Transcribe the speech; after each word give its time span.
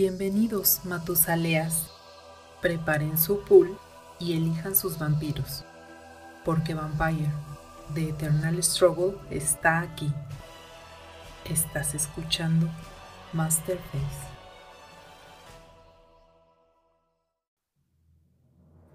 Bienvenidos, 0.00 0.82
Matusaleas. 0.84 1.88
Preparen 2.62 3.18
su 3.18 3.40
pool 3.40 3.76
y 4.20 4.34
elijan 4.34 4.76
sus 4.76 4.96
vampiros. 4.96 5.64
Porque 6.44 6.72
Vampire, 6.72 7.32
The 7.94 8.10
Eternal 8.10 8.62
Struggle, 8.62 9.18
está 9.28 9.80
aquí. 9.80 10.08
Estás 11.46 11.96
escuchando 11.96 12.68
Masterface. 13.32 14.37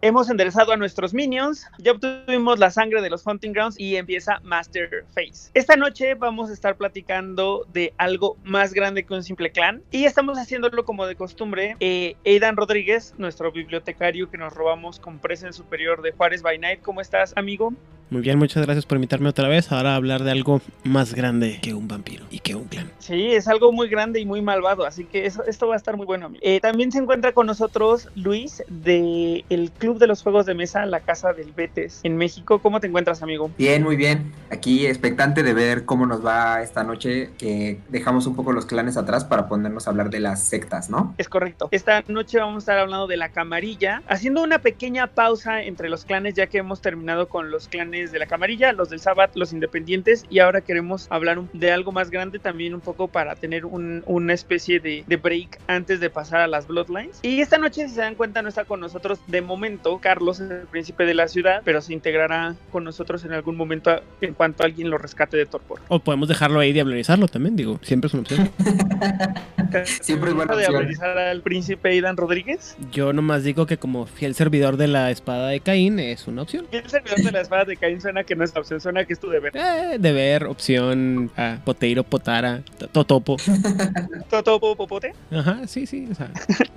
Hemos 0.06 0.30
enderezado 0.30 0.74
a 0.74 0.76
nuestros 0.76 1.14
minions, 1.14 1.66
ya 1.78 1.94
obtuvimos 1.94 2.60
la 2.60 2.72
sangre 2.72 3.02
de 3.02 3.10
los 3.10 3.26
Hunting 3.26 3.54
Grounds 3.54 3.80
y 3.80 3.96
empieza 3.96 4.42
Master 4.44 5.06
Face. 5.16 5.50
Esta 5.54 5.78
noche 5.78 6.14
vamos 6.16 6.50
a 6.50 6.54
estar 6.54 6.76
platicando 6.76 7.66
de 7.72 7.94
algo 7.98 8.36
más 8.44 8.74
grande 8.74 9.06
que 9.06 9.14
un 9.14 9.24
simple 9.24 9.54
clan 9.54 9.82
y 9.92 10.04
estamos 10.04 10.38
haciéndolo 10.38 10.84
como 10.84 11.08
de 11.08 11.16
costumbre. 11.16 11.78
Eh, 11.80 12.18
Aidan 12.26 12.58
Rodríguez, 12.58 13.14
nuestro 13.18 13.54
bibliotecario 13.54 14.30
que 14.30 14.38
nos 14.38 14.52
robamos 14.52 15.00
con 15.00 15.20
Presen 15.20 15.54
Superior 15.54 16.02
de 16.02 16.12
Juárez 16.12 16.42
by 16.42 16.60
Night, 16.60 16.82
¿cómo 16.82 17.00
estás, 17.00 17.32
amigo? 17.38 17.72
Muy 18.10 18.22
bien, 18.22 18.38
muchas 18.38 18.64
gracias 18.64 18.86
por 18.86 18.98
invitarme 18.98 19.30
otra 19.30 19.48
vez. 19.48 19.72
Ahora 19.72 19.94
a 19.94 19.96
hablar 19.96 20.24
de 20.24 20.32
algo 20.32 20.62
más 20.84 21.16
grande 21.16 21.60
que 21.62 21.74
un 21.74 21.88
vampiro 21.88 22.26
y 22.30 22.40
que 22.40 22.56
un 22.56 22.66
clan. 22.66 22.92
Sí, 23.00 23.32
es 23.32 23.48
algo 23.48 23.72
muy 23.72 23.90
grande 23.90 24.20
y 24.20 24.26
muy 24.26 24.42
malvado, 24.42 24.86
así 24.86 25.06
que 25.06 25.26
eso, 25.26 25.44
esto 25.46 25.68
va 25.68 25.74
a 25.74 25.78
estar 25.78 25.98
muy 25.98 26.06
bueno. 26.06 26.32
Eh, 26.42 26.60
también 26.60 26.92
se 26.92 27.00
encuentra 27.00 27.32
con 27.32 27.48
nosotros 27.48 28.10
Luis 28.16 28.64
de 28.68 29.46
el 29.50 29.72
Club 29.72 29.98
de 29.98 30.08
los 30.08 30.22
Juegos 30.22 30.46
de 30.46 30.54
Mesa, 30.54 30.86
la 30.86 31.00
Casa 31.00 31.34
del 31.34 31.52
Betes 31.52 32.02
en 32.04 32.18
México. 32.18 32.60
¿Cómo 32.60 32.80
te 32.80 32.88
encuentras, 32.88 33.24
amigo? 33.24 33.50
Bien, 33.58 33.82
muy 33.82 33.96
bien. 33.96 34.32
Aquí 34.52 34.86
expectante 34.86 35.44
de 35.44 35.54
ver 35.54 35.86
cómo 35.86 36.06
nos 36.06 36.26
va 36.26 36.62
esta 36.62 36.84
noche, 36.84 37.32
que 37.38 37.80
dejamos 37.90 38.28
un 38.28 38.36
poco 38.36 38.52
los 38.52 38.66
clanes 38.66 38.98
atrás 38.98 39.26
para 39.26 39.48
ponernos 39.48 39.88
a 39.88 39.90
hablar 39.90 40.10
de 40.10 40.20
las 40.20 40.44
sectas, 40.44 40.90
¿no? 40.90 41.16
Es 41.18 41.30
correcto. 41.30 41.70
Esta 41.72 42.04
noche 42.08 42.40
vamos 42.40 42.56
a 42.56 42.60
estar 42.60 42.78
hablando 42.78 43.08
de 43.08 43.18
la 43.18 43.30
camarilla, 43.30 44.04
haciendo 44.08 44.44
una 44.44 44.60
pequeña 44.60 45.08
pausa 45.08 45.64
entre 45.64 45.90
los 45.90 46.06
clanes, 46.06 46.36
ya 46.36 46.48
que 46.48 46.60
hemos 46.60 46.82
terminado 46.82 47.28
con 47.28 47.50
los 47.50 47.68
clanes 47.68 47.93
de 47.94 48.20
la 48.20 48.26
camarilla, 48.26 48.74
los 48.74 48.90
del 48.90 49.00
Sabbat, 49.00 49.36
los 49.36 49.54
independientes, 49.54 50.26
y 50.30 50.40
ahora 50.40 50.62
queremos 50.62 51.08
hablar 51.10 51.42
de 51.54 51.72
algo 51.72 51.92
más 51.92 52.10
grande 52.10 52.40
también 52.40 52.74
un 52.74 52.82
poco 52.82 53.08
para 53.08 53.36
tener 53.36 53.66
una 53.66 54.34
especie 54.34 54.80
de, 54.80 55.04
de, 55.06 55.18
break 55.18 55.60
antes 55.68 56.00
de 56.00 56.10
pasar 56.10 56.42
a 56.42 56.48
las 56.48 56.68
Bloodlines. 56.68 57.20
Y 57.22 57.42
esta 57.42 57.58
noche, 57.58 57.88
si 57.88 57.96
se 57.96 58.02
dan 58.02 58.16
cuenta, 58.16 58.42
no 58.42 58.50
está 58.50 58.66
con 58.66 58.80
nosotros 58.80 59.20
de 59.28 59.42
momento. 59.42 60.00
Carlos 60.00 60.40
es 60.40 60.50
el 60.50 60.68
príncipe 60.68 61.06
de 61.06 61.14
la 61.14 61.28
ciudad, 61.28 61.62
pero 61.64 61.82
se 61.82 61.94
integrará 61.94 62.56
con 62.72 62.84
nosotros 62.84 63.24
en 63.26 63.34
algún 63.34 63.56
momento 63.56 64.02
en 64.22 64.34
cuanto 64.34 64.64
alguien 64.64 64.90
lo 64.90 64.98
rescate 64.98 65.38
de 65.38 65.46
Torpor. 65.46 65.80
O 65.88 66.00
podemos 66.00 66.28
dejarlo 66.28 66.60
ahí 66.60 66.70
y 66.70 66.74
diablerizarlo 66.74 67.28
también, 67.28 67.56
digo, 67.56 67.80
siempre 67.84 68.08
es 68.08 68.14
una 68.14 68.24
opción. 68.24 68.52
siempre 70.02 70.30
es 70.30 70.36
buena 70.36 70.54
opción. 70.54 70.72
diablerizar 70.72 71.18
al 71.18 71.42
príncipe 71.42 71.90
Aidan 71.90 72.18
Rodríguez? 72.18 72.76
Yo 72.92 73.14
nomás 73.14 73.44
digo 73.44 73.66
que 73.66 73.78
como 73.78 74.06
fiel 74.06 74.36
servidor 74.36 74.78
de 74.78 74.88
la 74.88 75.12
espada 75.12 75.50
de 75.50 75.60
Caín 75.60 76.00
es 76.00 76.28
una 76.28 76.42
opción. 76.42 76.66
Fiel 76.70 76.90
servidor 76.90 77.20
de 77.20 77.32
la 77.32 77.42
espada 77.42 77.66
de 77.66 77.78
Caín 77.78 77.83
suena 78.00 78.24
que 78.24 78.36
no 78.36 78.44
es 78.44 78.54
la 78.54 78.62
opción, 78.62 78.82
suena 78.82 79.06
que 79.06 79.14
es 79.14 79.20
tu 79.20 79.30
deber. 79.30 79.56
Eh, 79.56 79.98
deber, 80.00 80.46
opción, 80.46 81.32
ah, 81.38 81.58
poteiro, 81.64 82.04
potara, 82.04 82.62
totopo. 82.92 83.38
¿Totopo, 84.30 84.76
popote? 84.76 85.14
Ajá, 85.32 85.68
sí, 85.68 85.86
sí. 85.86 86.08
O 86.12 86.16
sea, 86.16 86.30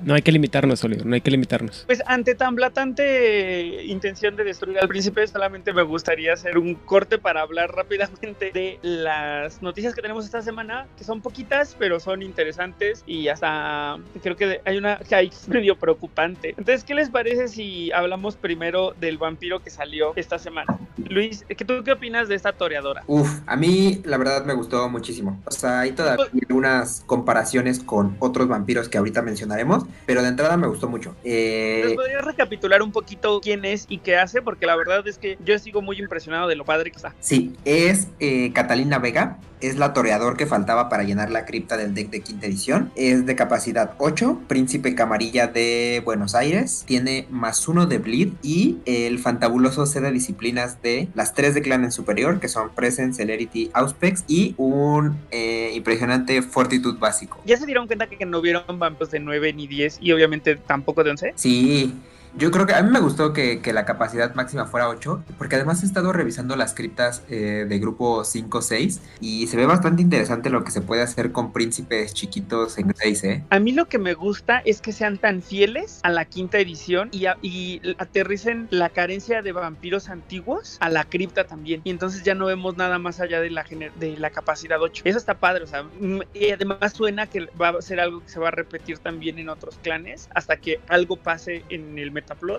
no 0.04 0.14
hay 0.14 0.22
que 0.22 0.32
limitarnos, 0.32 0.82
Oliver, 0.84 1.06
no 1.06 1.14
hay 1.14 1.20
que 1.20 1.30
limitarnos. 1.30 1.84
Pues 1.86 2.02
ante 2.06 2.34
tan 2.34 2.54
blatante 2.54 3.84
intención 3.84 4.36
de 4.36 4.44
destruir 4.44 4.78
al 4.78 4.88
príncipe, 4.88 5.26
solamente 5.26 5.72
me 5.72 5.82
gustaría 5.82 6.32
hacer 6.32 6.58
un 6.58 6.74
corte 6.74 7.18
para 7.18 7.42
hablar 7.42 7.74
rápidamente 7.74 8.50
de 8.52 8.78
las 8.82 9.62
noticias 9.62 9.94
que 9.94 10.02
tenemos 10.02 10.24
esta 10.24 10.42
semana, 10.42 10.86
que 10.96 11.04
son 11.04 11.20
poquitas, 11.20 11.76
pero 11.78 12.00
son 12.00 12.22
interesantes 12.22 13.02
y 13.06 13.28
hasta 13.28 13.98
creo 14.22 14.36
que 14.36 14.60
hay 14.64 14.76
una 14.76 14.98
que 14.98 15.14
hay 15.14 15.30
medio 15.48 15.76
preocupante. 15.76 16.50
Entonces, 16.50 16.84
¿qué 16.84 16.94
les 16.94 17.10
parece 17.10 17.48
si 17.48 17.92
hablamos 17.92 18.36
primero 18.36 18.94
del 18.98 19.18
vampiro 19.18 19.60
que 19.62 19.70
salió 19.70 20.12
esta 20.16 20.38
semana? 20.38 20.78
Luis, 20.96 21.44
¿tú 21.66 21.82
qué 21.84 21.92
opinas 21.92 22.28
de 22.28 22.34
esta 22.34 22.52
toreadora? 22.52 23.02
Uf, 23.06 23.40
a 23.46 23.56
mí 23.56 24.00
la 24.04 24.16
verdad 24.16 24.44
me 24.44 24.54
gustó 24.54 24.88
muchísimo. 24.88 25.40
O 25.44 25.50
sea, 25.50 25.80
hay 25.80 25.92
todavía 25.92 26.26
algunas 26.48 27.02
comparaciones 27.06 27.80
con 27.80 28.16
otros 28.18 28.48
vampiros 28.48 28.88
que 28.88 28.98
ahorita 28.98 29.22
mencionaremos, 29.22 29.84
pero 30.06 30.22
de 30.22 30.28
entrada 30.28 30.56
me 30.56 30.66
gustó 30.66 30.88
mucho. 30.88 31.14
Eh... 31.24 31.82
¿Nos 31.84 31.94
podrías 31.94 32.24
recapitular 32.24 32.82
un 32.82 32.92
poquito 32.92 33.40
quién 33.40 33.64
es 33.64 33.86
y 33.88 33.98
qué 33.98 34.16
hace? 34.16 34.42
Porque 34.42 34.66
la 34.66 34.76
verdad 34.76 35.06
es 35.06 35.18
que 35.18 35.38
yo 35.44 35.58
sigo 35.58 35.82
muy 35.82 35.98
impresionado 35.98 36.48
de 36.48 36.56
lo 36.56 36.64
padre 36.64 36.90
que 36.90 36.96
está. 36.96 37.14
Sí, 37.20 37.56
es 37.64 38.08
eh, 38.20 38.52
Catalina 38.52 38.98
Vega, 38.98 39.38
es 39.60 39.76
la 39.76 39.92
toreador 39.92 40.36
que 40.36 40.46
faltaba 40.46 40.88
para 40.88 41.02
llenar 41.02 41.30
la 41.30 41.44
cripta 41.44 41.76
del 41.76 41.94
deck 41.94 42.10
de 42.10 42.20
quinta 42.20 42.46
edición. 42.46 42.92
Es 42.94 43.26
de 43.26 43.34
capacidad 43.36 43.94
8, 43.98 44.42
príncipe 44.48 44.94
camarilla 44.94 45.46
de 45.46 46.02
Buenos 46.04 46.34
Aires, 46.34 46.84
tiene 46.86 47.26
más 47.30 47.66
uno 47.68 47.86
de 47.86 47.98
bleed 47.98 48.32
y 48.42 48.78
el 48.84 49.18
fantabuloso 49.18 49.86
set 49.86 50.02
de 50.02 50.12
disciplinas 50.12 50.82
de 50.82 50.85
las 51.14 51.34
tres 51.34 51.54
de 51.54 51.62
clan 51.62 51.84
en 51.84 51.92
superior, 51.92 52.40
que 52.40 52.48
son 52.48 52.70
Presence, 52.70 53.16
Celerity, 53.22 53.70
Auspex 53.72 54.24
y 54.28 54.54
un 54.56 55.16
eh, 55.30 55.72
impresionante 55.74 56.42
Fortitude 56.42 56.98
básico. 56.98 57.40
¿Ya 57.44 57.56
se 57.56 57.66
dieron 57.66 57.86
cuenta 57.86 58.06
que 58.06 58.24
no 58.26 58.40
vieron 58.40 58.78
vampiros 58.78 59.10
de 59.10 59.20
9 59.20 59.52
ni 59.52 59.66
10 59.66 59.98
y 60.00 60.12
obviamente 60.12 60.56
tampoco 60.56 61.04
de 61.04 61.10
11? 61.10 61.32
Sí. 61.36 61.94
Yo 62.38 62.50
creo 62.50 62.66
que 62.66 62.74
a 62.74 62.82
mí 62.82 62.90
me 62.90 63.00
gustó 63.00 63.32
que, 63.32 63.62
que, 63.62 63.72
la 63.72 63.86
capacidad 63.86 64.34
máxima 64.34 64.66
fuera 64.66 64.90
8, 64.90 65.24
porque 65.38 65.56
además 65.56 65.82
he 65.82 65.86
estado 65.86 66.12
revisando 66.12 66.54
las 66.54 66.74
criptas 66.74 67.22
eh, 67.30 67.64
de 67.66 67.78
grupo 67.78 68.24
5-6 68.24 69.00
y 69.20 69.46
se 69.46 69.56
ve 69.56 69.64
bastante 69.64 70.02
interesante 70.02 70.50
lo 70.50 70.62
que 70.62 70.70
se 70.70 70.82
puede 70.82 71.00
hacer 71.00 71.32
con 71.32 71.54
príncipes 71.54 72.12
chiquitos 72.12 72.76
en 72.76 72.94
6, 72.94 73.24
¿eh? 73.24 73.44
A 73.48 73.58
mí 73.58 73.72
lo 73.72 73.88
que 73.88 73.98
me 73.98 74.12
gusta 74.12 74.58
es 74.66 74.82
que 74.82 74.92
sean 74.92 75.16
tan 75.16 75.40
fieles 75.40 76.00
a 76.02 76.10
la 76.10 76.26
quinta 76.26 76.58
edición 76.58 77.08
y, 77.10 77.24
a, 77.24 77.38
aterricen 77.96 78.68
la 78.68 78.90
carencia 78.90 79.40
de 79.40 79.52
vampiros 79.52 80.10
antiguos 80.10 80.76
a 80.80 80.90
la 80.90 81.04
cripta 81.04 81.44
también. 81.44 81.80
Y 81.84 81.90
entonces 81.90 82.22
ya 82.22 82.34
no 82.34 82.44
vemos 82.44 82.76
nada 82.76 82.98
más 82.98 83.18
allá 83.18 83.40
de 83.40 83.48
la, 83.48 83.64
de 83.98 84.16
la 84.18 84.28
capacidad 84.28 84.78
8. 84.78 85.04
Eso 85.06 85.16
está 85.16 85.38
padre, 85.38 85.64
o 85.64 85.66
sea, 85.66 85.86
y 86.34 86.50
además 86.50 86.92
suena 86.92 87.26
que 87.28 87.48
va 87.58 87.70
a 87.70 87.80
ser 87.80 87.98
algo 87.98 88.20
que 88.20 88.28
se 88.28 88.38
va 88.38 88.48
a 88.48 88.50
repetir 88.50 88.98
también 88.98 89.38
en 89.38 89.48
otros 89.48 89.78
clanes 89.82 90.28
hasta 90.34 90.58
que 90.58 90.80
algo 90.88 91.16
pase 91.16 91.64
en 91.70 91.98
el 91.98 92.10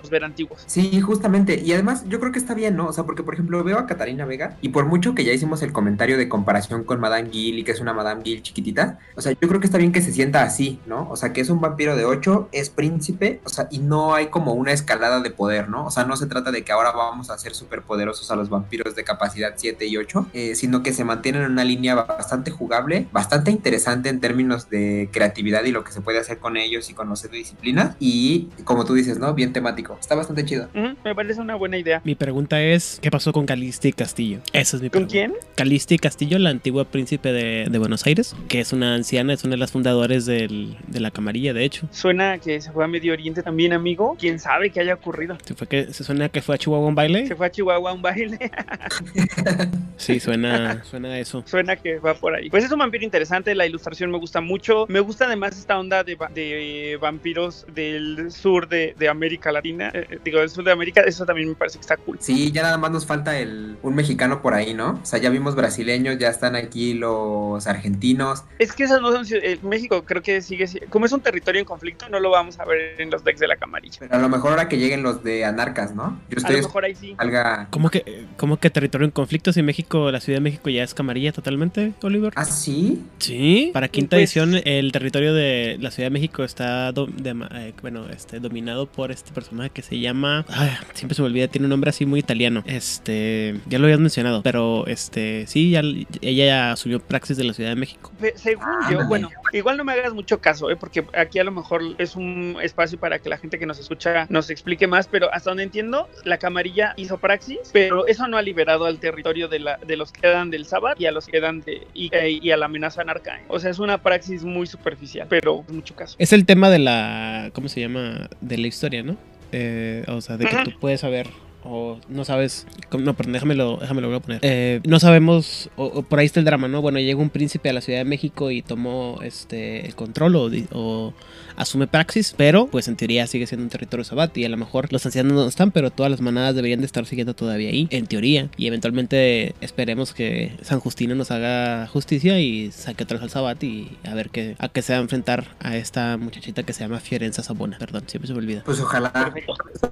Ver 0.09 0.23
antiguos. 0.23 0.63
Sí, 0.65 1.01
justamente. 1.01 1.61
Y 1.63 1.73
además 1.73 2.03
yo 2.07 2.19
creo 2.19 2.31
que 2.31 2.39
está 2.39 2.53
bien, 2.53 2.75
¿no? 2.75 2.87
O 2.87 2.93
sea, 2.93 3.05
porque 3.05 3.23
por 3.23 3.33
ejemplo 3.33 3.63
veo 3.63 3.77
a 3.77 3.85
Catarina 3.85 4.25
Vega 4.25 4.57
y 4.61 4.69
por 4.69 4.85
mucho 4.85 5.15
que 5.15 5.23
ya 5.23 5.33
hicimos 5.33 5.61
el 5.61 5.71
comentario 5.71 6.17
de 6.17 6.29
comparación 6.29 6.83
con 6.83 6.99
Madame 6.99 7.29
Gill 7.29 7.59
y 7.59 7.63
que 7.63 7.71
es 7.71 7.79
una 7.79 7.93
Madame 7.93 8.21
Gill 8.23 8.41
chiquitita, 8.41 8.99
o 9.15 9.21
sea, 9.21 9.33
yo 9.33 9.47
creo 9.47 9.59
que 9.59 9.65
está 9.65 9.77
bien 9.77 9.91
que 9.91 10.01
se 10.01 10.11
sienta 10.11 10.43
así, 10.43 10.79
¿no? 10.85 11.09
O 11.09 11.15
sea, 11.15 11.33
que 11.33 11.41
es 11.41 11.49
un 11.49 11.59
vampiro 11.59 11.95
de 11.95 12.05
8, 12.05 12.49
es 12.51 12.69
príncipe, 12.69 13.41
o 13.43 13.49
sea, 13.49 13.67
y 13.71 13.79
no 13.79 14.13
hay 14.13 14.27
como 14.27 14.53
una 14.53 14.71
escalada 14.71 15.19
de 15.21 15.31
poder, 15.31 15.69
¿no? 15.69 15.85
O 15.85 15.91
sea, 15.91 16.05
no 16.05 16.15
se 16.15 16.27
trata 16.27 16.51
de 16.51 16.63
que 16.63 16.71
ahora 16.71 16.91
vamos 16.91 17.29
a 17.29 17.33
hacer 17.33 17.53
súper 17.53 17.81
poderosos 17.81 18.29
a 18.31 18.35
los 18.35 18.49
vampiros 18.49 18.95
de 18.95 19.03
capacidad 19.03 19.53
7 19.55 19.85
y 19.85 19.97
8, 19.97 20.27
eh, 20.33 20.55
sino 20.55 20.83
que 20.83 20.93
se 20.93 21.03
mantienen 21.03 21.43
en 21.43 21.51
una 21.51 21.63
línea 21.63 21.95
bastante 21.95 22.51
jugable, 22.51 23.07
bastante 23.11 23.51
interesante 23.51 24.09
en 24.09 24.19
términos 24.19 24.69
de 24.69 25.09
creatividad 25.11 25.63
y 25.63 25.71
lo 25.71 25.83
que 25.83 25.91
se 25.91 26.01
puede 26.01 26.19
hacer 26.19 26.39
con 26.39 26.57
ellos 26.57 26.89
y 26.89 26.93
con 26.93 27.09
los 27.09 27.21
de 27.23 27.29
disciplina. 27.29 27.95
Y 27.99 28.49
como 28.63 28.85
tú 28.85 28.93
dices, 28.93 29.19
¿no? 29.19 29.33
Bien 29.33 29.53
temático. 29.57 29.97
Está 29.99 30.13
bastante 30.13 30.45
chido. 30.45 30.69
Uh 30.75 30.77
-huh, 30.77 30.95
me 31.03 31.15
parece 31.15 31.41
una 31.41 31.55
buena 31.55 31.79
idea. 31.79 31.99
Mi 32.03 32.13
pregunta 32.13 32.61
es, 32.61 32.99
¿qué 33.01 33.09
pasó 33.09 33.33
con 33.33 33.47
Calisti 33.47 33.91
Castillo? 33.91 34.37
Esa 34.53 34.77
es 34.77 34.83
mi 34.83 34.89
¿Con 34.91 35.07
pregunta. 35.07 35.11
quién? 35.11 35.33
Calisti 35.55 35.97
Castillo, 35.97 36.37
la 36.37 36.51
antigua 36.51 36.85
príncipe 36.85 37.31
de, 37.31 37.65
de, 37.67 37.79
Buenos 37.79 38.05
Aires, 38.05 38.35
que 38.49 38.59
es 38.59 38.71
una 38.71 38.93
anciana, 38.93 39.33
es 39.33 39.43
una 39.43 39.55
de 39.55 39.57
las 39.57 39.71
fundadoras 39.71 40.27
del, 40.27 40.77
de 40.87 40.99
la 40.99 41.09
camarilla, 41.09 41.53
de 41.55 41.63
hecho. 41.65 41.87
Suena 41.89 42.37
que 42.37 42.61
se 42.61 42.71
fue 42.71 42.85
a 42.85 42.87
Medio 42.87 43.13
Oriente 43.13 43.41
también, 43.41 43.73
amigo. 43.73 44.15
¿Quién 44.19 44.37
sabe 44.37 44.69
qué 44.69 44.79
haya 44.81 44.93
ocurrido? 44.93 45.39
¿Se, 45.43 45.55
fue 45.55 45.65
que, 45.65 45.91
¿Se 45.91 46.03
suena 46.03 46.29
que 46.29 46.43
fue 46.43 46.53
a 46.53 46.57
Chihuahua 46.59 46.85
a 46.85 46.89
un 46.89 46.95
baile? 46.95 47.25
Se 47.25 47.35
fue 47.35 47.47
a 47.47 47.49
Chihuahua 47.49 47.89
a 47.89 47.93
un 47.93 48.01
baile. 48.03 48.37
sí, 49.97 50.19
suena, 50.19 50.83
suena 50.83 51.09
a 51.09 51.19
eso. 51.19 51.41
Suena 51.47 51.75
que 51.77 51.97
va 51.97 52.13
por 52.13 52.35
ahí. 52.35 52.51
Pues 52.51 52.63
es 52.63 52.71
un 52.71 52.77
vampiro 52.77 53.03
interesante, 53.03 53.55
la 53.55 53.65
ilustración 53.65 54.11
me 54.11 54.19
gusta 54.19 54.39
mucho. 54.39 54.85
Me 54.87 54.99
gusta 54.99 55.25
además 55.25 55.57
esta 55.57 55.79
onda 55.79 56.03
de, 56.03 56.15
de 56.35 56.97
vampiros 57.01 57.65
del 57.73 58.31
sur 58.31 58.67
de, 58.69 58.93
de 58.97 59.09
América 59.09 59.46
Latina. 59.51 59.91
Eh, 59.93 60.19
digo, 60.23 60.39
del 60.39 60.49
sur 60.49 60.63
de 60.63 60.71
América, 60.71 61.01
eso 61.01 61.25
también 61.25 61.49
me 61.49 61.55
parece 61.55 61.77
que 61.77 61.81
está 61.81 61.97
cool. 61.97 62.17
Sí, 62.19 62.51
ya 62.51 62.63
nada 62.63 62.77
más 62.77 62.91
nos 62.91 63.05
falta 63.05 63.37
el, 63.39 63.77
un 63.81 63.95
mexicano 63.95 64.41
por 64.41 64.53
ahí, 64.53 64.73
¿no? 64.73 64.99
O 65.01 65.05
sea, 65.05 65.19
ya 65.19 65.29
vimos 65.29 65.55
brasileños, 65.55 66.17
ya 66.17 66.29
están 66.29 66.55
aquí 66.55 66.93
los 66.93 67.67
argentinos. 67.67 68.43
Es 68.59 68.73
que 68.73 68.83
esas 68.83 69.01
no 69.01 69.11
son. 69.11 69.25
Eh, 69.41 69.59
México 69.63 70.03
creo 70.05 70.21
que 70.21 70.41
sigue. 70.41 70.67
Como 70.89 71.05
es 71.05 71.11
un 71.11 71.21
territorio 71.21 71.59
en 71.59 71.65
conflicto, 71.65 72.09
no 72.09 72.19
lo 72.19 72.29
vamos 72.29 72.59
a 72.59 72.65
ver 72.65 72.99
en 72.99 73.09
los 73.09 73.23
decks 73.23 73.39
de 73.39 73.47
la 73.47 73.57
camarilla. 73.57 73.97
Pero 73.99 74.15
a 74.15 74.19
lo 74.19 74.29
mejor 74.29 74.51
ahora 74.51 74.69
que 74.69 74.77
lleguen 74.77 75.03
los 75.03 75.23
de 75.23 75.45
Anarcas, 75.45 75.95
¿no? 75.95 76.19
Yo 76.29 76.37
estoy 76.37 76.55
a 76.55 76.57
lo 76.59 76.67
mejor 76.67 76.85
ahí 76.85 76.95
sí. 76.95 77.15
Alga... 77.17 77.67
¿Cómo 77.69 77.89
que, 77.89 78.25
¿Cómo 78.37 78.57
que 78.57 78.69
territorio 78.69 79.05
en 79.05 79.11
conflicto 79.11 79.53
si 79.53 79.61
México, 79.61 80.11
la 80.11 80.19
Ciudad 80.19 80.37
de 80.37 80.41
México 80.41 80.69
ya 80.69 80.83
es 80.83 80.93
camarilla 80.93 81.31
totalmente, 81.31 81.93
Oliver? 82.01 82.33
¿Ah, 82.35 82.45
sí? 82.45 83.03
Sí. 83.19 83.71
Para 83.73 83.87
quinta 83.87 84.15
pues... 84.15 84.21
edición, 84.21 84.55
el 84.63 84.91
territorio 84.91 85.33
de 85.33 85.77
la 85.79 85.91
Ciudad 85.91 86.07
de 86.07 86.11
México 86.11 86.43
está 86.43 86.91
do, 86.91 87.07
de, 87.07 87.35
eh, 87.51 87.73
bueno, 87.81 88.07
este, 88.09 88.39
dominado 88.39 88.85
por 88.87 89.11
este 89.11 89.26
este 89.27 89.35
personaje 89.35 89.69
que 89.69 89.81
se 89.81 89.99
llama. 89.99 90.45
siempre 90.93 91.15
se 91.15 91.21
me 91.21 91.27
olvida, 91.27 91.47
tiene 91.47 91.65
un 91.65 91.69
nombre 91.69 91.89
así 91.89 92.05
muy 92.05 92.19
italiano. 92.19 92.63
Este, 92.65 93.59
ya 93.67 93.77
lo 93.77 93.85
habías 93.85 93.99
mencionado, 93.99 94.41
pero 94.41 94.87
este, 94.87 95.45
sí, 95.47 95.71
ya, 95.71 95.81
ella 96.21 96.45
ya 96.45 96.71
asumió 96.71 96.99
praxis 96.99 97.35
de 97.37 97.43
la 97.43 97.53
Ciudad 97.53 97.71
de 97.71 97.75
México. 97.75 98.11
Según 98.35 98.63
Ah, 98.65 98.89
yo, 98.91 99.07
bueno, 99.07 99.29
igual 99.53 99.77
no 99.77 99.83
me 99.83 99.93
hagas 99.93 100.13
mucho 100.13 100.39
caso, 100.39 100.69
¿eh? 100.69 100.75
porque 100.75 101.05
aquí 101.13 101.39
a 101.39 101.43
lo 101.43 101.51
mejor 101.51 101.81
es 101.97 102.15
un 102.15 102.57
espacio 102.61 102.99
para 102.99 103.19
que 103.19 103.29
la 103.29 103.37
gente 103.37 103.59
que 103.59 103.65
nos 103.65 103.79
escucha 103.79 104.27
nos 104.29 104.49
explique 104.49 104.87
más, 104.87 105.07
pero 105.07 105.33
hasta 105.33 105.49
donde 105.51 105.63
entiendo, 105.63 106.07
la 106.23 106.37
camarilla 106.37 106.93
hizo 106.97 107.17
praxis, 107.17 107.59
pero 107.73 108.07
eso 108.07 108.27
no 108.27 108.37
ha 108.37 108.41
liberado 108.41 108.85
al 108.85 108.99
territorio 108.99 109.47
de, 109.47 109.59
la, 109.59 109.77
de 109.77 109.97
los 109.97 110.11
que 110.11 110.21
quedan 110.21 110.49
del 110.51 110.65
Sabbat 110.65 110.99
y 110.99 111.05
a 111.05 111.11
los 111.11 111.25
que 111.25 111.33
quedan 111.33 111.61
de 111.61 111.87
y, 111.93 112.09
y 112.13 112.51
a 112.51 112.57
la 112.57 112.65
amenaza 112.65 113.03
narca. 113.03 113.39
¿eh? 113.39 113.43
O 113.47 113.59
sea, 113.59 113.71
es 113.71 113.79
una 113.79 114.01
praxis 114.01 114.43
muy 114.43 114.67
superficial, 114.67 115.27
pero 115.29 115.63
mucho 115.67 115.95
caso. 115.95 116.15
Es 116.19 116.33
el 116.33 116.45
tema 116.45 116.69
de 116.69 116.79
la. 116.79 117.51
¿Cómo 117.53 117.67
se 117.67 117.81
llama? 117.81 118.29
De 118.41 118.57
la 118.57 118.67
historia, 118.67 119.03
¿no? 119.03 119.17
Eh, 119.51 120.03
o 120.07 120.21
sea, 120.21 120.37
de 120.37 120.45
que 120.45 120.55
Ajá. 120.55 120.63
tú 120.63 120.71
puedes 120.79 121.01
saber. 121.01 121.29
O 121.69 121.99
no 122.07 122.23
sabes. 122.25 122.65
No, 122.97 123.13
perdón, 123.13 123.33
déjamelo, 123.33 123.77
déjamelo 123.77 124.07
voy 124.07 124.17
a 124.17 124.19
poner. 124.21 124.39
Eh, 124.43 124.79
no 124.85 124.99
sabemos. 124.99 125.69
O, 125.75 125.85
o 125.85 126.03
por 126.03 126.19
ahí 126.19 126.25
está 126.25 126.39
el 126.39 126.45
drama, 126.45 126.67
¿no? 126.67 126.81
Bueno, 126.81 126.99
llega 126.99 127.19
un 127.19 127.29
príncipe 127.29 127.69
a 127.69 127.73
la 127.73 127.81
Ciudad 127.81 127.99
de 127.99 128.05
México 128.05 128.51
y 128.51 128.61
tomó 128.61 129.19
este 129.21 129.85
el 129.85 129.95
control 129.95 130.35
o, 130.35 130.49
o 130.71 131.13
asume 131.55 131.87
praxis, 131.87 132.33
pero 132.37 132.67
pues 132.67 132.87
en 132.87 132.95
teoría 132.95 133.27
sigue 133.27 133.47
siendo 133.47 133.63
un 133.63 133.69
territorio 133.69 134.03
sabat 134.03 134.37
y 134.37 134.45
a 134.45 134.49
lo 134.49 134.57
mejor 134.57 134.91
los 134.93 135.05
ancianos 135.05 135.33
no 135.33 135.47
están, 135.47 135.71
pero 135.71 135.89
todas 135.91 136.11
las 136.11 136.21
manadas 136.21 136.55
deberían 136.55 136.79
de 136.79 136.85
estar 136.85 137.05
siguiendo 137.05 137.33
todavía 137.33 137.69
ahí, 137.69 137.87
en 137.91 138.05
teoría. 138.07 138.49
Y 138.57 138.67
eventualmente 138.67 139.55
esperemos 139.59 140.13
que 140.13 140.53
San 140.61 140.79
Justino 140.79 141.15
nos 141.15 141.31
haga 141.31 141.87
justicia 141.87 142.39
y 142.39 142.71
saque 142.71 143.03
otra 143.03 143.17
vez 143.17 143.23
al 143.23 143.29
sabat 143.29 143.61
y 143.63 143.97
a 144.03 144.13
ver 144.13 144.29
qué, 144.29 144.55
a 144.59 144.69
qué 144.69 144.81
se 144.81 144.93
va 144.93 144.99
a 144.99 145.01
enfrentar 145.01 145.55
a 145.59 145.75
esta 145.75 146.17
muchachita 146.17 146.63
que 146.63 146.73
se 146.73 146.81
llama 146.81 146.99
Fiorenza 146.99 147.43
Sabona. 147.43 147.77
Perdón, 147.79 148.03
siempre 148.07 148.27
se 148.27 148.33
me 148.33 148.39
olvida. 148.39 148.63
Pues 148.63 148.79
ojalá 148.79 149.33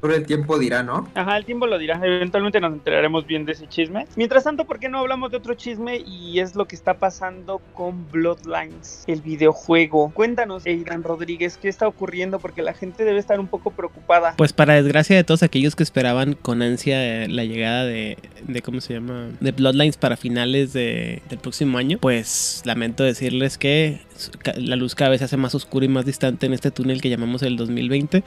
sobre 0.02 0.18
el 0.18 0.26
tiempo 0.26 0.60
dirá, 0.60 0.84
¿no? 0.84 1.10
Ajá, 1.16 1.38
el 1.38 1.46
tiempo 1.46 1.65
lo 1.68 1.78
dirá. 1.78 2.00
Eventualmente 2.04 2.60
nos 2.60 2.74
enteraremos 2.74 3.26
bien 3.26 3.46
de 3.46 3.54
ese 3.54 3.68
chisme. 3.68 4.06
Mientras 4.16 4.44
tanto, 4.44 4.66
¿por 4.66 4.80
qué 4.80 4.90
no 4.90 5.00
hablamos 5.00 5.32
de 5.32 5.38
otro 5.38 5.54
chisme? 5.56 5.98
Y 6.06 6.40
es 6.40 6.56
lo 6.56 6.66
que 6.68 6.76
está 6.76 6.96
pasando 6.96 7.60
con 7.74 8.10
Bloodlines, 8.12 9.04
el 9.08 9.22
videojuego. 9.22 10.12
Cuéntanos, 10.14 10.66
Eidan 10.66 11.04
Rodríguez, 11.04 11.58
qué 11.58 11.70
está 11.70 11.88
ocurriendo 11.88 12.40
porque 12.40 12.62
la 12.62 12.74
gente 12.74 13.04
debe 13.04 13.20
estar 13.20 13.40
un 13.40 13.48
poco 13.48 13.72
preocupada. 13.72 14.34
Pues 14.38 14.54
para 14.54 14.74
desgracia 14.76 15.16
de 15.16 15.24
todos 15.24 15.44
aquellos 15.44 15.76
que 15.76 15.84
esperaban 15.84 16.34
con 16.34 16.62
ansia 16.62 17.28
la 17.28 17.44
llegada 17.44 17.86
de, 17.86 18.18
de 18.48 18.62
¿cómo 18.62 18.82
se 18.82 18.94
llama? 18.94 19.30
De 19.40 19.52
Bloodlines 19.52 19.98
para 19.98 20.18
finales 20.18 20.74
de- 20.74 21.22
del 21.30 21.40
próximo 21.40 21.78
año, 21.78 21.98
pues 22.00 22.62
lamento 22.66 23.04
decirles 23.04 23.58
que 23.58 24.02
la 24.58 24.76
luz 24.76 24.96
cada 24.96 25.10
vez 25.12 25.20
se 25.20 25.26
hace 25.26 25.38
más 25.38 25.56
oscura 25.56 25.86
y 25.86 25.90
más 25.90 26.06
distante 26.06 26.46
en 26.46 26.54
este 26.54 26.72
túnel 26.72 27.02
que 27.02 27.10
llamamos 27.10 27.42
el 27.44 27.58
2020. 27.58 28.24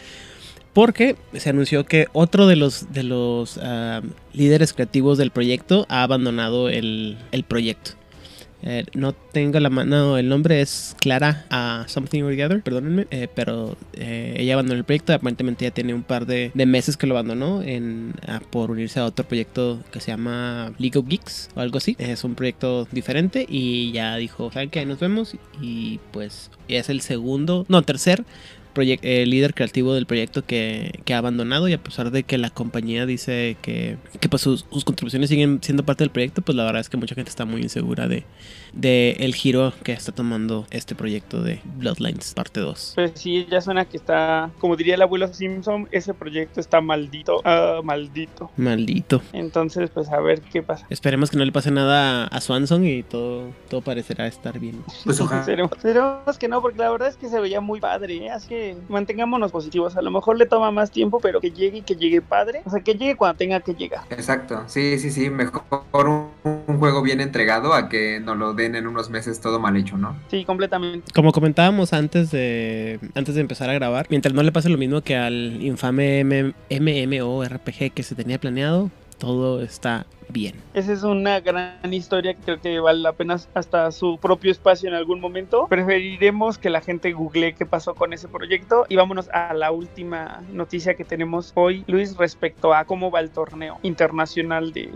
Porque 0.79 1.17
se 1.33 1.51
anunció 1.51 1.85
que 1.87 2.07
otro 2.13 2.47
de 2.47 2.55
los, 2.55 2.93
de 2.93 3.03
los 3.03 3.59
ah, 3.61 4.01
líderes 4.33 4.73
creativos 4.73 5.19
del 5.19 5.33
proyecto 5.33 5.87
ha 5.89 6.05
abandonado 6.05 6.69
el, 6.69 7.19
el 7.33 7.43
proyecto. 7.43 7.99
Eh, 8.63 8.85
no 8.95 9.13
tengo 9.13 9.59
la 9.59 9.71
mano, 9.71 10.19
el 10.19 10.29
nombre 10.29 10.61
es 10.61 10.97
Clara 11.01 11.47
a 11.51 11.85
Something 11.89 12.23
or 12.23 12.63
perdónenme, 12.63 13.07
eh, 13.11 13.29
pero 13.33 13.77
eh, 13.93 14.35
ella 14.37 14.55
abandonó 14.55 14.79
el 14.79 14.85
proyecto, 14.85 15.13
aparentemente 15.13 15.65
ya 15.65 15.73
tiene 15.73 15.95
un 15.95 16.03
par 16.03 16.27
de, 16.27 16.53
meses 16.55 16.97
que 16.97 17.07
lo 17.07 17.15
abandonó 17.15 17.63
ah, 18.29 18.41
por 18.51 18.71
unirse 18.71 19.01
a 19.01 19.05
otro 19.05 19.27
proyecto 19.27 19.83
que 19.91 20.01
se 20.01 20.13
llama 20.13 20.73
League 20.79 20.99
of 20.99 21.07
Geeks 21.09 21.51
o 21.57 21.61
algo 21.61 21.79
así. 21.79 21.97
Es 21.99 22.23
un 22.23 22.37
proyecto 22.37 22.87
diferente 22.93 23.47
y 23.49 23.91
ya 23.93 24.17
dijo, 24.17 24.53
¿saben 24.53 24.71
qué? 24.71 24.85
Nos 24.87 25.01
vemos 25.01 25.35
y 25.61 25.99
pues 26.13 26.51
es 26.69 26.89
el 26.89 27.01
segundo, 27.01 27.65
no, 27.69 27.83
tercer 27.83 28.25
proyec- 28.79 29.01
eh, 29.03 29.27
líder 29.27 29.55
creativo 29.55 29.95
del 29.95 30.07
proyecto 30.07 30.45
que, 30.45 31.01
que 31.05 31.15
ha 31.15 31.19
abandonado 31.19 31.69
y 31.69 31.73
a 31.73 31.79
pesar 31.83 32.11
de 32.11 32.23
que 32.23 32.39
la 32.39 32.51
compañía 32.51 33.07
dice 33.07 33.57
que, 33.63 33.97
que 34.21 34.29
pues 34.29 34.43
sus, 34.43 34.67
sus 34.71 34.85
contribuciones 34.85 35.29
siguen 35.31 35.59
siendo 35.63 35.85
parte 35.85 36.05
del 36.05 36.11
proyecto, 36.11 36.43
pues 36.43 36.57
la 36.57 36.65
verdad 36.65 36.81
es 36.81 36.89
que 36.89 36.97
mucha 36.97 37.15
gente 37.15 37.31
está 37.31 37.45
muy 37.45 37.63
insegura 37.63 38.07
de, 38.09 38.25
de 38.73 39.17
el 39.21 39.35
giro 39.35 39.73
que 39.83 39.93
está 39.93 40.13
tomando 40.13 40.67
este 40.71 40.95
proyecto 40.95 41.43
de 41.43 41.61
Bloodlines 41.77 42.35
parte 42.35 42.61
2. 42.61 42.93
Pues 42.95 43.13
sí, 43.15 43.47
ya 43.51 43.61
suena 43.61 43.85
que 43.85 43.97
está, 43.97 44.51
como 44.59 44.77
diría 44.77 44.95
el 44.95 45.03
abuelo 45.03 45.33
Simpson, 45.33 45.89
ese 45.91 46.15
proyecto 46.15 46.61
está 46.61 46.81
maldito, 46.81 47.41
ah, 47.45 47.81
maldito. 47.83 48.51
Maldito. 48.57 49.23
Entonces, 49.33 49.91
pues 49.91 50.09
a 50.11 50.21
ver 50.21 50.41
qué 50.43 50.63
pasa. 50.63 50.87
Esperemos 50.91 51.31
que 51.31 51.37
no 51.37 51.45
le 51.45 51.53
pase 51.53 51.71
nada 51.71 52.27
a 52.27 52.41
Swanson 52.41 52.87
y 52.87 53.03
todo, 53.03 53.51
todo 53.69 53.81
parecerá 53.81 54.27
estar 54.27 54.59
bien. 54.59 54.83
Pues 55.05 55.21
ojalá. 55.21 55.41
Esperemos, 55.49 55.73
esperemos 55.73 56.39
que 56.39 56.49
no, 56.49 56.61
porque 56.63 56.79
la 56.79 56.91
verdad 56.91 57.09
es 57.09 57.17
que 57.17 57.29
se 57.29 57.41
veía 57.41 57.61
muy 57.61 57.81
padre, 57.81 58.17
¿eh? 58.27 58.31
así 58.31 58.49
que 58.49 58.68
mantengámonos 58.89 59.53
positivos. 59.53 59.97
A 59.97 60.03
lo 60.03 60.11
mejor 60.11 60.37
le 60.39 60.47
toma 60.47 60.71
más 60.71 60.91
tiempo, 60.91 61.21
pero 61.21 61.41
que 61.41 61.51
llegue 61.51 61.79
y 61.79 61.83
que 61.83 61.97
llegue 61.97 62.21
padre. 62.23 62.63
O 62.65 62.71
sea, 62.71 62.81
que 62.83 62.95
llegue 62.95 63.17
cuando 63.17 63.37
tenga 63.39 63.61
que 63.61 63.75
llegar. 63.75 64.03
Exacto, 64.11 64.63
sí, 64.67 64.99
sí, 64.99 65.11
sí, 65.11 65.31
mejor 65.31 65.73
un, 65.95 66.29
un 66.67 66.79
juego 66.79 67.03
bien 67.03 67.21
entregado 67.21 67.75
a 67.75 67.89
que 67.89 68.21
nos 68.21 68.37
lo 68.37 68.55
den 68.55 68.75
en 68.75 68.87
unos 68.87 69.11
meses 69.11 69.41
todo 69.41 69.59
mal 69.61 69.77
hecho, 69.77 69.97
¿no? 69.97 70.17
Sí, 70.31 70.45
completamente. 70.45 71.11
Como 71.15 71.33
comentábamos 71.33 71.93
antes 71.93 72.31
de 72.31 73.01
antes 73.15 73.35
de 73.35 73.41
empezar 73.41 73.71
a 73.71 73.75
grabar, 73.75 74.07
mientras 74.11 74.35
no 74.35 74.43
le 74.43 74.53
pase 74.53 74.69
lo 74.69 74.79
mismo 74.79 75.01
que 75.01 75.17
al 75.17 75.63
infame 75.63 76.21
M- 76.21 76.55
MMORPG 76.71 77.93
que 77.93 78.03
se 78.03 78.15
tenía 78.15 78.39
planeado, 78.39 78.91
todo 79.19 79.63
está 79.63 80.07
bien. 80.29 80.55
Esa 80.75 80.93
es 80.93 81.03
una 81.03 81.41
gran 81.41 81.93
historia 81.93 82.35
que 82.35 82.43
creo 82.43 82.61
que 82.61 82.81
vale 82.81 83.01
la 83.01 83.13
pena 83.13 83.39
hasta 83.55 83.91
su 83.93 84.19
propio 84.21 84.51
espacio 84.51 84.89
en 84.89 84.95
algún 84.95 85.21
momento. 85.21 85.67
Preferiremos 85.69 86.59
que 86.59 86.71
la 86.71 86.81
gente 86.81 87.13
googlee 87.13 87.55
qué 87.55 87.67
pasó 87.67 87.95
con 87.95 88.13
ese 88.13 88.29
proyecto. 88.29 88.87
Y 88.89 88.97
vámonos 88.97 89.29
a 89.31 89.55
la 89.55 89.71
última 89.71 90.43
noticia 90.53 90.95
que 90.95 91.05
tenemos 91.05 91.53
hoy, 91.55 91.85
Luis, 91.87 92.17
respecto 92.17 92.75
a 92.75 92.85
cómo 92.85 93.11
va 93.11 93.21
el 93.21 93.31
torneo 93.31 93.79
internacional 93.83 94.73
de. 94.73 94.91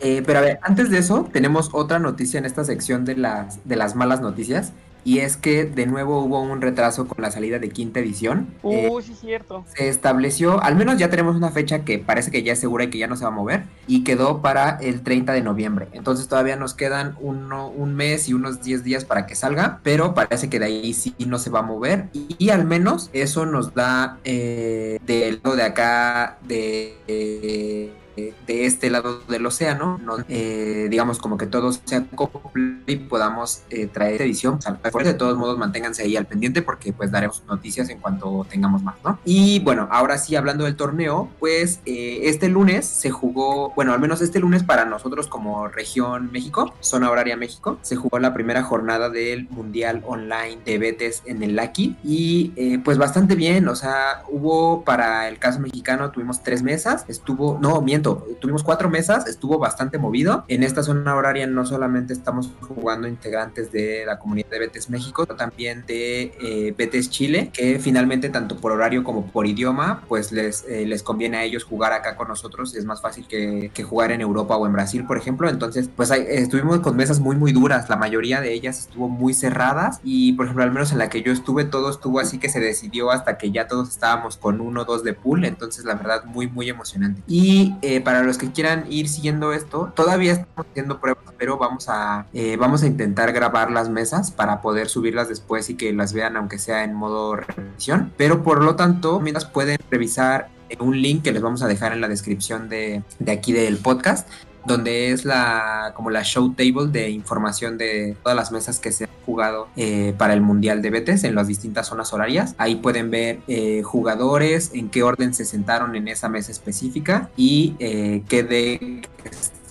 Eh, 0.00 0.22
pero 0.26 0.38
a 0.38 0.42
ver, 0.42 0.58
antes 0.62 0.90
de 0.90 0.98
eso, 0.98 1.28
tenemos 1.32 1.70
otra 1.72 1.98
noticia 1.98 2.38
en 2.38 2.44
esta 2.44 2.64
sección 2.64 3.04
de 3.04 3.16
las, 3.16 3.66
de 3.68 3.76
las 3.76 3.94
malas 3.94 4.20
noticias. 4.20 4.72
Y 5.06 5.20
es 5.20 5.36
que 5.36 5.64
de 5.66 5.86
nuevo 5.86 6.18
hubo 6.24 6.40
un 6.42 6.60
retraso 6.60 7.06
con 7.06 7.22
la 7.22 7.30
salida 7.30 7.60
de 7.60 7.68
quinta 7.70 8.00
edición. 8.00 8.48
Eh, 8.64 8.88
Uy, 8.90 9.04
sí 9.04 9.12
es 9.12 9.20
cierto. 9.20 9.64
se 9.76 9.88
estableció, 9.88 10.60
al 10.60 10.74
menos 10.74 10.98
ya 10.98 11.08
tenemos 11.10 11.36
una 11.36 11.52
fecha 11.52 11.84
que 11.84 12.00
parece 12.00 12.32
que 12.32 12.42
ya 12.42 12.54
es 12.54 12.58
segura 12.58 12.84
y 12.84 12.90
que 12.90 12.98
ya 12.98 13.06
no 13.06 13.14
se 13.16 13.22
va 13.24 13.28
a 13.30 13.32
mover, 13.32 13.62
y 13.86 14.02
quedó 14.02 14.42
para 14.42 14.70
el 14.80 15.02
30 15.04 15.32
de 15.32 15.42
noviembre. 15.42 15.86
Entonces 15.92 16.26
todavía 16.26 16.56
nos 16.56 16.74
quedan 16.74 17.14
uno, 17.20 17.68
un 17.68 17.94
mes 17.94 18.28
y 18.28 18.34
unos 18.34 18.62
10 18.62 18.82
días 18.82 19.04
para 19.04 19.26
que 19.26 19.36
salga, 19.36 19.78
pero 19.84 20.12
parece 20.12 20.50
que 20.50 20.58
de 20.58 20.64
ahí 20.66 20.92
sí 20.92 21.14
no 21.24 21.38
se 21.38 21.50
va 21.50 21.60
a 21.60 21.62
mover. 21.62 22.08
Y, 22.12 22.34
y 22.38 22.50
al 22.50 22.64
menos 22.64 23.08
eso 23.12 23.46
nos 23.46 23.74
da 23.74 24.18
eh, 24.24 24.98
del 25.06 25.40
lado 25.44 25.54
de 25.56 25.62
acá 25.62 26.38
de... 26.48 26.96
eh, 27.06 27.92
de 28.16 28.66
este 28.66 28.88
lado 28.90 29.20
del 29.28 29.44
océano, 29.44 29.98
¿no? 30.02 30.16
Eh, 30.28 30.86
digamos 30.90 31.18
como 31.18 31.36
que 31.36 31.46
todo 31.46 31.70
se 31.72 31.96
acople 31.96 32.78
y 32.86 32.96
podamos 32.96 33.62
eh, 33.70 33.86
traer 33.86 34.14
esta 34.14 34.24
edición. 34.24 34.58
De 35.04 35.14
todos 35.14 35.36
modos, 35.36 35.58
manténganse 35.58 36.02
ahí 36.02 36.16
al 36.16 36.26
pendiente 36.26 36.62
porque 36.62 36.92
pues 36.92 37.10
daremos 37.10 37.42
noticias 37.46 37.90
en 37.90 37.98
cuanto 37.98 38.46
tengamos 38.48 38.82
más, 38.82 38.96
¿no? 39.04 39.18
Y 39.24 39.60
bueno, 39.60 39.88
ahora 39.90 40.16
sí, 40.18 40.34
hablando 40.34 40.64
del 40.64 40.76
torneo, 40.76 41.28
pues 41.38 41.80
eh, 41.84 42.20
este 42.24 42.48
lunes 42.48 42.86
se 42.86 43.10
jugó, 43.10 43.72
bueno, 43.74 43.92
al 43.92 44.00
menos 44.00 44.22
este 44.22 44.40
lunes 44.40 44.62
para 44.62 44.84
nosotros 44.86 45.26
como 45.26 45.68
región 45.68 46.30
México, 46.32 46.74
zona 46.80 47.10
horaria 47.10 47.36
México, 47.36 47.78
se 47.82 47.96
jugó 47.96 48.18
la 48.18 48.32
primera 48.32 48.62
jornada 48.62 49.10
del 49.10 49.48
Mundial 49.50 50.02
Online 50.06 50.58
de 50.64 50.78
Betes 50.78 51.22
en 51.26 51.42
el 51.42 51.54
Lucky 51.54 51.96
y 52.02 52.78
pues 52.78 52.98
bastante 52.98 53.34
bien, 53.34 53.68
o 53.68 53.76
sea, 53.76 54.22
hubo 54.28 54.82
para 54.84 55.28
el 55.28 55.38
caso 55.38 55.60
mexicano, 55.60 56.10
tuvimos 56.10 56.42
tres 56.42 56.62
mesas, 56.62 57.04
estuvo, 57.08 57.58
no, 57.60 57.80
miento, 57.82 58.05
tuvimos 58.14 58.62
cuatro 58.62 58.88
mesas, 58.88 59.26
estuvo 59.26 59.58
bastante 59.58 59.98
movido. 59.98 60.44
En 60.48 60.62
esta 60.62 60.82
zona 60.82 61.14
horaria 61.14 61.46
no 61.46 61.66
solamente 61.66 62.12
estamos 62.12 62.50
jugando 62.60 63.08
integrantes 63.08 63.72
de 63.72 64.04
la 64.06 64.18
comunidad 64.18 64.48
de 64.50 64.58
Betes 64.60 64.88
México, 64.90 65.24
sino 65.24 65.36
también 65.36 65.84
de 65.86 66.32
eh, 66.40 66.74
Betes 66.76 67.10
Chile, 67.10 67.50
que 67.52 67.78
finalmente 67.78 68.28
tanto 68.28 68.56
por 68.56 68.72
horario 68.72 69.04
como 69.04 69.26
por 69.26 69.46
idioma, 69.46 70.02
pues 70.08 70.32
les, 70.32 70.64
eh, 70.68 70.86
les 70.86 71.02
conviene 71.02 71.38
a 71.38 71.44
ellos 71.44 71.64
jugar 71.64 71.92
acá 71.92 72.16
con 72.16 72.28
nosotros, 72.28 72.74
es 72.74 72.84
más 72.84 73.00
fácil 73.00 73.26
que, 73.26 73.70
que 73.74 73.82
jugar 73.82 74.12
en 74.12 74.20
Europa 74.20 74.56
o 74.56 74.66
en 74.66 74.72
Brasil, 74.72 75.04
por 75.06 75.18
ejemplo. 75.18 75.48
Entonces, 75.48 75.90
pues 75.94 76.10
estuvimos 76.10 76.80
con 76.80 76.96
mesas 76.96 77.20
muy, 77.20 77.36
muy 77.36 77.52
duras, 77.52 77.88
la 77.88 77.96
mayoría 77.96 78.40
de 78.40 78.52
ellas 78.52 78.78
estuvo 78.78 79.08
muy 79.08 79.34
cerradas 79.34 80.00
y, 80.04 80.32
por 80.34 80.46
ejemplo, 80.46 80.64
al 80.64 80.72
menos 80.72 80.92
en 80.92 80.98
la 80.98 81.08
que 81.08 81.22
yo 81.22 81.32
estuve, 81.32 81.64
todo 81.64 81.90
estuvo 81.90 82.20
así 82.20 82.38
que 82.38 82.48
se 82.48 82.60
decidió 82.60 83.10
hasta 83.10 83.38
que 83.38 83.50
ya 83.50 83.66
todos 83.66 83.88
estábamos 83.88 84.36
con 84.36 84.60
uno 84.60 84.82
o 84.82 84.84
dos 84.84 85.02
de 85.04 85.14
pool, 85.14 85.44
entonces 85.44 85.84
la 85.84 85.94
verdad 85.94 86.24
muy, 86.24 86.48
muy 86.48 86.68
emocionante. 86.68 87.22
Y 87.26 87.74
eh, 87.82 87.95
para 88.00 88.22
los 88.22 88.38
que 88.38 88.52
quieran 88.52 88.84
ir 88.90 89.08
siguiendo 89.08 89.52
esto, 89.52 89.92
todavía 89.94 90.32
estamos 90.32 90.66
haciendo 90.70 91.00
pruebas, 91.00 91.24
pero 91.38 91.58
vamos 91.58 91.88
a, 91.88 92.26
eh, 92.32 92.56
vamos 92.56 92.82
a 92.82 92.86
intentar 92.86 93.32
grabar 93.32 93.70
las 93.70 93.88
mesas 93.88 94.30
para 94.30 94.60
poder 94.60 94.88
subirlas 94.88 95.28
después 95.28 95.70
y 95.70 95.74
que 95.74 95.92
las 95.92 96.12
vean 96.12 96.36
aunque 96.36 96.58
sea 96.58 96.84
en 96.84 96.94
modo 96.94 97.36
revisión. 97.36 98.12
Pero 98.16 98.42
por 98.42 98.62
lo 98.62 98.76
tanto, 98.76 99.20
mientras 99.20 99.44
pueden 99.44 99.78
revisar 99.90 100.48
eh, 100.68 100.76
un 100.80 101.00
link 101.00 101.22
que 101.22 101.32
les 101.32 101.42
vamos 101.42 101.62
a 101.62 101.68
dejar 101.68 101.92
en 101.92 102.00
la 102.00 102.08
descripción 102.08 102.68
de, 102.68 103.02
de 103.18 103.32
aquí 103.32 103.52
del 103.52 103.78
podcast 103.78 104.28
donde 104.66 105.10
es 105.10 105.24
la 105.24 105.92
como 105.94 106.10
la 106.10 106.22
show 106.24 106.52
table 106.54 106.88
de 106.88 107.10
información 107.10 107.78
de 107.78 108.16
todas 108.22 108.36
las 108.36 108.52
mesas 108.52 108.78
que 108.78 108.92
se 108.92 109.04
han 109.04 109.10
jugado 109.24 109.68
eh, 109.76 110.14
para 110.16 110.34
el 110.34 110.40
Mundial 110.40 110.82
de 110.82 110.90
Betes 110.90 111.24
en 111.24 111.34
las 111.34 111.48
distintas 111.48 111.88
zonas 111.88 112.12
horarias. 112.12 112.54
Ahí 112.58 112.76
pueden 112.76 113.10
ver 113.10 113.40
eh, 113.48 113.82
jugadores, 113.82 114.70
en 114.74 114.88
qué 114.88 115.02
orden 115.02 115.34
se 115.34 115.44
sentaron 115.44 115.96
en 115.96 116.08
esa 116.08 116.28
mesa 116.28 116.52
específica 116.52 117.30
y 117.36 117.74
eh, 117.78 118.22
qué 118.28 118.42
deck 118.42 119.08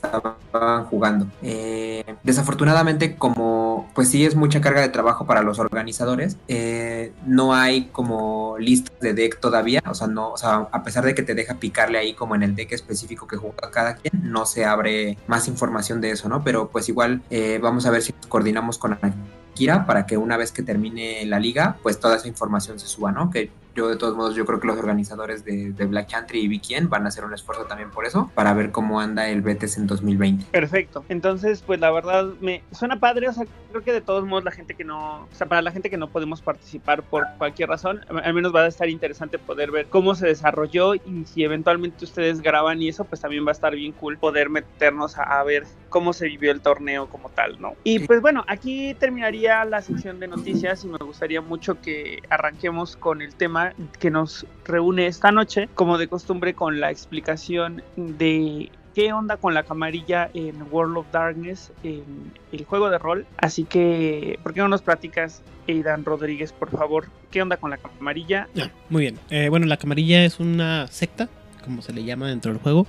estaban 0.05 0.85
jugando. 0.85 1.27
Eh, 1.41 2.03
desafortunadamente, 2.23 3.15
como 3.15 3.89
pues 3.93 4.09
sí 4.09 4.25
es 4.25 4.35
mucha 4.35 4.61
carga 4.61 4.81
de 4.81 4.89
trabajo 4.89 5.25
para 5.25 5.41
los 5.41 5.59
organizadores, 5.59 6.37
eh, 6.47 7.13
no 7.25 7.53
hay 7.53 7.85
como 7.91 8.55
listas 8.59 8.99
de 8.99 9.13
deck 9.13 9.39
todavía, 9.39 9.83
o 9.87 9.93
sea, 9.93 10.07
no, 10.07 10.33
a 10.43 10.83
pesar 10.83 11.05
de 11.05 11.15
que 11.15 11.23
te 11.23 11.35
deja 11.35 11.55
picarle 11.55 11.97
ahí 11.97 12.13
como 12.13 12.35
en 12.35 12.43
el 12.43 12.55
deck 12.55 12.71
específico 12.71 13.27
que 13.27 13.37
juega 13.37 13.71
cada 13.71 13.95
quien, 13.95 14.13
no 14.31 14.45
se 14.45 14.65
abre 14.65 15.17
más 15.27 15.47
información 15.47 16.01
de 16.01 16.11
eso, 16.11 16.29
¿no? 16.29 16.43
Pero 16.43 16.69
pues 16.69 16.89
igual 16.89 17.21
eh, 17.29 17.59
vamos 17.61 17.85
a 17.85 17.91
ver 17.91 18.01
si 18.01 18.13
nos 18.13 18.27
coordinamos 18.27 18.77
con 18.77 18.93
Akira 18.93 19.85
para 19.85 20.05
que 20.05 20.17
una 20.17 20.37
vez 20.37 20.51
que 20.51 20.63
termine 20.63 21.25
la 21.25 21.39
liga, 21.39 21.77
pues 21.83 21.99
toda 21.99 22.17
esa 22.17 22.27
información 22.27 22.79
se 22.79 22.87
suba, 22.87 23.11
¿no? 23.11 23.29
Que 23.29 23.51
yo 23.75 23.89
de 23.89 23.97
todos 23.97 24.15
modos 24.15 24.35
yo 24.35 24.45
creo 24.45 24.59
que 24.59 24.67
los 24.67 24.77
organizadores 24.77 25.43
de, 25.43 25.73
Black 25.85 26.09
Country 26.09 26.39
y 26.39 26.47
Bikien 26.47 26.89
van 26.89 27.05
a 27.05 27.09
hacer 27.09 27.25
un 27.25 27.33
esfuerzo 27.33 27.65
también 27.65 27.91
por 27.91 28.05
eso, 28.05 28.31
para 28.33 28.53
ver 28.53 28.71
cómo 28.71 28.99
anda 28.99 29.29
el 29.29 29.41
Betes 29.41 29.77
en 29.77 29.85
2020. 29.85 30.45
Perfecto. 30.51 31.05
Entonces, 31.09 31.61
pues 31.61 31.79
la 31.79 31.91
verdad 31.91 32.25
me 32.41 32.63
suena 32.71 32.99
padre, 32.99 33.29
o 33.29 33.33
sea, 33.33 33.45
creo 33.69 33.83
que 33.83 33.91
de 33.91 34.01
todos 34.01 34.25
modos 34.25 34.43
la 34.43 34.51
gente 34.51 34.73
que 34.73 34.83
no, 34.83 35.23
o 35.23 35.27
sea, 35.31 35.47
para 35.47 35.61
la 35.61 35.71
gente 35.71 35.89
que 35.89 35.97
no 35.97 36.09
podemos 36.09 36.41
participar 36.41 37.03
por 37.03 37.25
cualquier 37.37 37.69
razón, 37.69 38.01
al 38.09 38.33
menos 38.33 38.55
va 38.55 38.61
a 38.61 38.67
estar 38.67 38.89
interesante 38.89 39.37
poder 39.37 39.71
ver 39.71 39.87
cómo 39.87 40.15
se 40.15 40.27
desarrolló 40.27 40.95
y 40.95 41.25
si 41.25 41.43
eventualmente 41.43 42.05
ustedes 42.05 42.41
graban 42.41 42.81
y 42.81 42.89
eso, 42.89 43.03
pues 43.03 43.21
también 43.21 43.45
va 43.45 43.49
a 43.49 43.53
estar 43.53 43.75
bien 43.75 43.91
cool 43.91 44.17
poder 44.17 44.49
meternos 44.49 45.17
a 45.17 45.43
ver 45.43 45.65
cómo 45.95 46.11
se 46.11 46.27
vivió 46.27 46.51
el 46.51 46.59
torneo 46.59 47.07
como 47.07 47.29
tal, 47.29 47.55
¿no? 47.61 47.75
Y 47.85 47.99
pues 47.99 48.19
bueno, 48.19 48.43
aquí 48.49 48.93
terminaría 48.95 49.63
la 49.63 49.81
sección 49.81 50.19
de 50.19 50.27
noticias 50.27 50.83
y 50.83 50.89
me 50.89 50.97
gustaría 50.97 51.39
mucho 51.39 51.79
que 51.79 52.21
arranquemos 52.29 52.97
con 52.97 53.21
el 53.21 53.33
tema 53.33 53.71
que 53.97 54.11
nos 54.11 54.45
reúne 54.65 55.07
esta 55.07 55.31
noche, 55.31 55.69
como 55.73 55.97
de 55.97 56.09
costumbre 56.09 56.53
con 56.53 56.81
la 56.81 56.91
explicación 56.91 57.81
de 57.95 58.69
qué 58.93 59.13
onda 59.13 59.37
con 59.37 59.53
la 59.53 59.63
camarilla 59.63 60.29
en 60.33 60.67
World 60.69 60.97
of 60.97 61.05
Darkness, 61.13 61.71
en 61.83 62.33
el 62.51 62.65
juego 62.65 62.89
de 62.89 62.97
rol. 62.97 63.25
Así 63.37 63.63
que, 63.63 64.37
¿por 64.43 64.53
qué 64.53 64.59
no 64.59 64.67
nos 64.67 64.81
platicas, 64.81 65.43
Aidan 65.65 66.03
Rodríguez, 66.03 66.51
por 66.51 66.71
favor? 66.71 67.05
¿Qué 67.31 67.41
onda 67.41 67.55
con 67.55 67.69
la 67.69 67.77
camarilla? 67.77 68.49
muy 68.89 69.03
bien. 69.03 69.17
Eh, 69.29 69.47
bueno, 69.47 69.65
la 69.65 69.77
camarilla 69.77 70.25
es 70.25 70.41
una 70.41 70.87
secta, 70.87 71.29
como 71.63 71.81
se 71.81 71.93
le 71.93 72.03
llama 72.03 72.27
dentro 72.27 72.51
del 72.51 72.61
juego, 72.61 72.85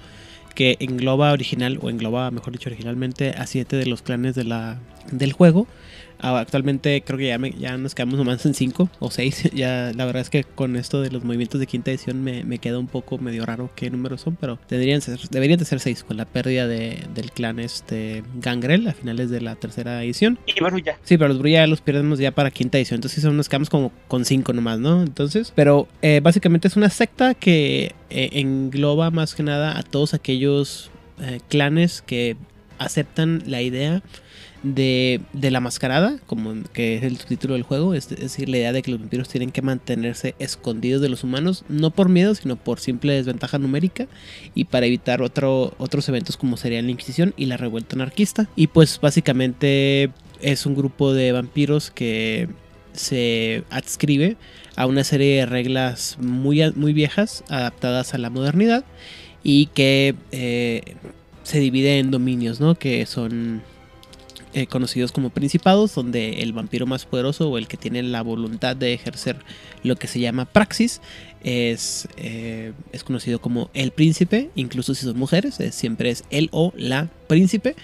que 0.56 0.76
engloba 0.80 1.30
original, 1.32 1.78
o 1.82 1.90
engloba, 1.90 2.32
mejor 2.32 2.54
dicho, 2.54 2.68
originalmente 2.68 3.30
a 3.30 3.46
siete 3.46 3.76
de 3.76 3.86
los 3.86 4.02
clanes 4.02 4.34
de 4.34 4.42
la, 4.42 4.78
del 5.12 5.32
juego. 5.32 5.68
Ah, 6.20 6.38
actualmente 6.38 7.02
creo 7.02 7.18
que 7.18 7.26
ya, 7.26 7.38
ya 7.58 7.76
nos 7.76 7.94
quedamos 7.94 8.18
nomás 8.18 8.44
en 8.46 8.54
5 8.54 8.90
o 8.98 9.10
6. 9.10 9.50
Ya 9.56 9.92
la 9.94 10.04
verdad 10.04 10.22
es 10.22 10.30
que 10.30 10.44
con 10.44 10.76
esto 10.76 11.00
de 11.00 11.10
los 11.10 11.24
movimientos 11.24 11.58
de 11.60 11.66
quinta 11.66 11.90
edición 11.90 12.22
me, 12.22 12.44
me 12.44 12.58
queda 12.58 12.78
un 12.78 12.88
poco 12.88 13.16
medio 13.18 13.46
raro 13.46 13.70
qué 13.74 13.90
números 13.90 14.20
son, 14.20 14.36
pero 14.36 14.58
deberían, 14.68 15.00
ser, 15.00 15.18
deberían 15.30 15.58
de 15.58 15.64
ser 15.64 15.80
6 15.80 16.04
con 16.04 16.16
la 16.16 16.26
pérdida 16.26 16.66
de, 16.66 16.98
del 17.14 17.30
clan 17.30 17.58
este 17.58 18.22
Gangrel 18.34 18.86
a 18.88 18.92
finales 18.92 19.30
de 19.30 19.40
la 19.40 19.56
tercera 19.56 20.02
edición. 20.04 20.38
Y 20.46 20.62
Brulla. 20.62 20.98
Sí, 21.04 21.16
pero 21.16 21.28
los 21.28 21.38
Brulla 21.38 21.66
los 21.66 21.80
perdemos 21.80 22.18
ya 22.18 22.32
para 22.32 22.50
quinta 22.50 22.78
edición. 22.78 22.98
Entonces 22.98 23.24
nos 23.24 23.48
quedamos 23.48 23.70
como 23.70 23.92
con 24.08 24.24
5 24.24 24.52
nomás, 24.52 24.78
¿no? 24.78 25.02
Entonces, 25.02 25.52
pero 25.54 25.88
eh, 26.02 26.20
básicamente 26.22 26.68
es 26.68 26.76
una 26.76 26.90
secta 26.90 27.34
que 27.34 27.94
eh, 28.10 28.30
engloba 28.32 29.10
más 29.10 29.34
que 29.34 29.42
nada 29.42 29.78
a 29.78 29.82
todos 29.82 30.14
aquellos 30.14 30.90
eh, 31.20 31.40
clanes 31.48 32.02
que 32.02 32.36
aceptan 32.78 33.42
la 33.46 33.62
idea 33.62 34.02
de, 34.74 35.20
la 35.32 35.60
mascarada, 35.60 36.18
como 36.26 36.54
que 36.72 36.96
es 36.96 37.02
el 37.04 37.16
subtítulo 37.18 37.54
del 37.54 37.62
juego, 37.62 37.94
es, 37.94 38.08
decir, 38.08 38.48
la 38.48 38.58
idea 38.58 38.72
de 38.72 38.82
que 38.82 38.90
los 38.90 39.00
vampiros 39.00 39.28
tienen 39.28 39.50
que 39.50 39.62
mantenerse 39.62 40.34
escondidos 40.38 41.00
de 41.02 41.08
los 41.08 41.24
humanos, 41.24 41.64
no 41.68 41.90
por 41.90 42.08
miedo, 42.08 42.34
sino 42.34 42.56
por 42.56 42.80
simple 42.80 43.14
desventaja 43.14 43.58
numérica 43.58 44.06
y 44.54 44.64
para 44.64 44.86
evitar 44.86 45.22
otro, 45.22 45.74
otros 45.78 46.08
eventos 46.08 46.36
como 46.36 46.56
sería 46.56 46.82
la 46.82 46.90
Inquisición 46.90 47.34
y 47.36 47.46
la 47.46 47.56
revuelta 47.56 47.96
anarquista. 47.96 48.48
Y 48.56 48.68
pues 48.68 49.00
básicamente 49.00 50.10
es 50.40 50.66
un 50.66 50.74
grupo 50.74 51.12
de 51.12 51.32
vampiros 51.32 51.90
que 51.90 52.48
se 52.92 53.64
adscribe 53.70 54.36
a 54.74 54.86
una 54.86 55.04
serie 55.04 55.36
de 55.36 55.46
reglas 55.46 56.16
muy, 56.20 56.62
muy 56.74 56.92
viejas 56.92 57.44
adaptadas 57.48 58.14
a 58.14 58.18
la 58.18 58.30
modernidad 58.30 58.84
y 59.42 59.66
que 59.66 60.14
eh, 60.32 60.96
se 61.42 61.60
divide 61.60 61.98
en 61.98 62.10
dominios, 62.10 62.60
¿no? 62.60 62.74
Que 62.74 63.06
son 63.06 63.62
eh, 64.56 64.66
conocidos 64.66 65.12
como 65.12 65.28
principados, 65.28 65.94
donde 65.94 66.42
el 66.42 66.54
vampiro 66.54 66.86
más 66.86 67.04
poderoso 67.04 67.50
o 67.50 67.58
el 67.58 67.68
que 67.68 67.76
tiene 67.76 68.02
la 68.02 68.22
voluntad 68.22 68.74
de 68.74 68.94
ejercer 68.94 69.36
lo 69.82 69.96
que 69.96 70.06
se 70.06 70.18
llama 70.18 70.46
praxis 70.46 71.02
es, 71.44 72.08
eh, 72.16 72.72
es 72.90 73.04
conocido 73.04 73.38
como 73.38 73.68
el 73.74 73.90
príncipe, 73.90 74.48
incluso 74.54 74.94
si 74.94 75.04
son 75.04 75.18
mujeres, 75.18 75.58
siempre 75.72 76.08
es 76.08 76.24
el 76.30 76.48
o 76.52 76.72
la 76.74 77.10
príncipe. 77.26 77.76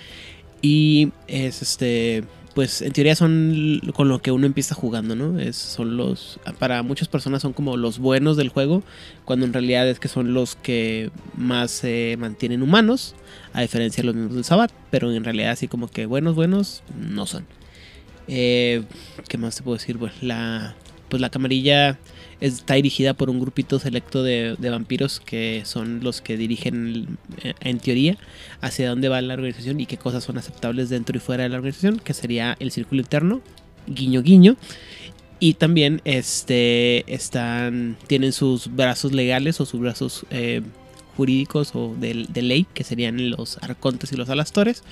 Y 0.63 1.11
es 1.29 1.61
este 1.61 2.25
pues 2.55 2.83
en 2.83 2.93
teoría 2.93 3.15
son 3.15 3.81
con 3.95 4.09
lo 4.09 4.21
que 4.21 4.31
uno 4.31 4.47
empieza 4.47 4.75
jugando, 4.75 5.15
¿no? 5.15 5.39
Es, 5.39 5.57
son 5.57 5.97
los, 5.97 6.39
para 6.59 6.83
muchas 6.83 7.09
personas 7.09 7.43
son 7.43 7.53
como 7.53 7.77
los 7.77 7.99
buenos 7.99 8.37
del 8.37 8.49
juego, 8.49 8.83
cuando 9.25 9.47
en 9.47 9.53
realidad 9.53 9.89
es 9.89 9.99
que 9.99 10.09
son 10.09 10.35
los 10.35 10.57
que 10.57 11.11
más 11.37 11.71
se 11.71 12.17
mantienen 12.19 12.63
humanos, 12.63 13.15
a 13.53 13.63
diferencia 13.63 14.03
de 14.03 14.07
los 14.07 14.15
miembros 14.15 14.37
del 14.37 14.45
Sabbat, 14.45 14.73
pero 14.91 15.13
en 15.13 15.25
realidad 15.25 15.51
así 15.51 15.69
como 15.69 15.89
que 15.89 16.07
buenos, 16.07 16.35
buenos 16.35 16.83
no 16.99 17.27
son. 17.27 17.47
Eh, 18.29 18.85
¿Qué 19.29 19.39
más 19.39 19.57
te 19.57 19.63
puedo 19.63 19.77
decir? 19.77 19.97
Bueno, 19.97 20.15
la, 20.21 20.75
pues 21.09 21.21
la 21.21 21.31
camarilla 21.31 21.99
está 22.43 22.75
dirigida 22.75 23.15
por 23.15 23.31
un 23.31 23.39
grupito 23.39 23.79
selecto 23.79 24.23
de, 24.23 24.57
vampiros 24.59 25.21
que 25.21 25.63
son 25.65 26.01
los 26.03 26.21
que 26.21 26.37
dirigen 26.37 27.19
eh, 27.43 27.55
en 27.61 27.79
teoría 27.79 28.19
hacia 28.61 28.89
dónde 28.89 29.09
va 29.09 29.21
la 29.23 29.35
organización 29.35 29.81
y 29.81 29.87
qué 29.87 29.97
cosas 29.97 30.25
son 30.25 30.39
aceptables 30.39 30.89
dentro 30.91 31.17
y 31.17 31.21
fuera 31.21 31.45
de 31.45 31.49
la 31.51 31.57
organización, 31.57 32.01
que 32.01 32.15
sería 32.15 32.57
el 32.59 32.73
círculo 32.73 33.01
interno, 33.01 33.41
guiño 33.87 34.23
guiño. 34.23 34.57
Y 35.39 35.55
también 35.55 36.01
este, 36.05 37.13
están, 37.13 37.97
tienen 38.07 38.33
sus 38.33 38.75
brazos 38.75 39.13
legales 39.13 39.61
o 39.61 39.67
sus 39.67 39.81
brazos 39.81 40.27
eh, 40.31 40.63
jurídicos 41.17 41.73
o 41.75 41.95
de, 41.99 42.15
ley, 42.43 42.67
que 42.75 42.85
serían 42.85 43.31
los 43.31 43.59
arcontes 43.59 44.13
y 44.13 44.17
los 44.17 44.29
alastores. 44.29 44.83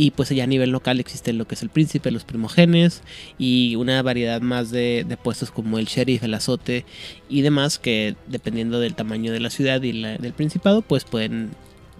Y 0.00 0.12
pues 0.12 0.30
allá 0.30 0.44
a 0.44 0.46
nivel 0.46 0.70
local 0.70 1.00
existe 1.00 1.32
lo 1.32 1.48
que 1.48 1.56
es 1.56 1.62
el 1.62 1.70
príncipe, 1.70 2.12
los 2.12 2.22
primogenes 2.22 3.02
y 3.36 3.74
una 3.74 4.00
variedad 4.00 4.40
más 4.40 4.70
de, 4.70 5.04
puestos 5.24 5.50
como 5.50 5.76
el 5.76 5.86
sheriff, 5.86 6.22
el 6.22 6.34
azote 6.34 6.84
y 7.28 7.42
demás 7.42 7.80
que 7.80 8.14
dependiendo 8.28 8.78
del 8.78 8.94
tamaño 8.94 9.32
de 9.32 9.40
la 9.40 9.50
ciudad 9.50 9.82
y 9.82 9.90
del 9.90 10.32
principado 10.34 10.82
pues 10.82 11.04
pueden 11.04 11.50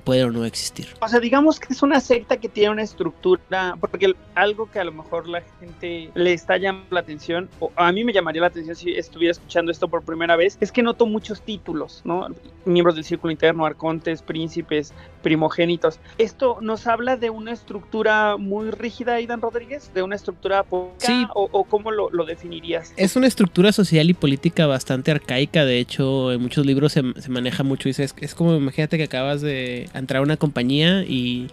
puede 0.08 0.24
o 0.24 0.30
no 0.30 0.46
existir. 0.46 0.88
O 1.02 1.08
sea, 1.08 1.20
digamos 1.20 1.60
que 1.60 1.74
es 1.74 1.82
una 1.82 2.00
secta 2.00 2.38
que 2.38 2.48
tiene 2.48 2.70
una 2.70 2.82
estructura, 2.82 3.76
porque 3.78 4.14
algo 4.34 4.70
que 4.70 4.78
a 4.78 4.84
lo 4.84 4.92
mejor 4.92 5.28
la 5.28 5.42
gente 5.60 6.10
le 6.14 6.32
está 6.32 6.56
llamando 6.56 6.88
la 6.90 7.00
atención, 7.00 7.50
o 7.60 7.70
a 7.76 7.92
mí 7.92 8.04
me 8.04 8.14
llamaría 8.14 8.40
la 8.40 8.46
atención 8.46 8.74
si 8.74 8.92
estuviera 8.92 9.32
escuchando 9.32 9.70
esto 9.70 9.86
por 9.88 10.02
primera 10.02 10.34
vez, 10.34 10.56
es 10.62 10.72
que 10.72 10.82
noto 10.82 11.04
muchos 11.04 11.42
títulos, 11.42 12.00
¿no? 12.04 12.26
Miembros 12.64 12.94
del 12.94 13.04
círculo 13.04 13.32
interno, 13.32 13.66
arcontes, 13.66 14.22
príncipes, 14.22 14.94
primogénitos. 15.22 16.00
Esto 16.16 16.56
nos 16.62 16.86
habla 16.86 17.18
de 17.18 17.28
una 17.28 17.52
estructura 17.52 18.38
muy 18.38 18.70
rígida, 18.70 19.14
Aidan 19.14 19.42
Rodríguez, 19.42 19.90
de 19.92 20.02
una 20.02 20.16
estructura 20.16 20.64
sí. 20.96 21.26
o, 21.34 21.64
cómo 21.64 21.90
lo, 21.90 22.08
definirías. 22.24 22.94
Es 22.96 23.14
una 23.14 23.26
estructura 23.26 23.72
social 23.72 24.08
y 24.08 24.14
política 24.14 24.66
bastante 24.66 25.10
arcaica, 25.10 25.66
de 25.66 25.78
hecho, 25.80 26.32
en 26.32 26.40
muchos 26.40 26.64
libros 26.64 26.92
se, 26.92 27.02
maneja 27.28 27.62
mucho, 27.62 27.88
y 27.88 27.92
es, 27.92 28.14
es 28.18 28.34
como 28.34 28.56
imagínate 28.56 28.96
que 28.96 29.04
acabas 29.04 29.42
de 29.42 29.90
entrar 29.98 30.20
a 30.20 30.22
una 30.22 30.36
compañía 30.36 31.02
y 31.02 31.48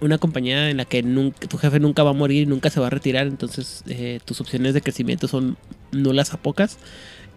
una 0.00 0.18
compañía 0.18 0.70
en 0.70 0.76
la 0.76 0.84
que 0.84 1.02
tu 1.48 1.58
jefe 1.58 1.80
nunca 1.80 2.02
va 2.02 2.10
a 2.10 2.14
morir 2.14 2.42
y 2.42 2.46
nunca 2.46 2.70
se 2.70 2.80
va 2.80 2.86
a 2.86 2.90
retirar, 2.90 3.26
entonces 3.26 3.82
eh, 3.88 4.20
tus 4.24 4.40
opciones 4.40 4.74
de 4.74 4.80
crecimiento 4.80 5.28
son 5.28 5.56
nulas 5.90 6.34
a 6.34 6.36
pocas. 6.38 6.78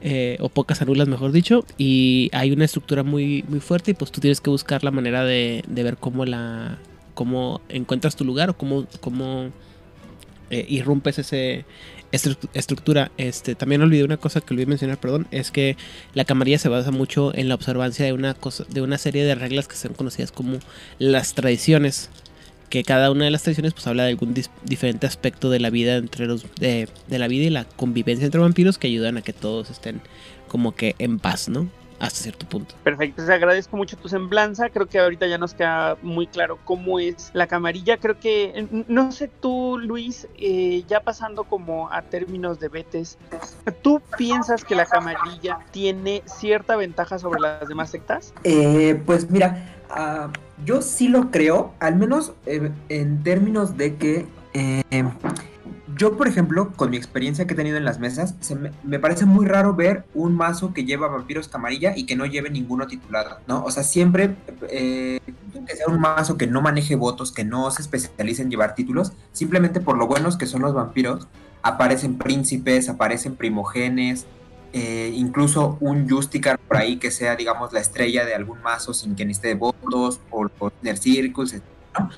Eh, 0.01 0.35
o 0.41 0.49
pocas 0.49 0.81
a 0.81 0.85
nulas 0.85 1.07
mejor 1.07 1.31
dicho 1.31 1.65
y 1.77 2.29
hay 2.33 2.51
una 2.51 2.65
estructura 2.65 3.01
muy 3.01 3.45
muy 3.47 3.61
fuerte 3.61 3.91
y 3.91 3.93
pues 3.93 4.11
tú 4.11 4.19
tienes 4.19 4.41
que 4.41 4.49
buscar 4.49 4.83
la 4.83 4.91
manera 4.91 5.23
de, 5.23 5.63
ver 5.69 5.95
cómo 5.95 6.25
la 6.25 6.77
cómo 7.13 7.61
encuentras 7.69 8.17
tu 8.17 8.25
lugar 8.25 8.49
o 8.49 8.57
cómo, 8.57 8.85
cómo 8.99 9.51
eh, 10.51 10.65
irrumpes 10.67 11.17
ese 11.17 11.65
estructura. 12.53 13.11
Este, 13.17 13.55
también 13.55 13.81
olvidé 13.81 14.03
una 14.03 14.17
cosa 14.17 14.41
que 14.41 14.53
olvidé 14.53 14.67
mencionar, 14.67 14.99
perdón, 14.99 15.27
es 15.31 15.51
que 15.51 15.77
la 16.13 16.25
camarilla 16.25 16.57
se 16.57 16.69
basa 16.69 16.91
mucho 16.91 17.35
en 17.35 17.49
la 17.49 17.55
observancia 17.55 18.05
de 18.05 18.13
una 18.13 18.33
cosa, 18.33 18.65
de 18.69 18.81
una 18.81 18.97
serie 18.97 19.23
de 19.23 19.35
reglas 19.35 19.67
que 19.67 19.75
son 19.75 19.93
conocidas 19.93 20.31
como 20.31 20.59
las 20.99 21.33
tradiciones. 21.33 22.09
Que 22.69 22.83
cada 22.83 23.11
una 23.11 23.25
de 23.25 23.31
las 23.31 23.43
tradiciones 23.43 23.73
pues 23.73 23.85
habla 23.85 24.03
de 24.03 24.09
algún 24.09 24.33
diferente 24.63 25.05
aspecto 25.05 25.51
de 25.51 25.59
la 25.59 25.69
vida 25.69 25.97
entre 25.97 26.25
los 26.25 26.43
de, 26.59 26.89
la 27.07 27.27
vida 27.27 27.45
y 27.45 27.49
la 27.51 27.63
convivencia 27.63 28.25
entre 28.25 28.41
vampiros 28.41 28.79
que 28.79 28.87
ayudan 28.87 29.17
a 29.17 29.21
que 29.21 29.33
todos 29.33 29.69
estén 29.69 30.01
como 30.47 30.75
que 30.75 30.95
en 30.97 31.19
paz, 31.19 31.47
¿no? 31.47 31.69
Hasta 31.99 32.19
cierto 32.19 32.45
punto. 32.47 32.75
Perfecto, 32.83 33.25
te 33.25 33.33
agradezco 33.33 33.77
mucho 33.77 33.97
tu 33.97 34.09
semblanza, 34.09 34.69
creo 34.69 34.87
que 34.87 34.99
ahorita 34.99 35.27
ya 35.27 35.37
nos 35.37 35.53
queda 35.53 35.97
muy 36.01 36.27
claro 36.27 36.59
cómo 36.65 36.99
es 36.99 37.31
la 37.33 37.47
camarilla, 37.47 37.97
creo 37.97 38.19
que, 38.19 38.67
no 38.87 39.11
sé 39.11 39.27
tú 39.27 39.77
Luis, 39.79 40.27
eh, 40.37 40.83
ya 40.87 41.01
pasando 41.01 41.45
como 41.45 41.91
a 41.91 42.01
términos 42.01 42.59
de 42.59 42.69
betes, 42.69 43.17
¿tú 43.81 44.01
piensas 44.17 44.63
que 44.63 44.75
la 44.75 44.85
camarilla 44.85 45.59
tiene 45.71 46.21
cierta 46.25 46.75
ventaja 46.75 47.19
sobre 47.19 47.39
las 47.39 47.67
demás 47.67 47.91
sectas? 47.91 48.33
Eh, 48.43 49.01
pues 49.05 49.29
mira, 49.29 49.75
uh, 49.89 50.31
yo 50.65 50.81
sí 50.81 51.07
lo 51.07 51.31
creo, 51.31 51.73
al 51.79 51.95
menos 51.95 52.33
eh, 52.45 52.71
en 52.89 53.23
términos 53.23 53.77
de 53.77 53.95
que 53.95 54.25
yo, 55.95 56.17
por 56.17 56.27
ejemplo, 56.27 56.71
con 56.75 56.89
mi 56.89 56.97
experiencia 56.97 57.47
que 57.47 57.53
he 57.53 57.57
tenido 57.57 57.77
en 57.77 57.85
las 57.85 57.99
mesas, 57.99 58.35
me, 58.83 58.99
parece 58.99 59.25
muy 59.25 59.45
raro 59.45 59.75
ver 59.75 60.05
un 60.13 60.35
mazo 60.35 60.73
que 60.73 60.83
lleva 60.83 61.07
vampiros 61.07 61.47
camarilla 61.47 61.93
y 61.95 62.05
que 62.05 62.15
no 62.15 62.25
lleve 62.25 62.49
ninguno 62.49 62.87
titulado, 62.87 63.37
¿no? 63.47 63.63
O 63.63 63.71
sea, 63.71 63.83
siempre 63.83 64.35
eh, 64.69 65.19
que 65.65 65.75
sea 65.75 65.87
un 65.87 65.99
mazo 65.99 66.37
que 66.37 66.47
no 66.47 66.61
maneje 66.61 66.95
votos, 66.95 67.31
que 67.31 67.45
no 67.45 67.69
se 67.71 67.81
especialice 67.81 68.41
en 68.41 68.49
llevar 68.49 68.75
títulos, 68.75 69.13
simplemente 69.31 69.79
por 69.79 69.97
lo 69.97 70.07
buenos 70.07 70.37
que 70.37 70.47
son 70.47 70.61
los 70.61 70.73
vampiros, 70.73 71.27
aparecen 71.61 72.17
príncipes, 72.17 72.89
aparecen 72.89 73.35
primogenes, 73.35 74.25
eh, 74.73 75.13
incluso 75.15 75.77
un 75.79 76.09
Justicar 76.09 76.59
por 76.59 76.75
ahí 76.75 76.97
que 76.97 77.09
sea, 77.09 77.37
digamos, 77.37 77.71
la 77.71 77.79
estrella 77.79 78.25
de 78.25 78.35
algún 78.35 78.61
mazo 78.61 78.93
sin 78.93 79.15
que 79.15 79.23
necesite 79.23 79.55
votos, 79.55 80.19
o 80.29 80.49
Circles, 80.99 81.53
etc. 81.53 81.63
¿no? 81.97 82.09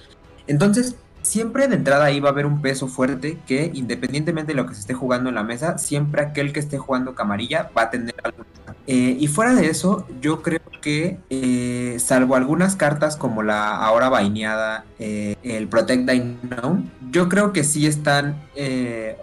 Entonces, 0.48 0.96
siempre 1.28 1.68
de 1.68 1.76
entrada 1.76 2.06
ahí 2.06 2.20
va 2.20 2.30
a 2.30 2.32
haber 2.32 2.46
un 2.46 2.62
peso 2.62 2.88
fuerte 2.88 3.38
que 3.46 3.70
independientemente 3.74 4.54
de 4.54 4.56
lo 4.56 4.66
que 4.66 4.74
se 4.74 4.82
esté 4.82 4.94
jugando 4.94 5.30
en 5.30 5.36
la 5.36 5.44
mesa, 5.44 5.78
siempre 5.78 6.22
aquel 6.22 6.54
que 6.54 6.60
esté 6.60 6.78
jugando 6.78 7.16
camarilla 7.16 7.70
va 7.78 7.84
a 7.84 7.90
tener 7.90 8.16
algo. 8.24 8.46
Eh, 8.90 9.18
y 9.20 9.28
fuera 9.28 9.54
de 9.54 9.68
eso, 9.68 10.08
yo 10.22 10.42
creo 10.42 10.62
que 10.82 11.20
eh, 11.30 11.98
salvo 12.00 12.36
algunas 12.36 12.78
cartas 12.78 13.18
como 13.18 13.44
la 13.44 13.76
ahora 13.76 14.08
vaineada, 14.08 14.86
eh, 14.98 15.36
el 15.44 15.68
Protect 15.68 16.08
Thy 16.08 16.38
Known, 16.42 16.90
yo 17.12 17.28
creo 17.28 17.52
que 17.52 17.66
sí 17.66 17.86
están, 17.86 18.42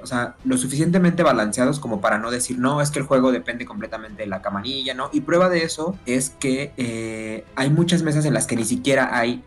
o 0.02 0.06
sea, 0.06 0.36
lo 0.44 0.58
suficientemente 0.58 1.22
balanceados 1.22 1.80
como 1.80 2.02
para 2.02 2.18
no 2.18 2.30
decir, 2.30 2.58
no, 2.58 2.82
es 2.82 2.90
que 2.90 2.98
el 2.98 3.06
juego 3.06 3.32
depende 3.32 3.64
completamente 3.64 4.22
de 4.22 4.28
la 4.28 4.42
camarilla, 4.42 4.92
¿no? 4.94 5.08
Y 5.12 5.22
prueba 5.22 5.48
de 5.48 5.64
eso 5.64 5.96
es 6.06 6.30
que 6.30 7.44
hay 7.54 7.70
muchas 7.70 8.02
mesas 8.02 8.24
en 8.24 8.34
las 8.34 8.46
que 8.46 8.56
ni 8.56 8.64
siquiera 8.64 9.16
hay 9.16 9.42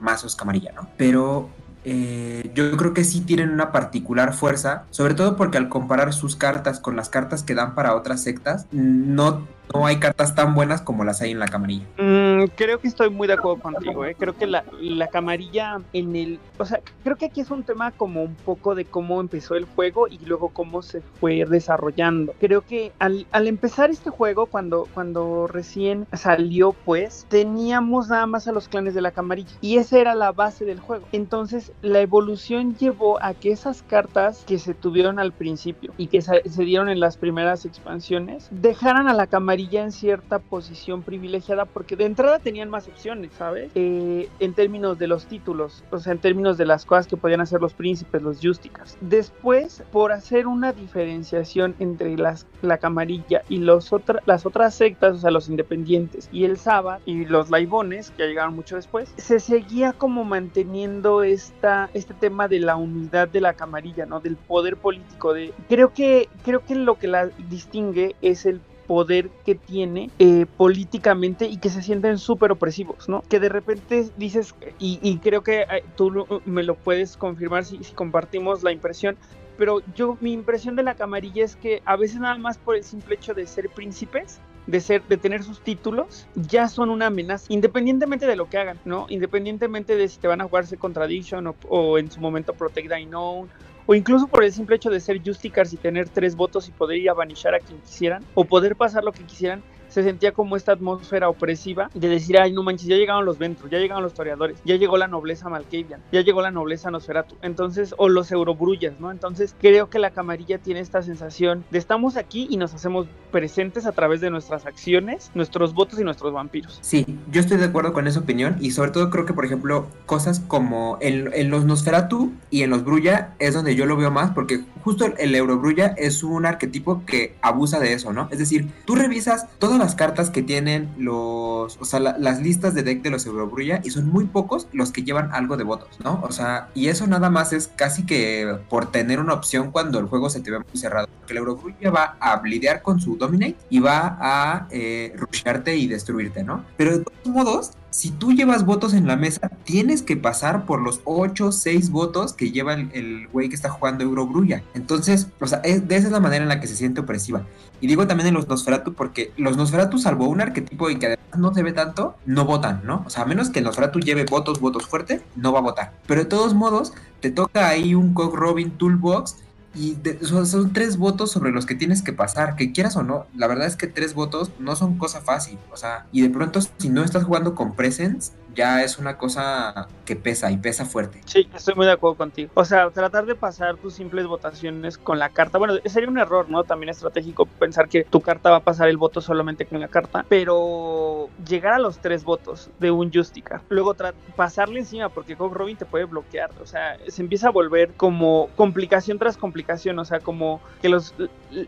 mazos 0.00 0.36
camarilla, 0.36 0.72
¿no? 0.72 0.88
Pero 0.96 1.50
eh, 1.84 2.50
yo 2.54 2.76
creo 2.76 2.92
que 2.92 3.04
sí 3.04 3.20
tienen 3.20 3.50
una 3.50 3.72
particular 3.72 4.34
fuerza, 4.34 4.84
sobre 4.90 5.14
todo 5.14 5.36
porque 5.36 5.58
al 5.58 5.68
comparar 5.68 6.12
sus 6.12 6.36
cartas 6.36 6.80
con 6.80 6.96
las 6.96 7.08
cartas 7.08 7.42
que 7.42 7.54
dan 7.54 7.74
para 7.74 7.94
otras 7.94 8.22
sectas, 8.22 8.66
no 8.72 9.46
no 9.74 9.86
hay 9.86 9.98
cartas 9.98 10.34
tan 10.34 10.54
buenas 10.54 10.82
como 10.82 11.04
las 11.04 11.20
hay 11.22 11.32
en 11.32 11.38
la 11.38 11.48
camarilla. 11.48 11.86
Mm, 11.98 12.46
creo 12.56 12.80
que 12.80 12.88
estoy 12.88 13.10
muy 13.10 13.28
de 13.28 13.34
acuerdo 13.34 13.62
contigo, 13.62 14.04
¿eh? 14.04 14.16
creo 14.18 14.36
que 14.36 14.46
la, 14.46 14.64
la, 14.80 15.08
camarilla 15.08 15.80
en 15.92 16.16
el, 16.16 16.40
o 16.58 16.64
sea, 16.64 16.80
creo 17.04 17.16
que 17.16 17.26
aquí 17.26 17.40
es 17.40 17.50
un 17.50 17.62
tema 17.62 17.90
como 17.92 18.22
un 18.22 18.34
poco 18.34 18.74
de 18.74 18.84
cómo 18.84 19.20
empezó 19.20 19.54
el 19.54 19.64
juego 19.64 20.08
y 20.08 20.18
luego 20.24 20.48
cómo 20.48 20.82
se 20.82 21.00
fue 21.00 21.44
desarrollando. 21.44 22.34
Creo 22.40 22.62
que 22.62 22.92
al, 22.98 23.26
al 23.32 23.46
empezar 23.46 23.90
este 23.90 24.10
juego, 24.10 24.46
cuando, 24.46 24.88
cuando 24.94 25.46
recién 25.46 26.06
salió, 26.12 26.72
pues, 26.72 27.26
teníamos 27.28 28.08
nada 28.08 28.26
más 28.26 28.48
a 28.48 28.52
los 28.52 28.68
clanes 28.68 28.94
de 28.94 29.02
la 29.02 29.10
camarilla 29.10 29.50
y 29.60 29.76
esa 29.76 29.98
era 29.98 30.14
la 30.14 30.32
base 30.32 30.64
del 30.64 30.80
juego. 30.80 31.06
Entonces, 31.12 31.72
la 31.82 32.00
evolución 32.00 32.76
llevó 32.76 33.22
a 33.22 33.34
que 33.34 33.52
esas 33.52 33.82
cartas 33.82 34.44
que 34.46 34.58
se 34.58 34.74
tuvieron 34.74 35.18
al 35.18 35.32
principio 35.32 35.92
y 35.96 36.08
que 36.08 36.22
se, 36.22 36.48
se 36.48 36.64
dieron 36.64 36.88
en 36.88 37.00
las 37.00 37.16
primeras 37.16 37.64
expansiones, 37.64 38.48
dejaran 38.50 39.08
a 39.08 39.14
la 39.14 39.26
camarilla 39.26 39.59
ya 39.68 39.82
en 39.82 39.92
cierta 39.92 40.38
posición 40.38 41.02
privilegiada 41.02 41.64
porque 41.64 41.96
de 41.96 42.04
entrada 42.04 42.38
tenían 42.38 42.70
más 42.70 42.88
opciones, 42.88 43.32
¿sabes? 43.36 43.70
Eh, 43.74 44.28
en 44.38 44.54
términos 44.54 44.98
de 44.98 45.06
los 45.06 45.26
títulos, 45.26 45.84
o 45.90 45.98
sea, 45.98 46.12
en 46.12 46.18
términos 46.18 46.58
de 46.58 46.66
las 46.66 46.84
cosas 46.84 47.06
que 47.06 47.16
podían 47.16 47.40
hacer 47.40 47.60
los 47.60 47.74
príncipes, 47.74 48.22
los 48.22 48.38
justicas. 48.40 48.96
Después, 49.00 49.82
por 49.92 50.12
hacer 50.12 50.46
una 50.46 50.72
diferenciación 50.72 51.74
entre 51.78 52.16
las, 52.16 52.46
la 52.62 52.78
camarilla 52.78 53.42
y 53.48 53.58
los 53.58 53.90
las 54.26 54.46
otras 54.46 54.74
sectas, 54.74 55.16
o 55.16 55.18
sea, 55.18 55.30
los 55.30 55.48
independientes 55.48 56.28
y 56.32 56.44
el 56.44 56.56
Sabbath 56.56 57.02
y 57.06 57.24
los 57.24 57.50
laibones, 57.50 58.10
que 58.12 58.26
llegaron 58.26 58.54
mucho 58.54 58.76
después, 58.76 59.12
se 59.16 59.40
seguía 59.40 59.92
como 59.92 60.24
manteniendo 60.24 61.22
esta, 61.22 61.90
este 61.94 62.14
tema 62.14 62.48
de 62.48 62.60
la 62.60 62.76
unidad 62.76 63.28
de 63.28 63.40
la 63.40 63.54
camarilla, 63.54 64.06
¿no? 64.06 64.20
Del 64.20 64.36
poder 64.36 64.76
político. 64.76 65.34
De, 65.34 65.52
creo, 65.68 65.92
que, 65.92 66.28
creo 66.44 66.64
que 66.64 66.74
lo 66.74 66.98
que 66.98 67.08
la 67.08 67.26
distingue 67.48 68.14
es 68.22 68.46
el 68.46 68.60
poder 68.90 69.30
que 69.46 69.54
tiene 69.54 70.10
eh, 70.18 70.46
políticamente 70.56 71.46
y 71.46 71.58
que 71.58 71.68
se 71.70 71.80
sienten 71.80 72.18
súper 72.18 72.50
opresivos, 72.50 73.08
¿no? 73.08 73.22
Que 73.28 73.38
de 73.38 73.48
repente 73.48 74.10
dices, 74.16 74.52
y, 74.80 75.16
creo 75.18 75.44
que 75.44 75.60
eh, 75.60 75.84
tú 75.96 76.26
me 76.44 76.64
lo 76.64 76.74
puedes 76.74 77.16
confirmar 77.16 77.64
si, 77.64 77.78
compartimos 77.94 78.64
la 78.64 78.72
impresión, 78.72 79.16
pero 79.56 79.80
yo 79.94 80.18
mi 80.20 80.32
impresión 80.32 80.74
de 80.74 80.82
la 80.82 80.96
camarilla 80.96 81.44
es 81.44 81.54
que 81.54 81.82
a 81.84 81.94
veces 81.94 82.18
nada 82.18 82.36
más 82.36 82.58
por 82.58 82.74
el 82.74 82.82
simple 82.82 83.14
hecho 83.14 83.32
de 83.32 83.46
ser 83.46 83.68
príncipes, 83.68 84.40
de 84.66 84.80
ser, 84.80 85.04
de 85.04 85.16
tener 85.16 85.44
sus 85.44 85.60
títulos, 85.60 86.26
ya 86.34 86.66
son 86.66 86.90
una 86.90 87.06
amenaza, 87.06 87.46
independientemente 87.48 88.26
de 88.26 88.34
lo 88.34 88.50
que 88.50 88.58
hagan, 88.58 88.80
¿no? 88.84 89.06
Independientemente 89.08 89.94
de 89.94 90.08
si 90.08 90.18
te 90.18 90.26
van 90.26 90.40
a 90.40 90.48
jugarse 90.48 90.76
Contradiction 90.78 91.46
o, 91.46 91.54
o 91.68 91.96
en 91.96 92.10
su 92.10 92.20
momento 92.20 92.54
Protect 92.54 92.88
Thy 92.88 93.06
Known 93.06 93.48
o 93.90 93.94
incluso 93.96 94.28
por 94.28 94.44
el 94.44 94.52
simple 94.52 94.76
hecho 94.76 94.88
de 94.88 95.00
ser 95.00 95.20
Justicars 95.20 95.72
y 95.72 95.76
tener 95.76 96.10
tres 96.10 96.36
votos 96.36 96.68
y 96.68 96.70
poder 96.70 96.98
ir 96.98 97.10
a 97.10 97.14
vanishar 97.14 97.56
a 97.56 97.58
quien 97.58 97.80
quisieran, 97.80 98.24
o 98.34 98.44
poder 98.44 98.76
pasar 98.76 99.02
lo 99.02 99.10
que 99.10 99.26
quisieran, 99.26 99.64
se 99.90 100.02
sentía 100.02 100.32
como 100.32 100.56
esta 100.56 100.72
atmósfera 100.72 101.28
opresiva 101.28 101.90
de 101.94 102.08
decir, 102.08 102.38
ay, 102.38 102.52
no 102.52 102.62
manches, 102.62 102.88
ya 102.88 102.96
llegaron 102.96 103.24
los 103.24 103.38
Ventros, 103.38 103.70
ya 103.70 103.78
llegaron 103.78 104.02
los 104.02 104.14
Toreadores, 104.14 104.58
ya 104.64 104.76
llegó 104.76 104.96
la 104.96 105.08
nobleza 105.08 105.48
Malkavian, 105.48 106.00
ya 106.12 106.22
llegó 106.22 106.40
la 106.40 106.50
nobleza 106.50 106.90
Nosferatu, 106.90 107.36
entonces, 107.42 107.94
o 107.98 108.08
los 108.08 108.30
Eurobrullas, 108.32 108.98
¿no? 109.00 109.10
Entonces, 109.10 109.54
creo 109.60 109.90
que 109.90 109.98
la 109.98 110.10
camarilla 110.10 110.58
tiene 110.58 110.80
esta 110.80 111.02
sensación 111.02 111.64
de 111.70 111.78
estamos 111.78 112.16
aquí 112.16 112.46
y 112.50 112.56
nos 112.56 112.74
hacemos 112.74 113.06
presentes 113.30 113.86
a 113.86 113.92
través 113.92 114.20
de 114.20 114.30
nuestras 114.30 114.66
acciones, 114.66 115.30
nuestros 115.34 115.74
votos 115.74 115.98
y 115.98 116.04
nuestros 116.04 116.32
vampiros. 116.32 116.78
Sí, 116.82 117.06
yo 117.30 117.40
estoy 117.40 117.58
de 117.58 117.64
acuerdo 117.64 117.92
con 117.92 118.06
esa 118.06 118.20
opinión 118.20 118.56
y 118.60 118.70
sobre 118.72 118.90
todo 118.90 119.10
creo 119.10 119.26
que, 119.26 119.32
por 119.32 119.44
ejemplo, 119.44 119.86
cosas 120.06 120.40
como 120.40 120.98
en, 121.00 121.50
los 121.50 121.64
Nosferatu 121.64 122.32
y 122.50 122.62
en 122.62 122.70
los 122.70 122.84
Brulla 122.84 123.34
es 123.38 123.54
donde 123.54 123.74
yo 123.74 123.86
lo 123.86 123.96
veo 123.96 124.10
más 124.10 124.30
porque 124.32 124.60
justo 124.82 125.04
el, 125.04 125.14
el 125.18 125.34
Eurobrulla 125.34 125.88
es 125.96 126.22
un 126.22 126.46
arquetipo 126.46 127.04
que 127.06 127.36
abusa 127.42 127.78
de 127.78 127.92
eso, 127.92 128.12
¿no? 128.12 128.28
Es 128.30 128.38
decir, 128.38 128.70
tú 128.84 128.94
revisas 128.94 129.46
todas 129.58 129.78
las 129.78 129.94
cartas 129.94 130.30
que 130.30 130.42
tienen 130.42 130.90
los, 130.98 131.78
o 131.80 131.84
sea, 131.84 132.00
las 132.00 132.40
listas 132.40 132.74
de 132.74 132.82
deck 132.82 133.02
de 133.02 133.10
los 133.10 133.26
Eurobrulla 133.26 133.80
y 133.84 133.90
son 133.90 134.08
muy 134.08 134.26
pocos 134.26 134.68
los 134.72 134.92
que 134.92 135.02
llevan 135.02 135.30
algo 135.32 135.56
de 135.56 135.64
votos, 135.64 135.88
¿no? 136.02 136.20
O 136.22 136.32
sea, 136.32 136.68
y 136.74 136.88
eso 136.88 137.06
nada 137.06 137.30
más 137.30 137.52
es 137.52 137.68
casi 137.68 138.04
que 138.04 138.58
por 138.68 138.90
tener 138.90 139.20
una 139.20 139.34
opción 139.34 139.70
cuando 139.70 139.98
el 139.98 140.06
juego 140.06 140.30
se 140.30 140.40
te 140.40 140.50
ve 140.50 140.58
muy 140.58 140.80
cerrado. 140.80 141.08
Porque 141.18 141.32
el 141.32 141.38
Eurobrulla 141.38 141.90
va 141.90 142.16
a 142.20 142.40
lidiar 142.42 142.82
con 142.82 143.00
su 143.00 143.16
Dominate 143.16 143.56
y 143.68 143.80
va 143.80 144.16
a 144.20 144.66
eh, 144.70 145.14
rusharte 145.16 145.76
y 145.76 145.86
destruirte, 145.86 146.42
¿no? 146.42 146.64
Pero 146.76 146.98
de 146.98 147.04
todos 147.04 147.26
modos, 147.26 147.70
si 147.90 148.10
tú 148.10 148.32
llevas 148.32 148.64
votos 148.64 148.94
en 148.94 149.06
la 149.06 149.16
mesa, 149.16 149.50
tienes 149.64 150.02
que 150.02 150.16
pasar 150.16 150.64
por 150.64 150.80
los 150.80 151.00
8, 151.04 151.52
6 151.52 151.90
votos 151.90 152.32
que 152.32 152.50
lleva 152.50 152.74
el 152.74 153.28
güey 153.28 153.48
que 153.48 153.54
está 153.54 153.68
jugando 153.68 154.04
Eurobrulla. 154.04 154.62
Entonces, 154.74 155.28
o 155.40 155.46
sea, 155.46 155.58
de 155.58 155.96
esa 155.96 156.06
es 156.06 156.12
la 156.12 156.20
manera 156.20 156.42
en 156.42 156.48
la 156.48 156.60
que 156.60 156.66
se 156.66 156.76
siente 156.76 157.00
opresiva. 157.00 157.44
Y 157.80 157.86
digo 157.86 158.06
también 158.06 158.28
en 158.28 158.34
los 158.34 158.48
Nosferatu 158.48 158.94
porque 158.94 159.32
los 159.36 159.56
Nosferatu, 159.56 159.98
salvo 159.98 160.28
un 160.28 160.40
arquetipo 160.40 160.90
y 160.90 160.96
que 160.96 161.06
además 161.06 161.38
no 161.38 161.54
se 161.54 161.62
ve 161.62 161.72
tanto, 161.72 162.16
no 162.26 162.44
votan, 162.44 162.82
¿no? 162.84 163.02
O 163.06 163.10
sea, 163.10 163.24
a 163.24 163.26
menos 163.26 163.50
que 163.50 163.60
el 163.60 163.64
Nosferatu 163.64 164.00
lleve 164.00 164.24
votos, 164.24 164.60
votos 164.60 164.86
fuerte, 164.86 165.22
no 165.34 165.52
va 165.52 165.58
a 165.58 165.62
votar. 165.62 165.92
Pero 166.06 166.20
de 166.20 166.26
todos 166.26 166.54
modos, 166.54 166.92
te 167.20 167.30
toca 167.30 167.68
ahí 167.68 167.94
un 167.94 168.14
Cog 168.14 168.34
Robin 168.34 168.70
Toolbox 168.70 169.36
y 169.74 169.96
son, 170.22 170.72
tres 170.72 170.96
votos 170.96 171.30
sobre 171.30 171.52
los 171.52 171.64
que 171.64 171.74
tienes 171.74 172.02
que 172.02 172.12
pasar, 172.12 172.56
que 172.56 172.72
quieras 172.72 172.96
o 172.96 173.02
no. 173.02 173.26
La 173.36 173.46
verdad 173.46 173.66
es 173.66 173.76
que 173.76 173.86
tres 173.86 174.14
votos 174.14 174.50
no 174.58 174.74
son 174.74 174.98
cosa 174.98 175.20
fácil. 175.20 175.58
O 175.72 175.76
sea, 175.76 176.06
y 176.12 176.22
de 176.22 176.30
pronto 176.30 176.60
si 176.60 176.88
no 176.88 177.04
estás 177.04 177.24
jugando 177.24 177.54
con 177.54 177.74
Presence, 177.76 178.32
ya 178.60 178.82
es 178.82 178.98
una 178.98 179.16
cosa 179.16 179.88
que 180.04 180.16
pesa 180.16 180.50
y 180.50 180.58
pesa 180.58 180.84
fuerte. 180.84 181.22
Sí, 181.24 181.48
estoy 181.54 181.74
muy 181.74 181.86
de 181.86 181.92
acuerdo 181.92 182.16
contigo. 182.16 182.50
O 182.52 182.64
sea, 182.66 182.90
tratar 182.90 183.24
de 183.24 183.34
pasar 183.34 183.76
tus 183.76 183.94
simples 183.94 184.26
votaciones 184.26 184.98
con 184.98 185.18
la 185.18 185.30
carta, 185.30 185.56
bueno, 185.56 185.74
sería 185.86 186.10
un 186.10 186.18
error, 186.18 186.50
¿no? 186.50 186.64
También 186.64 186.90
estratégico 186.90 187.46
pensar 187.46 187.88
que 187.88 188.04
tu 188.04 188.20
carta 188.20 188.50
va 188.50 188.56
a 188.56 188.60
pasar 188.60 188.90
el 188.90 188.98
voto 188.98 189.22
solamente 189.22 189.64
con 189.64 189.80
la 189.80 189.88
carta, 189.88 190.26
pero 190.28 191.30
llegar 191.48 191.72
a 191.72 191.78
los 191.78 192.00
tres 192.00 192.22
votos 192.22 192.68
de 192.78 192.90
un 192.90 193.10
Justica, 193.10 193.62
luego 193.70 193.96
pasarle 194.36 194.80
encima 194.80 195.08
porque 195.08 195.36
Cog 195.36 195.54
Robin 195.54 195.78
te 195.78 195.86
puede 195.86 196.04
bloquear, 196.04 196.50
o 196.60 196.66
sea, 196.66 196.98
se 197.08 197.22
empieza 197.22 197.48
a 197.48 197.50
volver 197.50 197.92
como 197.96 198.50
complicación 198.56 199.18
tras 199.18 199.38
complicación, 199.38 199.98
o 199.98 200.04
sea, 200.04 200.20
como 200.20 200.60
que 200.82 200.90
los 200.90 201.14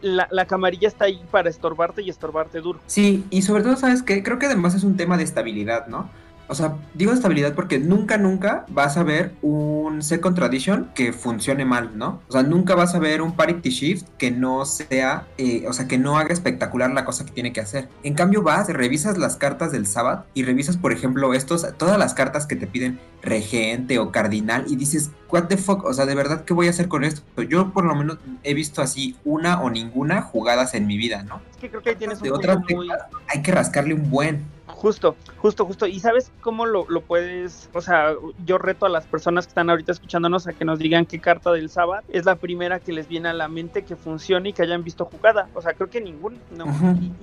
la, 0.03 0.29
la 0.31 0.45
camarilla 0.45 0.89
está 0.89 1.07
ahí 1.07 1.25
para 1.31 1.49
estorbarte 1.49 2.03
y 2.03 2.11
estorbarte 2.11 2.61
duro. 2.61 2.81
Sí, 2.87 3.25
y 3.31 3.43
sobre 3.43 3.63
todo, 3.63 3.77
¿sabes 3.77 4.03
qué? 4.03 4.23
Creo 4.23 4.39
que 4.39 4.47
además 4.47 4.75
es 4.75 4.85
un 4.85 4.97
tema 4.97 5.17
de 5.17 5.25
estabilidad, 5.25 5.87
¿no? 5.87 6.11
O 6.53 6.55
sea, 6.55 6.77
digo 6.93 7.13
estabilidad 7.13 7.55
porque 7.55 7.79
nunca, 7.79 8.19
nunca 8.19 8.67
vas 8.69 8.99
a 8.99 9.03
ver 9.03 9.33
un 9.41 10.03
Second 10.03 10.37
Tradition 10.37 10.91
que 10.95 11.15
funcione 11.15 11.65
mal, 11.65 11.97
¿no? 11.97 12.21
O 12.29 12.33
sea, 12.33 12.43
nunca 12.43 12.75
vas 12.75 12.95
a 12.95 12.99
ver 12.99 13.23
un 13.23 13.35
Parity 13.35 13.71
Shift 13.71 14.07
que 14.19 14.31
no 14.31 14.67
sea, 14.67 15.27
eh, 15.39 15.65
o 15.67 15.73
sea, 15.73 15.89
que 15.89 15.97
no 15.97 16.19
haga 16.19 16.35
espectacular 16.35 16.91
la 16.91 17.07
cosa 17.07 17.25
que 17.25 17.33
tiene 17.33 17.55
que 17.55 17.63
hacer. 17.63 17.89
En 18.03 18.13
cambio, 18.13 18.43
vas, 18.43 18.69
revisas 18.69 19.17
las 19.17 19.37
cartas 19.37 19.73
del 19.73 19.87
Sabbath 19.87 20.27
y 20.35 20.43
revisas, 20.43 20.77
por 20.77 20.93
ejemplo, 20.93 21.33
estos, 21.33 21.67
todas 21.79 21.99
las 21.99 22.13
cartas 22.13 22.45
que 22.45 22.55
te 22.55 22.67
piden 22.67 23.01
regente 23.23 23.99
o 23.99 24.13
cardinal 24.13 24.67
y 24.69 24.77
dices, 24.77 25.11
what 25.31 25.45
the 25.45 25.57
fuck, 25.57 25.85
o 25.85 25.95
sea, 25.95 26.05
de 26.05 26.15
verdad, 26.15 26.45
¿qué 26.45 26.53
voy 26.53 26.67
a 26.67 26.71
hacer 26.71 26.89
con 26.89 27.03
esto? 27.03 27.23
Yo 27.43 27.73
por 27.73 27.87
lo 27.87 27.95
menos 27.95 28.19
he 28.43 28.53
visto 28.53 28.83
así 28.83 29.17
una 29.25 29.63
o 29.63 29.71
ninguna 29.71 30.21
jugadas 30.21 30.75
en 30.75 30.87
mi 30.87 30.99
vida, 30.99 31.23
¿no? 31.23 31.41
Es 31.51 31.57
que 31.57 31.71
creo 31.71 31.83
que 31.83 31.91
ahí 31.91 31.97
tienes 31.97 32.19
un 32.19 32.25
De 32.25 32.31
otras 32.31 32.59
muy... 32.69 32.89
hay 33.29 33.43
que 33.43 33.53
rascarle 33.53 33.95
un 33.95 34.11
buen. 34.11 34.45
Justo, 34.83 35.15
justo, 35.39 35.65
justo. 35.65 35.87
¿Y 35.87 36.01
sabes 36.01 36.33
cómo 36.41 36.67
lo, 36.67 36.87
lo, 36.89 37.03
puedes? 37.03 37.71
O 37.73 37.81
sea, 37.81 38.17
yo 38.45 38.59
reto 38.59 38.85
a 38.85 38.89
las 38.89 39.07
personas 39.07 39.47
que 39.47 39.51
están 39.51 39.71
ahorita 39.71 39.93
escuchándonos 39.93 40.49
a 40.49 40.55
que 40.55 40.65
nos 40.65 40.81
digan 40.81 41.07
qué 41.07 41.21
carta 41.21 41.53
del 41.53 41.71
sábado 41.71 42.03
es 42.09 42.25
la 42.25 42.35
primera 42.35 42.81
que 42.81 42.93
les 42.93 43.07
viene 43.07 43.29
a 43.29 43.33
la 43.33 43.47
mente 43.47 43.85
que 43.85 43.95
funcione 43.95 44.49
y 44.49 44.53
que 44.53 44.63
hayan 44.63 44.83
visto 44.83 45.05
jugada. 45.05 45.49
O 45.55 45.63
sea, 45.63 45.75
creo 45.75 45.89
que 45.89 46.01
ningún. 46.01 46.41
¿no? 46.51 46.65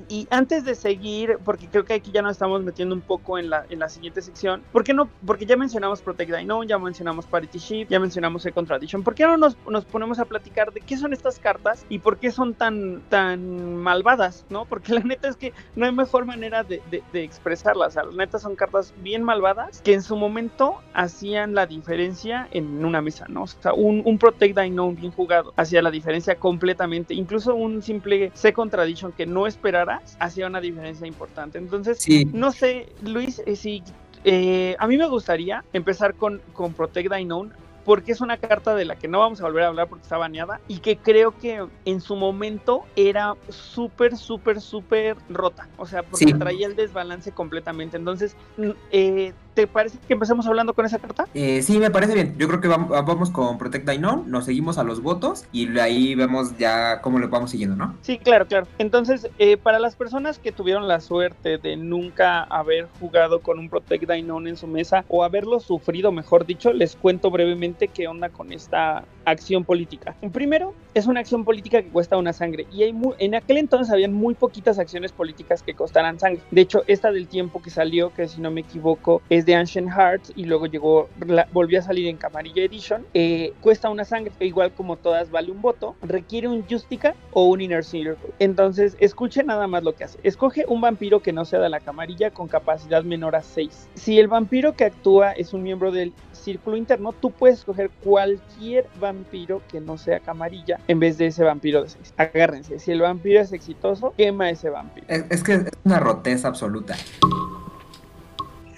Y, 0.08 0.22
y, 0.22 0.28
antes 0.32 0.64
de 0.64 0.74
seguir, 0.74 1.38
porque 1.44 1.68
creo 1.68 1.84
que 1.84 1.96
aquí 1.96 2.12
ya 2.14 2.22
nos 2.22 2.32
estamos 2.32 2.64
metiendo 2.64 2.96
un 2.96 3.02
poco 3.02 3.38
en 3.38 3.50
la, 3.50 3.66
en 3.70 3.80
la 3.80 3.90
siguiente 3.90 4.22
sección, 4.22 4.64
¿por 4.72 4.86
qué 4.86 4.94
no? 4.94 5.10
Porque 5.26 5.46
ya 5.46 5.58
mencionamos 5.58 6.02
Protect 6.02 6.34
Dino, 6.34 6.64
ya 6.64 6.80
mencionamos 6.80 7.26
Parity 7.26 7.60
Shift, 7.60 7.92
ya 7.92 8.00
mencionamos 8.00 8.46
el 8.46 8.54
Contradiction. 8.54 9.04
¿Por 9.04 9.16
qué 9.16 9.26
no 9.26 9.36
nos, 9.36 9.58
nos 9.68 9.84
ponemos 9.84 10.18
a 10.20 10.24
platicar 10.24 10.72
de 10.72 10.80
qué 10.80 10.96
son 10.96 11.12
estas 11.12 11.40
cartas 11.40 11.86
y 11.90 12.00
por 12.00 12.20
qué 12.20 12.32
son 12.32 12.54
tan, 12.54 13.02
tan 13.10 13.76
malvadas, 13.76 14.46
¿no? 14.50 14.64
Porque 14.64 14.94
la 14.94 15.02
neta 15.02 15.28
es 15.28 15.36
que 15.36 15.52
no 15.76 15.86
hay 15.86 15.92
mejor 15.92 16.24
manera 16.24 16.64
de, 16.64 16.82
de, 16.90 17.04
de 17.12 17.24
expresarlas. 17.54 17.98
O 17.98 18.02
sea, 18.02 18.04
neta 18.16 18.40
son 18.40 18.56
cartas 18.56 18.94
bien 19.02 19.24
malvadas 19.24 19.82
que 19.82 19.94
en 19.94 20.02
su 20.02 20.16
momento 20.16 20.76
hacían 20.94 21.54
la 21.56 21.66
diferencia 21.66 22.48
en 22.52 22.84
una 22.86 23.02
mesa, 23.02 23.26
¿no? 23.28 23.44
O 23.44 23.48
sea, 23.48 23.74
un, 23.74 24.02
un 24.06 24.18
Protect 24.18 24.58
Unknown 24.58 24.96
bien 24.96 25.12
jugado 25.12 25.54
hacía 25.56 25.82
la 25.82 25.92
diferencia 25.92 26.36
completamente. 26.36 27.14
Incluso 27.14 27.56
un 27.56 27.82
simple 27.82 28.32
Second 28.34 28.72
Tradition 28.72 29.12
que 29.12 29.26
no 29.26 29.48
esperaras 29.48 30.18
hacía 30.20 30.48
una 30.48 30.62
diferencia 30.62 31.08
importante. 31.08 31.58
Entonces, 31.58 32.00
sí. 32.00 32.26
no 32.34 32.52
sé, 32.52 32.90
Luis, 33.04 33.42
eh, 33.46 33.56
si 33.56 33.84
eh, 34.24 34.76
a 34.80 34.88
mí 34.88 34.98
me 34.98 35.08
gustaría 35.08 35.64
empezar 35.74 36.16
con, 36.16 36.42
con 36.54 36.74
Protect 36.74 37.12
Unknown 37.12 37.54
porque 37.86 38.12
es 38.12 38.22
una 38.22 38.38
carta 38.38 38.76
de 38.76 38.86
la 38.86 38.96
que 38.96 39.08
no 39.08 39.20
vamos 39.20 39.42
a 39.42 39.44
volver 39.44 39.64
a 39.64 39.68
hablar 39.68 39.88
porque 39.88 40.04
está 40.04 40.18
baneada 40.18 40.60
y 40.68 40.80
que 40.80 40.98
creo 40.98 41.38
que 41.38 41.66
en 41.86 42.02
su 42.02 42.16
momento 42.16 42.84
era 42.96 43.36
súper, 43.50 44.18
súper, 44.18 44.62
súper 44.62 45.18
rota. 45.30 45.68
O 45.78 45.86
sea, 45.86 46.04
porque 46.04 46.26
sí. 46.26 46.34
traía 46.34 46.68
el 46.68 46.76
desbalance 46.76 47.32
completamente. 47.32 47.98
Entonces, 47.98 48.36
eh, 48.92 49.34
¿te 49.60 49.68
parece 49.68 49.98
que 50.08 50.14
empecemos 50.14 50.48
hablando 50.48 50.74
con 50.74 50.86
esa 50.86 51.00
carta? 51.00 51.28
Eh, 51.34 51.62
sí, 51.62 51.80
me 51.80 51.92
parece 51.92 52.14
bien. 52.14 52.34
Yo 52.38 52.48
creo 52.48 52.62
que 52.62 52.70
vamos, 52.70 52.88
vamos 52.90 53.30
con 53.30 53.58
Protect 53.58 53.90
Unknown, 53.90 54.32
nos 54.32 54.46
seguimos 54.46 54.78
a 54.78 54.86
los 54.86 55.02
votos 55.02 55.44
y 55.52 55.78
ahí 55.80 56.16
vemos 56.16 56.58
ya 56.58 57.02
cómo 57.02 57.20
lo 57.20 57.28
vamos 57.28 57.52
siguiendo, 57.52 57.76
¿no? 57.76 57.94
Sí, 58.02 58.20
claro, 58.20 58.48
claro. 58.48 58.68
Entonces, 58.78 59.30
eh, 59.38 59.58
para 59.58 59.80
las 59.80 59.98
personas 59.98 60.40
que 60.40 60.54
tuvieron 60.54 60.88
la 60.88 61.02
suerte 61.02 61.58
de 61.58 61.76
nunca 61.76 62.44
haber 62.44 62.88
jugado 63.02 63.42
con 63.42 63.60
un 63.60 63.68
Protect 63.68 64.10
Unknown 64.10 64.48
en 64.48 64.56
su 64.56 64.66
mesa 64.66 65.04
o 65.10 65.26
haberlo 65.26 65.60
sufrido, 65.60 66.14
mejor 66.14 66.46
dicho, 66.46 66.72
les 66.72 66.96
cuento 66.96 67.30
brevemente 67.30 67.90
qué 67.90 68.08
onda 68.08 68.30
con 68.30 68.54
esta 68.54 69.04
acción 69.26 69.66
política. 69.66 70.16
Primero, 70.32 70.74
es 70.94 71.06
una 71.06 71.20
acción 71.20 71.44
política 71.44 71.82
que 71.82 71.90
cuesta 71.90 72.18
una 72.18 72.34
sangre 72.34 72.66
y 72.72 72.84
hay 72.84 72.94
muy, 72.94 73.14
en 73.20 73.36
aquel 73.36 73.58
entonces 73.58 73.92
habían 73.92 74.14
muy 74.14 74.34
poquitas 74.36 74.80
acciones 74.80 75.12
políticas 75.12 75.64
que 75.64 75.74
costaran 75.74 76.18
sangre. 76.18 76.42
De 76.50 76.62
hecho, 76.62 76.84
esta 76.88 77.12
del 77.12 77.28
tiempo 77.28 77.62
que 77.62 77.70
salió, 77.70 78.14
que 78.14 78.28
si 78.28 78.42
no 78.42 78.52
me 78.52 78.62
equivoco 78.62 79.22
es 79.30 79.46
de 79.50 79.56
Ancient 79.56 79.90
Hearts 79.90 80.32
y 80.36 80.46
luego 80.46 80.68
llegó, 80.68 81.10
volvió 81.52 81.80
a 81.80 81.82
salir 81.82 82.08
en 82.08 82.18
Camarilla 82.18 82.64
Edition, 82.64 83.04
eh, 83.16 83.52
cuesta 83.62 83.90
una 83.90 84.06
sangre, 84.06 84.32
igual 84.42 84.72
como 84.74 84.96
todas 84.96 85.32
vale 85.32 85.52
un 85.52 85.60
voto, 85.60 85.96
requiere 86.04 86.48
un 86.48 86.64
Justica 86.70 87.16
o 87.32 87.46
un 87.46 87.60
Inner 87.60 87.84
Circle. 87.84 88.32
Entonces, 88.38 88.96
escuche 89.00 89.44
nada 89.44 89.66
más 89.66 89.82
lo 89.84 89.96
que 89.96 90.04
hace. 90.04 90.20
Escoge 90.22 90.66
un 90.68 90.82
vampiro 90.82 91.22
que 91.22 91.34
no 91.34 91.46
sea 91.46 91.60
de 91.60 91.70
la 91.70 91.80
camarilla 91.80 92.30
con 92.30 92.48
capacidad 92.48 93.04
menor 93.04 93.36
a 93.36 93.42
6. 93.42 93.90
Si 93.96 94.20
el 94.20 94.28
vampiro 94.28 94.76
que 94.76 94.86
actúa 94.86 95.32
es 95.32 95.52
un 95.54 95.64
miembro 95.64 95.92
del 95.92 96.14
círculo 96.32 96.78
interno, 96.78 97.12
tú 97.12 97.32
puedes 97.32 97.58
escoger 97.58 97.90
cualquier 98.04 98.86
vampiro 99.00 99.64
que 99.68 99.82
no 99.82 99.98
sea 99.98 100.20
camarilla 100.20 100.80
en 100.88 101.00
vez 101.00 101.18
de 101.18 101.26
ese 101.26 101.44
vampiro 101.44 101.82
de 101.82 101.90
6. 101.90 102.14
Agárrense, 102.18 102.78
si 102.78 102.92
el 102.92 103.02
vampiro 103.02 103.42
es 103.42 103.52
exitoso, 103.52 104.14
quema 104.16 104.52
ese 104.52 104.70
vampiro. 104.70 105.08
Es, 105.10 105.26
es 105.32 105.44
que 105.44 105.54
es 105.54 105.66
una 105.84 106.00
roteza 106.00 106.48
absoluta. 106.48 106.96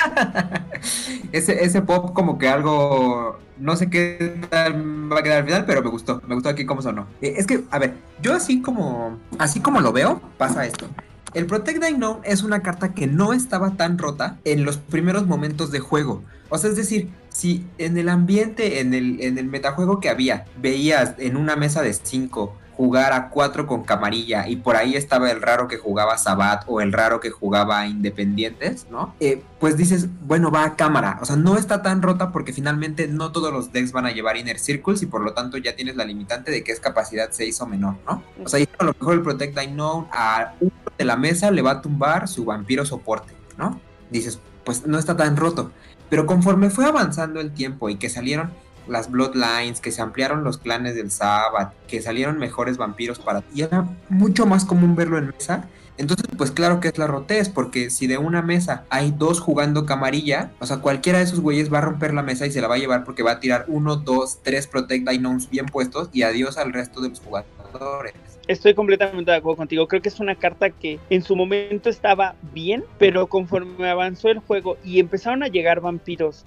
ese, 1.32 1.64
ese 1.64 1.82
pop 1.82 2.14
como 2.14 2.38
que 2.38 2.48
algo 2.48 3.40
no 3.62 3.76
sé 3.76 3.90
qué 3.90 4.42
tal 4.50 5.12
va 5.12 5.20
a 5.20 5.24
quedar 5.24 5.40
al 5.40 5.46
final, 5.46 5.66
pero 5.66 5.82
me 5.82 5.90
gustó, 5.90 6.22
me 6.28 6.34
gustó 6.34 6.50
aquí 6.50 6.66
cómo 6.66 6.82
sonó. 6.82 7.08
Eh, 7.22 7.36
es 7.38 7.46
que, 7.46 7.64
a 7.70 7.80
ver, 7.80 7.94
yo 8.22 8.34
así 8.34 8.62
como, 8.62 9.20
así 9.38 9.60
como 9.60 9.82
lo 9.82 9.94
veo, 9.94 10.20
pasa 10.38 10.66
esto. 10.66 10.88
El 11.34 11.46
Protect 11.46 11.82
Unknown 11.84 12.20
es 12.24 12.44
una 12.44 12.62
carta 12.62 12.94
que 12.94 13.08
no 13.08 13.32
estaba 13.32 13.78
tan 13.78 13.98
rota 13.98 14.38
en 14.44 14.66
los 14.66 14.78
primeros 14.78 15.28
momentos 15.28 15.72
de 15.72 15.80
juego. 15.80 16.24
O 16.50 16.58
sea, 16.58 16.70
es 16.70 16.76
decir, 16.76 17.10
si 17.30 17.66
en 17.78 17.98
el 17.98 18.10
ambiente, 18.10 18.82
en 18.82 18.94
el, 18.94 19.22
en 19.22 19.38
el 19.38 19.46
metajuego 19.46 20.02
que 20.02 20.10
había, 20.10 20.46
veías 20.58 21.14
en 21.20 21.38
una 21.38 21.56
mesa 21.56 21.82
de 21.82 21.94
5 21.94 22.58
jugar 22.82 23.14
a 23.14 23.30
4 23.30 23.68
con 23.68 23.84
camarilla 23.84 24.48
y 24.48 24.56
por 24.56 24.76
ahí 24.76 24.96
estaba 24.96 25.30
el 25.30 25.40
raro 25.40 25.68
que 25.68 25.78
jugaba 25.78 26.18
Sabat 26.18 26.64
o 26.66 26.82
el 26.82 26.92
raro 26.92 27.20
que 27.20 27.30
jugaba 27.30 27.86
Independientes, 27.86 28.88
¿no? 28.90 29.14
Eh, 29.20 29.44
pues 29.60 29.78
dices, 29.78 30.08
bueno, 30.26 30.50
va 30.50 30.64
a 30.64 30.76
cámara. 30.76 31.20
O 31.22 31.26
sea, 31.26 31.36
no 31.36 31.58
está 31.58 31.84
tan 31.84 32.02
rota 32.02 32.32
porque 32.32 32.54
finalmente 32.54 33.08
no 33.08 33.32
todos 33.32 33.54
los 33.54 33.72
decks 33.72 33.92
van 33.92 34.08
a 34.08 34.12
llevar 34.12 34.36
Inner 34.36 34.58
Circles 34.58 35.04
y 35.04 35.06
por 35.06 35.22
lo 35.22 35.36
tanto 35.36 35.60
ya 35.60 35.76
tienes 35.76 35.96
la 35.96 36.06
limitante 36.06 36.50
de 36.50 36.64
que 36.64 36.72
es 36.72 36.80
capacidad 36.80 37.30
6 37.30 37.62
o 37.62 37.68
menor, 37.68 37.98
¿no? 38.08 38.24
O 38.44 38.50
sea, 38.50 38.66
a 38.80 38.84
lo 38.84 38.96
mejor 39.00 39.14
el 39.14 39.22
Protect 39.22 39.60
Unknown 39.60 40.08
a 40.12 40.56
uno 40.60 40.72
de 40.98 41.06
la 41.06 41.18
mesa 41.18 41.52
le 41.52 41.62
va 41.62 41.74
a 41.74 41.82
tumbar 41.84 42.28
su 42.28 42.46
vampiro 42.46 42.84
soporte, 42.84 43.36
¿no? 43.60 43.80
Dices, 44.10 44.40
pues 44.64 44.88
no 44.88 44.98
está 44.98 45.16
tan 45.16 45.38
roto. 45.38 45.72
Pero 46.10 46.26
conforme 46.26 46.72
fue 46.72 46.86
avanzando 46.86 47.42
el 47.42 47.52
tiempo 47.52 47.90
y 47.90 47.98
que 47.98 48.10
salieron 48.10 48.50
las 48.92 49.10
Bloodlines, 49.10 49.80
que 49.80 49.92
se 49.92 50.02
ampliaron 50.02 50.44
los 50.44 50.58
clanes 50.58 50.96
del 50.96 51.12
Sabbath, 51.12 51.74
que 51.88 52.02
salieron 52.02 52.38
mejores 52.38 52.78
vampiros 52.78 53.20
para 53.20 53.42
y 53.56 53.62
era 53.62 53.88
mucho 54.10 54.46
más 54.46 54.66
común 54.66 54.96
verlo 54.96 55.18
en 55.18 55.28
mesa. 55.28 55.68
Entonces, 55.98 56.26
pues 56.38 56.52
claro 56.52 56.80
que 56.80 56.88
es 56.88 56.98
la 56.98 57.08
rotez, 57.08 57.50
porque 57.50 57.90
si 57.90 58.08
de 58.08 58.18
una 58.18 58.42
mesa 58.42 58.86
hay 58.90 59.12
dos 59.12 59.40
jugando 59.40 59.86
camarilla, 59.86 60.52
o 60.60 60.66
sea, 60.66 60.78
cualquiera 60.78 61.20
de 61.20 61.26
esos 61.26 61.40
güeyes 61.40 61.72
va 61.72 61.78
a 61.78 61.82
romper 61.82 62.14
la 62.14 62.24
mesa 62.24 62.46
y 62.48 62.52
se 62.52 62.60
la 62.60 62.68
va 62.68 62.76
a 62.76 62.80
llevar 62.80 63.04
porque 63.04 63.24
va 63.24 63.34
a 63.34 63.40
tirar 63.40 63.66
uno, 63.68 63.98
dos, 63.98 64.40
tres 64.42 64.68
Protect 64.68 65.08
Unknowns 65.08 65.50
bien 65.50 65.68
puestos 65.68 66.10
y 66.12 66.24
adiós 66.24 66.58
al 66.58 66.74
resto 66.74 67.02
de 67.02 67.10
los 67.10 67.20
jugadores. 67.20 68.14
Estoy 68.48 68.74
completamente 68.74 69.32
de 69.32 69.38
acuerdo 69.38 69.58
contigo. 69.58 69.88
Creo 69.88 70.02
que 70.02 70.10
es 70.10 70.20
una 70.20 70.36
carta 70.36 70.72
que 70.72 71.00
en 71.10 71.22
su 71.22 71.36
momento 71.36 71.90
estaba 71.90 72.36
bien, 72.54 72.84
pero 72.98 73.28
conforme 73.28 73.90
avanzó 73.90 74.30
el 74.30 74.40
juego 74.40 74.78
y 74.84 75.00
empezaron 75.00 75.44
a 75.44 75.48
llegar 75.48 75.82
vampiros 75.82 76.44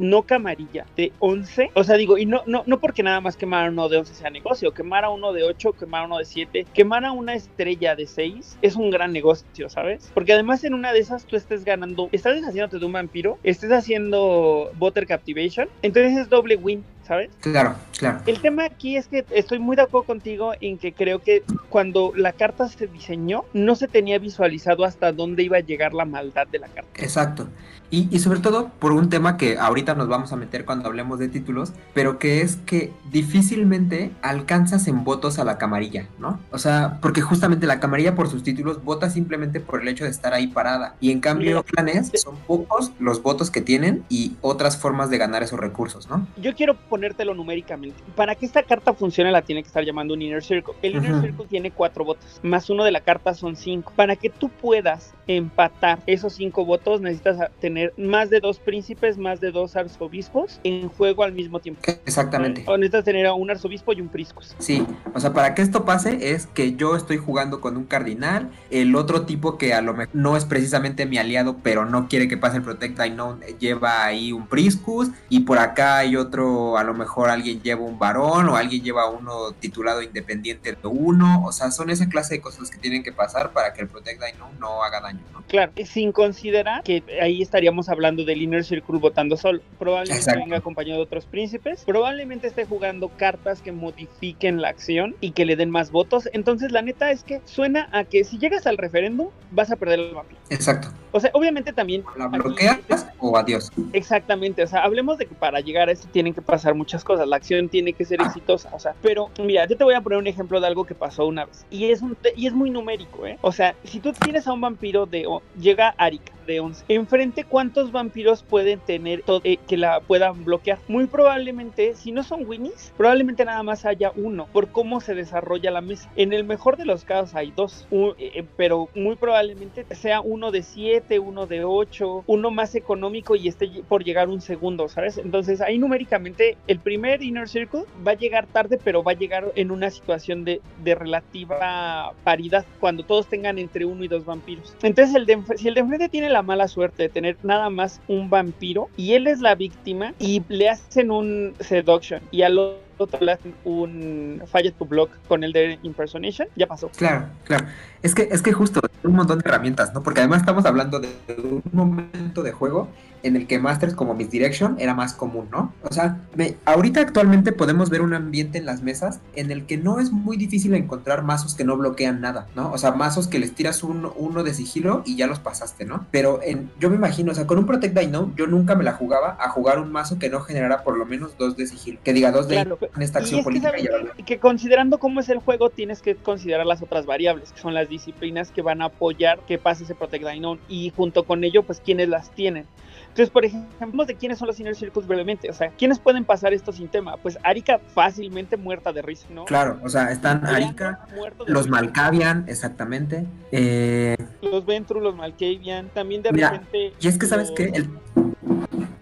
no 0.00 0.22
camarilla 0.22 0.86
de 0.96 1.12
11, 1.20 1.70
o 1.74 1.84
sea, 1.84 1.96
digo, 1.96 2.18
y 2.18 2.26
no, 2.26 2.42
no, 2.46 2.64
no 2.66 2.80
porque 2.80 3.02
nada 3.02 3.20
más 3.20 3.36
quemar 3.36 3.70
uno 3.70 3.88
de 3.88 3.98
11 3.98 4.14
sea 4.14 4.30
negocio, 4.30 4.72
quemar 4.72 5.04
a 5.04 5.10
uno 5.10 5.32
de 5.32 5.44
8, 5.44 5.74
quemar 5.74 6.02
a 6.02 6.06
uno 6.06 6.18
de 6.18 6.24
7, 6.24 6.66
quemar 6.72 7.04
a 7.04 7.12
una 7.12 7.34
estrella 7.34 7.94
de 7.94 8.06
6 8.06 8.58
es 8.62 8.76
un 8.76 8.90
gran 8.90 9.12
negocio, 9.12 9.68
¿sabes? 9.68 10.10
Porque 10.14 10.32
además 10.32 10.64
en 10.64 10.74
una 10.74 10.92
de 10.92 11.00
esas 11.00 11.26
tú 11.26 11.36
estés 11.36 11.64
ganando, 11.64 12.08
estás 12.12 12.34
deshaciéndote 12.34 12.78
de 12.78 12.86
un 12.86 12.92
vampiro, 12.92 13.38
estés 13.42 13.70
haciendo 13.70 14.70
Butter 14.76 15.06
Captivation, 15.06 15.68
entonces 15.82 16.16
es 16.16 16.28
doble 16.28 16.56
win. 16.56 16.84
¿Sabes? 17.10 17.30
Claro, 17.40 17.74
claro. 17.98 18.20
El 18.24 18.40
tema 18.40 18.66
aquí 18.66 18.96
es 18.96 19.08
que 19.08 19.26
estoy 19.30 19.58
muy 19.58 19.74
de 19.74 19.82
acuerdo 19.82 20.06
contigo 20.06 20.52
en 20.60 20.78
que 20.78 20.92
creo 20.92 21.18
que 21.18 21.42
cuando 21.68 22.12
la 22.14 22.32
carta 22.32 22.68
se 22.68 22.86
diseñó, 22.86 23.42
no 23.52 23.74
se 23.74 23.88
tenía 23.88 24.20
visualizado 24.20 24.84
hasta 24.84 25.10
dónde 25.10 25.42
iba 25.42 25.56
a 25.56 25.60
llegar 25.60 25.92
la 25.92 26.04
maldad 26.04 26.46
de 26.46 26.60
la 26.60 26.68
carta. 26.68 26.88
Exacto. 27.02 27.48
Y, 27.92 28.06
y, 28.12 28.20
sobre 28.20 28.38
todo 28.38 28.70
por 28.78 28.92
un 28.92 29.08
tema 29.08 29.36
que 29.36 29.58
ahorita 29.58 29.96
nos 29.96 30.06
vamos 30.06 30.32
a 30.32 30.36
meter 30.36 30.64
cuando 30.64 30.88
hablemos 30.88 31.18
de 31.18 31.28
títulos, 31.28 31.72
pero 31.92 32.20
que 32.20 32.42
es 32.42 32.54
que 32.54 32.92
difícilmente 33.10 34.12
alcanzas 34.22 34.86
en 34.86 35.02
votos 35.02 35.40
a 35.40 35.44
la 35.44 35.58
camarilla, 35.58 36.06
¿no? 36.20 36.38
O 36.52 36.58
sea, 36.58 36.98
porque 37.02 37.20
justamente 37.20 37.66
la 37.66 37.80
camarilla 37.80 38.14
por 38.14 38.28
sus 38.28 38.44
títulos 38.44 38.84
vota 38.84 39.10
simplemente 39.10 39.58
por 39.58 39.82
el 39.82 39.88
hecho 39.88 40.04
de 40.04 40.10
estar 40.10 40.32
ahí 40.34 40.46
parada. 40.46 40.94
Y 41.00 41.10
en 41.10 41.18
cambio, 41.18 41.52
los 41.54 41.64
clanes 41.64 42.12
son 42.14 42.36
pocos 42.46 42.92
los 43.00 43.24
votos 43.24 43.50
que 43.50 43.60
tienen 43.60 44.04
y 44.08 44.36
otras 44.40 44.76
formas 44.76 45.10
de 45.10 45.18
ganar 45.18 45.42
esos 45.42 45.58
recursos, 45.58 46.08
¿no? 46.08 46.28
Yo 46.36 46.54
quiero 46.54 46.76
poner 46.76 46.99
ponértelo 47.00 47.34
numéricamente. 47.34 47.96
Para 48.14 48.34
que 48.34 48.44
esta 48.44 48.62
carta 48.62 48.92
funcione 48.92 49.30
la 49.32 49.40
tiene 49.40 49.62
que 49.62 49.68
estar 49.68 49.82
llamando 49.82 50.12
un 50.12 50.20
Inner 50.20 50.44
Circle. 50.44 50.74
El 50.82 50.96
Inner. 50.96 51.22
Circle 51.22 51.46
tiene 51.48 51.70
cuatro 51.70 52.04
votos, 52.04 52.40
más 52.42 52.68
uno 52.68 52.84
de 52.84 52.90
la 52.90 53.00
carta 53.00 53.32
son 53.32 53.56
cinco. 53.56 53.90
Para 53.96 54.16
que 54.16 54.28
tú 54.28 54.50
puedas 54.50 55.14
empatar 55.26 56.00
esos 56.06 56.34
cinco 56.34 56.64
votos 56.64 57.00
necesitas 57.00 57.50
tener 57.60 57.94
más 57.96 58.28
de 58.28 58.40
dos 58.40 58.58
príncipes, 58.58 59.16
más 59.16 59.40
de 59.40 59.50
dos 59.50 59.76
arzobispos 59.76 60.60
en 60.62 60.88
juego 60.88 61.22
al 61.22 61.32
mismo 61.32 61.60
tiempo. 61.60 61.80
Exactamente. 62.04 62.64
O 62.66 62.76
necesitas 62.76 63.04
tener 63.04 63.26
a 63.26 63.32
un 63.32 63.50
arzobispo 63.50 63.94
y 63.94 64.00
un 64.02 64.08
priscus. 64.08 64.54
Sí, 64.58 64.84
o 65.14 65.20
sea, 65.20 65.32
para 65.32 65.54
que 65.54 65.62
esto 65.62 65.86
pase 65.86 66.32
es 66.32 66.46
que 66.46 66.74
yo 66.74 66.96
estoy 66.96 67.16
jugando 67.16 67.60
con 67.62 67.78
un 67.78 67.84
cardinal, 67.84 68.50
el 68.70 68.94
otro 68.94 69.22
tipo 69.22 69.56
que 69.56 69.72
a 69.72 69.80
lo 69.80 69.94
mejor 69.94 70.14
no 70.14 70.36
es 70.36 70.44
precisamente 70.44 71.06
mi 71.06 71.16
aliado, 71.16 71.56
pero 71.62 71.86
no 71.86 72.08
quiere 72.08 72.28
que 72.28 72.36
pase 72.36 72.58
el 72.58 72.62
Protect 72.62 72.98
Unknown, 72.98 73.42
eh, 73.42 73.56
lleva 73.58 74.04
ahí 74.04 74.32
un 74.32 74.46
Priscus, 74.48 75.08
y 75.28 75.40
por 75.40 75.58
acá 75.58 75.98
hay 75.98 76.16
otro, 76.16 76.76
a 76.76 76.84
lo 76.84 76.89
mejor 76.94 77.30
alguien 77.30 77.60
lleva 77.62 77.82
un 77.82 77.98
varón, 77.98 78.48
o 78.48 78.56
alguien 78.56 78.82
lleva 78.82 79.08
uno 79.08 79.52
titulado 79.58 80.02
independiente 80.02 80.72
de 80.72 80.78
uno, 80.88 81.44
o 81.44 81.52
sea, 81.52 81.70
son 81.70 81.90
esa 81.90 82.08
clase 82.08 82.34
de 82.34 82.40
cosas 82.40 82.70
que 82.70 82.78
tienen 82.78 83.02
que 83.02 83.12
pasar 83.12 83.52
para 83.52 83.72
que 83.72 83.82
el 83.82 83.88
Protect 83.88 84.20
Unknown 84.34 84.58
no 84.58 84.82
haga 84.82 85.00
daño, 85.00 85.20
¿no? 85.32 85.40
Claro, 85.48 85.72
sin 85.84 86.12
considerar 86.12 86.82
que 86.84 87.02
ahí 87.20 87.42
estaríamos 87.42 87.88
hablando 87.88 88.24
del 88.24 88.40
Inner 88.40 88.64
Circle 88.64 88.98
votando 89.00 89.36
solo. 89.36 89.60
Probablemente 89.80 90.20
Exacto. 90.20 90.40
venga 90.44 90.58
acompañado 90.58 90.98
de 90.98 91.02
otros 91.04 91.26
príncipes. 91.26 91.82
Probablemente 91.84 92.46
esté 92.46 92.64
jugando 92.66 93.08
cartas 93.16 93.60
que 93.60 93.72
modifiquen 93.72 94.60
la 94.60 94.68
acción 94.68 95.16
y 95.20 95.32
que 95.32 95.44
le 95.44 95.56
den 95.56 95.70
más 95.70 95.90
votos. 95.90 96.28
Entonces, 96.32 96.70
la 96.70 96.82
neta 96.82 97.10
es 97.10 97.24
que 97.24 97.40
suena 97.46 97.88
a 97.92 98.04
que 98.04 98.22
si 98.22 98.38
llegas 98.38 98.66
al 98.68 98.78
referéndum, 98.78 99.30
vas 99.50 99.72
a 99.72 99.76
perder 99.76 99.98
el 99.98 100.14
vampiro. 100.14 100.40
Exacto. 100.50 100.88
O 101.10 101.18
sea, 101.18 101.30
obviamente 101.34 101.72
también. 101.72 102.04
¿La 102.16 102.26
aquí- 102.26 102.38
bloqueas 102.38 102.78
o 103.18 103.36
adiós? 103.36 103.72
Exactamente, 103.92 104.62
o 104.62 104.66
sea, 104.68 104.84
hablemos 104.84 105.18
de 105.18 105.26
que 105.26 105.34
para 105.34 105.58
llegar 105.58 105.88
a 105.88 105.92
esto 105.92 106.06
tienen 106.12 106.32
que 106.32 106.42
pasar 106.42 106.69
muchas 106.74 107.04
cosas, 107.04 107.28
la 107.28 107.36
acción 107.36 107.68
tiene 107.68 107.92
que 107.92 108.04
ser 108.04 108.20
exitosa, 108.20 108.70
o 108.72 108.78
sea, 108.78 108.94
pero 109.02 109.30
mira, 109.42 109.66
yo 109.66 109.76
te 109.76 109.84
voy 109.84 109.94
a 109.94 110.00
poner 110.00 110.18
un 110.18 110.26
ejemplo 110.26 110.60
de 110.60 110.66
algo 110.66 110.84
que 110.84 110.94
pasó 110.94 111.26
una 111.26 111.44
vez 111.44 111.64
y 111.70 111.90
es 111.90 112.02
un 112.02 112.16
y 112.36 112.46
es 112.46 112.52
muy 112.52 112.70
numérico, 112.70 113.26
¿eh? 113.26 113.38
O 113.40 113.52
sea, 113.52 113.74
si 113.84 114.00
tú 114.00 114.12
tienes 114.12 114.46
a 114.46 114.52
un 114.52 114.60
vampiro 114.60 115.06
de 115.06 115.26
llega 115.58 115.94
Arika 115.96 116.32
de 116.50 116.60
11, 116.60 116.84
enfrente 116.88 117.44
cuántos 117.44 117.92
vampiros 117.92 118.42
pueden 118.42 118.80
tener 118.80 119.22
eh, 119.44 119.56
que 119.68 119.76
la 119.76 120.00
puedan 120.00 120.44
bloquear? 120.44 120.78
Muy 120.88 121.06
probablemente, 121.06 121.94
si 121.94 122.12
no 122.12 122.22
son 122.22 122.46
winnies, 122.46 122.92
probablemente 122.96 123.44
nada 123.44 123.62
más 123.62 123.84
haya 123.84 124.12
uno 124.16 124.46
por 124.52 124.68
cómo 124.68 125.00
se 125.00 125.14
desarrolla 125.14 125.70
la 125.70 125.80
mesa. 125.80 126.10
En 126.16 126.32
el 126.32 126.44
mejor 126.44 126.76
de 126.76 126.84
los 126.84 127.04
casos 127.04 127.34
hay 127.34 127.52
dos, 127.54 127.86
u- 127.90 128.12
eh, 128.18 128.44
pero 128.56 128.88
muy 128.94 129.16
probablemente 129.16 129.86
sea 129.94 130.20
uno 130.20 130.50
de 130.50 130.62
7, 130.62 131.18
uno 131.18 131.46
de 131.46 131.64
8, 131.64 132.24
uno 132.26 132.50
más 132.50 132.74
económico 132.74 133.36
y 133.36 133.48
esté 133.48 133.70
por 133.88 134.04
llegar 134.04 134.28
un 134.28 134.40
segundo, 134.40 134.88
¿sabes? 134.88 135.18
Entonces 135.18 135.60
ahí 135.60 135.78
numéricamente 135.78 136.56
el 136.66 136.78
primer 136.80 137.22
Inner 137.22 137.48
Circle 137.48 137.82
va 138.06 138.12
a 138.12 138.16
llegar 138.16 138.46
tarde, 138.46 138.78
pero 138.82 139.02
va 139.02 139.12
a 139.12 139.14
llegar 139.14 139.52
en 139.54 139.70
una 139.70 139.90
situación 139.90 140.44
de, 140.44 140.60
de 140.82 140.94
relativa 140.94 142.12
paridad, 142.24 142.64
cuando 142.80 143.02
todos 143.04 143.26
tengan 143.28 143.58
entre 143.58 143.84
uno 143.84 144.04
y 144.04 144.08
dos 144.08 144.24
vampiros. 144.24 144.74
Entonces 144.82 145.14
el 145.14 145.26
si 145.56 145.68
el 145.68 145.74
de 145.74 145.80
enfrente 145.80 146.08
tiene 146.08 146.28
la 146.28 146.39
mala 146.42 146.68
suerte 146.68 147.04
de 147.04 147.08
tener 147.08 147.36
nada 147.42 147.70
más 147.70 148.00
un 148.08 148.30
vampiro 148.30 148.88
y 148.96 149.14
él 149.14 149.26
es 149.26 149.40
la 149.40 149.54
víctima 149.54 150.14
y 150.18 150.42
le 150.48 150.68
hacen 150.68 151.10
un 151.10 151.54
seduction 151.60 152.22
y 152.30 152.42
al 152.42 152.58
otro 152.58 153.20
le 153.20 153.32
hacen 153.32 153.54
un 153.64 154.42
falla 154.46 154.70
to 154.72 154.84
block 154.84 155.10
con 155.26 155.42
el 155.44 155.52
de 155.52 155.78
impersonation, 155.82 156.48
ya 156.56 156.66
pasó. 156.66 156.90
Claro, 156.96 157.26
claro. 157.44 157.66
Es 158.02 158.14
que, 158.14 158.28
es 158.30 158.42
que 158.42 158.52
justo, 158.52 158.80
un 159.02 159.14
montón 159.14 159.38
de 159.38 159.48
herramientas, 159.48 159.94
¿no? 159.94 160.02
Porque 160.02 160.20
además 160.20 160.40
estamos 160.40 160.64
hablando 160.66 161.00
de 161.00 161.08
un 161.38 161.62
momento 161.72 162.42
de 162.42 162.52
juego 162.52 162.88
en 163.22 163.36
el 163.36 163.46
que 163.46 163.58
Masters 163.58 163.94
como 163.94 164.14
Misdirection 164.14 164.76
era 164.78 164.94
más 164.94 165.12
común, 165.14 165.48
¿no? 165.50 165.72
O 165.82 165.92
sea, 165.92 166.18
me- 166.34 166.56
ahorita 166.64 167.00
actualmente 167.00 167.52
podemos 167.52 167.90
ver 167.90 168.02
un 168.02 168.14
ambiente 168.14 168.58
en 168.58 168.66
las 168.66 168.82
mesas 168.82 169.20
en 169.34 169.50
el 169.50 169.66
que 169.66 169.76
no 169.76 169.98
es 170.00 170.10
muy 170.12 170.36
difícil 170.36 170.74
encontrar 170.74 171.22
mazos 171.22 171.54
que 171.54 171.64
no 171.64 171.76
bloquean 171.76 172.20
nada, 172.20 172.46
¿no? 172.56 172.70
O 172.72 172.78
sea, 172.78 172.92
mazos 172.92 173.28
que 173.28 173.38
les 173.38 173.52
tiras 173.54 173.82
uno, 173.82 174.12
uno 174.16 174.42
de 174.42 174.54
sigilo 174.54 175.02
y 175.04 175.16
ya 175.16 175.26
los 175.26 175.38
pasaste, 175.38 175.84
¿no? 175.84 176.06
Pero 176.10 176.40
en, 176.42 176.70
yo 176.78 176.90
me 176.90 176.96
imagino, 176.96 177.32
o 177.32 177.34
sea, 177.34 177.46
con 177.46 177.58
un 177.58 177.66
Protect 177.66 177.98
Know, 178.08 178.32
yo 178.36 178.46
nunca 178.46 178.74
me 178.74 178.84
la 178.84 178.92
jugaba 178.92 179.36
a 179.40 179.48
jugar 179.50 179.78
un 179.80 179.92
mazo 179.92 180.18
que 180.18 180.30
no 180.30 180.40
generara 180.40 180.82
por 180.84 180.96
lo 180.96 181.04
menos 181.06 181.36
dos 181.38 181.56
de 181.56 181.66
sigilo. 181.66 181.98
Que 182.04 182.12
diga 182.12 182.30
dos 182.32 182.48
de 182.48 182.54
Claro, 182.54 182.78
en 182.96 183.02
esta 183.02 183.20
Y 183.20 183.22
acción 183.22 183.40
es 183.40 183.44
que, 183.44 183.44
política 183.44 183.70
¿sabes 183.70 184.12
y 184.16 184.22
que 184.22 184.38
considerando 184.38 184.98
cómo 184.98 185.20
es 185.20 185.28
el 185.28 185.38
juego, 185.38 185.70
tienes 185.70 186.00
que 186.02 186.14
considerar 186.16 186.66
las 186.66 186.82
otras 186.82 187.06
variables, 187.06 187.52
que 187.52 187.60
son 187.60 187.74
las 187.74 187.88
disciplinas 187.88 188.50
que 188.50 188.62
van 188.62 188.82
a 188.82 188.86
apoyar 188.86 189.40
que 189.46 189.58
pase 189.58 189.84
ese 189.84 189.94
Protect 189.94 190.24
Unknown 190.24 190.58
y 190.68 190.92
junto 190.96 191.24
con 191.24 191.44
ello, 191.44 191.62
pues 191.62 191.80
quienes 191.80 192.08
las 192.08 192.30
tienen. 192.30 192.66
Entonces, 193.10 193.30
por 193.30 193.44
ejemplo, 193.44 194.04
de 194.06 194.14
quiénes 194.14 194.38
son 194.38 194.46
los 194.48 194.58
Inner 194.60 194.74
Circles 194.76 195.06
brevemente, 195.06 195.50
o 195.50 195.52
sea, 195.52 195.68
¿quiénes 195.70 195.98
pueden 195.98 196.24
pasar 196.24 196.52
esto 196.54 196.72
sin 196.72 196.88
tema? 196.88 197.16
Pues 197.16 197.38
Arika 197.42 197.78
fácilmente 197.92 198.56
muerta 198.56 198.92
de 198.92 199.02
risa, 199.02 199.26
¿no? 199.30 199.44
Claro, 199.46 199.78
o 199.82 199.88
sea, 199.88 200.10
están 200.12 200.46
Arika, 200.46 201.00
los 201.46 201.64
risa. 201.66 201.70
Malkavian, 201.70 202.44
exactamente. 202.48 203.26
Eh, 203.52 204.16
Los 204.42 204.64
Ventru, 204.64 205.00
los 205.00 205.14
Malkavian, 205.16 205.88
también 205.88 206.22
de 206.22 206.32
Mira, 206.32 206.50
repente... 206.50 206.92
y 207.00 207.08
es 207.08 207.18
que, 207.18 207.26
¿sabes 207.26 207.48
los- 207.48 207.56
qué? 207.56 207.64
El, 207.74 207.90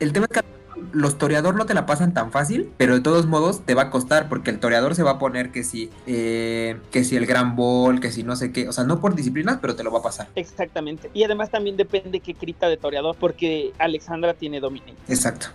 el 0.00 0.12
tema 0.12 0.26
es 0.30 0.40
que 0.40 0.48
los 0.92 1.18
toreador 1.18 1.56
no 1.56 1.66
te 1.66 1.74
la 1.74 1.86
pasan 1.86 2.14
tan 2.14 2.30
fácil, 2.30 2.70
pero 2.76 2.94
de 2.94 3.00
todos 3.00 3.26
modos 3.26 3.64
te 3.64 3.74
va 3.74 3.82
a 3.82 3.90
costar, 3.90 4.28
porque 4.28 4.50
el 4.50 4.60
toreador 4.60 4.94
se 4.94 5.02
va 5.02 5.12
a 5.12 5.18
poner 5.18 5.50
que 5.50 5.64
si, 5.64 5.90
eh, 6.06 6.78
que 6.90 7.04
si 7.04 7.16
el 7.16 7.26
gran 7.26 7.56
ball, 7.56 8.00
que 8.00 8.12
si 8.12 8.22
no 8.22 8.36
sé 8.36 8.52
qué, 8.52 8.68
o 8.68 8.72
sea, 8.72 8.84
no 8.84 9.00
por 9.00 9.14
disciplinas, 9.14 9.58
pero 9.60 9.76
te 9.76 9.82
lo 9.84 9.90
va 9.90 10.00
a 10.00 10.02
pasar. 10.02 10.28
Exactamente. 10.34 11.10
Y 11.14 11.24
además 11.24 11.50
también 11.50 11.76
depende 11.76 12.20
qué 12.20 12.34
cripta 12.34 12.68
de 12.68 12.76
toreador, 12.76 13.16
porque 13.18 13.72
Alexandra 13.78 14.34
tiene 14.34 14.60
dominio. 14.60 14.94
Exacto. 15.08 15.48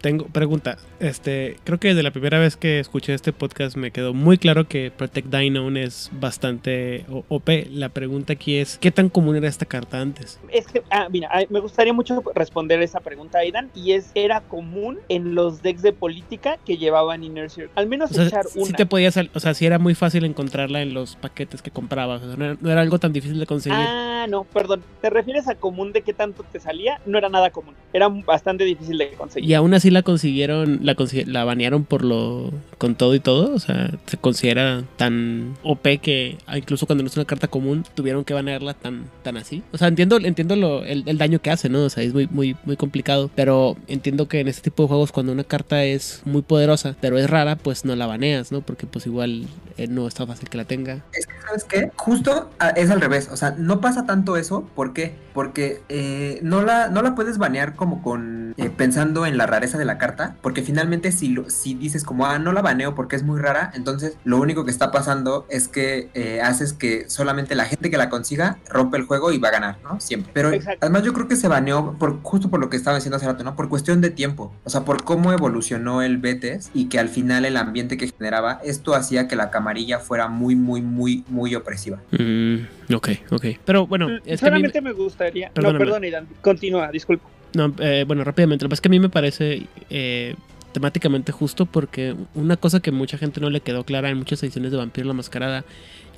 Tengo 0.00 0.26
pregunta. 0.26 0.78
Este, 1.00 1.56
creo 1.64 1.78
que 1.78 1.88
desde 1.88 2.02
la 2.02 2.10
primera 2.10 2.38
vez 2.38 2.56
que 2.56 2.78
escuché 2.80 3.14
este 3.14 3.32
podcast 3.32 3.76
me 3.76 3.90
quedó 3.90 4.14
muy 4.14 4.38
claro 4.38 4.68
que 4.68 4.90
Protect 4.90 5.28
Dino 5.28 5.68
es 5.76 6.10
bastante 6.12 7.04
OP. 7.28 7.48
La 7.70 7.88
pregunta 7.88 8.32
aquí 8.34 8.56
es 8.56 8.78
¿qué 8.78 8.90
tan 8.90 9.08
común 9.08 9.36
era 9.36 9.48
esta 9.48 9.66
carta 9.66 10.00
antes? 10.00 10.38
Es 10.50 10.66
que, 10.66 10.82
ah, 10.90 11.08
mira, 11.10 11.30
me 11.50 11.60
gustaría 11.60 11.92
mucho 11.92 12.22
responder 12.34 12.80
esa 12.82 13.00
pregunta, 13.00 13.38
Aidan, 13.38 13.70
y 13.74 13.92
es, 13.92 14.10
era 14.14 14.40
común 14.40 14.98
en 15.08 15.34
los 15.34 15.62
decks 15.62 15.82
de 15.82 15.92
política 15.92 16.58
que 16.64 16.76
llevaban 16.76 17.24
Inner 17.24 17.50
Circle. 17.50 17.72
Al 17.74 17.86
menos 17.86 18.10
O 18.10 18.14
sea, 18.14 18.26
echar 18.26 18.46
si 18.46 18.60
una. 18.60 18.76
te 18.76 18.86
podías, 18.86 19.18
o 19.34 19.40
sea, 19.40 19.54
si 19.54 19.66
era 19.66 19.78
muy 19.78 19.94
fácil 19.94 20.24
encontrarla 20.24 20.82
en 20.82 20.94
los 20.94 21.16
paquetes 21.16 21.62
que 21.62 21.70
comprabas, 21.70 22.22
o 22.22 22.26
sea, 22.28 22.36
no, 22.36 22.44
era, 22.44 22.56
no 22.60 22.70
era 22.70 22.80
algo 22.80 22.98
tan 22.98 23.12
difícil 23.12 23.38
de 23.38 23.46
conseguir. 23.46 23.78
Ah, 23.80 24.26
no, 24.28 24.44
perdón. 24.44 24.82
¿Te 25.00 25.10
refieres 25.10 25.48
a 25.48 25.54
común 25.54 25.92
de 25.92 26.02
qué 26.02 26.12
tanto 26.12 26.44
te 26.44 26.60
salía? 26.60 27.00
No 27.06 27.18
era 27.18 27.28
nada 27.28 27.50
común. 27.50 27.74
Era 27.92 28.08
bastante 28.08 28.64
difícil 28.64 28.98
de 28.98 29.10
conseguir. 29.12 29.48
Y 29.48 29.54
aún 29.54 29.74
así 29.74 29.87
la 29.90 30.02
consiguieron, 30.02 30.80
la, 30.82 30.94
consi- 30.96 31.26
la 31.26 31.44
banearon 31.44 31.84
por 31.84 32.04
lo 32.04 32.52
con 32.78 32.94
todo 32.94 33.14
y 33.14 33.20
todo, 33.20 33.54
o 33.54 33.58
sea, 33.58 33.90
se 34.06 34.16
considera 34.16 34.84
tan 34.96 35.56
OP 35.62 35.82
que 36.00 36.38
incluso 36.54 36.86
cuando 36.86 37.02
no 37.02 37.08
es 37.08 37.16
una 37.16 37.24
carta 37.24 37.48
común 37.48 37.84
tuvieron 37.94 38.24
que 38.24 38.34
banearla 38.34 38.74
tan 38.74 39.04
tan 39.22 39.36
así. 39.36 39.62
O 39.72 39.78
sea, 39.78 39.88
entiendo 39.88 40.16
entiendo 40.18 40.56
lo, 40.56 40.84
el, 40.84 41.04
el 41.06 41.18
daño 41.18 41.40
que 41.40 41.50
hace, 41.50 41.68
¿no? 41.68 41.82
O 41.84 41.90
sea, 41.90 42.02
es 42.04 42.14
muy 42.14 42.28
muy 42.30 42.56
muy 42.64 42.76
complicado, 42.76 43.30
pero 43.34 43.76
entiendo 43.88 44.28
que 44.28 44.40
en 44.40 44.48
este 44.48 44.62
tipo 44.62 44.82
de 44.84 44.88
juegos 44.88 45.12
cuando 45.12 45.32
una 45.32 45.44
carta 45.44 45.84
es 45.84 46.22
muy 46.24 46.42
poderosa, 46.42 46.96
pero 47.00 47.18
es 47.18 47.28
rara, 47.28 47.56
pues 47.56 47.84
no 47.84 47.96
la 47.96 48.06
baneas, 48.06 48.52
¿no? 48.52 48.60
Porque 48.60 48.86
pues 48.86 49.06
igual 49.06 49.46
eh, 49.76 49.86
no 49.88 50.06
está 50.06 50.26
fácil 50.26 50.48
que 50.48 50.56
la 50.58 50.64
tenga. 50.64 51.04
Es 51.12 51.26
que, 51.26 51.34
¿sabes 51.46 51.64
qué? 51.64 51.90
Justo 51.96 52.50
ah, 52.58 52.70
es 52.70 52.90
al 52.90 53.00
revés. 53.00 53.28
O 53.32 53.36
sea, 53.36 53.54
no 53.58 53.80
pasa 53.80 54.06
tanto 54.06 54.36
eso. 54.36 54.68
¿Por 54.74 54.92
qué? 54.92 55.14
Porque 55.38 55.82
eh, 55.88 56.40
no, 56.42 56.62
la, 56.62 56.88
no 56.88 57.00
la 57.00 57.14
puedes 57.14 57.38
banear 57.38 57.76
como 57.76 58.02
con. 58.02 58.54
eh, 58.56 58.70
pensando 58.76 59.24
en 59.24 59.36
la 59.38 59.46
rareza 59.46 59.78
de 59.78 59.84
la 59.84 59.96
carta. 59.96 60.34
Porque 60.42 60.62
finalmente, 60.62 61.12
si, 61.12 61.28
lo- 61.28 61.48
si 61.48 61.74
dices 61.74 62.02
como, 62.02 62.26
ah, 62.26 62.40
no 62.40 62.50
la 62.50 62.60
baneo 62.60 62.96
porque 62.96 63.14
es 63.14 63.22
muy 63.22 63.38
rara. 63.40 63.70
Entonces, 63.76 64.16
lo 64.24 64.38
único 64.38 64.64
que 64.64 64.72
está 64.72 64.90
pasando 64.90 65.46
es 65.48 65.68
que 65.68 66.10
eh, 66.14 66.40
haces 66.42 66.72
que 66.72 67.08
solamente 67.08 67.54
la 67.54 67.66
gente 67.66 67.88
que 67.88 67.96
la 67.96 68.08
consiga 68.10 68.58
rompe 68.68 68.96
el 68.96 69.04
juego 69.04 69.30
y 69.30 69.38
va 69.38 69.50
a 69.50 69.52
ganar, 69.52 69.78
¿no? 69.84 70.00
Siempre. 70.00 70.32
Pero 70.34 70.50
Exacto. 70.50 70.78
además, 70.80 71.04
yo 71.04 71.12
creo 71.12 71.28
que 71.28 71.36
se 71.36 71.46
baneó 71.46 71.96
por, 72.00 72.20
justo 72.22 72.50
por 72.50 72.58
lo 72.58 72.68
que 72.68 72.76
estaba 72.76 72.96
diciendo 72.96 73.16
hace 73.18 73.26
rato, 73.26 73.44
¿no? 73.44 73.54
Por 73.54 73.68
cuestión 73.68 74.00
de 74.00 74.10
tiempo. 74.10 74.52
O 74.64 74.70
sea, 74.70 74.84
por 74.84 75.04
cómo 75.04 75.32
evolucionó 75.32 76.02
el 76.02 76.18
Betes 76.18 76.70
y 76.74 76.88
que 76.88 76.98
al 76.98 77.08
final 77.10 77.44
el 77.44 77.56
ambiente 77.56 77.96
que 77.96 78.08
generaba, 78.08 78.58
esto 78.64 78.96
hacía 78.96 79.28
que 79.28 79.36
la 79.36 79.50
camarilla 79.52 80.00
fuera 80.00 80.26
muy, 80.26 80.56
muy, 80.56 80.82
muy, 80.82 81.24
muy 81.28 81.54
opresiva. 81.54 81.98
Mm, 82.10 82.92
ok, 82.92 83.08
ok. 83.30 83.44
Pero 83.64 83.86
bueno, 83.86 84.08
Mm, 84.08 84.16
es 84.24 84.40
que 84.40 84.46
a 84.48 84.50
mí- 84.50 84.56
Solamente 84.58 84.80
me 84.80 84.92
Perdóname. 85.32 85.72
No, 85.72 85.78
perdón, 85.78 86.04
Aidan. 86.04 86.28
Continúa, 86.40 86.90
disculpa. 86.90 87.28
No, 87.54 87.74
eh, 87.78 88.04
bueno, 88.06 88.24
rápidamente. 88.24 88.64
Lo 88.64 88.68
que 88.68 88.74
es 88.74 88.80
que 88.80 88.88
a 88.88 88.90
mí 88.90 89.00
me 89.00 89.08
parece 89.08 89.66
eh, 89.90 90.34
temáticamente 90.72 91.32
justo 91.32 91.66
porque 91.66 92.14
una 92.34 92.56
cosa 92.56 92.80
que 92.80 92.92
mucha 92.92 93.18
gente 93.18 93.40
no 93.40 93.50
le 93.50 93.60
quedó 93.60 93.84
clara 93.84 94.10
en 94.10 94.18
muchas 94.18 94.42
ediciones 94.42 94.70
de 94.70 94.76
Vampiro 94.76 95.06
la 95.06 95.14
Mascarada 95.14 95.64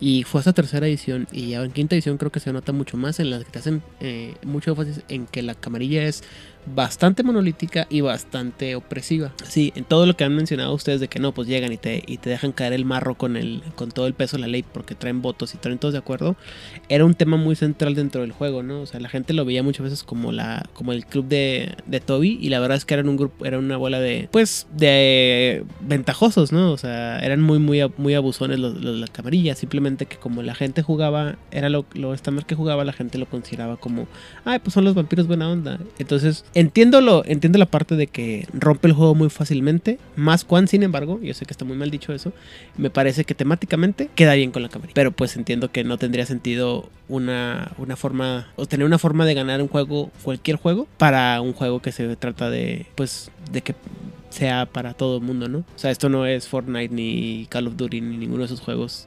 y 0.00 0.24
fue 0.24 0.40
hasta 0.40 0.52
tercera 0.52 0.86
edición 0.86 1.28
y 1.30 1.52
en 1.54 1.70
quinta 1.72 1.94
edición 1.94 2.16
creo 2.16 2.32
que 2.32 2.40
se 2.40 2.52
nota 2.52 2.72
mucho 2.72 2.96
más 2.96 3.20
en 3.20 3.30
las 3.30 3.44
que 3.44 3.50
te 3.50 3.58
hacen 3.58 3.82
eh, 4.00 4.34
mucho 4.42 4.70
énfasis 4.70 5.02
en 5.08 5.26
que 5.26 5.42
la 5.42 5.54
camarilla 5.54 6.04
es 6.04 6.24
bastante 6.66 7.22
monolítica 7.22 7.86
y 7.90 8.00
bastante 8.00 8.74
opresiva. 8.74 9.32
Sí, 9.44 9.72
en 9.74 9.84
todo 9.84 10.06
lo 10.06 10.16
que 10.16 10.24
han 10.24 10.34
mencionado 10.34 10.74
ustedes 10.74 11.00
de 11.00 11.08
que 11.08 11.18
no, 11.18 11.32
pues 11.32 11.48
llegan 11.48 11.72
y 11.72 11.76
te, 11.76 12.02
y 12.06 12.18
te 12.18 12.30
dejan 12.30 12.52
caer 12.52 12.72
el 12.72 12.84
marro 12.84 13.14
con, 13.14 13.36
el, 13.36 13.62
con 13.76 13.90
todo 13.90 14.06
el 14.06 14.14
peso 14.14 14.36
de 14.36 14.42
la 14.42 14.46
ley 14.46 14.62
porque 14.62 14.94
traen 14.94 15.22
votos 15.22 15.54
y 15.54 15.58
traen 15.58 15.78
todos 15.78 15.92
de 15.92 15.98
acuerdo, 15.98 16.36
era 16.88 17.04
un 17.04 17.14
tema 17.14 17.36
muy 17.36 17.56
central 17.56 17.94
dentro 17.94 18.20
del 18.20 18.32
juego, 18.32 18.62
¿no? 18.62 18.82
O 18.82 18.86
sea, 18.86 19.00
la 19.00 19.08
gente 19.08 19.32
lo 19.32 19.44
veía 19.44 19.62
muchas 19.62 19.84
veces 19.84 20.02
como, 20.02 20.32
la, 20.32 20.68
como 20.74 20.92
el 20.92 21.06
club 21.06 21.26
de, 21.26 21.76
de 21.86 22.00
Toby 22.00 22.38
y 22.40 22.48
la 22.48 22.60
verdad 22.60 22.76
es 22.76 22.84
que 22.84 22.94
eran 22.94 23.08
un 23.08 23.16
grupo, 23.16 23.44
era 23.44 23.58
una 23.58 23.76
bola 23.76 24.00
de, 24.00 24.28
pues, 24.30 24.66
de 24.72 25.64
ventajosos, 25.80 26.52
¿no? 26.52 26.72
O 26.72 26.78
sea, 26.78 27.18
eran 27.20 27.40
muy, 27.40 27.58
muy, 27.58 27.80
muy 27.96 28.14
abusones 28.14 28.58
los, 28.58 28.74
los 28.74 28.94
de 28.94 29.00
la 29.00 29.08
camarilla, 29.08 29.54
simplemente 29.54 30.06
que 30.06 30.16
como 30.16 30.42
la 30.42 30.54
gente 30.54 30.82
jugaba, 30.82 31.36
era 31.50 31.68
lo, 31.68 31.86
lo 31.94 32.14
estándar 32.14 32.46
que 32.46 32.54
jugaba, 32.54 32.84
la 32.84 32.92
gente 32.92 33.18
lo 33.18 33.26
consideraba 33.26 33.76
como, 33.76 34.06
ay, 34.44 34.58
pues 34.58 34.74
son 34.74 34.84
los 34.84 34.94
vampiros 34.94 35.26
buena 35.26 35.50
onda. 35.50 35.78
Entonces, 35.98 36.44
entiendo, 36.54 37.00
lo, 37.00 37.24
entiendo 37.26 37.58
la 37.58 37.66
parte 37.66 37.96
de 37.96 38.06
que 38.06 38.46
rompe 38.52 38.88
el 38.88 38.94
juego 38.94 39.14
muy 39.14 39.30
fácilmente, 39.30 39.98
más 40.16 40.44
cuan, 40.44 40.68
sin 40.68 40.82
embargo, 40.82 41.20
yo 41.22 41.34
sé 41.34 41.46
que 41.46 41.52
está 41.52 41.64
muy 41.64 41.76
mal 41.76 41.90
dicho 41.90 42.12
eso, 42.12 42.32
me 42.76 42.90
parece 42.90 43.24
que 43.24 43.34
temáticamente 43.34 44.10
queda 44.14 44.34
bien 44.34 44.50
con 44.50 44.62
la 44.62 44.68
camarilla, 44.68 44.94
pero 44.94 45.12
pues 45.12 45.36
entiendo 45.36 45.70
que 45.70 45.84
no 45.84 45.98
tendría 45.98 46.26
sentido 46.26 46.88
una, 47.08 47.72
una 47.78 47.96
forma, 47.96 48.48
o 48.56 48.66
tener 48.66 48.86
una 48.86 48.98
forma 48.98 49.26
de 49.26 49.34
ganar 49.34 49.62
un 49.62 49.68
juego, 49.68 50.10
cualquier 50.22 50.56
juego, 50.56 50.86
para 50.98 51.40
un 51.40 51.52
juego 51.52 51.80
que 51.80 51.92
se 51.92 52.16
trata 52.16 52.50
de, 52.50 52.86
pues, 52.94 53.30
de 53.52 53.62
que 53.62 53.74
sea 54.30 54.66
para 54.66 54.94
todo 54.94 55.18
el 55.18 55.22
mundo, 55.22 55.48
¿no? 55.48 55.58
O 55.58 55.64
sea, 55.76 55.90
esto 55.90 56.08
no 56.08 56.26
es 56.26 56.48
Fortnite 56.48 56.94
ni 56.94 57.46
Call 57.50 57.66
of 57.66 57.76
Duty 57.76 58.00
ni 58.00 58.16
ninguno 58.16 58.40
de 58.40 58.46
esos 58.46 58.60
juegos. 58.60 59.06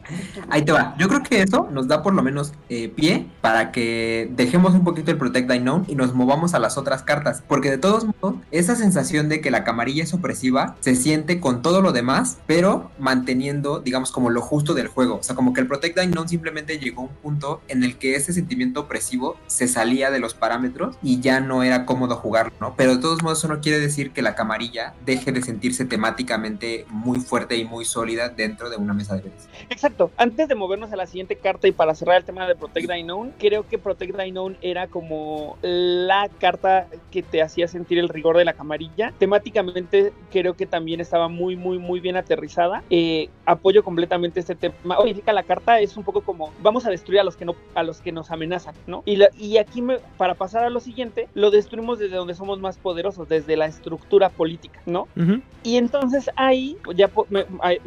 Ahí 0.49 0.63
te 0.63 0.71
va. 0.71 0.95
Yo 0.99 1.07
creo 1.07 1.23
que 1.23 1.41
eso 1.41 1.67
nos 1.71 1.87
da 1.87 2.03
por 2.03 2.13
lo 2.13 2.21
menos 2.21 2.53
eh, 2.69 2.89
pie 2.89 3.27
para 3.41 3.71
que 3.71 4.29
dejemos 4.35 4.73
un 4.73 4.83
poquito 4.83 5.11
el 5.11 5.17
Protect 5.17 5.49
the 5.49 5.59
Known 5.59 5.85
y 5.87 5.95
nos 5.95 6.13
movamos 6.13 6.53
a 6.53 6.59
las 6.59 6.77
otras 6.77 7.03
cartas. 7.03 7.43
Porque 7.47 7.69
de 7.69 7.77
todos 7.77 8.05
modos, 8.05 8.35
esa 8.51 8.75
sensación 8.75 9.29
de 9.29 9.41
que 9.41 9.51
la 9.51 9.63
camarilla 9.63 10.03
es 10.03 10.13
opresiva 10.13 10.75
se 10.79 10.95
siente 10.95 11.39
con 11.39 11.61
todo 11.61 11.81
lo 11.81 11.91
demás, 11.91 12.37
pero 12.47 12.91
manteniendo, 12.99 13.79
digamos, 13.79 14.11
como 14.11 14.29
lo 14.29 14.41
justo 14.41 14.73
del 14.73 14.87
juego. 14.87 15.17
O 15.17 15.23
sea, 15.23 15.35
como 15.35 15.53
que 15.53 15.61
el 15.61 15.67
Protect 15.67 15.95
the 15.95 16.07
Known 16.07 16.27
simplemente 16.27 16.79
llegó 16.79 17.01
a 17.01 17.05
un 17.05 17.15
punto 17.21 17.61
en 17.67 17.83
el 17.83 17.97
que 17.97 18.15
ese 18.15 18.33
sentimiento 18.33 18.81
opresivo 18.81 19.37
se 19.47 19.67
salía 19.67 20.11
de 20.11 20.19
los 20.19 20.33
parámetros 20.33 20.97
y 21.01 21.19
ya 21.21 21.39
no 21.39 21.63
era 21.63 21.85
cómodo 21.85 22.15
jugarlo, 22.15 22.53
¿no? 22.59 22.75
Pero 22.75 22.95
de 22.95 23.01
todos 23.01 23.23
modos, 23.23 23.39
eso 23.39 23.47
no 23.47 23.61
quiere 23.61 23.79
decir 23.79 24.11
que 24.11 24.21
la 24.21 24.35
camarilla 24.35 24.93
deje 25.15 25.31
de 25.31 25.41
sentirse 25.41 25.85
temáticamente 25.85 26.85
muy 26.89 27.19
fuerte 27.19 27.55
y 27.55 27.65
muy 27.65 27.85
sólida 27.85 28.29
dentro 28.29 28.69
de 28.69 28.77
una 28.77 28.93
mesa 28.93 29.15
de 29.15 29.21
veces. 29.21 29.47
Exacto. 29.69 30.11
Antes 30.17 30.47
de 30.47 30.55
movernos 30.55 30.91
a 30.91 30.95
la 30.95 31.05
siguiente 31.05 31.35
carta 31.35 31.67
y 31.67 31.71
para 31.71 31.93
cerrar 31.95 32.17
el 32.17 32.23
tema 32.23 32.47
de 32.47 32.55
Protect 32.55 32.87
the 32.87 33.03
Known, 33.03 33.33
creo 33.37 33.67
que 33.67 33.77
Protect 33.77 34.15
the 34.15 34.31
Known 34.31 34.57
era 34.61 34.87
como 34.87 35.57
la 35.61 36.29
carta 36.39 36.87
que 37.11 37.21
te 37.21 37.41
hacía 37.41 37.67
sentir 37.67 37.99
el 37.99 38.09
rigor 38.09 38.37
de 38.37 38.45
la 38.45 38.53
camarilla. 38.53 39.13
Temáticamente 39.19 40.13
creo 40.31 40.55
que 40.55 40.65
también 40.65 40.99
estaba 40.99 41.27
muy, 41.27 41.55
muy, 41.55 41.77
muy 41.77 41.99
bien 41.99 42.17
aterrizada. 42.17 42.83
Eh, 42.89 43.29
apoyo 43.45 43.83
completamente 43.83 44.39
este 44.39 44.55
tema. 44.55 44.97
Oye, 44.97 45.21
la 45.25 45.43
carta 45.43 45.79
es 45.79 45.97
un 45.97 46.03
poco 46.03 46.21
como 46.21 46.51
vamos 46.61 46.85
a 46.85 46.89
destruir 46.89 47.19
a 47.19 47.23
los 47.23 47.35
que 47.35 47.45
no, 47.45 47.55
a 47.75 47.83
los 47.83 48.01
que 48.01 48.11
nos 48.11 48.31
amenazan, 48.31 48.75
¿no? 48.87 49.03
Y, 49.05 49.19
y 49.37 49.57
aquí 49.57 49.81
me, 49.81 49.97
para 50.17 50.35
pasar 50.35 50.63
a 50.63 50.69
lo 50.69 50.79
siguiente, 50.79 51.27
lo 51.33 51.51
destruimos 51.51 51.99
desde 51.99 52.15
donde 52.15 52.35
somos 52.35 52.59
más 52.59 52.77
poderosos, 52.77 53.27
desde 53.27 53.57
la 53.57 53.65
estructura 53.65 54.29
política, 54.29 54.79
¿no? 54.85 55.02
Uh 55.15 55.21
-huh. 55.21 55.41
Y 55.63 55.77
entonces 55.77 56.29
ahí 56.35 56.77
ya 56.95 57.09
me, 57.29 57.45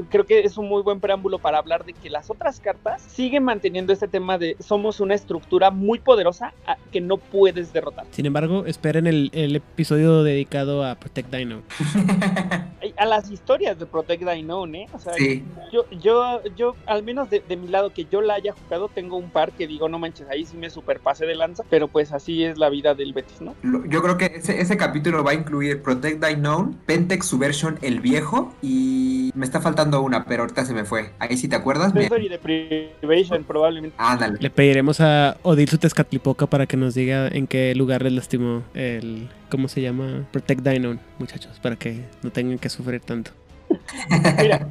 creo 0.09 0.25
que 0.25 0.41
es 0.41 0.57
un 0.57 0.69
muy 0.69 0.83
buen 0.83 0.99
preámbulo 0.99 1.39
para 1.39 1.59
hablar 1.59 1.85
de 1.85 1.93
que 1.93 2.09
las 2.09 2.31
otras 2.31 2.59
cartas 2.59 3.03
siguen 3.03 3.45
manteniendo 3.45 3.93
este 3.93 4.09
tema 4.09 4.39
de 4.39 4.57
somos 4.61 5.01
una 5.01 5.15
estructura 5.15 5.71
muy 5.71 5.99
poderosa 5.99 6.55
a, 6.67 6.77
que 6.91 7.01
no 7.01 7.19
puedes 7.19 7.73
derrotar. 7.73 8.07
Sin 8.13 8.25
embargo, 8.25 8.65
esperen 8.65 9.07
el, 9.07 9.31
el 9.35 9.57
episodio 9.57 10.23
dedicado 10.23 10.85
a 10.85 10.95
Protect 10.95 11.35
Dino. 11.35 11.63
a 12.97 13.05
las 13.07 13.31
historias 13.31 13.79
de 13.79 13.87
Protect 13.87 14.23
Dino, 14.23 14.67
¿eh? 14.67 14.87
O 14.93 14.99
sea, 14.99 15.15
sí. 15.15 15.45
yo, 15.73 15.85
yo, 15.91 16.43
yo, 16.57 16.77
al 16.87 17.03
menos 17.03 17.31
de, 17.31 17.43
de, 17.47 17.57
mi 17.57 17.69
lado 17.69 17.91
que 17.91 18.07
yo 18.11 18.21
la 18.21 18.35
haya 18.35 18.53
jugado, 18.53 18.89
tengo 18.89 19.17
un 19.17 19.31
par 19.31 19.53
que 19.53 19.67
digo, 19.67 19.89
no 19.89 19.99
manches, 19.99 20.29
ahí 20.29 20.45
sí 20.45 20.57
me 20.57 20.71
superpase 20.71 21.27
de 21.27 21.35
lanza, 21.35 21.65
pero 21.69 21.89
pues 21.89 22.13
así 22.13 22.45
es 22.45 22.59
la 22.59 22.69
vida 22.69 22.95
del 22.95 23.13
Betis, 23.13 23.41
¿no? 23.41 23.55
Yo 23.89 24.03
creo 24.03 24.17
que 24.17 24.27
ese, 24.27 24.61
ese 24.61 24.77
capítulo 24.77 25.23
va 25.25 25.33
a 25.33 25.35
incluir 25.35 25.83
Protect 25.83 26.25
Dino, 26.25 26.75
Pentex 26.87 27.27
Subversion 27.27 27.79
el 27.83 28.01
viejo 28.01 28.55
y 28.63 29.31
me 29.35 29.45
está 29.45 29.61
faltando 29.61 30.01
una, 30.03 30.25
pero 30.25 30.43
ahorita 30.43 30.65
se 30.65 30.75
me 30.75 30.85
fue. 30.85 31.13
Ahí 31.19 31.37
sí 31.37 31.49
te 31.49 31.57
acuerdas. 31.57 31.93
Sensory 31.93 32.29
Deprivation, 32.29 33.45
probablemente. 33.45 33.97
Ándale. 33.99 34.39
Le 34.41 34.51
pediremos 34.51 35.01
a 35.01 35.37
Odil 35.43 35.69
su 35.69 35.79
Tezcatlipoca 35.79 36.47
para 36.47 36.67
que 36.67 36.77
nos 36.77 36.95
diga 36.95 37.29
en 37.29 37.47
qué 37.47 37.75
lugar 37.75 38.03
les 38.03 38.13
lastimó 38.13 38.63
el. 38.75 39.29
¿Cómo 39.51 39.69
se 39.69 39.81
llama? 39.81 40.27
Protect 40.33 40.67
Dino, 40.67 40.99
muchachos, 41.19 41.59
para 41.61 41.77
que 41.77 42.05
no 42.23 42.31
tengan 42.31 42.59
que 42.59 42.69
sufrir 42.69 43.01
tanto. 43.01 43.31
Mira, 44.41 44.67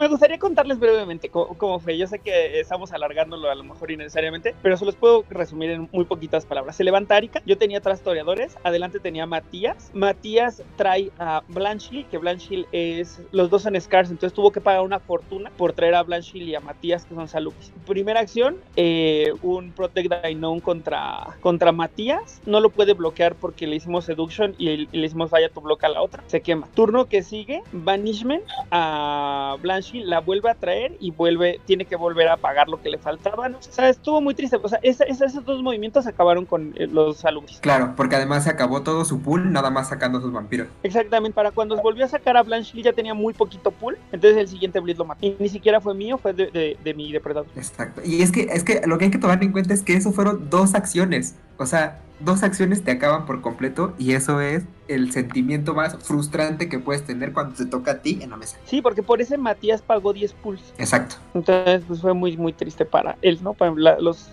me 0.00 0.08
gustaría 0.08 0.38
contarles 0.38 0.78
brevemente 0.78 1.28
cómo, 1.28 1.56
cómo, 1.56 1.78
fue. 1.78 1.96
Yo 1.96 2.06
sé 2.06 2.18
que 2.18 2.60
estamos 2.60 2.92
alargándolo 2.92 3.50
a 3.50 3.54
lo 3.54 3.64
mejor 3.64 3.90
innecesariamente, 3.90 4.54
pero 4.62 4.76
se 4.76 4.84
los 4.84 4.96
puedo 4.96 5.24
resumir 5.30 5.70
en 5.70 5.88
muy 5.92 6.04
poquitas 6.04 6.46
palabras. 6.46 6.76
Se 6.76 6.84
levanta 6.84 7.16
Arika, 7.16 7.42
yo 7.46 7.58
tenía 7.58 7.80
tres 7.80 7.98
historiadores, 7.98 8.56
adelante 8.62 9.00
tenía 9.00 9.26
Matías. 9.26 9.90
Matías 9.94 10.62
trae 10.76 11.10
a 11.18 11.42
Blanchill, 11.48 12.06
que 12.06 12.18
Blanchill 12.18 12.66
es, 12.72 13.22
los 13.32 13.50
dos 13.50 13.62
son 13.62 13.80
Scars, 13.80 14.10
entonces 14.10 14.34
tuvo 14.34 14.52
que 14.52 14.60
pagar 14.60 14.82
una 14.82 15.00
fortuna 15.00 15.50
por 15.56 15.72
traer 15.72 15.94
a 15.94 16.02
Blanchill 16.02 16.48
y 16.48 16.54
a 16.54 16.60
Matías, 16.60 17.04
que 17.04 17.14
son 17.14 17.28
Salukis. 17.28 17.72
Primera 17.86 18.20
acción, 18.20 18.56
eh, 18.76 19.32
un 19.42 19.72
Protect 19.72 20.12
Unknown 20.30 20.60
contra, 20.60 21.36
contra 21.40 21.72
Matías, 21.72 22.40
no 22.46 22.60
lo 22.60 22.70
puede 22.70 22.94
bloquear 22.94 23.34
porque 23.34 23.66
le 23.66 23.76
hicimos 23.76 24.04
Seduction 24.04 24.54
y, 24.58 24.86
le 24.86 25.06
hicimos 25.06 25.30
Vaya 25.30 25.48
tu 25.48 25.60
bloque 25.60 25.86
a 25.86 25.88
la 25.88 26.02
otra, 26.02 26.22
se 26.26 26.42
quema. 26.42 26.68
Turno 26.74 27.06
que 27.06 27.22
sigue, 27.22 27.62
Banishment 27.74 28.44
a 28.70 29.56
Blanchill, 29.60 30.08
la 30.08 30.20
vuelve 30.20 30.50
a 30.50 30.54
traer 30.54 30.96
y 31.00 31.10
vuelve, 31.10 31.60
tiene 31.66 31.84
que 31.84 31.96
volver 31.96 32.28
a 32.28 32.36
pagar 32.36 32.68
lo 32.68 32.80
que 32.80 32.88
le 32.88 32.98
faltaba. 32.98 33.48
¿no? 33.48 33.58
O 33.58 33.62
sea, 33.62 33.88
estuvo 33.88 34.20
muy 34.20 34.34
triste. 34.34 34.56
O 34.62 34.68
sea, 34.68 34.78
esa, 34.82 35.04
esos 35.04 35.44
dos 35.44 35.62
movimientos 35.62 36.06
acabaron 36.06 36.46
con 36.46 36.72
eh, 36.76 36.86
los 36.86 37.24
alumnos. 37.24 37.58
Claro, 37.60 37.94
porque 37.96 38.16
además 38.16 38.44
se 38.44 38.50
acabó 38.50 38.82
todo 38.82 39.04
su 39.04 39.20
pool, 39.20 39.52
nada 39.52 39.70
más 39.70 39.88
sacando 39.88 40.18
a 40.18 40.20
sus 40.20 40.32
vampiros. 40.32 40.68
Exactamente, 40.82 41.34
para 41.34 41.50
cuando 41.50 41.80
volvió 41.82 42.04
a 42.04 42.08
sacar 42.08 42.36
a 42.36 42.42
Blanchill 42.42 42.82
ya 42.82 42.92
tenía 42.92 43.14
muy 43.14 43.34
poquito 43.34 43.70
pool, 43.70 43.98
entonces 44.12 44.38
el 44.38 44.48
siguiente 44.48 44.78
Blitz 44.80 44.98
lo 44.98 45.04
mató. 45.04 45.26
Y 45.26 45.36
ni 45.38 45.48
siquiera 45.48 45.80
fue 45.80 45.94
mío, 45.94 46.18
fue 46.18 46.32
de, 46.32 46.50
de, 46.50 46.76
de 46.82 46.94
mi 46.94 47.12
depredador. 47.12 47.50
Exacto. 47.56 48.00
Y 48.04 48.22
es 48.22 48.30
que, 48.30 48.42
es 48.42 48.62
que 48.62 48.82
lo 48.86 48.98
que 48.98 49.06
hay 49.06 49.10
que 49.10 49.18
tomar 49.18 49.42
en 49.42 49.52
cuenta 49.52 49.74
es 49.74 49.82
que 49.82 49.94
eso 49.94 50.12
fueron 50.12 50.48
dos 50.48 50.74
acciones. 50.74 51.36
O 51.58 51.66
sea, 51.66 52.00
dos 52.20 52.42
acciones 52.42 52.82
te 52.82 52.92
acaban 52.92 53.26
por 53.26 53.40
completo 53.40 53.94
y 53.98 54.12
eso 54.12 54.40
es 54.40 54.64
el 54.88 55.12
sentimiento 55.12 55.74
más 55.74 55.96
frustrante 56.02 56.68
que 56.68 56.78
puedes 56.78 57.04
tener 57.04 57.32
cuando 57.32 57.54
te 57.54 57.66
toca 57.66 57.92
a 57.92 57.98
ti 58.02 58.18
en 58.22 58.30
la 58.30 58.36
mesa. 58.36 58.58
Sí, 58.64 58.82
porque 58.82 59.02
por 59.02 59.20
ese 59.20 59.38
Matías 59.38 59.82
pagó 59.82 60.12
10 60.12 60.32
pulls. 60.34 60.74
Exacto. 60.78 61.16
Entonces, 61.34 61.82
pues 61.86 62.00
fue 62.00 62.14
muy, 62.14 62.36
muy 62.36 62.52
triste 62.52 62.84
para 62.84 63.16
él, 63.22 63.38
¿no? 63.42 63.54
Para 63.54 63.74
la, 63.76 63.98
los 63.98 64.28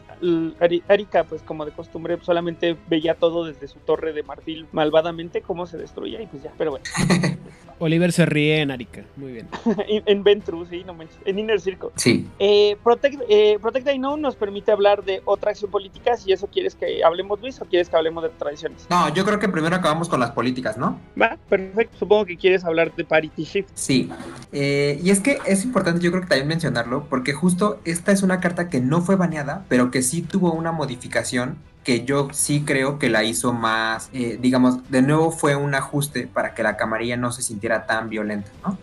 Erika, 0.89 1.23
pues 1.23 1.41
como 1.41 1.65
de 1.65 1.71
costumbre, 1.71 2.17
solamente 2.21 2.77
veía 2.87 3.15
todo 3.15 3.45
desde 3.45 3.67
su 3.67 3.79
torre 3.79 4.13
de 4.13 4.23
marfil 4.23 4.67
malvadamente 4.71 5.41
cómo 5.41 5.65
se 5.65 5.77
destruía 5.77 6.21
y 6.21 6.27
pues 6.27 6.43
ya, 6.43 6.51
pero 6.57 6.71
bueno. 6.71 6.85
Oliver 7.79 8.11
se 8.11 8.27
ríe 8.27 8.61
en 8.61 8.69
Arika, 8.69 9.03
muy 9.15 9.31
bien. 9.31 9.47
en 9.87 10.23
Ventru, 10.23 10.67
sí, 10.67 10.83
no 10.85 10.93
manches, 10.93 11.17
en 11.25 11.39
Inner 11.39 11.59
Circle. 11.59 11.89
Sí. 11.95 12.27
Eh, 12.37 12.77
Protect, 12.83 13.21
eh, 13.27 13.57
Protect 13.59 13.87
I 13.87 13.97
Know 13.97 14.17
nos 14.17 14.35
permite 14.35 14.71
hablar 14.71 15.03
de 15.03 15.23
otra 15.25 15.49
acción 15.49 15.71
política, 15.71 16.15
si 16.15 16.31
eso 16.31 16.45
quieres 16.45 16.75
que 16.75 17.03
hablemos, 17.03 17.41
Luis, 17.41 17.59
o 17.59 17.65
quieres 17.65 17.89
que 17.89 17.95
hablemos 17.95 18.21
de 18.21 18.29
tradiciones. 18.29 18.85
No, 18.87 19.11
yo 19.15 19.25
creo 19.25 19.39
que 19.39 19.49
primero 19.49 19.75
acabamos 19.75 20.09
con 20.09 20.19
las 20.19 20.29
políticas, 20.29 20.77
¿no? 20.77 20.99
Va, 21.19 21.37
perfecto, 21.49 21.97
supongo 21.97 22.25
que 22.25 22.37
quieres 22.37 22.63
hablar 22.63 22.93
de 22.93 23.03
Parity 23.03 23.43
Shift. 23.45 23.69
Sí, 23.73 24.11
eh, 24.51 24.99
y 25.03 25.09
es 25.09 25.19
que 25.19 25.39
es 25.47 25.65
importante 25.65 26.01
yo 26.01 26.11
creo 26.11 26.21
que 26.21 26.29
también 26.29 26.49
mencionarlo, 26.49 27.07
porque 27.09 27.33
justo 27.33 27.79
esta 27.83 28.11
es 28.11 28.21
una 28.21 28.39
carta 28.39 28.69
que 28.69 28.79
no 28.79 29.01
fue 29.01 29.15
baneada, 29.15 29.65
pero 29.69 29.89
que 29.89 30.03
sí 30.03 30.10
tuvo 30.19 30.51
una 30.51 30.73
modificación 30.73 31.57
que 31.83 32.03
yo 32.03 32.27
sí 32.31 32.63
creo 32.65 32.99
que 32.99 33.09
la 33.09 33.23
hizo 33.23 33.53
más, 33.53 34.09
eh, 34.13 34.37
digamos, 34.39 34.89
de 34.91 35.01
nuevo 35.01 35.31
fue 35.31 35.55
un 35.55 35.73
ajuste 35.73 36.27
para 36.27 36.53
que 36.53 36.63
la 36.63 36.77
camarilla 36.77 37.17
no 37.17 37.31
se 37.31 37.41
sintiera 37.41 37.85
tan 37.87 38.09
violenta, 38.09 38.51
¿no? 38.63 38.77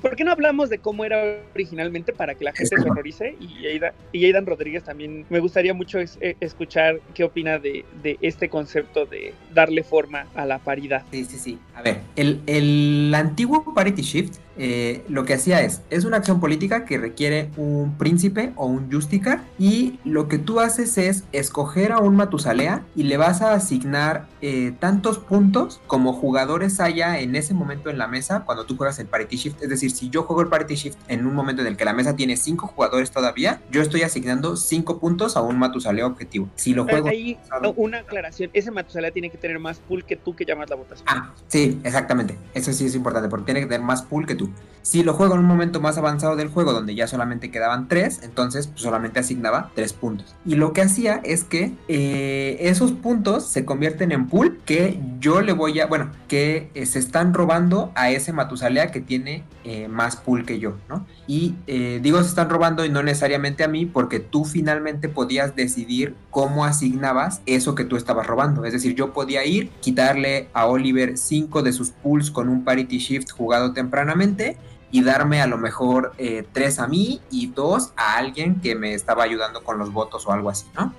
¿Por 0.00 0.16
qué 0.16 0.24
no 0.24 0.32
hablamos 0.32 0.68
de 0.68 0.78
cómo 0.78 1.04
era 1.04 1.38
originalmente 1.54 2.12
para 2.12 2.34
que 2.34 2.44
la 2.44 2.52
gente 2.52 2.76
se 2.76 2.90
horrorice? 2.90 3.36
Y 3.40 3.66
Aidan, 3.66 3.92
y 4.12 4.26
Aidan 4.26 4.44
Rodríguez 4.44 4.84
también 4.84 5.24
me 5.30 5.40
gustaría 5.40 5.72
mucho 5.72 5.98
es, 5.98 6.18
eh, 6.20 6.36
escuchar 6.40 7.00
qué 7.14 7.24
opina 7.24 7.58
de, 7.58 7.86
de, 8.02 8.18
este 8.20 8.50
concepto 8.50 9.06
de 9.06 9.32
darle 9.54 9.82
forma 9.82 10.26
a 10.34 10.44
la 10.44 10.58
paridad. 10.58 11.04
Sí, 11.10 11.24
sí, 11.24 11.38
sí. 11.38 11.58
A 11.74 11.80
ver, 11.80 12.00
el, 12.16 12.42
el 12.46 13.14
antiguo 13.14 13.72
Parity 13.72 14.02
Shift 14.02 14.36
eh, 14.56 15.04
lo 15.08 15.24
que 15.24 15.34
hacía 15.34 15.62
es, 15.62 15.82
es 15.90 16.04
una 16.04 16.18
acción 16.18 16.40
política 16.40 16.84
que 16.84 16.98
requiere 16.98 17.50
un 17.56 17.96
príncipe 17.98 18.52
o 18.56 18.66
un 18.66 18.90
Justica 18.90 19.44
y 19.58 19.98
lo 20.04 20.28
que 20.28 20.38
tú 20.38 20.60
haces 20.60 20.98
es 20.98 21.24
escoger 21.32 21.92
a 21.92 21.98
un 21.98 22.16
Matusalea 22.16 22.84
y 22.94 23.04
le 23.04 23.16
vas 23.16 23.42
a 23.42 23.54
asignar 23.54 24.26
eh, 24.40 24.72
tantos 24.78 25.18
puntos 25.18 25.80
como 25.86 26.12
jugadores 26.12 26.80
haya 26.80 27.18
en 27.18 27.34
ese 27.34 27.54
momento 27.54 27.90
en 27.90 27.98
la 27.98 28.06
mesa 28.06 28.44
cuando 28.44 28.64
tú 28.64 28.76
juegas 28.76 28.98
el 28.98 29.06
Parity 29.06 29.36
Shift. 29.36 29.62
Es 29.62 29.68
decir, 29.68 29.90
si 29.90 30.10
yo 30.10 30.24
juego 30.24 30.42
el 30.42 30.48
Parity 30.48 30.74
Shift 30.74 30.98
en 31.08 31.26
un 31.26 31.34
momento 31.34 31.62
en 31.62 31.68
el 31.68 31.76
que 31.76 31.84
la 31.84 31.92
mesa 31.92 32.14
tiene 32.14 32.36
cinco 32.36 32.66
jugadores 32.66 33.10
todavía, 33.10 33.60
yo 33.70 33.82
estoy 33.82 34.02
asignando 34.02 34.56
cinco 34.56 34.98
puntos 34.98 35.36
a 35.36 35.42
un 35.42 35.58
Matusalea 35.58 36.06
objetivo. 36.06 36.48
Si 36.54 36.74
lo 36.74 36.84
juego... 36.84 37.08
Ahí 37.08 37.38
una 37.76 37.98
aclaración, 37.98 38.50
ese 38.52 38.70
Matusalea 38.70 39.10
tiene 39.10 39.30
que 39.30 39.38
tener 39.38 39.58
más 39.58 39.78
pool 39.78 40.04
que 40.04 40.16
tú 40.16 40.34
que 40.34 40.44
llamas 40.44 40.70
la 40.70 40.76
votación. 40.76 41.06
Ah, 41.08 41.32
sí, 41.48 41.80
exactamente. 41.84 42.36
Eso 42.52 42.72
sí 42.72 42.86
es 42.86 42.94
importante 42.94 43.28
porque 43.28 43.46
tiene 43.46 43.60
que 43.60 43.66
tener 43.66 43.84
más 43.84 44.02
pool 44.02 44.26
que 44.26 44.34
tú. 44.34 44.43
Si 44.84 45.02
lo 45.02 45.14
juego 45.14 45.32
en 45.32 45.40
un 45.40 45.46
momento 45.46 45.80
más 45.80 45.96
avanzado 45.96 46.36
del 46.36 46.48
juego 46.48 46.74
donde 46.74 46.94
ya 46.94 47.06
solamente 47.06 47.50
quedaban 47.50 47.88
tres, 47.88 48.20
entonces 48.22 48.66
pues, 48.66 48.82
solamente 48.82 49.18
asignaba 49.18 49.70
tres 49.74 49.94
puntos. 49.94 50.34
Y 50.44 50.56
lo 50.56 50.74
que 50.74 50.82
hacía 50.82 51.22
es 51.24 51.42
que 51.42 51.72
eh, 51.88 52.58
esos 52.60 52.92
puntos 52.92 53.48
se 53.48 53.64
convierten 53.64 54.12
en 54.12 54.28
pool 54.28 54.60
que 54.66 55.00
yo 55.20 55.40
le 55.40 55.52
voy 55.54 55.80
a, 55.80 55.86
bueno, 55.86 56.10
que 56.28 56.68
eh, 56.74 56.84
se 56.84 56.98
están 56.98 57.32
robando 57.32 57.92
a 57.94 58.10
ese 58.10 58.34
Matusalea 58.34 58.90
que 58.90 59.00
tiene 59.00 59.44
eh, 59.64 59.88
más 59.88 60.16
pool 60.16 60.44
que 60.44 60.58
yo, 60.58 60.74
¿no? 60.90 61.06
Y 61.26 61.54
digo 62.02 62.20
se 62.20 62.28
están 62.28 62.50
robando 62.50 62.84
y 62.84 62.90
no 62.90 63.02
necesariamente 63.02 63.64
a 63.64 63.68
mí 63.68 63.86
porque 63.86 64.20
tú 64.20 64.44
finalmente 64.44 65.08
podías 65.08 65.56
decidir 65.56 66.14
cómo 66.28 66.66
asignabas 66.66 67.40
eso 67.46 67.74
que 67.74 67.84
tú 67.84 67.96
estabas 67.96 68.26
robando. 68.26 68.66
Es 68.66 68.74
decir, 68.74 68.94
yo 68.94 69.14
podía 69.14 69.46
ir, 69.46 69.70
quitarle 69.80 70.48
a 70.52 70.66
Oliver 70.66 71.16
cinco 71.16 71.62
de 71.62 71.72
sus 71.72 71.92
pools 71.92 72.30
con 72.30 72.50
un 72.50 72.64
parity 72.64 72.98
shift 72.98 73.30
jugado 73.30 73.72
tempranamente 73.72 74.33
gente 74.36 74.56
y 74.94 75.02
darme 75.02 75.42
a 75.42 75.48
lo 75.48 75.58
mejor 75.58 76.12
eh, 76.18 76.44
tres 76.52 76.78
a 76.78 76.86
mí 76.86 77.20
y 77.28 77.48
dos 77.48 77.92
a 77.96 78.16
alguien 78.16 78.60
que 78.60 78.76
me 78.76 78.94
estaba 78.94 79.24
ayudando 79.24 79.64
con 79.64 79.76
los 79.76 79.92
votos 79.92 80.24
o 80.24 80.30
algo 80.30 80.50
así, 80.50 80.66
¿no? 80.76 80.94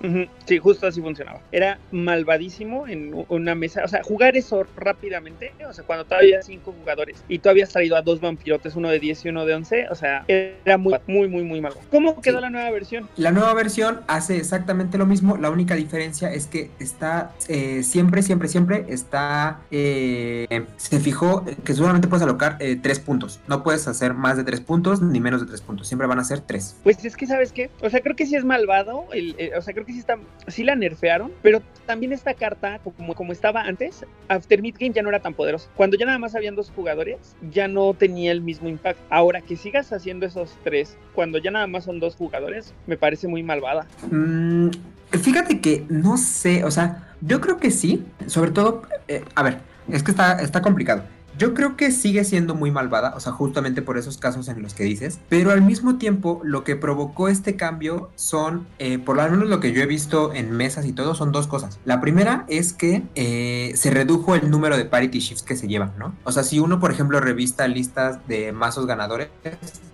Sí, 0.46 0.58
justo 0.58 0.86
así 0.86 1.00
funcionaba. 1.00 1.40
Era 1.50 1.80
malvadísimo 1.94 2.90
en 2.90 3.26
una 3.30 3.56
mesa, 3.56 3.84
o 3.86 3.88
sea, 3.88 4.04
jugar 4.04 4.36
eso 4.36 4.66
rápidamente, 4.76 5.54
o 5.66 5.72
sea, 5.72 5.86
cuando 5.86 6.04
todavía 6.04 6.42
cinco 6.42 6.76
jugadores 6.78 7.24
y 7.30 7.40
tú 7.40 7.48
habías 7.48 7.70
traído 7.70 7.96
a 7.96 8.02
dos 8.02 8.20
vampirotes, 8.20 8.76
uno 8.76 8.90
de 8.90 9.00
10 9.00 9.24
y 9.24 9.30
uno 9.30 9.46
de 9.46 9.54
11, 9.54 9.88
o 9.90 9.96
sea, 9.96 10.26
era 10.28 10.78
muy, 10.78 10.96
muy, 11.08 11.30
muy, 11.30 11.44
muy 11.44 11.62
malo. 11.62 11.78
¿Cómo 11.90 12.20
quedó 12.20 12.42
la 12.42 12.50
nueva 12.50 12.72
versión? 12.72 13.08
La 13.16 13.32
nueva 13.32 13.54
versión 13.54 14.02
hace 14.08 14.36
exactamente 14.36 14.98
lo 14.98 15.06
mismo, 15.06 15.38
la 15.38 15.50
única 15.50 15.74
diferencia 15.74 16.34
es 16.34 16.48
que 16.48 16.70
está 16.80 17.32
eh, 17.48 17.82
siempre, 17.82 18.24
siempre, 18.24 18.50
siempre 18.50 18.88
está, 18.90 19.62
eh, 19.72 20.66
se 20.76 21.00
fijó 21.00 21.46
que 21.64 21.74
solamente 21.74 22.10
puedes 22.10 22.24
alocar 22.24 22.58
tres 22.82 23.00
puntos, 23.00 23.40
no 23.48 23.64
puedes 23.64 23.85
hacer 23.88 24.14
más 24.14 24.38
de 24.38 24.44
tres 24.44 24.62
puntos 24.62 25.02
ni 25.02 25.20
menos 25.20 25.42
de 25.42 25.48
tres 25.48 25.62
puntos. 25.62 25.88
Siempre 25.88 26.08
van 26.08 26.20
a 26.20 26.24
ser 26.24 26.42
tres. 26.42 26.78
Pues 26.84 27.04
es 27.04 27.16
que, 27.16 27.28
¿sabes 27.28 27.52
qué? 27.52 27.70
O 27.82 27.90
sea, 27.90 28.02
creo 28.02 28.16
que 28.16 28.26
sí 28.26 28.36
es 28.36 28.46
malvado. 28.46 29.06
El, 29.14 29.36
o 29.58 29.62
sea, 29.62 29.74
creo 29.74 29.86
que 29.86 29.94
sí 29.94 30.00
está. 30.00 30.18
Sí 30.48 30.64
la 30.64 30.76
nerfearon. 30.76 31.32
Pero 31.42 31.62
también 31.86 32.12
esta 32.14 32.34
carta, 32.34 32.80
como, 32.80 33.16
como 33.16 33.32
estaba 33.32 33.62
antes, 33.62 34.06
After 34.28 34.62
Midgame 34.62 34.94
ya 34.94 35.02
no 35.02 35.10
era 35.10 35.20
tan 35.20 35.34
poderoso. 35.34 35.70
Cuando 35.76 35.98
ya 35.98 36.06
nada 36.06 36.20
más 36.20 36.36
habían 36.36 36.56
dos 36.56 36.72
jugadores, 36.76 37.36
ya 37.52 37.68
no 37.68 37.94
tenía 37.94 38.32
el 38.32 38.42
mismo 38.42 38.70
impacto. 38.70 39.02
Ahora 39.10 39.42
que 39.42 39.56
sigas 39.56 39.92
haciendo 39.94 40.26
esos 40.26 40.58
tres, 40.64 40.98
cuando 41.14 41.38
ya 41.38 41.52
nada 41.52 41.68
más 41.68 41.86
son 41.86 42.00
dos 42.00 42.16
jugadores, 42.16 42.74
me 42.88 42.98
parece 42.98 43.28
muy 43.28 43.44
malvada. 43.44 43.88
Mm, 44.12 44.70
fíjate 45.12 45.62
que 45.62 45.86
no 45.90 46.18
sé. 46.18 46.64
O 46.64 46.72
sea, 46.72 47.16
yo 47.22 47.42
creo 47.42 47.58
que 47.58 47.72
sí. 47.72 48.06
Sobre 48.28 48.52
todo, 48.52 48.84
eh, 49.08 49.24
a 49.36 49.44
ver, 49.44 49.60
es 49.90 50.04
que 50.04 50.12
está, 50.12 50.42
está 50.42 50.62
complicado. 50.62 51.04
Yo 51.38 51.54
creo 51.54 51.76
que 51.76 51.92
sigue 51.92 52.24
siendo 52.24 52.56
muy 52.56 52.72
malvada, 52.72 53.14
o 53.14 53.20
sea, 53.20 53.34
justamente 53.34 53.82
por 53.82 53.98
esos 53.98 54.18
casos 54.18 54.48
en 54.48 54.62
los 54.62 54.74
que 54.74 54.86
dices, 54.86 55.20
pero 55.28 55.52
al 55.52 55.62
mismo 55.62 55.98
tiempo 55.98 56.40
lo 56.46 56.64
que 56.64 56.78
provocó 56.78 57.28
este 57.28 57.58
cambio 57.58 58.10
son, 58.16 58.66
eh, 58.80 59.00
por 59.00 59.18
lo 59.18 59.30
menos 59.30 59.50
lo 59.50 59.60
que 59.60 59.74
yo 59.74 59.82
he 59.82 59.86
visto 59.86 60.34
en 60.34 60.52
mesas 60.52 60.86
y 60.86 60.94
todo, 60.94 61.14
son 61.14 61.34
dos 61.34 61.48
cosas. 61.48 61.78
La 61.84 62.00
primera 62.00 62.46
es 62.48 62.72
que 62.72 63.04
eh, 63.16 63.74
se 63.76 63.92
redujo 63.92 64.34
el 64.36 64.50
número 64.50 64.78
de 64.78 64.86
parity 64.86 65.20
shifts 65.20 65.44
que 65.44 65.58
se 65.58 65.68
llevan, 65.68 65.92
¿no? 66.00 66.16
O 66.24 66.32
sea, 66.32 66.44
si 66.44 66.60
uno, 66.60 66.80
por 66.80 66.92
ejemplo, 66.92 67.20
revista 67.20 67.68
listas 67.68 68.26
de 68.30 68.54
mazos 68.54 68.86
ganadores, 68.86 69.28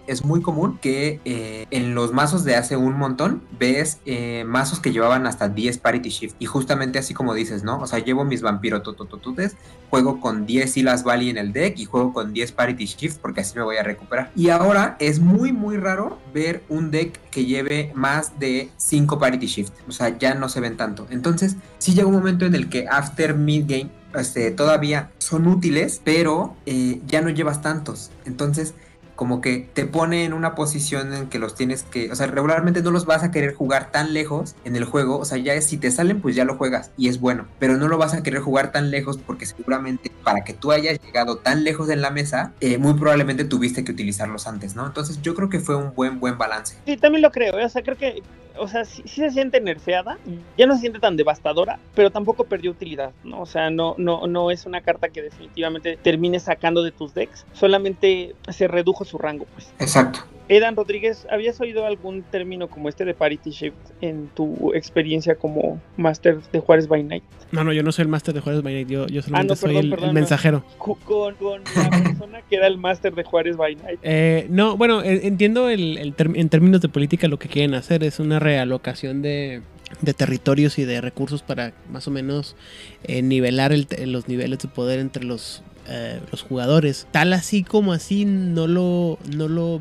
es 0.05 0.23
muy 0.23 0.41
común 0.41 0.77
que 0.79 1.21
eh, 1.25 1.65
en 1.71 1.95
los 1.95 2.13
mazos 2.13 2.43
de 2.43 2.55
hace 2.55 2.75
un 2.75 2.97
montón 2.97 3.41
ves 3.57 3.99
mazos 4.45 4.79
que 4.79 4.91
llevaban 4.91 5.25
hasta 5.25 5.47
10 5.47 5.79
parity 5.79 6.09
shifts. 6.09 6.35
Y 6.37 6.45
justamente 6.45 6.99
así 6.99 7.15
como 7.15 7.33
dices, 7.33 7.63
¿no? 7.63 7.79
O 7.79 7.87
sea, 7.87 7.97
llevo 7.97 8.25
mis 8.25 8.43
vampiro 8.43 8.83
totototutes, 8.83 9.55
juego 9.89 10.19
con 10.19 10.45
10 10.45 10.71
Silas 10.71 11.03
Valley 11.03 11.30
en 11.32 11.38
el 11.38 11.51
deck 11.51 11.79
y 11.79 11.86
juego 11.86 12.13
con 12.13 12.34
10 12.34 12.51
Parity 12.51 12.86
Shift 12.86 13.17
porque 13.17 13.41
así 13.41 13.57
me 13.57 13.63
voy 13.63 13.77
a 13.77 13.84
recuperar. 13.84 14.32
Y 14.36 14.49
ahora 14.49 14.95
es 14.99 15.19
muy 15.19 15.51
muy 15.51 15.77
raro 15.77 16.19
ver 16.34 16.63
un 16.69 16.91
deck 16.91 17.19
que 17.32 17.45
lleve 17.45 17.91
más 17.95 18.39
de 18.39 18.69
5 18.77 19.19
Parity 19.19 19.47
Shift. 19.47 19.73
O 19.88 19.91
sea, 19.91 20.17
ya 20.17 20.36
no 20.36 20.49
se 20.49 20.59
ven 20.59 20.77
tanto. 20.77 21.07
Entonces, 21.09 21.55
sí 21.79 21.93
llega 21.93 22.07
un 22.07 22.13
momento 22.13 22.45
en 22.45 22.55
el 22.55 22.69
que 22.69 22.88
after 22.88 23.36
mid 23.36 23.65
game 23.67 23.89
este, 24.15 24.51
todavía 24.51 25.11
son 25.17 25.47
útiles, 25.47 26.01
pero 26.03 26.55
eh, 26.65 27.01
ya 27.07 27.21
no 27.21 27.29
llevas 27.29 27.61
tantos. 27.61 28.11
Entonces, 28.25 28.73
como 29.22 29.39
que 29.39 29.69
te 29.72 29.86
pone 29.86 30.26
en 30.26 30.34
una 30.34 30.55
posición 30.55 31.13
en 31.13 31.30
que 31.30 31.38
los 31.38 31.53
tienes 31.53 31.84
que, 31.84 32.11
o 32.11 32.15
sea, 32.15 32.26
regularmente 32.26 32.82
no 32.82 32.89
los 32.89 33.05
vas 33.05 33.22
a 33.22 33.30
querer 33.30 33.53
jugar 33.53 33.91
tan 33.91 34.15
lejos 34.15 34.55
en 34.63 34.76
el 34.76 34.84
juego, 34.84 35.19
o 35.19 35.26
sea, 35.26 35.38
ya 35.38 35.61
si 35.61 35.78
te 35.78 35.91
salen, 35.91 36.22
pues 36.22 36.36
ya 36.36 36.43
lo 36.43 36.57
juegas 36.57 36.89
y 36.97 37.07
es 37.07 37.19
bueno, 37.19 37.45
pero 37.59 37.78
no 37.78 37.88
lo 37.88 37.99
vas 37.99 38.15
a 38.15 38.24
querer 38.24 38.41
jugar 38.41 38.72
tan 38.72 38.89
lejos 38.89 39.19
porque 39.19 39.45
seguramente 39.45 40.11
para 40.24 40.43
que 40.43 40.53
tú 40.53 40.72
hayas 40.72 40.99
llegado 41.05 41.38
tan 41.38 41.63
lejos 41.63 41.91
en 41.91 42.01
la 42.01 42.09
mesa, 42.09 42.53
eh, 42.61 42.80
muy 42.80 42.95
probablemente 42.95 43.45
tuviste 43.45 43.84
que 43.84 43.91
utilizarlos 43.91 44.47
antes, 44.47 44.76
¿no? 44.76 44.88
Entonces 44.88 45.22
yo 45.22 45.36
creo 45.36 45.49
que 45.49 45.59
fue 45.59 45.76
un 45.76 45.93
buen, 45.93 46.19
buen 46.19 46.39
balance. 46.39 46.78
Sí, 46.88 46.97
también 46.97 47.22
lo 47.22 47.32
creo, 47.32 47.59
¿eh? 47.59 47.65
o 47.65 47.69
sea, 47.69 47.84
creo 47.84 47.97
que 47.97 48.24
o 48.57 48.67
sea, 48.67 48.85
sí, 48.85 49.03
se 49.05 49.29
siente 49.31 49.61
nerfeada, 49.61 50.17
ya 50.57 50.65
no 50.65 50.75
se 50.75 50.81
siente 50.81 50.99
tan 50.99 51.17
devastadora, 51.17 51.79
pero 51.95 52.11
tampoco 52.11 52.43
perdió 52.45 52.71
utilidad, 52.71 53.11
¿no? 53.23 53.41
O 53.41 53.45
sea, 53.45 53.69
no, 53.69 53.95
no, 53.97 54.27
no 54.27 54.51
es 54.51 54.65
una 54.65 54.81
carta 54.81 55.09
que 55.09 55.21
definitivamente 55.21 55.97
termine 55.97 56.39
sacando 56.39 56.83
de 56.83 56.91
tus 56.91 57.13
decks, 57.13 57.45
solamente 57.53 58.35
se 58.49 58.67
redujo 58.67 59.05
su 59.05 59.17
rango, 59.17 59.45
pues. 59.53 59.73
Exacto. 59.79 60.21
Edan 60.51 60.75
Rodríguez, 60.75 61.25
¿habías 61.31 61.61
oído 61.61 61.85
algún 61.85 62.23
término 62.23 62.67
como 62.67 62.89
este 62.89 63.05
de 63.05 63.13
Parity 63.13 63.51
Shift 63.51 63.77
en 64.01 64.27
tu 64.35 64.73
experiencia 64.73 65.35
como 65.35 65.79
Master 65.95 66.39
de 66.51 66.59
Juárez 66.59 66.89
by 66.89 67.01
Night? 67.03 67.23
No, 67.53 67.63
no, 67.63 67.71
yo 67.71 67.83
no 67.83 67.93
soy 67.93 68.03
el 68.03 68.09
Master 68.09 68.33
de 68.33 68.41
Juárez 68.41 68.61
by 68.61 68.73
Night, 68.73 68.89
yo, 68.89 69.07
yo 69.07 69.21
solamente 69.21 69.53
ah, 69.53 69.55
soy 69.55 69.77
el, 69.77 70.11
mensajero. 70.11 70.65
Con, 70.77 71.35
con, 71.35 71.61
la 71.63 72.03
persona 72.03 72.41
que 72.49 72.57
era 72.57 72.67
el 72.67 72.77
Master 72.77 73.15
de 73.15 73.23
Juárez 73.23 73.55
by 73.55 73.75
Night. 73.77 73.99
Eh, 74.03 74.47
no, 74.49 74.75
bueno, 74.75 75.01
entiendo 75.01 75.69
el, 75.69 76.13
en 76.17 76.49
términos 76.49 76.81
de 76.81 76.89
política 76.89 77.29
lo 77.29 77.39
que 77.39 77.47
quieren 77.47 77.73
hacer, 77.73 78.03
es 78.03 78.19
una 78.19 78.37
realocación 78.37 79.21
de, 79.21 79.61
de 80.01 80.13
territorios 80.13 80.77
y 80.79 80.83
de 80.83 80.99
recursos 80.99 81.43
para 81.43 81.71
más 81.89 82.09
o 82.09 82.11
menos 82.11 82.57
eh, 83.05 83.21
nivelar 83.21 83.73
los 84.05 84.27
niveles 84.27 84.59
de 84.59 84.67
poder 84.67 84.99
entre 84.99 85.23
los, 85.23 85.63
eh, 85.87 86.19
los 86.29 86.41
jugadores. 86.41 87.07
Tal 87.11 87.31
así 87.31 87.63
como 87.63 87.93
así 87.93 88.25
no 88.25 88.67
lo, 88.67 89.17
no 89.33 89.47
lo 89.47 89.79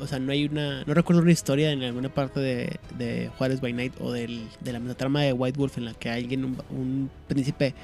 o 0.00 0.06
sea, 0.06 0.18
no 0.18 0.32
hay 0.32 0.44
una, 0.44 0.84
no 0.84 0.94
recuerdo 0.94 1.22
una 1.22 1.32
historia 1.32 1.72
en 1.72 1.82
alguna 1.82 2.08
parte 2.08 2.40
de, 2.40 2.76
de 2.96 3.30
Juárez 3.36 3.60
by 3.60 3.72
Night 3.72 3.94
o 4.00 4.12
del, 4.12 4.46
de 4.60 4.72
la 4.72 4.94
trama 4.94 5.22
de 5.22 5.32
White 5.32 5.58
Wolf 5.58 5.78
en 5.78 5.84
la 5.84 5.94
que 5.94 6.10
alguien, 6.10 6.56
un, 6.70 7.10
príncipe, 7.26 7.74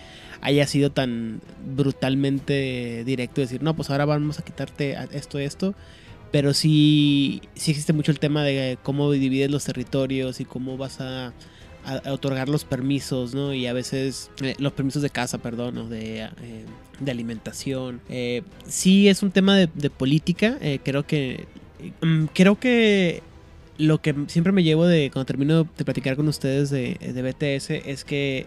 haya 0.41 0.67
sido 0.67 0.91
tan 0.91 1.41
brutalmente 1.75 3.03
directo 3.05 3.41
de 3.41 3.47
decir, 3.47 3.63
no, 3.63 3.75
pues 3.75 3.91
ahora 3.91 4.05
vamos 4.05 4.39
a 4.39 4.43
quitarte 4.43 4.97
esto, 5.13 5.39
esto. 5.39 5.75
Pero 6.31 6.53
sí, 6.53 7.43
sí 7.55 7.71
existe 7.71 7.93
mucho 7.93 8.11
el 8.11 8.19
tema 8.19 8.43
de 8.43 8.77
cómo 8.83 9.11
divides 9.13 9.51
los 9.51 9.65
territorios 9.65 10.41
y 10.41 10.45
cómo 10.45 10.77
vas 10.77 11.01
a, 11.01 11.33
otorgar 12.07 12.49
los 12.49 12.65
permisos, 12.65 13.35
¿no? 13.35 13.53
Y 13.53 13.67
a 13.67 13.75
veces 13.75 14.31
eh, 14.43 14.55
los 14.59 14.73
permisos 14.73 15.03
de 15.03 15.11
casa, 15.11 15.37
perdón, 15.37 15.77
o 15.77 15.87
de, 15.87 16.23
eh, 16.23 16.31
de 16.99 17.11
alimentación. 17.11 18.01
Eh, 18.09 18.43
sí 18.67 19.07
es 19.09 19.23
un 19.23 19.31
tema 19.31 19.55
de, 19.55 19.69
de 19.75 19.91
política. 19.91 20.59
creo 20.83 21.07
que 21.07 21.47
creo 22.33 22.59
que 22.59 23.23
lo 23.79 24.01
que 24.01 24.15
siempre 24.29 24.53
me 24.53 24.63
llevo 24.63 24.87
de 24.87 25.11
cuando 25.13 25.27
termino 25.27 25.65
de 25.65 25.85
platicar 25.85 26.17
con 26.17 26.29
ustedes 26.29 26.71
de, 26.71 26.97
BTS 27.01 27.71
es 27.71 28.05
que 28.05 28.47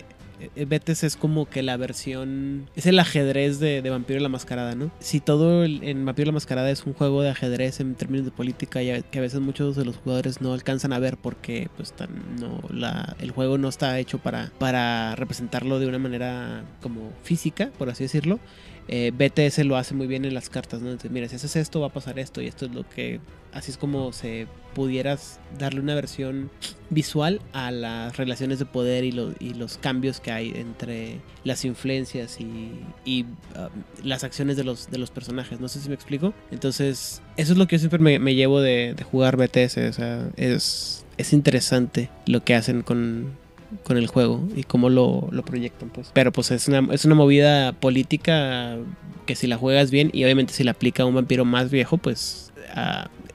eh, 0.55 0.65
BTS 0.65 1.03
es 1.03 1.15
como 1.15 1.49
que 1.49 1.63
la 1.63 1.77
versión. 1.77 2.69
Es 2.75 2.85
el 2.85 2.99
ajedrez 2.99 3.59
de, 3.59 3.81
Vampiro 3.89 4.19
y 4.19 4.23
la 4.23 4.29
Mascarada, 4.29 4.75
¿no? 4.75 4.91
Si 4.99 5.19
todo 5.19 5.65
en 5.65 6.05
Vampiro 6.05 6.25
y 6.25 6.27
la 6.27 6.33
Mascarada 6.33 6.69
es 6.69 6.85
un 6.85 6.93
juego 6.93 7.23
de 7.23 7.29
ajedrez 7.29 7.79
en 7.79 7.95
términos 7.95 8.25
de 8.25 8.31
política, 8.31 8.81
y 8.83 9.01
que 9.03 9.19
a 9.19 9.21
veces 9.21 9.39
muchos 9.39 9.75
de 9.75 9.85
los 9.85 9.97
jugadores 9.97 10.39
no 10.41 10.53
alcanzan 10.53 10.93
a 10.93 10.99
ver 10.99 11.17
porque 11.17 11.69
pues 11.75 11.93
no, 12.39 12.61
la, 12.69 13.15
el 13.19 13.31
juego 13.31 13.57
no 13.57 13.67
está 13.67 13.97
hecho 13.99 14.19
para, 14.19 14.51
para 14.59 15.15
representarlo 15.15 15.79
de 15.79 15.87
una 15.87 15.99
manera 15.99 16.63
como 16.81 17.11
física, 17.23 17.71
por 17.77 17.89
así 17.89 18.03
decirlo 18.03 18.39
eh, 18.87 19.11
BTS 19.13 19.65
lo 19.65 19.75
hace 19.75 19.93
muy 19.93 20.07
bien 20.07 20.23
en 20.25 20.33
las 20.33 20.49
cartas, 20.49 20.81
¿no? 20.81 20.87
Entonces, 20.87 21.11
mira, 21.11 21.27
si 21.27 21.35
haces 21.35 21.55
esto, 21.55 21.81
va 21.81 21.87
a 21.87 21.93
pasar 21.93 22.19
esto, 22.19 22.41
y 22.41 22.47
esto 22.47 22.65
es 22.65 22.73
lo 22.73 22.87
que. 22.87 23.19
Así 23.53 23.71
es 23.71 23.77
como 23.77 24.13
se 24.13 24.47
pudieras 24.75 25.39
darle 25.57 25.79
una 25.79 25.95
versión 25.95 26.51
visual 26.89 27.41
a 27.53 27.71
las 27.71 28.15
relaciones 28.15 28.59
de 28.59 28.65
poder 28.65 29.03
y, 29.03 29.11
los 29.11 29.77
cambios 29.79 30.19
que 30.19 30.31
hay 30.31 30.51
entre 30.55 31.19
las 31.43 31.65
influencias 31.65 32.39
y, 32.39 33.23
um, 33.23 33.69
las 34.03 34.23
acciones 34.23 34.57
de 34.57 34.63
los, 34.63 34.91
de 34.91 35.05
personajes. 35.07 35.59
No 35.59 35.67
sé 35.67 35.79
si 35.79 35.89
me 35.89 35.95
explico. 35.95 36.33
Entonces, 36.51 37.21
eso 37.35 37.53
es 37.53 37.57
lo 37.57 37.67
que 37.67 37.77
yo 37.77 37.79
siempre 37.79 38.19
me, 38.19 38.35
llevo 38.35 38.61
de, 38.61 38.95
jugar 39.09 39.37
BTS. 39.37 39.77
O 39.77 39.93
sea, 39.93 40.29
es, 40.35 41.05
es 41.17 41.33
interesante 41.33 42.09
lo 42.27 42.43
que 42.43 42.53
hacen 42.53 42.83
con, 42.83 43.35
con 43.83 43.97
el 43.97 44.07
juego 44.07 44.41
y 44.55 44.63
cómo 44.63 44.89
lo, 44.89 45.27
lo, 45.31 45.43
proyectan, 45.43 45.89
pues. 45.89 46.11
Pero 46.13 46.31
pues 46.31 46.51
es 46.51 46.67
una, 46.67 46.87
es 46.93 47.05
una 47.05 47.15
movida 47.15 47.73
política 47.73 48.77
que 49.25 49.35
si 49.35 49.47
la 49.47 49.57
juegas 49.57 49.91
bien 49.91 50.09
y 50.13 50.23
obviamente 50.23 50.53
si 50.53 50.63
la 50.63 50.71
aplica 50.71 51.03
a 51.03 51.05
un 51.05 51.15
vampiro 51.15 51.45
más 51.45 51.69
viejo, 51.69 51.97
pues 51.97 52.51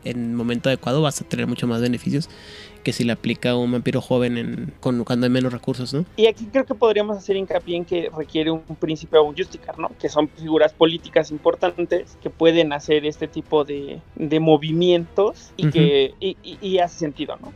en 0.05 0.25
el 0.25 0.31
momento 0.31 0.69
adecuado 0.69 1.03
vas 1.03 1.21
a 1.21 1.25
tener 1.25 1.47
mucho 1.47 1.67
más 1.67 1.81
beneficios 1.81 2.29
que 2.83 2.93
si 2.93 3.05
le 3.05 3.13
aplica 3.13 3.51
a 3.51 3.57
un 3.57 3.71
vampiro 3.71 4.01
joven 4.01 4.37
en, 4.37 4.75
cuando 4.81 5.05
hay 5.07 5.31
menos 5.31 5.53
recursos, 5.53 5.95
¿no? 5.95 6.05
Y 6.17 6.27
aquí 6.27 6.47
creo 6.47 6.67
que 6.67 6.75
podríamos 6.75 7.17
hacer 7.17 7.37
hincapié 7.37 7.77
en 7.77 7.85
que 7.85 8.11
requiere 8.17 8.51
un, 8.51 8.63
príncipe 8.81 9.17
o 9.19 9.23
un 9.23 9.37
justicar, 9.37 9.79
¿no? 9.79 9.91
Que 10.01 10.09
son 10.09 10.29
figuras 10.29 10.73
políticas 10.73 11.31
importantes 11.31 12.19
que 12.21 12.29
pueden 12.29 12.73
hacer 12.73 13.07
este 13.07 13.29
tipo 13.29 13.65
de, 13.65 14.01
de 14.17 14.41
movimientos 14.41 15.53
y 15.57 15.71
que 15.71 16.15
y 16.21 16.79
hace 16.79 16.99
sentido, 16.99 17.37
¿no? 17.41 17.53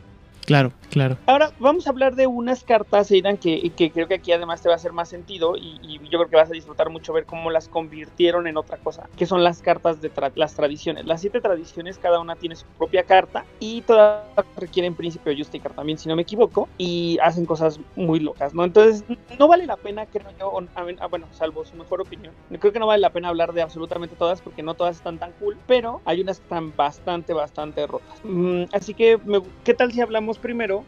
Claro, 0.47 0.71
claro. 0.89 1.17
Ahora 1.25 1.51
vamos 1.59 1.87
a 1.87 1.89
hablar 1.89 2.15
de 2.15 2.25
unas 2.25 2.63
cartas, 2.63 3.11
Aidan, 3.11 3.35
que, 3.35 3.69
creo 3.93 4.07
que 4.07 4.13
aquí 4.13 4.31
además 4.31 4.61
te 4.61 4.69
va 4.69 4.75
a 4.75 4.77
hacer 4.77 4.93
más 4.93 5.09
sentido 5.09 5.57
y, 5.57 5.99
yo 6.09 6.19
creo 6.19 6.29
que 6.29 6.37
vas 6.37 6.49
a 6.49 6.53
disfrutar 6.53 6.89
mucho 6.89 7.11
ver 7.11 7.25
cómo 7.25 7.51
las 7.51 7.67
convirtieron 7.67 8.47
en 8.47 8.55
otra 8.55 8.77
cosa, 8.77 9.09
que 9.17 9.25
son 9.25 9.43
las 9.43 9.61
cartas 9.61 9.99
de 9.99 10.09
las 10.35 10.55
tradiciones. 10.55 11.05
Las 11.05 11.19
siete 11.19 11.41
tradiciones, 11.41 11.97
cada 11.97 12.21
una 12.21 12.37
tiene 12.37 12.55
su 12.55 12.65
propia 12.77 13.03
carta 13.03 13.45
y 13.59 13.81
todas 13.81 14.23
requieren 14.55 14.95
príncipe 14.95 15.33
o 15.33 15.35
justicar 15.35 15.73
también, 15.73 15.97
si 15.97 16.07
no 16.07 16.15
me 16.15 16.21
equivoco, 16.21 16.69
y 16.77 17.17
hacen 17.21 17.45
cosas 17.45 17.77
muy 17.97 18.21
locas, 18.21 18.53
¿no? 18.53 18.63
Entonces, 18.63 19.03
no 19.37 19.49
vale 19.49 19.65
la 19.65 19.75
pena, 19.75 20.05
creo 20.05 20.31
yo, 20.39 20.57
ah, 20.75 21.07
bueno, 21.07 21.27
salvo 21.33 21.65
su 21.65 21.75
mejor 21.75 21.99
opinión, 21.99 22.33
creo 22.57 22.71
que 22.71 22.79
no 22.79 22.87
vale 22.87 23.01
la 23.01 23.09
pena 23.09 23.27
hablar 23.27 23.51
de 23.51 23.63
absolutamente 23.63 24.15
todas 24.15 24.41
porque 24.41 24.63
no 24.63 24.75
todas 24.75 24.95
están 24.95 25.19
tan 25.19 25.33
cool, 25.33 25.57
pero 25.67 26.01
hay 26.05 26.21
unas 26.21 26.39
que 26.39 26.45
están 26.45 26.73
bastante, 26.73 27.33
bastante 27.33 27.85
rotas. 27.85 28.21
Mm, 28.23 28.63
así 28.71 28.93
que, 28.93 29.19
¿qué 29.65 29.73
tal 29.73 29.91
si 29.91 29.99
hablamos 29.99 30.36
primero 30.37 30.83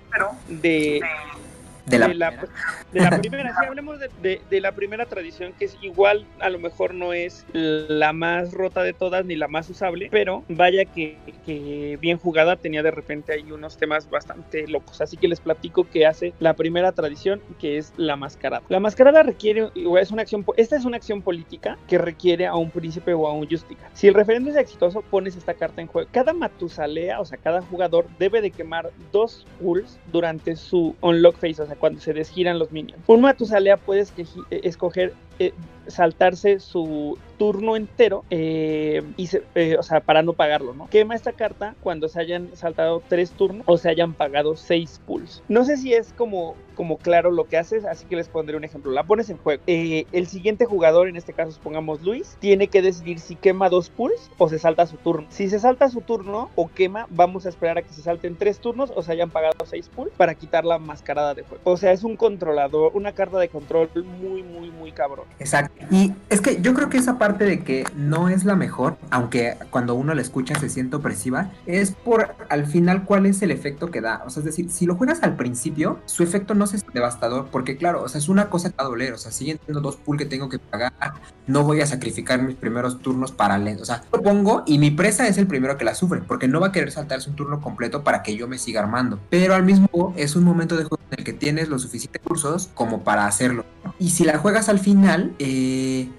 de, 0.48 1.02
de 1.90 2.00
la, 2.00 2.08
de 2.08 2.16
la, 3.02 3.20
primera. 3.20 3.54
Si 3.60 3.66
hablemos 3.68 4.00
de, 4.00 4.42
de, 4.50 4.62
la 4.62 4.72
primera 4.74 5.06
tradición, 5.06 5.54
que 5.58 5.66
es 5.66 5.78
igual, 5.82 6.26
a 6.40 6.50
lo 6.50 6.60
mejor 6.60 6.94
no 6.94 7.14
es 7.14 7.46
la 7.54 8.14
más 8.14 8.54
rota 8.54 8.84
de 8.84 8.94
todas 8.94 9.26
ni 9.26 9.36
la 9.36 9.48
más 9.48 9.70
usable, 9.70 10.10
pero 10.12 10.44
vaya 10.50 10.86
que, 10.86 11.18
que, 11.46 11.98
bien 12.02 12.18
jugada 12.18 12.56
tenía 12.56 12.84
de 12.84 12.92
repente 12.92 13.34
ahí 13.34 13.52
unos 13.52 13.78
temas 13.78 14.10
bastante 14.10 14.68
locos. 14.68 15.02
Así 15.02 15.18
que 15.18 15.28
les 15.28 15.40
platico 15.40 15.86
que 15.90 16.06
hace 16.06 16.34
la 16.40 16.54
primera 16.54 16.92
tradición, 16.92 17.42
que 17.60 17.78
es 17.78 17.94
la 17.98 18.16
mascarada. 18.16 18.64
La 18.70 18.80
mascarada 18.80 19.24
requiere, 19.24 19.70
es 20.00 20.12
una 20.12 20.22
acción, 20.22 20.46
esta 20.58 20.76
es 20.76 20.86
una 20.86 20.98
acción 20.98 21.22
política 21.22 21.78
que 21.88 21.98
requiere 21.98 22.46
a 22.46 22.56
un 22.56 22.70
príncipe 22.70 23.14
o 23.14 23.28
a 23.28 23.34
un 23.34 23.50
justica. 23.50 23.90
Si 23.94 24.08
el 24.08 24.14
referendo 24.14 24.50
es 24.50 24.56
exitoso, 24.56 25.02
pones 25.02 25.36
esta 25.36 25.54
carta 25.54 25.82
en 25.82 25.88
juego. 25.88 26.10
Cada 26.12 26.34
matusalea, 26.34 27.20
o 27.20 27.26
sea, 27.26 27.38
cada 27.38 27.62
jugador 27.62 28.08
debe 28.18 28.42
de 28.42 28.52
quemar 28.52 28.92
dos 29.12 29.46
pools 29.62 30.00
durante 30.12 30.56
su 30.56 30.96
unlock 31.02 31.36
phase, 31.36 31.62
o 31.62 31.66
sea, 31.66 31.76
cuando 31.80 32.00
se 32.00 32.14
desgiran 32.14 32.60
los 32.60 32.72
minions. 32.72 33.02
Un 33.08 33.22
Matusalea 33.22 33.78
puede 33.78 34.02
eh, 34.02 34.62
escoger 34.64 35.14
eh, 35.40 35.54
saltarse 35.90 36.60
su 36.60 37.18
turno 37.38 37.76
entero 37.76 38.26
eh, 38.30 39.02
y 39.16 39.30
o 39.78 39.84
sea, 39.84 40.02
para 40.02 40.22
no 40.24 40.34
pagarlo, 40.34 40.74
¿no? 40.74 40.88
Quema 40.90 41.16
esta 41.16 41.32
carta 41.32 41.76
cuando 41.82 42.10
se 42.10 42.20
hayan 42.20 42.50
saltado 42.56 43.02
tres 43.08 43.32
turnos 43.32 43.64
o 43.66 43.78
se 43.78 43.90
hayan 43.90 44.14
pagado 44.14 44.56
seis 44.56 45.02
pools. 45.06 45.42
No 45.48 45.64
sé 45.64 45.78
si 45.78 45.94
es 45.94 46.14
como, 46.14 46.56
como 46.76 46.98
claro 46.98 47.32
lo 47.32 47.46
que 47.46 47.58
haces, 47.58 47.86
así 47.86 48.06
que 48.06 48.18
les 48.18 48.28
pondré 48.28 48.58
un 48.58 48.64
ejemplo. 48.64 48.92
La 48.92 49.04
pones 49.04 49.30
en 49.30 49.38
juego. 49.38 49.64
el 49.68 50.28
siguiente 50.28 50.66
jugador, 50.66 51.08
en 51.08 51.16
este 51.16 51.34
caso 51.34 51.52
supongamos 51.52 52.02
Luis, 52.02 52.38
tiene 52.40 52.68
que 52.68 52.82
decidir 52.82 53.20
si 53.20 53.36
quema 53.36 53.70
dos 53.70 53.90
pools 53.90 54.30
o 54.38 54.50
se 54.50 54.60
salta 54.60 54.86
su 54.86 54.98
turno. 54.98 55.28
Si 55.30 55.50
se 55.50 55.60
salta 55.60 55.90
su 55.90 56.02
turno 56.02 56.50
o 56.56 56.68
quema, 56.68 57.08
vamos 57.10 57.46
a 57.46 57.50
esperar 57.50 57.78
a 57.78 57.82
que 57.82 57.94
se 57.94 58.02
salten 58.02 58.36
tres 58.36 58.60
turnos 58.60 58.92
o 58.96 59.02
se 59.02 59.14
hayan 59.14 59.30
pagado 59.30 59.66
seis 59.66 59.90
pools 59.90 60.12
para 60.18 60.36
quitar 60.36 60.66
la 60.66 60.78
mascarada 60.78 61.34
de 61.34 61.44
juego. 61.44 61.62
O 61.64 61.78
sea, 61.78 61.92
es 61.92 62.04
un 62.04 62.18
controlador, 62.18 62.92
una 62.96 63.14
carta 63.14 63.40
de 63.40 63.50
control 63.50 63.90
muy, 64.22 64.44
muy, 64.44 64.72
muy 64.72 64.92
cabrón. 64.92 65.26
Exacto. 65.40 65.79
Y 65.92 66.14
es 66.30 66.42
que 66.42 66.62
yo 66.62 66.74
creo 66.74 66.90
que 66.90 66.98
esa 66.98 67.18
parte 67.18 67.46
de 67.46 67.64
que 67.64 67.86
no 67.96 68.30
es 68.30 68.46
la 68.46 68.56
mejor, 68.56 68.98
aunque 69.10 69.56
cuando 69.72 69.96
uno 69.96 70.14
la 70.14 70.22
escucha 70.22 70.60
se 70.60 70.70
siente 70.70 70.98
opresiva, 70.98 71.52
es 71.66 71.92
por 71.92 72.36
al 72.50 72.66
final 72.68 73.06
cuál 73.06 73.26
es 73.26 73.42
el 73.42 73.52
efecto 73.52 73.90
que 73.90 74.02
da. 74.02 74.24
O 74.26 74.30
sea, 74.30 74.42
es 74.42 74.46
decir, 74.46 74.70
si 74.70 74.86
lo 74.86 74.96
juegas 74.96 75.24
al 75.24 75.36
principio, 75.36 76.00
su 76.06 76.24
efecto 76.24 76.54
no 76.54 76.66
es 76.66 76.86
devastador, 76.94 77.48
porque 77.52 77.78
claro, 77.78 78.04
o 78.04 78.10
sea, 78.10 78.20
es 78.20 78.30
una 78.30 78.50
cosa 78.50 78.70
que 78.70 78.76
va 78.78 78.84
a 78.86 78.90
doler. 78.90 79.14
O 79.14 79.18
sea, 79.18 79.32
siguen 79.32 79.58
teniendo 79.58 79.82
dos 79.82 79.96
pools 79.96 80.20
que 80.20 80.26
tengo 80.26 80.50
que 80.50 80.60
pagar, 80.60 80.94
no 81.48 81.64
voy 81.64 81.82
a 81.82 81.88
sacrificar 81.88 82.42
mis 82.42 82.56
primeros 82.56 83.02
turnos 83.02 83.32
para 83.32 83.58
lento. 83.58 83.84
O 83.84 83.86
sea, 83.86 84.04
lo 84.12 84.22
pongo 84.22 84.64
y 84.66 84.78
mi 84.78 84.92
presa 84.92 85.28
es 85.28 85.38
el 85.38 85.48
primero 85.48 85.78
que 85.78 85.86
la 85.86 85.96
sufre, 85.96 86.22
porque 86.22 86.48
no 86.48 86.60
va 86.60 86.68
a 86.68 86.72
querer 86.72 86.92
saltarse 86.92 87.30
un 87.30 87.36
turno 87.36 87.62
completo 87.62 88.04
para 88.04 88.22
que 88.22 88.36
yo 88.36 88.48
me 88.48 88.58
siga 88.58 88.82
armando. 88.82 89.20
Pero 89.30 89.56
al 89.56 89.64
mismo 89.64 90.14
es 90.16 90.36
un 90.36 90.44
momento 90.44 90.76
de 90.76 90.84
juego 90.84 91.00
en 91.12 91.20
el 91.20 91.26
que 91.26 91.34
tienes 91.34 91.70
los 91.70 91.82
suficientes 91.82 92.22
cursos 92.22 92.70
como 92.74 93.04
para 93.04 93.26
hacerlo. 93.26 93.66
Y 93.98 94.12
si 94.12 94.24
la 94.24 94.38
juegas 94.38 94.70
al 94.70 94.80
final, 94.80 95.34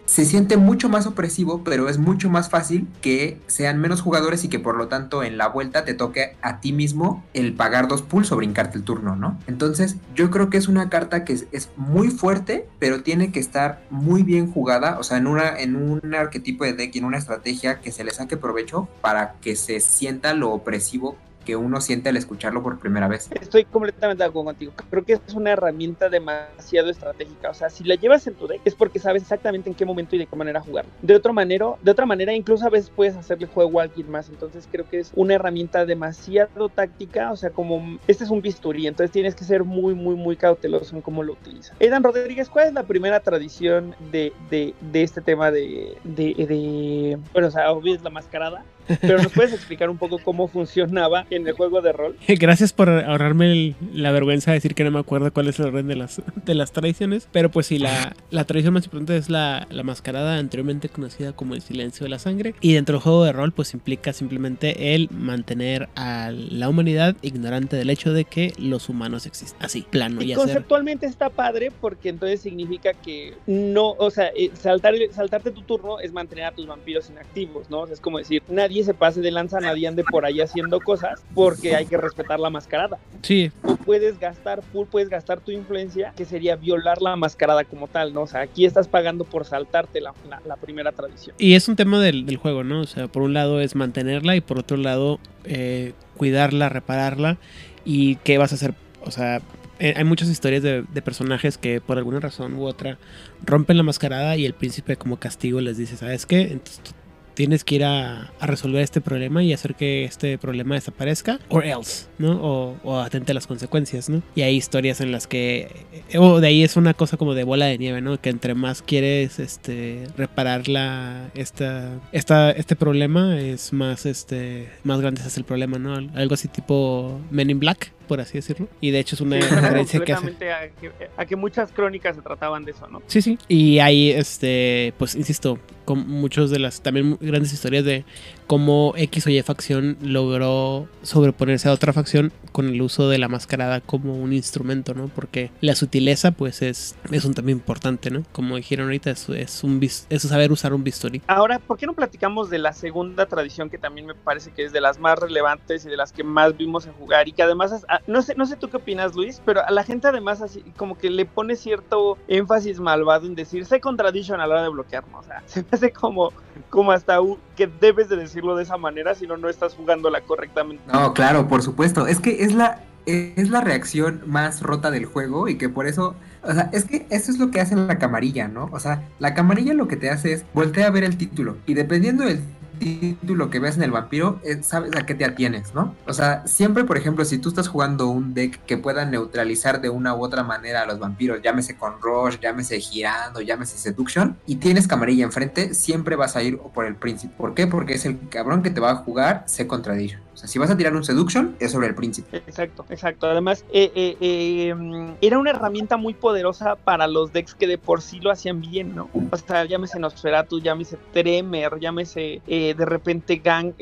se 0.06 0.24
siente 0.24 0.56
mucho 0.56 0.88
más 0.88 1.06
opresivo, 1.06 1.62
pero 1.64 1.88
es 1.88 1.98
mucho 1.98 2.30
más 2.30 2.50
fácil 2.50 2.88
que 3.00 3.38
sean 3.46 3.80
menos 3.80 4.00
jugadores 4.00 4.44
y 4.44 4.48
que 4.48 4.58
por 4.58 4.76
lo 4.76 4.88
tanto 4.88 5.22
en 5.22 5.38
la 5.38 5.48
vuelta 5.48 5.84
te 5.84 5.94
toque 5.94 6.36
a 6.42 6.60
ti 6.60 6.72
mismo 6.72 7.24
el 7.34 7.54
pagar 7.54 7.88
dos 7.88 8.02
pulls 8.02 8.32
o 8.32 8.36
brincarte 8.36 8.78
el 8.78 8.84
turno, 8.84 9.16
¿no? 9.16 9.38
Entonces 9.46 9.96
yo 10.14 10.30
creo 10.30 10.50
que 10.50 10.58
es 10.58 10.68
una 10.68 10.88
carta 10.88 11.24
que 11.24 11.32
es, 11.32 11.68
muy 11.76 12.08
fuerte, 12.08 12.66
pero 12.78 13.02
tiene 13.02 13.32
que 13.32 13.40
estar 13.40 13.82
muy 13.90 14.22
bien 14.22 14.50
jugada, 14.50 14.98
o 14.98 15.02
sea, 15.02 15.18
en, 15.18 15.26
una, 15.26 15.58
en 15.58 15.76
un 15.76 16.14
arquetipo 16.14 16.64
de 16.64 16.72
deck, 16.72 16.96
en 16.96 17.04
una 17.04 17.18
estrategia 17.18 17.80
que 17.80 17.92
se 17.92 18.04
le 18.04 18.12
saque 18.12 18.36
provecho 18.36 18.88
para 19.00 19.34
que 19.40 19.56
se 19.56 19.80
sienta 19.80 20.34
lo 20.34 20.50
opresivo 20.52 21.16
que 21.44 21.56
uno 21.56 21.80
siente 21.80 22.08
al 22.08 22.16
escucharlo 22.16 22.62
por 22.62 22.78
primera 22.78 23.08
vez. 23.08 23.30
Estoy 23.40 23.64
completamente 23.64 24.22
de 24.22 24.28
acuerdo 24.28 24.46
contigo. 24.46 24.72
Creo 24.90 25.04
que 25.04 25.14
es 25.14 25.34
una 25.34 25.52
herramienta 25.52 26.08
demasiado 26.08 26.90
estratégica. 26.90 27.50
O 27.50 27.54
sea, 27.54 27.70
si 27.70 27.84
la 27.84 27.94
llevas 27.94 28.26
en 28.26 28.34
tu 28.34 28.46
deck 28.46 28.60
es 28.64 28.74
porque 28.74 28.98
sabes 28.98 29.22
exactamente 29.22 29.68
en 29.68 29.74
qué 29.74 29.84
momento 29.84 30.16
y 30.16 30.20
de 30.20 30.26
qué 30.26 30.36
manera 30.36 30.60
jugarlo. 30.60 30.90
De 31.02 31.14
otra 31.14 31.32
manera, 31.32 31.66
de 31.82 31.90
otra 31.90 32.06
manera, 32.06 32.32
incluso 32.32 32.66
a 32.66 32.70
veces 32.70 32.90
puedes 32.94 33.16
hacerle 33.16 33.46
juego 33.46 33.80
a 33.80 33.84
alguien 33.84 34.10
más. 34.10 34.28
Entonces 34.28 34.68
creo 34.70 34.88
que 34.88 35.00
es 35.00 35.12
una 35.14 35.34
herramienta 35.34 35.86
demasiado 35.86 36.68
táctica. 36.68 37.32
O 37.32 37.36
sea, 37.36 37.50
como 37.50 37.98
este 38.06 38.24
es 38.24 38.30
un 38.30 38.42
bisturí, 38.42 38.86
entonces 38.86 39.12
tienes 39.12 39.34
que 39.34 39.44
ser 39.44 39.64
muy, 39.64 39.94
muy, 39.94 40.14
muy 40.14 40.36
cauteloso 40.36 40.96
en 40.96 41.02
cómo 41.02 41.22
lo 41.22 41.34
utilizas. 41.34 41.76
Edan 41.80 42.02
Rodríguez, 42.02 42.48
¿cuál 42.48 42.68
es 42.68 42.74
la 42.74 42.84
primera 42.84 43.20
tradición 43.20 43.94
de, 44.10 44.32
de, 44.50 44.74
de 44.80 45.02
este 45.02 45.20
tema 45.20 45.50
de, 45.50 45.96
de, 46.04 46.34
de, 46.34 47.18
bueno, 47.32 47.48
o 47.48 47.50
sea, 47.50 47.70
obvio 47.72 47.98
la 48.02 48.10
mascarada, 48.10 48.64
pero 49.00 49.22
nos 49.22 49.32
puedes 49.32 49.52
explicar 49.52 49.90
un 49.90 49.98
poco 49.98 50.18
cómo 50.18 50.48
funcionaba 50.48 51.26
en 51.30 51.46
el 51.46 51.52
juego 51.54 51.80
de 51.80 51.92
rol. 51.92 52.16
Gracias 52.28 52.72
por 52.72 52.88
ahorrarme 52.88 53.74
la 53.92 54.12
vergüenza 54.12 54.50
de 54.50 54.56
decir 54.56 54.74
que 54.74 54.84
no 54.84 54.90
me 54.90 54.98
acuerdo 54.98 55.32
cuál 55.32 55.48
es 55.48 55.58
el 55.58 55.66
orden 55.66 55.88
de 55.88 55.96
las, 55.96 56.22
de 56.44 56.54
las 56.54 56.72
tradiciones. 56.72 57.28
Pero 57.30 57.50
pues 57.50 57.66
sí, 57.66 57.78
la, 57.78 58.14
la 58.30 58.44
tradición 58.44 58.74
más 58.74 58.84
importante 58.84 59.16
es 59.16 59.28
la, 59.28 59.66
la, 59.70 59.82
mascarada, 59.82 60.38
anteriormente 60.38 60.88
conocida 60.88 61.32
como 61.32 61.54
el 61.54 61.62
silencio 61.62 62.04
de 62.04 62.10
la 62.10 62.18
sangre. 62.18 62.54
Y 62.60 62.74
dentro 62.74 62.94
del 62.94 63.02
juego 63.02 63.24
de 63.24 63.32
rol, 63.32 63.52
pues 63.52 63.74
implica 63.74 64.12
simplemente 64.12 64.94
el 64.94 65.08
mantener 65.10 65.88
a 65.96 66.30
la 66.32 66.68
humanidad 66.68 67.16
ignorante 67.22 67.76
del 67.76 67.90
hecho 67.90 68.12
de 68.12 68.24
que 68.24 68.52
los 68.58 68.88
humanos 68.88 69.26
existen. 69.26 69.62
Así, 69.62 69.82
plano. 69.90 70.22
Y, 70.22 70.34
conceptualmente 70.34 71.06
está 71.06 71.28
padre 71.28 71.70
porque 71.80 72.08
entonces 72.08 72.40
significa 72.40 72.92
que 72.94 73.34
no, 73.46 73.90
o 73.98 74.10
sea, 74.10 74.30
eh, 74.36 74.50
saltar, 74.54 74.94
saltarte 75.12 75.50
tu 75.50 75.62
turno 75.62 76.00
es 76.00 76.12
mantener 76.12 76.44
a 76.44 76.52
tus 76.52 76.66
vampiros 76.66 77.10
inactivos, 77.10 77.68
¿no? 77.68 77.80
es 77.92 78.00
como 78.00 78.18
decir, 78.18 78.42
nadie 78.48 78.69
se 78.84 78.94
pase 78.94 79.20
de 79.20 79.30
lanza, 79.30 79.60
nadie 79.60 79.88
ande 79.88 80.04
por 80.04 80.24
ahí 80.24 80.40
haciendo 80.40 80.80
cosas 80.80 81.22
porque 81.34 81.74
hay 81.76 81.86
que 81.86 81.96
respetar 81.96 82.40
la 82.40 82.50
mascarada. 82.50 82.98
Sí. 83.22 83.50
Tú 83.62 83.76
puedes 83.76 84.18
gastar 84.18 84.62
full, 84.62 84.86
puedes 84.90 85.08
gastar 85.08 85.40
tu 85.40 85.50
influencia, 85.50 86.12
que 86.16 86.24
sería 86.24 86.56
violar 86.56 87.02
la 87.02 87.16
mascarada 87.16 87.64
como 87.64 87.88
tal, 87.88 88.14
¿no? 88.14 88.22
O 88.22 88.26
sea, 88.26 88.40
aquí 88.40 88.64
estás 88.64 88.88
pagando 88.88 89.24
por 89.24 89.44
saltarte 89.44 90.00
la, 90.00 90.14
la, 90.46 90.56
primera 90.56 90.92
tradición. 90.92 91.34
Y 91.38 91.54
es 91.54 91.68
un 91.68 91.76
tema 91.76 92.00
del, 92.00 92.26
del, 92.26 92.36
juego, 92.36 92.64
¿no? 92.64 92.80
O 92.80 92.86
sea, 92.86 93.08
por 93.08 93.22
un 93.22 93.34
lado 93.34 93.60
es 93.60 93.74
mantenerla 93.74 94.36
y 94.36 94.40
por 94.40 94.58
otro 94.58 94.76
lado 94.76 95.18
eh, 95.44 95.92
cuidarla, 96.16 96.68
repararla 96.68 97.38
y 97.84 98.16
qué 98.16 98.38
vas 98.38 98.52
a 98.52 98.54
hacer. 98.54 98.74
O 99.02 99.10
sea, 99.10 99.40
eh, 99.78 99.94
hay 99.96 100.04
muchas 100.04 100.28
historias 100.28 100.62
de, 100.62 100.82
de, 100.82 101.02
personajes 101.02 101.58
que 101.58 101.80
por 101.80 101.98
alguna 101.98 102.20
razón 102.20 102.54
u 102.54 102.64
otra 102.66 102.98
rompen 103.44 103.76
la 103.78 103.82
mascarada 103.82 104.36
y 104.36 104.44
el 104.44 104.52
príncipe 104.52 104.96
como 104.96 105.18
castigo 105.18 105.60
les 105.60 105.78
dice, 105.78 105.96
¿sabes 105.96 106.26
qué? 106.26 106.42
Entonces 106.42 106.94
tienes 107.34 107.64
que 107.64 107.76
ir 107.76 107.84
a, 107.84 108.32
resolver 108.40 108.82
este 108.82 109.00
problema 109.00 109.42
y 109.42 109.52
hacer 109.52 109.74
que 109.74 110.04
este 110.04 110.38
problema 110.38 110.74
desaparezca, 110.74 111.38
or 111.48 111.64
else, 111.64 112.06
¿no? 112.18 112.76
O, 112.82 112.98
atente 113.00 113.32
a 113.32 113.34
las 113.34 113.46
consecuencias, 113.46 114.08
¿no? 114.08 114.22
Y 114.34 114.42
hay 114.42 114.56
historias 114.56 115.00
en 115.00 115.12
las 115.12 115.26
que, 115.26 115.86
eh, 116.10 116.18
o 116.18 116.40
de 116.40 116.48
ahí 116.48 116.62
es 116.62 116.76
una 116.76 116.94
cosa 116.94 117.16
como 117.16 117.34
de 117.34 117.44
bola 117.44 117.66
de 117.66 117.78
nieve, 117.78 118.00
¿no? 118.00 118.20
Que 118.20 118.30
entre 118.30 118.54
más 118.54 118.82
quieres, 118.82 119.38
este, 119.38 120.04
reparar 120.16 120.68
la, 120.68 121.30
esta, 121.34 122.00
esta, 122.12 122.50
este 122.50 122.76
problema, 122.76 123.38
es 123.38 123.72
más, 123.72 124.06
este, 124.06 124.68
más 124.84 125.00
grande 125.00 125.22
es 125.24 125.36
el 125.36 125.44
problema, 125.44 125.78
¿no? 125.78 125.94
Algo 126.14 126.34
así 126.34 126.48
tipo 126.48 127.20
Men 127.30 127.50
in 127.50 127.60
Black 127.60 127.92
por 128.10 128.20
así 128.20 128.38
decirlo. 128.38 128.66
Y 128.80 128.90
de 128.90 128.98
hecho 128.98 129.14
es 129.14 129.20
una 129.20 129.38
referencia 129.38 130.00
que 130.00 130.12
hace. 130.12 130.26
A 130.50 130.68
que, 130.68 130.90
a 131.16 131.26
que 131.26 131.36
muchas 131.36 131.70
crónicas 131.70 132.16
se 132.16 132.22
trataban 132.22 132.64
de 132.64 132.72
eso, 132.72 132.88
¿no? 132.88 133.00
Sí, 133.06 133.22
sí. 133.22 133.38
Y 133.46 133.78
ahí, 133.78 134.10
este, 134.10 134.92
pues 134.98 135.14
insisto, 135.14 135.60
con 135.84 136.08
muchos 136.08 136.50
de 136.50 136.58
las 136.58 136.82
también 136.82 137.16
grandes 137.20 137.52
historias 137.52 137.84
de 137.84 138.04
cómo 138.50 138.94
X 138.96 139.28
o 139.28 139.30
Y 139.30 139.40
facción 139.42 139.96
logró 140.02 140.88
sobreponerse 141.04 141.68
a 141.68 141.72
otra 141.72 141.92
facción 141.92 142.32
con 142.50 142.66
el 142.66 142.82
uso 142.82 143.08
de 143.08 143.16
la 143.16 143.28
mascarada 143.28 143.80
como 143.80 144.16
un 144.16 144.32
instrumento, 144.32 144.92
¿no? 144.92 145.06
Porque 145.06 145.52
la 145.60 145.76
sutileza, 145.76 146.32
pues, 146.32 146.60
es, 146.60 146.96
es 147.12 147.24
un 147.24 147.34
tema 147.34 147.52
importante, 147.52 148.10
¿no? 148.10 148.24
Como 148.32 148.56
dijeron 148.56 148.86
ahorita, 148.86 149.12
es, 149.12 149.28
es, 149.28 149.62
un, 149.62 149.80
es 149.80 150.22
saber 150.22 150.50
usar 150.50 150.74
un 150.74 150.82
bisturí. 150.82 151.22
Ahora, 151.28 151.60
¿por 151.60 151.78
qué 151.78 151.86
no 151.86 151.92
platicamos 151.92 152.50
de 152.50 152.58
la 152.58 152.72
segunda 152.72 153.26
tradición 153.26 153.70
que 153.70 153.78
también 153.78 154.08
me 154.08 154.16
parece 154.16 154.50
que 154.50 154.64
es 154.64 154.72
de 154.72 154.80
las 154.80 154.98
más 154.98 155.16
relevantes 155.16 155.84
y 155.84 155.88
de 155.88 155.96
las 155.96 156.10
que 156.10 156.24
más 156.24 156.56
vimos 156.56 156.86
en 156.86 156.92
jugar 156.94 157.28
y 157.28 157.32
que 157.32 157.44
además, 157.44 157.84
ah, 157.88 158.00
no 158.08 158.20
sé, 158.20 158.34
no 158.34 158.46
sé 158.46 158.56
tú 158.56 158.68
qué 158.68 158.78
opinas, 158.78 159.14
Luis, 159.14 159.40
pero 159.44 159.64
a 159.64 159.70
la 159.70 159.84
gente 159.84 160.08
además 160.08 160.42
así 160.42 160.64
como 160.76 160.98
que 160.98 161.08
le 161.08 161.24
pone 161.24 161.54
cierto 161.54 162.18
énfasis 162.26 162.80
malvado 162.80 163.28
en 163.28 163.36
decir 163.36 163.64
second 163.64 163.96
tradition 163.96 164.40
a 164.40 164.48
la 164.48 164.54
hora 164.54 164.62
de 164.64 164.70
bloquear, 164.70 165.06
¿no? 165.06 165.20
O 165.20 165.22
sea, 165.22 165.40
se 165.46 165.62
me 165.62 165.68
hace 165.70 165.92
como, 165.92 166.32
como 166.68 166.90
hasta 166.90 167.20
que 167.54 167.68
debes 167.68 168.08
de 168.08 168.16
de 168.56 168.62
esa 168.62 168.76
manera, 168.76 169.14
si 169.14 169.26
no, 169.26 169.36
no 169.36 169.48
estás 169.48 169.74
jugándola 169.74 170.20
correctamente. 170.22 170.82
No, 170.92 171.14
claro, 171.14 171.48
por 171.48 171.62
supuesto. 171.62 172.06
Es 172.06 172.20
que 172.20 172.42
es 172.42 172.54
la, 172.54 172.82
es 173.06 173.50
la 173.50 173.60
reacción 173.60 174.22
más 174.26 174.62
rota 174.62 174.90
del 174.90 175.06
juego 175.06 175.48
y 175.48 175.56
que 175.56 175.68
por 175.68 175.86
eso, 175.86 176.14
o 176.42 176.52
sea, 176.52 176.70
es 176.72 176.84
que 176.84 177.06
eso 177.10 177.30
es 177.30 177.38
lo 177.38 177.50
que 177.50 177.60
hace 177.60 177.76
la 177.76 177.98
camarilla, 177.98 178.48
¿no? 178.48 178.68
O 178.72 178.80
sea, 178.80 179.08
la 179.18 179.34
camarilla 179.34 179.74
lo 179.74 179.88
que 179.88 179.96
te 179.96 180.10
hace 180.10 180.32
es 180.32 180.44
voltear 180.54 180.88
a 180.88 180.90
ver 180.90 181.04
el 181.04 181.16
título 181.16 181.56
y 181.66 181.74
dependiendo 181.74 182.24
del 182.24 182.40
título 182.80 183.50
que 183.50 183.60
ves 183.60 183.76
en 183.76 183.84
el 183.84 183.92
vampiro, 183.92 184.40
eh, 184.42 184.62
sabes 184.62 184.96
a 184.96 185.06
qué 185.06 185.14
te 185.14 185.24
atienes, 185.24 185.74
¿no? 185.74 185.94
O 186.06 186.12
sea, 186.12 186.46
siempre, 186.46 186.84
por 186.84 186.96
ejemplo, 186.96 187.24
si 187.24 187.38
tú 187.38 187.50
estás 187.50 187.68
jugando 187.68 188.08
un 188.08 188.34
deck 188.34 188.64
que 188.64 188.76
pueda 188.76 189.04
neutralizar 189.04 189.80
de 189.80 189.90
una 189.90 190.14
u 190.14 190.24
otra 190.24 190.42
manera 190.42 190.82
a 190.82 190.86
los 190.86 190.98
vampiros, 190.98 191.40
llámese 191.42 191.76
con 191.76 192.00
Rush, 192.00 192.38
llámese 192.40 192.80
girando, 192.80 193.40
llámese 193.40 193.78
Seduction, 193.78 194.36
y 194.46 194.56
tienes 194.56 194.88
camarilla 194.88 195.24
enfrente, 195.24 195.74
siempre 195.74 196.16
vas 196.16 196.34
a 196.34 196.42
ir 196.42 196.58
por 196.58 196.86
el 196.86 196.96
príncipe. 196.96 197.34
¿Por 197.36 197.54
qué? 197.54 197.66
Porque 197.66 197.94
es 197.94 198.06
el 198.06 198.18
cabrón 198.28 198.62
que 198.62 198.70
te 198.70 198.80
va 198.80 198.90
a 198.90 198.96
jugar 198.96 199.44
Second 199.46 199.84
Tradition. 199.84 200.29
Sea, 200.40 200.48
si 200.48 200.58
vas 200.58 200.70
a 200.70 200.76
tirar 200.76 200.96
un 200.96 201.04
Seduction, 201.04 201.54
es 201.60 201.72
sobre 201.72 201.88
el 201.88 201.94
príncipe. 201.94 202.38
Exacto, 202.38 202.86
exacto. 202.88 203.26
Además, 203.26 203.62
eh, 203.74 203.92
eh, 203.94 204.16
eh, 204.22 204.74
era 205.20 205.38
una 205.38 205.50
herramienta 205.50 205.98
muy 205.98 206.14
poderosa 206.14 206.76
para 206.76 207.06
los 207.06 207.30
decks 207.34 207.54
que 207.54 207.66
de 207.66 207.76
por 207.76 208.00
sí 208.00 208.20
lo 208.20 208.30
hacían 208.30 208.62
bien, 208.62 208.94
¿no? 208.94 209.10
O 209.30 209.36
sea, 209.36 209.66
llámese 209.66 209.98
Nosferatu, 209.98 210.58
llámese 210.58 210.96
Tremer, 211.12 211.78
llámese 211.78 212.40
de 212.46 212.86
repente 212.86 213.36
Gang, 213.36 213.74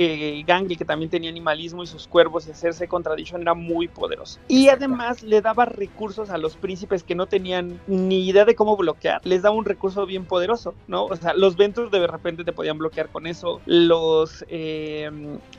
Gangly, 0.47 0.75
que 0.75 0.85
también 0.85 1.11
tenía 1.11 1.31
animalismo 1.31 1.85
y 1.85 1.87
sus 1.87 2.09
cuervos 2.09 2.49
y 2.49 2.51
hacerse 2.51 2.89
contradiction 2.89 3.43
era 3.43 3.55
muy 3.55 3.87
poderoso. 3.87 4.41
Y 4.49 4.69
además 4.69 5.23
le 5.23 5.41
daba 5.41 5.65
recursos 5.65 6.31
a 6.31 6.39
los 6.39 6.57
príncipes 6.57 7.05
que 7.05 7.15
no 7.15 7.27
tenían 7.27 7.79
ni 7.87 8.27
idea 8.27 8.45
de 8.45 8.57
cómo 8.57 8.77
bloquear. 8.77 9.21
Les 9.25 9.43
daba 9.43 9.55
un 9.55 9.65
recurso 9.65 10.07
bien 10.07 10.25
poderoso, 10.25 10.75
¿no? 10.89 11.05
O 11.05 11.15
sea, 11.15 11.35
los 11.35 11.57
Ventures 11.57 11.93
de 11.93 12.05
repente 12.05 12.43
te 12.43 12.53
podían 12.53 12.79
bloquear 12.79 13.11
con 13.11 13.29
eso. 13.29 13.61
Los, 13.65 14.45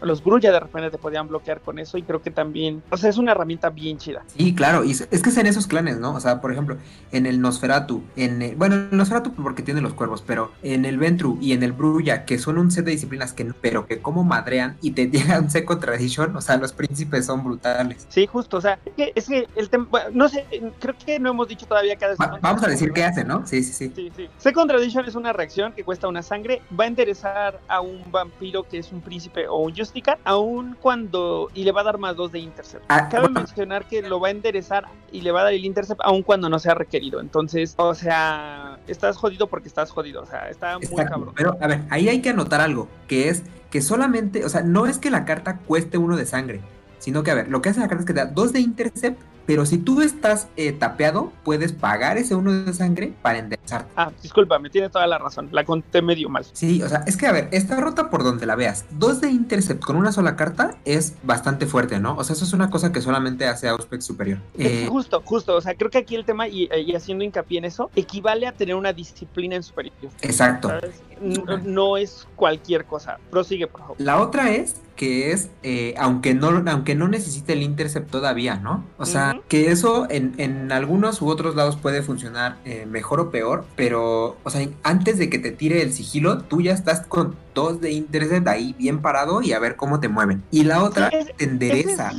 los 0.02 0.24
Grulla 0.24 0.52
de 0.52 0.60
repente 0.60 0.89
te 0.92 0.98
podían 0.98 1.28
bloquear 1.28 1.62
con 1.62 1.80
eso 1.80 1.98
y 1.98 2.04
creo 2.04 2.22
que 2.22 2.32
también, 2.32 2.84
o 2.90 2.98
sea, 2.98 3.10
es 3.10 3.18
una 3.18 3.32
herramienta 3.32 3.70
bien 3.70 3.98
chida. 3.98 4.24
Sí, 4.36 4.54
claro, 4.54 4.84
y 4.84 4.92
es 4.92 5.08
que 5.08 5.30
es 5.30 5.38
en 5.38 5.48
esos 5.48 5.68
clanes, 5.68 6.00
¿no? 6.00 6.14
O 6.14 6.20
sea, 6.20 6.42
por 6.42 6.52
ejemplo, 6.52 6.78
en 7.12 7.26
el 7.26 7.42
Nosferatu, 7.42 8.04
en 8.16 8.42
el, 8.42 8.56
bueno, 8.56 8.76
el 8.76 8.98
Nosferatu 8.98 9.34
porque 9.34 9.64
tiene 9.64 9.82
los 9.82 9.94
cuervos, 9.94 10.24
pero 10.26 10.52
en 10.64 10.86
el 10.86 10.98
Ventru 10.98 11.38
y 11.42 11.54
en 11.54 11.64
el 11.64 11.72
Brulla, 11.72 12.26
que 12.26 12.38
son 12.38 12.58
un 12.58 12.72
set 12.72 12.86
de 12.86 12.92
disciplinas 12.92 13.34
que 13.34 13.44
no, 13.44 13.56
pero 13.62 13.86
que 13.86 14.00
como 14.00 14.24
madrean 14.24 14.78
y 14.82 14.92
te 14.92 15.08
llegan 15.12 15.46
un 15.46 15.50
Second 15.50 15.82
Tradition, 15.82 16.36
o 16.36 16.42
sea, 16.42 16.58
los 16.58 16.74
príncipes 16.74 17.26
son 17.26 17.44
brutales. 17.44 18.06
Sí, 18.10 18.28
justo, 18.28 18.58
o 18.58 18.62
sea, 18.62 18.80
es 18.86 18.94
que, 18.94 19.12
es 19.16 19.28
que 19.28 19.48
el 19.56 19.70
tema, 19.70 19.88
no 20.14 20.30
sé, 20.30 20.46
creo 20.80 20.96
que 20.98 21.20
no 21.20 21.32
hemos 21.32 21.48
dicho 21.48 21.66
todavía 21.66 21.96
cada 21.96 22.16
Va, 22.16 22.40
Vamos 22.42 22.64
a 22.64 22.68
decir 22.68 22.92
qué 22.92 23.04
hace, 23.04 23.24
¿no? 23.24 23.46
Sí, 23.46 23.64
sí, 23.64 23.74
sí. 23.74 23.92
Sí, 23.96 24.12
sí. 24.16 24.30
Second 24.38 24.70
Tradition 24.70 25.06
es 25.06 25.16
una 25.16 25.34
reacción 25.34 25.74
que 25.74 25.84
cuesta 25.84 26.08
una 26.08 26.22
sangre, 26.22 26.62
va 26.78 26.86
a 26.86 26.88
interesar 26.88 27.60
a 27.68 27.82
un 27.82 28.04
vampiro 28.12 28.64
que 28.64 28.80
es 28.80 28.92
un 28.92 29.02
príncipe 29.02 29.48
o 29.48 29.58
un 29.58 29.76
Justicar, 29.76 30.20
aún 30.24 30.76
cuando. 30.82 31.50
y 31.54 31.64
le 31.64 31.72
va 31.72 31.82
a 31.82 31.84
dar 31.84 31.98
más 31.98 32.16
dos 32.16 32.32
de 32.32 32.40
intercept. 32.40 32.86
Ah, 32.90 33.10
Cabe 33.10 33.30
mencionar 33.30 33.88
que 33.88 34.02
lo 34.02 34.20
va 34.20 34.30
a 34.30 34.32
enderezar 34.32 34.86
y 35.12 35.22
le 35.22 35.32
va 35.32 35.42
a 35.42 35.44
dar 35.46 35.54
el 35.54 35.66
intercept 35.66 36.02
aun 36.04 36.24
cuando 36.24 36.50
no 36.50 36.60
sea 36.60 36.74
requerido. 36.74 37.20
Entonces, 37.20 37.74
o 37.78 37.94
sea, 37.94 38.80
estás 38.88 39.18
jodido 39.18 39.48
porque 39.48 39.68
estás 39.68 39.92
jodido. 39.92 40.22
O 40.22 40.26
sea, 40.26 40.50
está 40.50 40.78
muy 40.78 41.06
cabrón. 41.06 41.34
Pero, 41.36 41.58
a 41.62 41.68
ver, 41.68 41.82
ahí 41.90 42.10
hay 42.10 42.22
que 42.22 42.30
anotar 42.30 42.62
algo, 42.62 42.88
que 43.08 43.30
es 43.30 43.44
que 43.70 43.82
solamente, 43.82 44.46
o 44.46 44.50
sea, 44.50 44.62
no 44.62 44.88
es 44.88 44.98
que 44.98 45.12
la 45.12 45.26
carta 45.26 45.60
cueste 45.60 45.98
uno 45.98 46.18
de 46.18 46.26
sangre, 46.26 46.62
sino 46.98 47.24
que, 47.24 47.32
a 47.32 47.36
ver, 47.36 47.50
lo 47.50 47.62
que 47.62 47.70
hace 47.70 47.80
la 47.80 47.88
carta 47.88 48.02
es 48.02 48.08
que 48.08 48.14
da 48.14 48.26
dos 48.26 48.52
de 48.54 48.60
intercept 48.60 49.22
pero 49.50 49.66
si 49.66 49.80
tú 49.80 50.04
estás 50.04 50.48
eh, 50.58 50.74
tapeado, 50.74 51.34
puedes 51.44 51.74
pagar 51.74 52.20
ese 52.20 52.36
uno 52.36 52.52
de 52.54 52.72
sangre 52.72 53.14
para 53.24 53.40
enderezarte. 53.40 53.92
Ah, 53.96 54.12
disculpa, 54.22 54.60
me 54.60 54.70
tiene 54.70 54.90
toda 54.90 55.08
la 55.08 55.18
razón. 55.18 55.50
La 55.52 55.66
conté 55.66 56.04
medio 56.04 56.30
mal. 56.30 56.46
Sí, 56.54 56.84
o 56.84 56.88
sea, 56.88 57.04
es 57.08 57.18
que 57.18 57.26
a 57.26 57.32
ver, 57.32 57.48
esta 57.52 57.80
rota 57.82 58.12
por 58.12 58.24
donde 58.24 58.46
la 58.46 58.54
veas. 58.54 58.86
Dos 58.92 59.22
de 59.22 59.32
intercept 59.32 59.84
con 59.84 59.96
una 59.96 60.12
sola 60.12 60.36
carta 60.36 60.78
es 60.86 61.16
bastante 61.24 61.66
fuerte, 61.66 62.00
¿no? 62.00 62.16
O 62.16 62.24
sea, 62.24 62.36
eso 62.36 62.46
es 62.46 62.54
una 62.54 62.70
cosa 62.70 62.92
que 62.92 63.02
solamente 63.02 63.48
hace 63.48 63.68
Auspex 63.68 64.06
superior. 64.06 64.38
Eh, 64.56 64.86
justo, 64.88 65.20
justo. 65.26 65.56
O 65.56 65.62
sea, 65.62 65.74
creo 65.74 65.90
que 65.90 65.98
aquí 65.98 66.14
el 66.14 66.26
tema, 66.26 66.48
y, 66.48 66.70
haciendo 66.96 67.24
hincapié 67.24 67.58
en 67.58 67.66
eso, 67.66 67.90
equivale 67.96 68.46
a 68.46 68.52
tener 68.52 68.76
una 68.76 68.94
disciplina 68.94 69.56
en 69.56 69.64
superior. 69.64 69.96
Exacto. 70.22 70.72
No, 71.20 71.58
no, 71.58 71.98
es 71.98 72.28
cualquier 72.36 72.86
cosa. 72.86 73.18
Prosigue, 73.32 73.66
por 73.66 73.82
favor. 73.82 73.96
La 74.00 74.22
otra 74.22 74.52
es 74.52 74.76
que 75.00 75.32
es, 75.32 75.50
eh, 75.64 75.94
aunque, 75.98 76.34
no, 76.34 76.62
aunque 76.70 76.94
no 76.94 77.08
necesite 77.08 77.54
el 77.54 77.64
intercept 77.64 78.12
todavía, 78.12 78.58
¿no? 78.58 78.84
O 78.98 79.06
sea, 79.06 79.40
que 79.48 79.72
eso 79.72 80.06
en, 80.10 80.34
en, 80.36 80.74
algunos 80.74 81.22
u 81.22 81.30
otros 81.30 81.56
lados 81.56 81.78
puede 81.78 82.02
funcionar 82.02 82.58
eh, 82.66 82.86
mejor 82.86 83.22
o 83.22 83.32
peor, 83.32 83.64
pero, 83.78 84.36
o 84.44 84.50
sea, 84.50 84.68
antes 84.84 85.18
de 85.18 85.30
que 85.30 85.40
te 85.40 85.52
tire 85.52 85.82
el 85.84 85.94
sigilo, 85.94 86.40
tú 86.40 86.60
ya 86.60 86.74
estás 86.74 87.08
con 87.08 87.38
dos 87.56 87.80
de 87.80 87.92
intercept 87.92 88.46
ahí 88.50 88.76
bien 88.78 89.02
parado 89.02 89.42
y 89.42 89.54
a 89.54 89.60
ver 89.60 89.78
cómo 89.78 90.02
te 90.02 90.10
mueven. 90.10 90.44
Y 90.52 90.66
la 90.66 90.84
otra 90.84 91.10
te 91.10 91.46
endereza. 91.46 92.12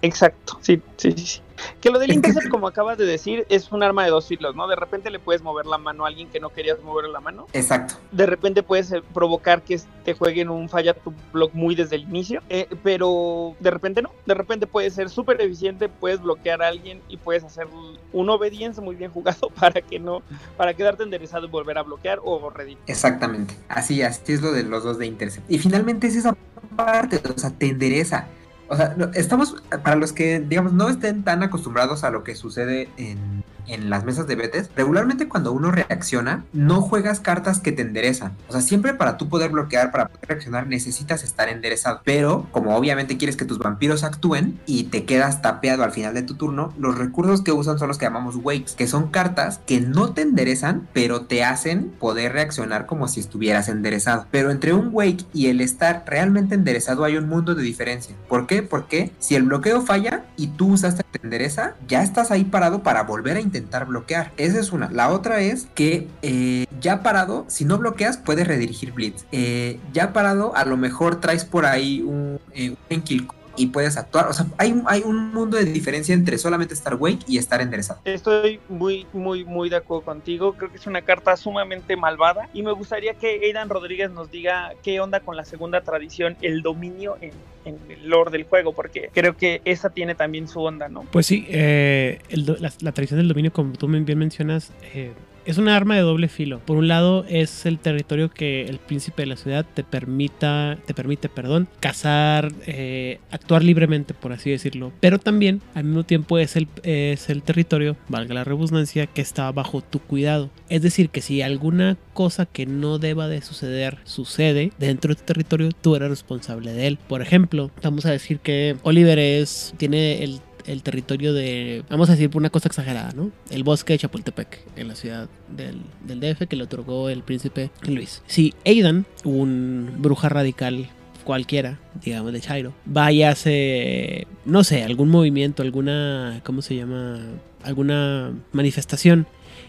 Exacto, 0.00 0.58
sí, 0.62 0.80
sí, 0.96 1.12
sí. 1.12 1.42
Que 1.80 1.90
lo 1.90 1.98
del 1.98 2.12
Intercept, 2.12 2.48
como 2.48 2.66
acabas 2.66 2.98
de 2.98 3.06
decir, 3.06 3.46
es 3.48 3.70
un 3.72 3.82
arma 3.82 4.04
de 4.04 4.10
dos 4.10 4.26
filos, 4.26 4.54
¿no? 4.54 4.66
De 4.68 4.76
repente 4.76 5.10
le 5.10 5.18
puedes 5.18 5.42
mover 5.42 5.66
la 5.66 5.78
mano 5.78 6.04
a 6.04 6.08
alguien 6.08 6.28
que 6.28 6.40
no 6.40 6.50
querías 6.50 6.82
mover 6.82 7.06
la 7.08 7.20
mano. 7.20 7.46
Exacto. 7.52 7.94
De 8.12 8.26
repente 8.26 8.62
puedes 8.62 8.92
eh, 8.92 9.02
provocar 9.12 9.62
que 9.62 9.80
te 10.04 10.14
jueguen 10.14 10.50
un 10.50 10.68
falla 10.68 10.94
tu 10.94 11.12
block 11.32 11.54
muy 11.54 11.74
desde 11.74 11.96
el 11.96 12.02
inicio, 12.02 12.42
eh, 12.48 12.68
pero 12.82 13.54
de 13.60 13.70
repente 13.70 14.02
no. 14.02 14.10
De 14.26 14.34
repente 14.34 14.66
puede 14.66 14.90
ser 14.90 15.10
súper 15.10 15.40
eficiente, 15.40 15.88
puedes 15.88 16.20
bloquear 16.20 16.62
a 16.62 16.68
alguien 16.68 17.00
y 17.08 17.16
puedes 17.16 17.44
hacer 17.44 17.66
un 18.12 18.30
obedience 18.30 18.80
muy 18.80 18.96
bien 18.96 19.10
jugado 19.10 19.50
para 19.60 19.80
que 19.80 19.98
no, 19.98 20.22
para 20.56 20.74
quedarte 20.74 21.02
enderezado 21.02 21.46
y 21.46 21.50
volver 21.50 21.78
a 21.78 21.82
bloquear 21.82 22.20
o 22.22 22.50
redir. 22.50 22.78
Exactamente. 22.86 23.54
Así, 23.68 24.02
así 24.02 24.32
es 24.32 24.42
lo 24.42 24.52
de 24.52 24.62
los 24.62 24.84
dos 24.84 24.98
de 24.98 25.06
Intercept. 25.06 25.50
Y 25.50 25.58
finalmente 25.58 26.06
es 26.06 26.16
esa 26.16 26.36
parte, 26.76 27.20
o 27.28 27.38
sea, 27.38 27.50
te 27.50 27.68
endereza 27.68 28.26
o 28.74 28.76
sea, 28.76 29.10
estamos, 29.14 29.56
para 29.82 29.96
los 29.96 30.12
que, 30.12 30.40
digamos, 30.40 30.72
no 30.72 30.88
estén 30.88 31.22
tan 31.24 31.42
acostumbrados 31.42 32.04
a 32.04 32.10
lo 32.10 32.24
que 32.24 32.34
sucede 32.34 32.88
en 32.96 33.44
en 33.66 33.90
las 33.90 34.04
mesas 34.04 34.26
de 34.26 34.36
betes, 34.36 34.70
regularmente 34.76 35.28
cuando 35.28 35.52
uno 35.52 35.70
reacciona, 35.70 36.44
no 36.52 36.80
juegas 36.80 37.20
cartas 37.20 37.60
que 37.60 37.72
te 37.72 37.82
enderezan. 37.82 38.32
O 38.48 38.52
sea, 38.52 38.60
siempre 38.60 38.94
para 38.94 39.16
tú 39.16 39.28
poder 39.28 39.50
bloquear, 39.50 39.90
para 39.90 40.08
poder 40.08 40.28
reaccionar, 40.28 40.66
necesitas 40.66 41.24
estar 41.24 41.48
enderezado. 41.48 42.00
Pero, 42.04 42.46
como 42.52 42.76
obviamente 42.76 43.16
quieres 43.16 43.36
que 43.36 43.44
tus 43.44 43.58
vampiros 43.58 44.04
actúen 44.04 44.58
y 44.66 44.84
te 44.84 45.04
quedas 45.04 45.42
tapeado 45.42 45.84
al 45.84 45.92
final 45.92 46.14
de 46.14 46.22
tu 46.22 46.34
turno, 46.34 46.72
los 46.78 46.98
recursos 46.98 47.42
que 47.42 47.52
usan 47.52 47.78
son 47.78 47.88
los 47.88 47.98
que 47.98 48.06
llamamos 48.06 48.36
wakes, 48.36 48.74
que 48.74 48.86
son 48.86 49.10
cartas 49.10 49.60
que 49.66 49.80
no 49.80 50.12
te 50.12 50.22
enderezan, 50.22 50.88
pero 50.92 51.22
te 51.22 51.44
hacen 51.44 51.90
poder 51.98 52.32
reaccionar 52.32 52.86
como 52.86 53.08
si 53.08 53.20
estuvieras 53.20 53.68
enderezado. 53.68 54.26
Pero 54.30 54.50
entre 54.50 54.72
un 54.72 54.90
wake 54.92 55.24
y 55.32 55.46
el 55.46 55.60
estar 55.60 56.04
realmente 56.06 56.54
enderezado 56.54 57.04
hay 57.04 57.16
un 57.16 57.28
mundo 57.28 57.54
de 57.54 57.62
diferencia. 57.62 58.14
¿Por 58.28 58.46
qué? 58.46 58.62
Porque 58.62 59.12
si 59.18 59.34
el 59.34 59.44
bloqueo 59.44 59.82
falla 59.82 60.24
y 60.36 60.48
tú 60.48 60.72
usaste 60.72 61.04
te 61.10 61.20
endereza, 61.22 61.74
ya 61.88 62.02
estás 62.02 62.30
ahí 62.30 62.44
parado 62.44 62.82
para 62.82 63.02
volver 63.02 63.36
a 63.36 63.40
bloquear. 63.60 64.32
Esa 64.36 64.60
es 64.60 64.72
una. 64.72 64.90
La 64.90 65.10
otra 65.10 65.40
es 65.40 65.66
que 65.74 66.08
eh, 66.22 66.66
ya 66.80 67.02
parado, 67.02 67.44
si 67.48 67.64
no 67.64 67.78
bloqueas, 67.78 68.16
puedes 68.16 68.46
redirigir 68.46 68.92
Blitz. 68.92 69.24
Eh, 69.32 69.78
ya 69.92 70.12
parado, 70.12 70.56
a 70.56 70.64
lo 70.64 70.76
mejor 70.76 71.20
traes 71.20 71.44
por 71.44 71.66
ahí 71.66 72.02
un, 72.02 72.40
eh, 72.52 72.74
un 72.90 73.02
kill 73.02 73.28
y 73.56 73.66
puedes 73.66 73.96
actuar. 73.96 74.28
O 74.28 74.32
sea, 74.32 74.46
hay, 74.58 74.82
hay 74.86 75.02
un 75.04 75.32
mundo 75.32 75.56
de 75.56 75.64
diferencia 75.64 76.14
entre 76.14 76.38
solamente 76.38 76.74
estar 76.74 76.94
wake 76.94 77.24
y 77.26 77.38
estar 77.38 77.60
enderezado. 77.60 78.00
Estoy 78.04 78.60
muy, 78.68 79.06
muy, 79.12 79.44
muy 79.44 79.68
de 79.70 79.76
acuerdo 79.76 80.04
contigo. 80.04 80.54
Creo 80.54 80.70
que 80.70 80.76
es 80.76 80.86
una 80.86 81.02
carta 81.02 81.36
sumamente 81.36 81.96
malvada 81.96 82.48
y 82.52 82.62
me 82.62 82.72
gustaría 82.72 83.14
que 83.14 83.40
Aidan 83.44 83.68
Rodríguez 83.68 84.10
nos 84.10 84.30
diga 84.30 84.72
qué 84.82 85.00
onda 85.00 85.20
con 85.20 85.36
la 85.36 85.44
segunda 85.44 85.82
tradición, 85.82 86.36
el 86.42 86.62
dominio 86.62 87.16
en, 87.20 87.32
el 87.64 88.08
lore 88.08 88.30
del 88.30 88.44
juego, 88.44 88.72
porque 88.72 89.10
creo 89.12 89.36
que 89.36 89.60
esa 89.64 89.90
tiene 89.90 90.14
también 90.14 90.48
su 90.48 90.60
onda, 90.60 90.88
¿no? 90.88 91.02
Pues 91.10 91.26
sí, 91.26 91.46
eh, 91.48 92.20
la, 92.30 92.92
tradición 92.92 93.18
del 93.18 93.28
dominio, 93.28 93.52
como 93.52 93.72
tú 93.72 93.88
bien 93.88 94.18
mencionas, 94.18 94.72
eh, 94.94 95.12
es 95.44 95.58
una 95.58 95.76
arma 95.76 95.94
de 95.94 96.02
doble 96.02 96.28
filo. 96.28 96.60
Por 96.60 96.76
un 96.76 96.88
lado 96.88 97.24
es 97.28 97.66
el 97.66 97.78
territorio 97.78 98.30
que 98.30 98.64
el 98.64 98.78
príncipe 98.78 99.22
de 99.22 99.26
la 99.26 99.36
ciudad 99.36 99.66
te 99.74 99.84
permita, 99.84 100.78
te 100.86 100.94
permite, 100.94 101.28
perdón, 101.28 101.68
cazar, 101.80 102.52
eh, 102.66 103.20
actuar 103.30 103.62
libremente, 103.62 104.14
por 104.14 104.32
así 104.32 104.50
decirlo. 104.50 104.92
Pero 105.00 105.18
también 105.18 105.60
al 105.74 105.84
mismo 105.84 106.04
tiempo 106.04 106.38
es 106.38 106.56
el, 106.56 106.68
es 106.82 107.28
el 107.30 107.42
territorio, 107.42 107.96
valga 108.08 108.34
la 108.34 108.44
redundancia, 108.44 109.06
que 109.06 109.20
está 109.20 109.50
bajo 109.52 109.80
tu 109.80 109.98
cuidado. 109.98 110.50
Es 110.68 110.82
decir, 110.82 111.10
que 111.10 111.20
si 111.20 111.42
alguna 111.42 111.96
cosa 112.12 112.46
que 112.46 112.66
no 112.66 112.98
deba 112.98 113.28
de 113.28 113.42
suceder 113.42 113.98
sucede 114.04 114.72
dentro 114.78 115.10
de 115.10 115.20
tu 115.20 115.24
territorio, 115.24 115.70
tú 115.72 115.96
eres 115.96 116.08
responsable 116.08 116.72
de 116.72 116.86
él. 116.86 116.98
Por 117.08 117.22
ejemplo, 117.22 117.70
vamos 117.82 118.06
a 118.06 118.10
decir 118.10 118.38
que 118.38 118.76
Oliver 118.82 119.18
es, 119.18 119.74
tiene 119.76 120.22
el 120.22 120.40
el 120.66 120.82
territorio 120.82 121.32
de, 121.34 121.84
vamos 121.88 122.08
a 122.08 122.12
decir 122.12 122.30
por 122.30 122.40
una 122.40 122.50
cosa 122.50 122.68
exagerada, 122.68 123.12
¿no? 123.12 123.30
El 123.50 123.64
bosque 123.64 123.94
de 123.94 123.98
Chapultepec, 124.00 124.60
en 124.76 124.88
la 124.88 124.94
ciudad 124.94 125.28
del, 125.48 125.80
del 126.06 126.20
DF 126.20 126.46
que 126.48 126.56
le 126.56 126.64
otorgó 126.64 127.08
el 127.08 127.22
príncipe 127.22 127.70
Luis. 127.82 128.22
Si 128.26 128.54
Aidan, 128.64 129.06
un 129.24 129.94
bruja 129.98 130.28
radical 130.28 130.88
cualquiera, 131.24 131.78
digamos 132.02 132.32
de 132.32 132.40
Chairo, 132.40 132.74
vaya 132.84 133.30
a 133.30 133.32
hacer, 133.32 134.26
no 134.44 134.62
sé, 134.62 134.84
algún 134.84 135.08
movimiento, 135.08 135.62
alguna, 135.62 136.40
¿cómo 136.44 136.62
se 136.62 136.76
llama? 136.76 137.20
Alguna 137.62 138.32
manifestación. 138.52 139.26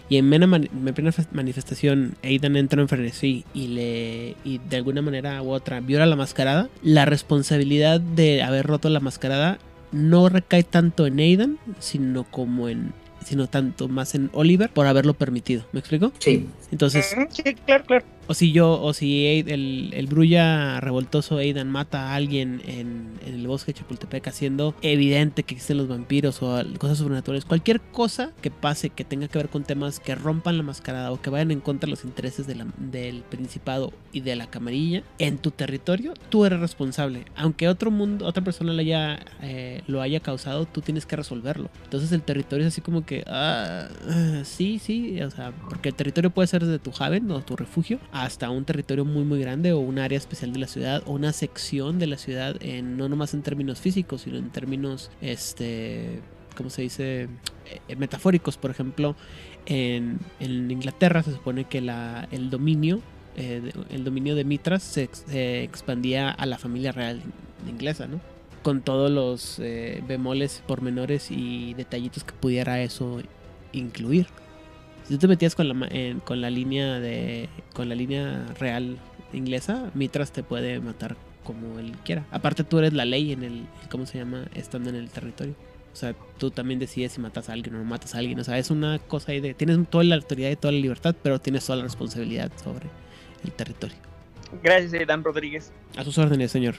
Y 0.08 0.18
en 0.18 0.30
plena, 0.30 0.48
manifestación 1.32 2.16
Aidan 2.24 2.58
entra 2.58 2.80
en 2.80 2.88
frenesí 2.88 3.44
y 3.56 3.68
le 3.70 4.36
y 4.44 4.60
de 4.60 4.78
alguna 4.78 5.02
manera 5.02 5.42
u 5.42 5.50
otra 5.50 5.80
viola 5.80 6.06
la 6.06 6.16
mascarada, 6.16 6.70
la 6.84 7.06
responsabilidad 7.06 8.00
de 8.00 8.44
haber 8.44 8.68
roto 8.68 8.90
la 8.90 9.00
mascarada 9.00 9.58
no 9.96 10.30
recae 10.30 10.64
tanto 10.64 11.08
en 11.08 11.20
Aidan, 11.20 11.58
sino 11.80 12.26
como 12.26 12.70
en 12.70 12.94
sino 13.26 13.48
tanto 13.48 13.88
más 13.88 14.14
en 14.14 14.30
Oliver 14.34 14.70
por 14.70 14.86
haberlo 14.86 15.16
permitido. 15.16 15.66
¿Me 15.72 15.80
explico? 15.80 16.12
Sí. 16.20 16.48
Entonces, 16.72 17.16
sí, 17.30 17.44
claro, 17.66 17.86
claro. 17.86 18.06
O 18.28 18.34
si 18.34 18.52
yo, 18.52 18.82
o 18.82 18.94
si 18.94 19.44
el, 19.48 19.92
el 19.94 20.08
Brulla 20.08 20.80
revoltoso 20.80 21.38
Aidan 21.38 21.70
mata 21.70 22.10
a 22.10 22.16
alguien 22.16 22.62
en, 22.66 23.20
el 23.26 23.46
bosque 23.46 23.72
de 23.72 23.80
Chapultepec 23.80 24.28
haciendo 24.28 24.74
evidente 24.82 25.44
que 25.44 25.54
existen 25.54 25.78
los 25.78 25.88
vampiros 25.88 26.42
o 26.42 26.60
cosas 26.80 26.98
sobrenaturales, 26.98 27.46
cualquier 27.46 27.82
cosa 27.82 28.32
que 28.42 28.50
pase 28.50 28.90
que 28.90 29.04
tenga 29.04 29.28
que 29.28 29.38
ver 29.38 29.50
con 29.50 29.64
temas 29.64 30.00
que 30.00 30.16
rompan 30.16 30.58
la 30.58 30.64
mascarada 30.64 31.12
o 31.12 31.22
que 31.22 31.30
vayan 31.30 31.52
en 31.52 31.60
contra 31.60 31.86
de 31.86 31.92
los 31.92 32.04
intereses 32.04 32.48
del 32.48 33.24
Principado 33.30 33.94
y 34.12 34.22
de 34.22 34.36
la 34.36 34.48
Camarilla 34.48 35.04
en 35.20 35.38
tu 35.38 35.52
territorio, 35.52 36.14
tú 36.30 36.46
eres 36.46 36.60
responsable. 36.60 37.26
Aunque 37.36 37.68
otro 37.68 37.92
mundo, 37.92 38.26
otra 38.26 38.44
persona 38.44 38.74
lo 38.74 38.80
haya, 38.80 39.20
eh, 39.44 39.84
lo 39.88 40.02
haya 40.02 40.20
causado, 40.20 40.66
tú 40.66 40.82
tienes 40.82 41.06
que 41.06 41.16
resolverlo. 41.16 41.70
Entonces 41.84 42.12
el 42.12 42.24
territorio 42.24 42.66
es 42.66 42.74
así 42.74 42.82
como 42.82 43.06
que, 43.06 43.24
ah, 43.28 43.88
sí, 44.44 44.80
sí, 44.80 45.22
o 45.22 45.30
sea, 45.30 45.52
porque 45.70 45.90
el 45.90 45.96
territorio 45.96 46.32
puede 46.32 46.48
ser 46.48 46.55
desde 46.64 46.80
tu 46.80 46.92
haven 46.98 47.30
o 47.32 47.42
tu 47.42 47.56
refugio 47.56 48.00
hasta 48.12 48.50
un 48.50 48.66
territorio 48.66 49.06
muy 49.06 49.24
muy 49.24 49.40
grande 49.40 49.74
o 49.74 49.80
un 49.80 50.00
área 50.00 50.18
especial 50.18 50.54
de 50.54 50.60
la 50.60 50.68
ciudad 50.68 51.04
o 51.06 51.14
una 51.14 51.34
sección 51.34 52.00
de 52.00 52.08
la 52.08 52.18
ciudad 52.18 52.56
en 52.62 52.98
no 52.98 53.10
nomás 53.10 53.34
en 53.34 53.42
términos 53.42 53.80
físicos 53.80 54.22
sino 54.22 54.38
en 54.38 54.50
términos 54.50 55.12
este 55.22 56.22
¿cómo 56.56 56.70
se 56.70 56.84
dice? 56.84 57.28
Eh, 57.88 57.96
metafóricos 57.96 58.58
por 58.58 58.72
ejemplo 58.72 59.16
en, 59.66 60.20
Inglaterra 60.40 61.24
se 61.24 61.32
supone 61.32 61.66
que 61.66 61.82
la, 61.82 62.28
el 62.32 62.50
dominio 62.50 63.02
eh, 63.36 63.74
el 63.90 64.04
dominio 64.04 64.36
de 64.36 64.46
Mitras 64.46 64.84
se, 64.84 65.64
expandía 65.64 66.30
a 66.30 66.46
la 66.46 66.58
familia 66.58 66.92
real 66.92 67.22
inglesa 67.68 68.08
¿no? 68.08 68.22
con 68.64 68.82
todos 68.82 69.12
los 69.12 69.60
eh, 69.60 70.04
bemoles 70.08 70.64
pormenores 70.66 71.30
y 71.32 71.74
detallitos 71.74 72.24
que 72.24 72.34
pudiera 72.34 72.82
eso 72.82 73.22
incluir 73.74 74.28
si 75.08 75.14
tú 75.14 75.20
te 75.20 75.28
metías 75.28 75.56
con 75.56 75.68
la, 75.68 75.90
con 76.24 76.42
la 76.42 76.50
línea 76.50 77.00
de 77.00 77.50
con 77.74 77.90
la 77.90 77.96
línea 77.96 78.46
real 78.60 78.98
inglesa, 79.34 79.92
Mitras 79.94 80.32
te 80.32 80.44
puede 80.44 80.80
matar 80.80 81.16
como 81.44 81.80
él 81.80 81.94
quiera. 82.04 82.26
Aparte 82.32 82.64
tú 82.64 82.80
eres 82.80 82.94
la 82.94 83.06
ley 83.06 83.32
en 83.32 83.44
el 83.44 83.68
¿cómo 83.90 84.06
se 84.06 84.18
llama? 84.18 84.46
estando 84.56 84.90
en 84.90 84.96
el 84.96 85.10
territorio. 85.10 85.56
O 85.94 85.98
sea, 85.98 86.14
tú 86.38 86.52
también 86.52 86.80
decides 86.80 87.14
si 87.14 87.22
matas 87.22 87.48
a 87.48 87.54
alguien 87.54 87.76
o 87.76 87.78
no 87.78 87.86
matas 87.86 88.16
a 88.16 88.18
alguien. 88.18 88.38
O 88.40 88.44
sea, 88.44 88.58
es 88.58 88.70
una 88.70 89.00
cosa 89.00 89.32
ahí 89.32 89.40
de 89.40 89.54
tienes 89.54 89.78
toda 89.90 90.04
la 90.04 90.16
autoridad 90.16 90.50
y 90.50 90.56
toda 90.58 90.74
la 90.74 90.80
libertad, 90.80 91.16
pero 91.24 91.40
tienes 91.40 91.66
toda 91.66 91.78
la 91.78 91.84
responsabilidad 91.84 92.52
sobre 92.62 92.88
el 93.46 93.52
territorio. 93.54 93.96
Gracias, 94.62 94.94
Edan 94.94 95.24
Rodríguez. 95.24 95.72
A 95.96 96.04
sus 96.04 96.18
órdenes, 96.18 96.52
señor. 96.52 96.76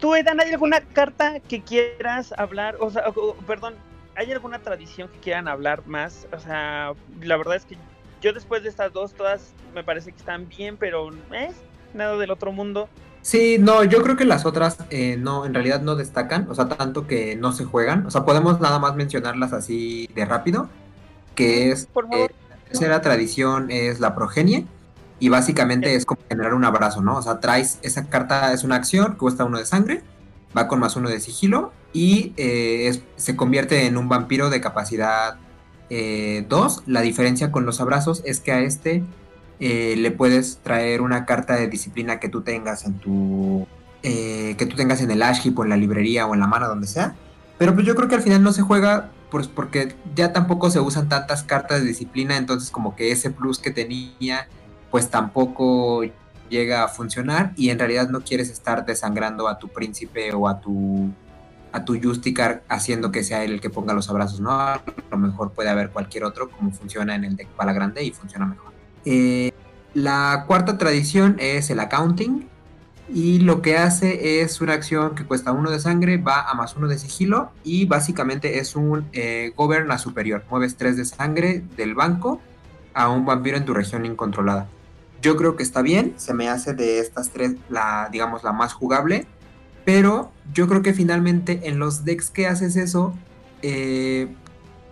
¿Tú, 0.00 0.14
Edan, 0.14 0.40
hay 0.40 0.50
alguna 0.50 0.80
carta 0.80 1.38
que 1.40 1.62
quieras 1.62 2.34
hablar? 2.36 2.76
O 2.80 2.90
sea, 2.90 3.04
perdón, 3.46 3.74
¿hay 4.14 4.32
alguna 4.32 4.58
tradición 4.60 5.08
que 5.08 5.18
quieran 5.18 5.48
hablar 5.48 5.86
más? 5.86 6.26
O 6.32 6.38
sea, 6.38 6.92
la 7.20 7.36
verdad 7.36 7.56
es 7.56 7.64
que 7.64 7.76
yo 8.20 8.32
después 8.32 8.62
de 8.62 8.68
estas 8.68 8.92
dos, 8.92 9.14
todas 9.14 9.52
me 9.74 9.82
parece 9.82 10.12
que 10.12 10.18
están 10.18 10.48
bien, 10.48 10.76
pero 10.76 11.10
¿eh? 11.32 11.50
nada 11.94 12.16
del 12.16 12.30
otro 12.30 12.52
mundo. 12.52 12.88
Sí, 13.22 13.56
no, 13.58 13.84
yo 13.84 14.02
creo 14.02 14.16
que 14.16 14.24
las 14.24 14.46
otras 14.46 14.78
eh, 14.90 15.16
no, 15.16 15.46
en 15.46 15.54
realidad 15.54 15.80
no 15.80 15.94
destacan, 15.94 16.46
o 16.50 16.54
sea, 16.54 16.68
tanto 16.68 17.06
que 17.06 17.36
no 17.36 17.52
se 17.52 17.64
juegan. 17.64 18.06
O 18.06 18.10
sea, 18.10 18.24
podemos 18.24 18.60
nada 18.60 18.78
más 18.78 18.96
mencionarlas 18.96 19.52
así 19.52 20.08
de 20.14 20.24
rápido, 20.24 20.68
que 21.34 21.70
es 21.70 21.86
Por 21.86 22.08
favor. 22.08 22.30
Eh, 22.30 22.34
la 22.50 22.56
tercera 22.56 23.00
tradición 23.00 23.70
es 23.70 24.00
la 24.00 24.14
progenie, 24.14 24.66
y 25.22 25.28
básicamente 25.28 25.94
es 25.94 26.04
como 26.04 26.20
generar 26.28 26.52
un 26.52 26.64
abrazo, 26.64 27.00
¿no? 27.00 27.16
O 27.16 27.22
sea, 27.22 27.38
traes 27.38 27.78
esa 27.82 28.08
carta, 28.08 28.52
es 28.52 28.64
una 28.64 28.74
acción 28.74 29.14
cuesta 29.14 29.44
uno 29.44 29.56
de 29.56 29.64
sangre, 29.64 30.02
va 30.56 30.68
con 30.68 30.80
más 30.80 30.96
uno 30.96 31.08
de 31.08 31.20
sigilo, 31.20 31.72
y 31.92 32.32
eh, 32.36 33.02
se 33.16 33.36
convierte 33.36 33.86
en 33.86 33.96
un 33.96 34.08
vampiro 34.08 34.50
de 34.50 34.60
capacidad 34.60 35.36
2. 35.90 35.90
Eh, 35.90 36.46
la 36.86 37.02
diferencia 37.02 37.52
con 37.52 37.66
los 37.66 37.80
abrazos 37.80 38.22
es 38.24 38.40
que 38.40 38.52
a 38.52 38.60
este 38.60 39.04
eh, 39.60 39.94
le 39.98 40.10
puedes 40.10 40.58
traer 40.62 41.02
una 41.02 41.26
carta 41.26 41.54
de 41.54 41.68
disciplina 41.68 42.18
que 42.18 42.28
tú 42.28 42.40
tengas 42.42 42.86
en 42.86 42.94
tu 42.94 43.66
que 44.02 44.66
tú 44.68 44.74
tengas 44.74 45.00
en 45.00 45.12
el 45.12 45.22
Ashkeep 45.22 45.56
o 45.56 45.62
en 45.62 45.70
la 45.70 45.76
librería 45.76 46.26
o 46.26 46.34
en 46.34 46.40
la 46.40 46.48
mano 46.48 46.66
donde 46.66 46.88
sea. 46.88 47.14
Pero 47.56 47.72
pues 47.72 47.86
yo 47.86 47.94
creo 47.94 48.08
que 48.08 48.16
al 48.16 48.22
final 48.22 48.42
no 48.42 48.52
se 48.52 48.62
juega 48.62 49.12
pues 49.30 49.46
porque 49.46 49.94
ya 50.16 50.32
tampoco 50.32 50.70
se 50.70 50.80
usan 50.80 51.08
tantas 51.08 51.44
cartas 51.44 51.80
de 51.80 51.86
disciplina, 51.86 52.36
entonces 52.36 52.72
como 52.72 52.96
que 52.96 53.12
ese 53.12 53.30
plus 53.30 53.60
que 53.60 53.70
tenía 53.70 54.48
pues 54.90 55.08
tampoco 55.08 56.02
llega 56.52 56.84
a 56.84 56.88
funcionar 56.88 57.52
y 57.56 57.70
en 57.70 57.78
realidad 57.78 58.10
no 58.10 58.20
quieres 58.20 58.50
estar 58.50 58.84
desangrando 58.84 59.48
a 59.48 59.58
tu 59.58 59.68
príncipe 59.68 60.32
o 60.32 60.46
a 60.46 60.60
tu 60.60 61.10
a 61.72 61.86
tu 61.86 61.98
Justicar 61.98 62.62
haciendo 62.68 63.10
que 63.10 63.24
sea 63.24 63.44
él 63.44 63.52
el 63.52 63.60
que 63.62 63.70
ponga 63.70 63.94
los 63.94 64.10
abrazos, 64.10 64.40
¿no? 64.40 64.50
A 64.50 64.82
lo 65.10 65.16
mejor 65.16 65.52
puede 65.52 65.70
haber 65.70 65.88
cualquier 65.88 66.24
otro 66.24 66.50
como 66.50 66.70
funciona 66.70 67.14
en 67.14 67.24
el 67.24 67.34
deck 67.34 67.48
pala 67.48 67.72
grande 67.72 68.04
y 68.04 68.12
funciona 68.12 68.44
mejor. 68.44 68.72
Eh, 69.06 69.52
la 69.94 70.44
cuarta 70.46 70.76
tradición 70.76 71.36
es 71.38 71.70
el 71.70 71.80
accounting 71.80 72.46
y 73.08 73.40
lo 73.40 73.62
que 73.62 73.78
hace 73.78 74.42
es 74.42 74.60
una 74.60 74.74
acción 74.74 75.14
que 75.14 75.24
cuesta 75.24 75.52
uno 75.52 75.70
de 75.70 75.80
sangre, 75.80 76.18
va 76.18 76.42
a 76.42 76.54
más 76.54 76.76
uno 76.76 76.88
de 76.88 76.98
sigilo 76.98 77.50
y 77.64 77.86
básicamente 77.86 78.58
es 78.58 78.76
un 78.76 79.06
eh, 79.12 79.52
goberna 79.56 79.96
superior. 79.96 80.44
Mueves 80.50 80.76
tres 80.76 80.98
de 80.98 81.06
sangre 81.06 81.62
del 81.76 81.94
banco 81.94 82.40
a 82.92 83.08
un 83.08 83.24
vampiro 83.24 83.56
en 83.56 83.64
tu 83.64 83.72
región 83.72 84.04
incontrolada. 84.04 84.68
Yo 85.22 85.36
creo 85.36 85.56
que 85.56 85.62
está 85.62 85.80
bien, 85.80 86.12
se 86.18 86.34
me 86.34 86.48
hace 86.48 86.74
de 86.74 86.98
estas 86.98 87.30
tres 87.30 87.54
la, 87.70 88.08
digamos, 88.12 88.44
la 88.44 88.52
más 88.52 88.74
jugable 88.74 89.26
pero 89.84 90.30
yo 90.52 90.68
creo 90.68 90.82
que 90.82 90.94
finalmente 90.94 91.60
en 91.64 91.78
los 91.78 92.04
decks 92.04 92.30
que 92.30 92.46
haces 92.46 92.76
eso, 92.76 93.14
eh, 93.62 94.28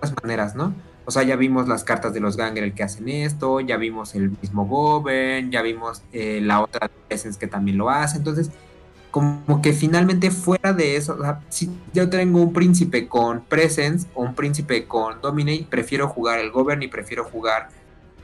las 0.03 0.15
maneras, 0.23 0.55
¿no? 0.55 0.75
O 1.05 1.11
sea, 1.13 1.23
ya 1.23 1.37
vimos 1.37 1.69
las 1.69 1.85
cartas 1.85 2.13
de 2.13 2.21
los 2.21 2.37
Gangrel 2.37 2.75
que 2.75 2.83
hacen 2.83 3.09
esto, 3.09 3.61
ya 3.61 3.77
vimos 3.77 4.15
el 4.15 4.31
mismo 4.31 4.67
Govern, 4.67 5.51
ya 5.51 5.63
vimos 5.63 6.03
eh, 6.13 6.41
la 6.43 6.61
otra 6.61 6.91
Essence 7.09 7.39
que 7.39 7.47
también 7.47 7.79
lo 7.79 7.91
hace. 7.91 8.19
Entonces, 8.19 8.51
como 9.11 9.61
que 9.61 9.73
finalmente 9.73 10.31
fuera 10.31 10.73
de 10.73 10.97
eso, 10.97 11.17
o 11.19 11.23
sea, 11.23 11.41
si 11.49 11.71
yo 11.93 12.09
tengo 12.11 12.41
un 12.41 12.53
príncipe 12.53 13.09
con 13.09 13.41
Presence 13.41 14.07
o 14.15 14.23
un 14.23 14.35
príncipe 14.35 14.87
con 14.87 15.21
Dominate, 15.21 15.67
prefiero 15.69 16.09
jugar 16.09 16.39
el 16.39 16.53
Govern 16.53 16.83
y 16.83 16.89
prefiero 16.89 17.25
jugar 17.25 17.71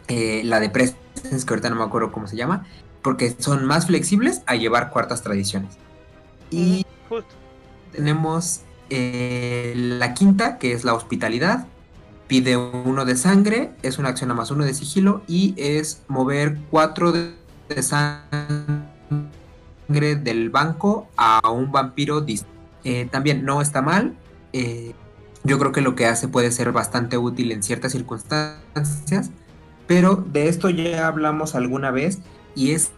eh, 0.08 0.42
la 0.44 0.60
de 0.60 0.70
Presence, 0.70 0.96
que 1.22 1.52
ahorita 1.52 1.70
no 1.70 1.76
me 1.76 1.84
acuerdo 1.84 2.12
cómo 2.12 2.26
se 2.26 2.36
llama, 2.36 2.66
porque 3.02 3.34
son 3.38 3.64
más 3.64 3.86
flexibles 3.86 4.42
a 4.46 4.56
llevar 4.56 4.90
cuartas 4.90 5.22
tradiciones. 5.22 5.76
Y 6.50 6.84
tenemos 7.92 8.60
eh, 8.90 9.72
la 9.76 10.14
quinta, 10.14 10.58
que 10.58 10.72
es 10.72 10.84
la 10.84 10.94
hospitalidad. 10.94 11.66
Pide 12.28 12.56
uno 12.56 13.04
de 13.04 13.16
sangre, 13.16 13.72
es 13.82 13.98
una 13.98 14.08
acción 14.08 14.30
a 14.30 14.34
más 14.34 14.50
uno 14.50 14.64
de 14.64 14.74
sigilo 14.74 15.22
y 15.28 15.54
es 15.56 16.02
mover 16.08 16.58
cuatro 16.70 17.12
de, 17.12 17.34
sangre 17.80 18.26
del 19.88 20.50
banco 20.50 21.08
a 21.16 21.50
un 21.50 21.70
vampiro 21.70 22.24
eh, 22.84 23.08
también 23.10 23.44
no 23.44 23.60
está 23.60 23.82
mal. 23.82 24.16
Eh, 24.52 24.94
yo 25.44 25.58
creo 25.58 25.72
que 25.72 25.80
lo 25.80 25.94
que 25.94 26.06
hace 26.06 26.28
puede 26.28 26.50
ser 26.50 26.72
bastante 26.72 27.18
útil 27.18 27.52
en 27.52 27.62
ciertas 27.62 27.92
circunstancias, 27.92 29.30
pero 29.86 30.16
de 30.16 30.48
esto 30.48 30.70
ya 30.70 31.06
hablamos 31.06 31.54
alguna 31.54 31.90
vez 31.90 32.20
y 32.54 32.72
es 32.72 32.90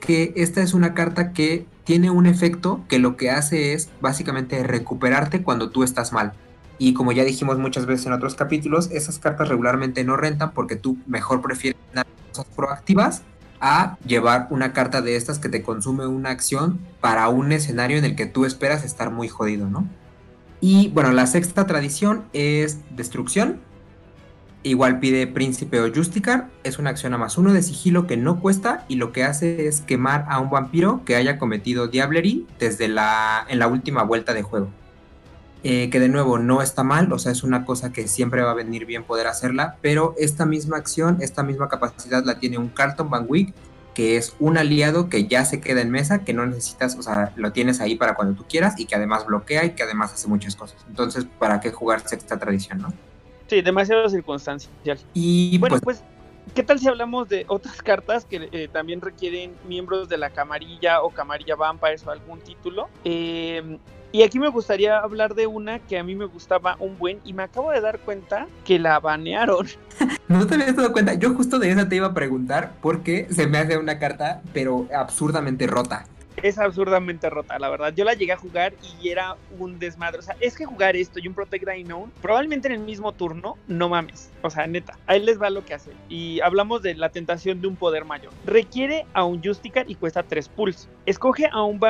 que 0.00 0.32
esta 0.36 0.62
es 0.62 0.74
una 0.74 0.94
carta 0.94 1.32
que 1.32 1.66
tiene 1.84 2.10
un 2.10 2.26
efecto 2.26 2.84
que 2.88 2.98
lo 2.98 3.16
que 3.16 3.30
hace 3.30 3.74
es 3.74 3.90
básicamente 4.00 4.62
recuperarte 4.62 5.42
cuando 5.42 5.70
tú 5.70 5.82
estás 5.82 6.12
mal. 6.12 6.32
Y 6.78 6.94
como 6.94 7.12
ya 7.12 7.24
dijimos 7.24 7.58
muchas 7.58 7.86
veces 7.86 8.06
en 8.06 8.12
otros 8.12 8.34
capítulos, 8.34 8.90
esas 8.90 9.18
cartas 9.18 9.48
regularmente 9.48 10.02
no 10.04 10.16
rentan 10.16 10.52
porque 10.52 10.74
tú 10.74 10.98
mejor 11.06 11.40
prefieres 11.40 11.80
cosas 12.32 12.46
proactivas 12.56 13.22
a 13.60 13.96
llevar 14.04 14.48
una 14.50 14.72
carta 14.72 15.02
de 15.02 15.14
estas 15.14 15.38
que 15.38 15.48
te 15.48 15.62
consume 15.62 16.06
una 16.06 16.30
acción 16.30 16.80
para 17.00 17.28
un 17.28 17.52
escenario 17.52 17.96
en 17.96 18.04
el 18.04 18.16
que 18.16 18.26
tú 18.26 18.44
esperas 18.44 18.84
estar 18.84 19.12
muy 19.12 19.28
jodido, 19.28 19.68
¿no? 19.68 19.86
Y 20.60 20.88
bueno, 20.88 21.12
la 21.12 21.26
sexta 21.26 21.66
tradición 21.66 22.24
es 22.32 22.78
destrucción. 22.96 23.60
Igual 24.64 25.00
pide 25.00 25.26
príncipe 25.26 25.80
o 25.80 25.92
justicar. 25.92 26.48
Es 26.62 26.78
una 26.78 26.90
acción 26.90 27.14
a 27.14 27.18
más 27.18 27.36
uno 27.36 27.52
de 27.52 27.62
sigilo 27.62 28.06
que 28.06 28.16
no 28.16 28.38
cuesta 28.38 28.84
y 28.88 28.94
lo 28.94 29.12
que 29.12 29.24
hace 29.24 29.66
es 29.66 29.80
quemar 29.80 30.24
a 30.28 30.38
un 30.38 30.50
vampiro 30.50 31.02
que 31.04 31.16
haya 31.16 31.38
cometido 31.38 31.88
diablerie 31.88 32.44
desde 32.60 32.86
la, 32.88 33.44
en 33.48 33.58
la 33.58 33.66
última 33.66 34.04
vuelta 34.04 34.34
de 34.34 34.42
juego. 34.42 34.68
Eh, 35.64 35.90
que 35.90 36.00
de 36.00 36.08
nuevo 36.08 36.38
no 36.38 36.60
está 36.60 36.82
mal, 36.82 37.12
o 37.12 37.20
sea, 37.20 37.30
es 37.30 37.44
una 37.44 37.64
cosa 37.64 37.92
que 37.92 38.08
siempre 38.08 38.42
va 38.42 38.50
a 38.50 38.54
venir 38.54 38.84
bien 38.84 39.04
poder 39.04 39.28
hacerla, 39.28 39.76
pero 39.80 40.16
esta 40.18 40.44
misma 40.44 40.76
acción, 40.76 41.18
esta 41.20 41.44
misma 41.44 41.68
capacidad 41.68 42.24
la 42.24 42.40
tiene 42.40 42.58
un 42.58 42.68
Carlton 42.68 43.08
Van 43.08 43.26
Wick, 43.28 43.54
que 43.94 44.16
es 44.16 44.34
un 44.40 44.58
aliado 44.58 45.08
que 45.08 45.28
ya 45.28 45.44
se 45.44 45.60
queda 45.60 45.80
en 45.80 45.90
mesa, 45.90 46.24
que 46.24 46.32
no 46.32 46.46
necesitas, 46.46 46.96
o 46.96 47.02
sea, 47.02 47.32
lo 47.36 47.52
tienes 47.52 47.80
ahí 47.80 47.94
para 47.94 48.14
cuando 48.14 48.34
tú 48.34 48.44
quieras 48.48 48.74
y 48.76 48.86
que 48.86 48.96
además 48.96 49.24
bloquea 49.24 49.64
y 49.64 49.70
que 49.70 49.84
además 49.84 50.12
hace 50.12 50.26
muchas 50.26 50.56
cosas. 50.56 50.84
Entonces, 50.88 51.26
¿para 51.38 51.60
qué 51.60 51.70
jugar 51.70 52.02
esta 52.10 52.38
tradición, 52.38 52.80
no? 52.80 52.92
Sí, 53.52 53.60
demasiado 53.60 54.08
circunstancial. 54.08 54.98
Y 55.12 55.58
bueno, 55.58 55.78
pues, 55.82 55.98
pues 56.00 56.54
¿Qué 56.54 56.62
tal 56.62 56.78
si 56.78 56.88
hablamos 56.88 57.28
de 57.28 57.44
otras 57.48 57.82
cartas 57.82 58.24
que 58.24 58.48
eh, 58.50 58.66
también 58.72 59.02
requieren 59.02 59.52
miembros 59.68 60.08
de 60.08 60.16
la 60.16 60.30
camarilla 60.30 61.02
o 61.02 61.10
camarilla 61.10 61.54
vampires 61.54 62.06
o 62.06 62.10
algún 62.10 62.40
título? 62.40 62.88
Eh, 63.04 63.78
y 64.10 64.22
aquí 64.22 64.38
me 64.38 64.48
gustaría 64.48 64.98
hablar 64.98 65.34
de 65.34 65.46
una 65.46 65.80
que 65.80 65.98
a 65.98 66.02
mí 66.02 66.14
me 66.14 66.24
gustaba 66.24 66.76
un 66.80 66.96
buen 66.96 67.20
y 67.26 67.34
me 67.34 67.42
acabo 67.42 67.70
de 67.72 67.82
dar 67.82 67.98
cuenta 67.98 68.46
que 68.64 68.78
la 68.78 68.98
banearon. 69.00 69.66
No 70.28 70.46
te 70.46 70.54
habías 70.54 70.74
dado 70.74 70.92
cuenta. 70.92 71.12
Yo 71.12 71.34
justo 71.34 71.58
de 71.58 71.70
esa 71.70 71.90
te 71.90 71.96
iba 71.96 72.06
a 72.06 72.14
preguntar 72.14 72.72
porque 72.80 73.26
se 73.30 73.46
me 73.46 73.58
hace 73.58 73.76
una 73.76 73.98
carta, 73.98 74.40
pero 74.54 74.88
absurdamente 74.94 75.66
rota 75.66 76.06
es 76.42 76.58
absurdamente 76.58 77.28
rota, 77.30 77.58
la 77.58 77.68
verdad. 77.68 77.92
Yo 77.94 78.04
la 78.04 78.14
llegué 78.14 78.32
a 78.32 78.36
jugar 78.36 78.74
y 79.00 79.08
era 79.08 79.36
un 79.58 79.78
desmadre. 79.78 80.18
O 80.18 80.22
sea, 80.22 80.36
es 80.40 80.56
que 80.56 80.64
jugar 80.64 80.96
esto 80.96 81.18
y 81.18 81.28
un 81.28 81.34
Protect 81.34 81.66
Unknown, 81.66 82.12
probablemente 82.20 82.68
en 82.68 82.74
el 82.74 82.80
mismo 82.80 83.12
turno, 83.12 83.56
no 83.68 83.88
mames. 83.88 84.30
O 84.42 84.50
sea, 84.50 84.66
neta, 84.66 84.98
ahí 85.06 85.20
les 85.20 85.40
va 85.40 85.50
lo 85.50 85.64
que 85.64 85.74
hace. 85.74 85.92
Y 86.08 86.40
hablamos 86.40 86.82
de 86.82 86.94
la 86.94 87.10
tentación 87.10 87.60
de 87.60 87.68
un 87.68 87.76
poder 87.76 88.04
mayor. 88.04 88.32
Requiere 88.46 89.06
a 89.14 89.24
un 89.24 89.42
Justicar 89.42 89.90
y 89.90 89.94
cuesta 89.94 90.22
3 90.22 90.48
pulls. 90.48 90.88
Escoge 91.06 91.48
a 91.50 91.62
un, 91.62 91.80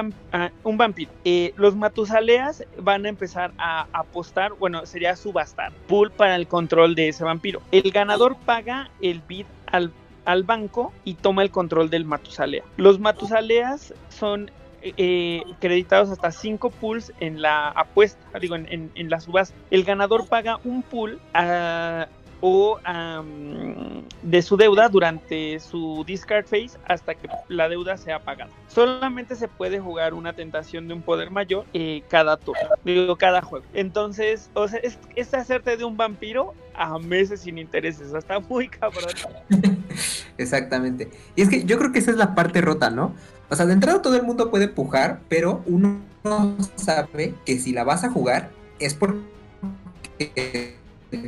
un 0.64 0.76
vampiro. 0.78 1.11
Eh, 1.24 1.53
los 1.57 1.76
Matusaleas 1.76 2.64
van 2.78 3.07
a 3.07 3.09
empezar 3.09 3.53
a 3.59 3.86
apostar, 3.93 4.53
bueno, 4.55 4.86
sería 4.86 5.16
subastar, 5.16 5.72
pull 5.86 6.11
para 6.11 6.36
el 6.36 6.47
control 6.47 6.95
de 6.95 7.09
ese 7.09 7.24
vampiro. 7.24 7.61
El 7.70 7.90
ganador 7.90 8.36
paga 8.45 8.90
el 9.01 9.20
bid 9.20 9.47
al 9.66 9.93
al 10.25 10.43
banco 10.45 10.93
y 11.05 11.14
toma 11.14 11.43
el 11.43 11.51
control 11.51 11.91
del 11.91 12.05
Matusalea. 12.05 12.64
Los 12.77 12.99
Matusaleas 13.01 13.95
son 14.09 14.51
eh, 14.83 15.43
creditados 15.61 16.11
hasta 16.11 16.33
5 16.33 16.70
pools 16.70 17.12
en 17.20 17.41
la 17.41 17.68
apuesta, 17.68 18.39
digo, 18.41 18.57
en, 18.57 18.91
en, 18.95 19.11
la 19.11 19.20
subasta. 19.20 19.55
El 19.70 19.85
ganador 19.85 20.27
paga 20.27 20.59
un 20.64 20.83
pool 20.83 21.20
a, 21.35 22.09
o 22.43 22.80
de 24.22 24.43
su 24.43 24.57
deuda 24.57 24.88
durante 24.88 25.61
su 25.61 26.03
discard 26.05 26.45
phase 26.45 26.76
hasta 26.86 27.14
que 27.14 27.28
la 27.49 27.68
deuda 27.68 27.97
sea 27.97 28.18
pagada. 28.18 28.51
Solamente 28.66 29.36
se 29.36 29.47
puede 29.47 29.78
jugar 29.78 30.12
una 30.12 30.32
tentación 30.32 30.88
de 30.88 30.95
un 30.95 31.03
poder 31.03 31.30
mayor 31.30 31.64
eh, 31.72 32.03
cada 32.09 32.36
turno, 32.36 32.68
digo, 32.84 33.14
cada 33.16 33.43
juego. 33.43 33.64
Entonces, 33.74 34.51
o 34.55 34.66
sea, 34.66 34.80
es, 35.14 35.34
hacerte 35.34 35.76
de 35.76 35.84
un 35.84 35.97
vampiro 35.97 36.53
a 36.74 36.99
meses 36.99 37.43
sin 37.43 37.59
intereses. 37.59 38.12
Está 38.12 38.40
muy 38.40 38.68
cabrón. 38.68 39.12
Exactamente. 40.36 41.11
Y 41.36 41.43
es 41.43 41.49
que 41.49 41.64
yo 41.64 41.78
creo 41.78 41.93
que 41.93 42.01
esa 42.01 42.11
es 42.11 42.16
la 42.16 42.34
parte 42.34 42.61
rota, 42.61 42.90
¿no? 42.90 43.14
O 43.51 43.55
sea, 43.55 43.66
de 43.66 43.74
entrada 43.74 44.03
todo 44.03 44.16
el 44.16 44.24
mundo 44.24 44.51
puede 44.51 44.66
pujar, 44.66 45.20
pero 45.28 45.62
uno 45.66 46.01
sabe 46.74 47.34
que 47.47 47.59
si 47.59 47.72
la 47.72 47.84
vas 47.84 48.03
a 48.03 48.11
jugar 48.11 48.51
es 48.80 48.95
porque 48.95 50.82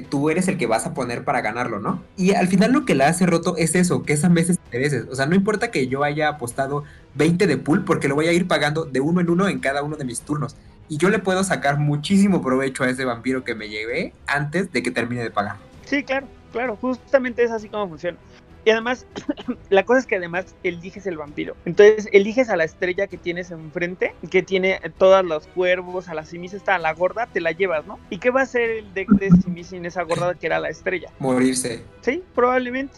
tú 0.08 0.30
eres 0.30 0.48
el 0.48 0.58
que 0.58 0.66
vas 0.66 0.86
a 0.86 0.94
poner 0.94 1.24
para 1.24 1.40
ganarlo, 1.40 1.78
¿no? 1.78 2.02
Y 2.16 2.32
al 2.34 2.48
final 2.48 2.72
lo 2.72 2.84
que 2.84 2.94
la 2.94 3.08
hace 3.08 3.26
roto 3.26 3.56
es 3.56 3.74
eso, 3.74 4.02
que 4.02 4.12
es 4.14 4.24
a 4.24 4.28
meses 4.28 4.58
intereses. 4.66 5.06
O 5.10 5.14
sea, 5.14 5.26
no 5.26 5.34
importa 5.34 5.70
que 5.70 5.88
yo 5.88 6.04
haya 6.04 6.28
apostado 6.28 6.84
20 7.14 7.46
de 7.46 7.56
pool, 7.56 7.84
porque 7.84 8.08
lo 8.08 8.14
voy 8.14 8.26
a 8.26 8.32
ir 8.32 8.46
pagando 8.48 8.84
de 8.84 9.00
uno 9.00 9.20
en 9.20 9.30
uno 9.30 9.48
en 9.48 9.60
cada 9.60 9.82
uno 9.82 9.96
de 9.96 10.04
mis 10.04 10.20
turnos. 10.20 10.56
Y 10.88 10.98
yo 10.98 11.08
le 11.08 11.18
puedo 11.18 11.44
sacar 11.44 11.78
muchísimo 11.78 12.42
provecho 12.42 12.84
a 12.84 12.90
ese 12.90 13.04
vampiro 13.04 13.44
que 13.44 13.54
me 13.54 13.68
llevé 13.68 14.12
antes 14.26 14.72
de 14.72 14.82
que 14.82 14.90
termine 14.90 15.22
de 15.22 15.30
pagar. 15.30 15.56
Sí, 15.86 16.02
claro, 16.02 16.26
claro, 16.52 16.76
justamente 16.76 17.42
es 17.42 17.50
así 17.50 17.68
como 17.68 17.88
funciona. 17.88 18.18
Y 18.64 18.70
además, 18.70 19.06
la 19.70 19.84
cosa 19.84 20.00
es 20.00 20.06
que 20.06 20.16
además 20.16 20.54
eliges 20.62 21.06
el 21.06 21.16
vampiro. 21.16 21.56
Entonces, 21.64 22.08
eliges 22.12 22.48
a 22.48 22.56
la 22.56 22.64
estrella 22.64 23.06
que 23.06 23.18
tienes 23.18 23.50
enfrente, 23.50 24.14
que 24.30 24.42
tiene 24.42 24.80
todos 24.98 25.24
los 25.24 25.46
cuervos, 25.48 26.08
a 26.08 26.14
la 26.14 26.24
simis 26.24 26.54
está 26.54 26.76
a 26.76 26.78
la 26.78 26.94
gorda, 26.94 27.26
te 27.26 27.40
la 27.40 27.52
llevas, 27.52 27.86
¿no? 27.86 27.98
¿Y 28.10 28.18
qué 28.18 28.30
va 28.30 28.40
a 28.40 28.44
hacer 28.44 28.70
el 28.70 28.94
deck 28.94 29.08
de 29.10 29.30
simis 29.42 29.68
sin 29.68 29.84
esa 29.84 30.02
gorda 30.02 30.34
que 30.34 30.46
era 30.46 30.58
la 30.60 30.70
estrella? 30.70 31.10
Morirse. 31.18 31.82
Sí, 32.00 32.22
probablemente. 32.34 32.94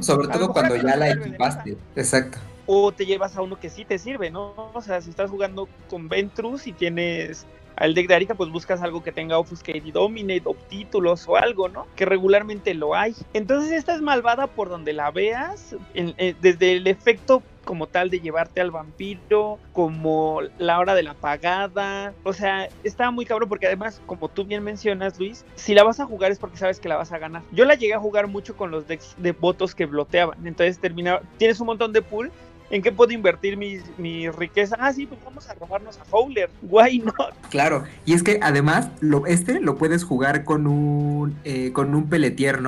Sobre 0.00 0.28
todo 0.28 0.52
cuando 0.52 0.76
ya 0.76 0.96
la 0.96 1.10
equipaste. 1.10 1.76
Exacto. 1.96 2.38
O 2.66 2.92
te 2.92 3.04
llevas 3.04 3.36
a 3.36 3.42
uno 3.42 3.58
que 3.58 3.68
sí 3.68 3.84
te 3.84 3.98
sirve, 3.98 4.30
¿no? 4.30 4.54
O 4.72 4.80
sea, 4.80 5.00
si 5.00 5.10
estás 5.10 5.30
jugando 5.30 5.68
con 5.88 6.08
Ventrus 6.08 6.66
y 6.66 6.72
tienes 6.72 7.46
al 7.80 7.94
deck 7.94 8.06
de 8.06 8.14
Arika, 8.14 8.34
pues 8.34 8.50
buscas 8.50 8.82
algo 8.82 9.02
que 9.02 9.10
tenga 9.10 9.38
Offuscate 9.38 9.90
Dominate 9.92 10.42
o 10.44 10.54
títulos 10.54 11.26
o 11.26 11.36
algo, 11.36 11.68
¿no? 11.68 11.86
Que 11.96 12.04
regularmente 12.04 12.74
lo 12.74 12.94
hay. 12.94 13.16
Entonces 13.32 13.72
esta 13.72 13.94
es 13.94 14.02
malvada 14.02 14.46
por 14.46 14.68
donde 14.68 14.92
la 14.92 15.10
veas, 15.10 15.74
eh, 15.94 16.34
desde 16.40 16.76
el 16.76 16.86
efecto 16.86 17.42
como 17.64 17.86
tal 17.86 18.10
de 18.10 18.20
llevarte 18.20 18.60
al 18.60 18.70
vampiro, 18.70 19.58
como 19.72 20.40
la 20.58 20.78
hora 20.78 20.94
de 20.94 21.02
la 21.02 21.14
pagada. 21.14 22.12
O 22.24 22.32
sea, 22.32 22.68
está 22.84 23.10
muy 23.10 23.24
cabrón 23.24 23.48
porque 23.48 23.66
además, 23.66 24.00
como 24.06 24.28
tú 24.28 24.44
bien 24.44 24.62
mencionas, 24.62 25.18
Luis, 25.18 25.44
si 25.54 25.74
la 25.74 25.84
vas 25.84 26.00
a 26.00 26.06
jugar 26.06 26.32
es 26.32 26.38
porque 26.38 26.56
sabes 26.56 26.80
que 26.80 26.88
la 26.88 26.96
vas 26.96 27.12
a 27.12 27.18
ganar. 27.18 27.42
Yo 27.52 27.64
la 27.64 27.74
llegué 27.74 27.94
a 27.94 28.00
jugar 28.00 28.26
mucho 28.26 28.56
con 28.56 28.70
los 28.70 28.86
decks 28.88 29.14
de 29.18 29.32
votos 29.32 29.74
que 29.74 29.86
bloteaban. 29.86 30.46
Entonces 30.46 30.78
terminaba, 30.78 31.22
tienes 31.38 31.60
un 31.60 31.66
montón 31.66 31.92
de 31.92 32.02
pool 32.02 32.30
¿En 32.70 32.82
qué 32.82 32.92
puedo 32.92 33.12
invertir 33.12 33.56
mi, 33.56 33.78
mi, 33.98 34.30
riqueza? 34.30 34.76
Ah, 34.78 34.92
sí, 34.92 35.04
pues 35.04 35.20
vamos 35.24 35.48
a 35.48 35.54
robarnos 35.54 35.98
a 35.98 36.04
Fowler. 36.04 36.48
Why 36.62 37.00
not? 37.00 37.34
Claro, 37.50 37.84
y 38.06 38.12
es 38.12 38.22
que 38.22 38.38
además 38.42 38.88
lo, 39.00 39.26
este 39.26 39.60
lo 39.60 39.76
puedes 39.76 40.04
jugar 40.04 40.44
con 40.44 40.68
un, 40.68 41.36
eh, 41.44 41.72
con 41.72 41.94
un 41.94 42.08
peletier. 42.08 42.60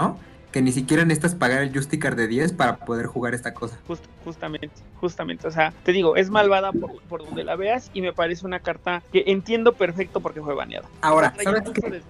Que 0.52 0.62
ni 0.62 0.70
siquiera 0.70 1.04
necesitas 1.04 1.34
pagar 1.34 1.62
el 1.62 1.74
Justicar 1.74 2.14
de 2.14 2.28
10 2.28 2.52
para 2.52 2.76
poder 2.76 3.06
jugar 3.06 3.34
esta 3.34 3.54
cosa. 3.54 3.78
justamente, 4.24 4.70
justamente. 5.00 5.48
O 5.48 5.50
sea, 5.50 5.72
te 5.82 5.92
digo, 5.92 6.16
es 6.16 6.30
malvada 6.30 6.70
por, 6.72 7.24
donde 7.24 7.42
la 7.42 7.56
veas 7.56 7.90
y 7.94 8.02
me 8.02 8.12
parece 8.12 8.46
una 8.46 8.60
carta 8.60 9.02
que 9.12 9.24
entiendo 9.26 9.72
perfecto 9.72 10.20
porque 10.20 10.40
fue 10.40 10.54
baneada. 10.54 10.88
Ahora, 11.00 11.34
¿sabes 11.42 11.62
qué? 11.72 12.02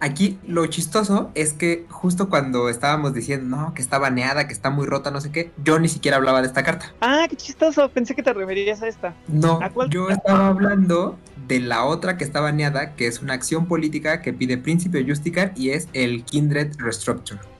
Aquí 0.00 0.38
lo 0.46 0.66
chistoso 0.66 1.30
es 1.34 1.52
que 1.52 1.86
justo 1.90 2.28
cuando 2.28 2.68
estábamos 2.68 3.14
diciendo, 3.14 3.56
no, 3.56 3.74
que 3.74 3.82
está 3.82 3.98
baneada, 3.98 4.46
que 4.46 4.52
está 4.52 4.70
muy 4.70 4.86
rota, 4.86 5.10
no 5.10 5.20
sé 5.20 5.30
qué, 5.30 5.52
yo 5.62 5.78
ni 5.78 5.88
siquiera 5.88 6.16
hablaba 6.16 6.40
de 6.40 6.48
esta 6.48 6.62
carta. 6.62 6.92
Ah, 7.00 7.26
qué 7.28 7.36
chistoso. 7.36 7.88
Pensé 7.90 8.14
que 8.14 8.22
te 8.22 8.32
referías 8.32 8.82
a 8.82 8.88
esta. 8.88 9.14
No, 9.28 9.60
yo 9.88 10.08
estaba 10.08 10.48
hablando 10.48 11.18
de 11.46 11.60
la 11.60 11.84
otra 11.84 12.16
que 12.16 12.24
está 12.24 12.40
baneada, 12.40 12.94
que 12.94 13.06
es 13.06 13.20
una 13.20 13.34
acción 13.34 13.66
política 13.66 14.22
que 14.22 14.32
pide 14.32 14.56
Príncipe 14.56 15.04
Justicar 15.06 15.52
y 15.56 15.70
es 15.70 15.88
el 15.92 16.24
Kindred 16.24 16.72
Restructure. 16.78 17.51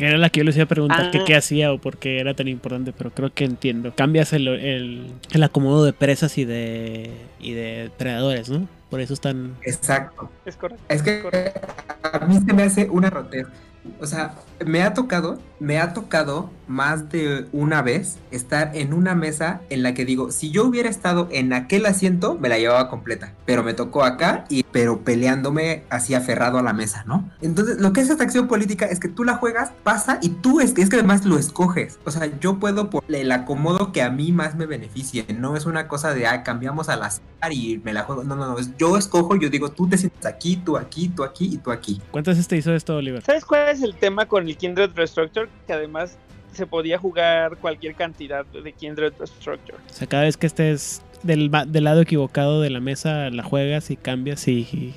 Que 0.00 0.06
era 0.06 0.16
la 0.16 0.30
que 0.30 0.40
yo 0.40 0.44
les 0.44 0.56
iba 0.56 0.64
a 0.64 0.66
preguntar 0.66 1.10
qué 1.26 1.36
hacía 1.36 1.74
o 1.74 1.78
por 1.78 1.98
qué 1.98 2.20
era 2.20 2.32
tan 2.32 2.48
importante, 2.48 2.94
pero 2.96 3.10
creo 3.10 3.34
que 3.34 3.44
entiendo. 3.44 3.92
Cambias 3.94 4.32
el, 4.32 4.48
el, 4.48 5.42
acomodo 5.42 5.84
de 5.84 5.92
presas 5.92 6.38
y 6.38 6.46
de, 6.46 7.10
y 7.38 7.52
de 7.52 7.90
predadores, 7.98 8.48
¿no? 8.48 8.66
Por 8.88 9.02
eso 9.02 9.12
están... 9.12 9.56
Exacto. 9.60 10.30
Es 10.46 10.56
correcto. 10.56 10.82
Es 10.88 11.02
que 11.02 11.22
a 12.02 12.24
mí 12.24 12.38
se 12.46 12.54
me 12.54 12.62
hace 12.62 12.88
una 12.88 13.10
rotez. 13.10 13.46
O 14.00 14.06
sea, 14.06 14.36
me 14.64 14.80
ha 14.80 14.94
tocado, 14.94 15.38
me 15.58 15.78
ha 15.78 15.92
tocado 15.92 16.48
más 16.70 17.10
de 17.10 17.46
una 17.52 17.82
vez 17.82 18.18
estar 18.30 18.70
en 18.74 18.94
una 18.94 19.14
mesa 19.14 19.60
en 19.70 19.82
la 19.82 19.92
que 19.92 20.04
digo, 20.04 20.30
si 20.30 20.50
yo 20.50 20.64
hubiera 20.64 20.88
estado 20.88 21.28
en 21.32 21.52
aquel 21.52 21.84
asiento, 21.84 22.38
me 22.40 22.48
la 22.48 22.58
llevaba 22.58 22.88
completa, 22.88 23.34
pero 23.44 23.62
me 23.62 23.74
tocó 23.74 24.04
acá 24.04 24.44
y 24.48 24.62
pero 24.62 25.00
peleándome 25.00 25.82
así 25.90 26.14
aferrado 26.14 26.58
a 26.58 26.62
la 26.62 26.72
mesa, 26.72 27.04
¿no? 27.06 27.28
Entonces, 27.42 27.80
lo 27.80 27.92
que 27.92 28.00
es 28.00 28.08
esta 28.08 28.22
acción 28.22 28.46
política 28.46 28.86
es 28.86 29.00
que 29.00 29.08
tú 29.08 29.24
la 29.24 29.34
juegas, 29.34 29.72
pasa 29.82 30.18
y 30.22 30.28
tú 30.28 30.60
es 30.60 30.72
que, 30.72 30.82
es 30.82 30.88
que 30.88 30.96
además 30.96 31.24
lo 31.24 31.38
escoges. 31.38 31.98
O 32.04 32.10
sea, 32.10 32.30
yo 32.38 32.58
puedo 32.58 32.88
por 32.88 33.02
el 33.08 33.32
acomodo 33.32 33.90
que 33.92 34.02
a 34.02 34.10
mí 34.10 34.30
más 34.30 34.54
me 34.54 34.66
beneficie, 34.66 35.26
no 35.36 35.56
es 35.56 35.66
una 35.66 35.88
cosa 35.88 36.14
de, 36.14 36.26
ah, 36.26 36.44
cambiamos 36.44 36.88
al 36.88 37.02
azar 37.02 37.20
y 37.50 37.80
me 37.84 37.92
la 37.92 38.04
juego. 38.04 38.22
No, 38.22 38.36
no, 38.36 38.46
no, 38.46 38.56
yo 38.78 38.96
escojo, 38.96 39.34
yo 39.34 39.50
digo, 39.50 39.70
tú 39.70 39.88
te 39.88 39.98
sientes 39.98 40.24
aquí, 40.24 40.56
tú 40.56 40.76
aquí, 40.76 41.08
tú 41.08 41.24
aquí 41.24 41.50
y 41.54 41.58
tú 41.58 41.72
aquí. 41.72 42.00
¿Cuántas 42.12 42.36
veces 42.36 42.46
te 42.46 42.56
hizo 42.56 42.72
esto, 42.72 42.96
Oliver? 42.96 43.22
¿Sabes 43.22 43.44
cuál 43.44 43.68
es 43.68 43.82
el 43.82 43.96
tema 43.96 44.26
con 44.26 44.46
el 44.46 44.56
Kindred 44.56 44.92
Restructure? 44.94 45.48
Que 45.66 45.72
además 45.72 46.16
se 46.52 46.66
podía 46.66 46.98
jugar 46.98 47.56
cualquier 47.56 47.94
cantidad 47.94 48.44
de 48.46 48.72
Kindred 48.72 49.12
Restructure. 49.18 49.78
O 49.88 49.92
sea, 49.92 50.06
cada 50.06 50.24
vez 50.24 50.36
que 50.36 50.46
estés 50.46 51.02
del, 51.22 51.50
del 51.68 51.84
lado 51.84 52.02
equivocado 52.02 52.60
de 52.60 52.70
la 52.70 52.80
mesa, 52.80 53.30
la 53.30 53.42
juegas 53.42 53.90
y 53.90 53.96
cambias 53.96 54.48
y, 54.48 54.94